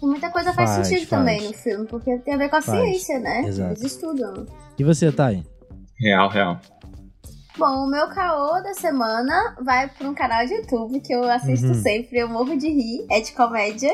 E 0.02 0.06
muita 0.06 0.30
coisa 0.30 0.52
faz, 0.52 0.70
Faz, 0.74 0.88
sentido 0.88 1.06
faz. 1.06 1.20
também 1.20 1.42
no 1.46 1.52
filme, 1.54 1.86
porque 1.86 2.18
tem 2.18 2.34
a 2.34 2.36
ver 2.36 2.48
com 2.48 2.56
a 2.56 2.62
Faz. 2.62 2.80
ciência, 2.80 3.20
né? 3.20 3.44
Exato. 3.46 3.80
Eles 3.80 3.92
estudam. 3.92 4.46
E 4.78 4.82
você, 4.82 5.12
Thay? 5.12 5.44
Real, 6.00 6.28
real. 6.28 6.60
Bom, 7.58 7.84
o 7.84 7.86
meu 7.86 8.08
caô 8.08 8.60
da 8.62 8.72
semana 8.74 9.54
vai 9.60 9.88
pra 9.88 10.08
um 10.08 10.14
canal 10.14 10.44
de 10.46 10.54
YouTube 10.54 11.00
que 11.00 11.12
eu 11.14 11.24
assisto 11.30 11.66
Uhum. 11.68 11.82
sempre, 11.82 12.18
eu 12.18 12.28
morro 12.28 12.56
de 12.56 12.68
rir, 12.68 13.06
é 13.10 13.20
de 13.20 13.32
comédia, 13.32 13.92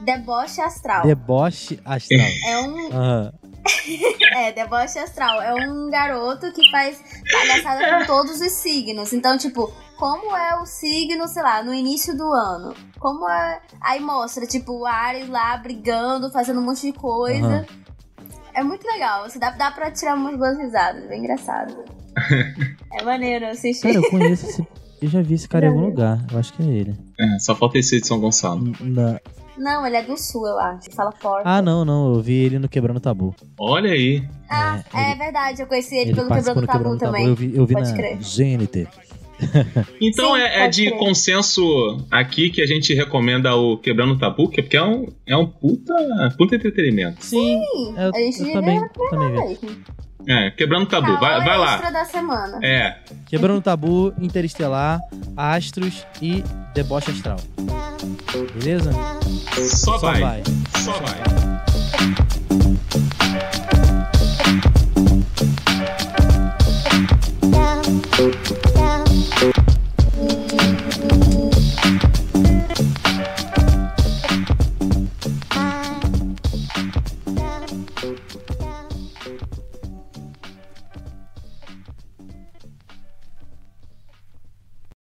Deboche 0.00 0.60
Astral. 0.60 1.02
Deboche 1.02 1.80
astral. 1.84 2.26
É 2.48 2.58
um. 2.60 2.86
Aham. 2.92 3.32
É, 4.36 4.52
Deboche 4.52 4.98
Astral. 4.98 5.40
É 5.40 5.54
um 5.54 5.88
garoto 5.90 6.52
que 6.52 6.70
faz 6.70 7.00
palhaçada 7.32 7.98
com 8.00 8.06
todos 8.06 8.40
os 8.40 8.52
signos. 8.52 9.12
Então, 9.12 9.38
tipo, 9.38 9.72
como 9.96 10.36
é 10.36 10.56
o 10.60 10.66
signo, 10.66 11.26
sei 11.28 11.42
lá, 11.42 11.62
no 11.62 11.72
início 11.72 12.14
do 12.16 12.30
ano? 12.32 12.74
Como 12.98 13.28
é. 13.28 13.60
Aí 13.80 14.00
mostra, 14.00 14.46
tipo, 14.46 14.72
o 14.72 14.84
Ares 14.86 15.28
lá 15.28 15.56
brigando, 15.56 16.30
fazendo 16.30 16.60
um 16.60 16.64
monte 16.64 16.82
de 16.90 16.98
coisa. 16.98 17.46
Aham. 17.46 17.66
É 18.54 18.62
muito 18.62 18.86
legal. 18.86 19.22
Você 19.28 19.38
dá, 19.38 19.50
dá 19.50 19.70
pra 19.70 19.90
tirar 19.90 20.14
umas 20.16 20.36
boas 20.36 20.58
risadas, 20.58 21.06
bem 21.08 21.20
engraçado. 21.20 21.84
É 22.92 23.02
maneiro 23.02 23.46
assistir. 23.46 23.82
Cara, 23.82 23.96
eu 23.96 24.10
conheço 24.10 24.46
esse... 24.46 24.66
Eu 25.02 25.08
já 25.10 25.20
vi 25.20 25.34
esse 25.34 25.46
cara 25.48 25.66
em 25.66 25.68
algum 25.68 25.80
lugar. 25.84 26.24
Eu 26.32 26.38
acho 26.38 26.52
que 26.54 26.62
é 26.62 26.66
ele. 26.66 26.94
É, 27.20 27.38
só 27.38 27.54
falta 27.54 27.76
esse 27.78 28.00
de 28.00 28.06
São 28.06 28.18
Gonçalo. 28.18 28.72
Na- 28.80 29.20
Não, 29.58 29.86
ele 29.86 29.96
é 29.96 30.02
do 30.02 30.16
sul, 30.16 30.46
eu 30.46 30.58
acho. 30.58 30.90
Fala 30.92 31.12
forte. 31.12 31.42
Ah, 31.46 31.60
não, 31.60 31.84
não. 31.84 32.14
Eu 32.14 32.22
vi 32.22 32.32
ele 32.32 32.58
no 32.58 32.68
Quebrando 32.68 33.00
Tabu. 33.00 33.34
Olha 33.58 33.90
aí. 33.92 34.22
Ah, 34.48 34.82
É, 34.94 35.12
é, 35.12 35.14
verdade, 35.14 35.60
eu 35.60 35.66
conheci 35.66 35.94
ele, 35.96 36.10
Ele 36.10 36.14
pelo 36.14 36.28
Quebrando 36.28 36.60
no 36.60 36.66
Tabu 36.66 36.72
Quebrando 36.78 36.98
Tabu. 36.98 37.12
também. 37.12 37.26
Eu 37.26 37.34
vi, 37.34 37.52
eu 37.54 37.66
vi 37.66 37.74
Pode 37.74 37.90
na 37.90 37.96
crer. 37.96 38.18
GNT. 38.18 38.86
Então 40.00 40.34
Sim, 40.36 40.40
é, 40.40 40.64
é 40.64 40.68
de 40.68 40.86
crer. 40.86 40.98
consenso 40.98 41.62
aqui 42.10 42.48
que 42.50 42.62
a 42.62 42.66
gente 42.66 42.94
recomenda 42.94 43.54
o 43.56 43.76
Quebrando 43.76 44.16
Tabu, 44.18 44.48
que 44.48 44.62
porque 44.62 44.76
é 44.76 44.82
um, 44.82 45.08
é 45.26 45.36
um 45.36 45.44
puta, 45.46 45.92
puta 46.38 46.54
entretenimento. 46.54 47.22
Sim. 47.24 47.60
Sim, 47.60 47.94
Eu, 47.98 48.10
a 48.14 48.18
gente 48.18 48.40
eu 48.42 48.52
também, 48.52 48.80
também 49.10 49.32
mesmo. 49.32 49.68
É, 50.26 50.50
Quebrando 50.50 50.86
Tabu, 50.86 51.18
vai, 51.18 51.44
vai 51.44 51.58
lá. 51.58 51.74
extra 51.74 51.90
da 51.92 52.04
semana. 52.04 52.58
É, 52.62 52.96
Quebrando 53.26 53.60
Tabu, 53.60 54.14
Interestelar, 54.18 55.00
Astros 55.36 56.06
e 56.20 56.42
Deboche 56.74 57.10
Astral. 57.10 57.38
Beleza? 58.54 58.90
só, 59.60 59.98
vai. 59.98 60.20
vai. 60.20 60.42
Só 60.82 60.92
vai. 60.92 62.34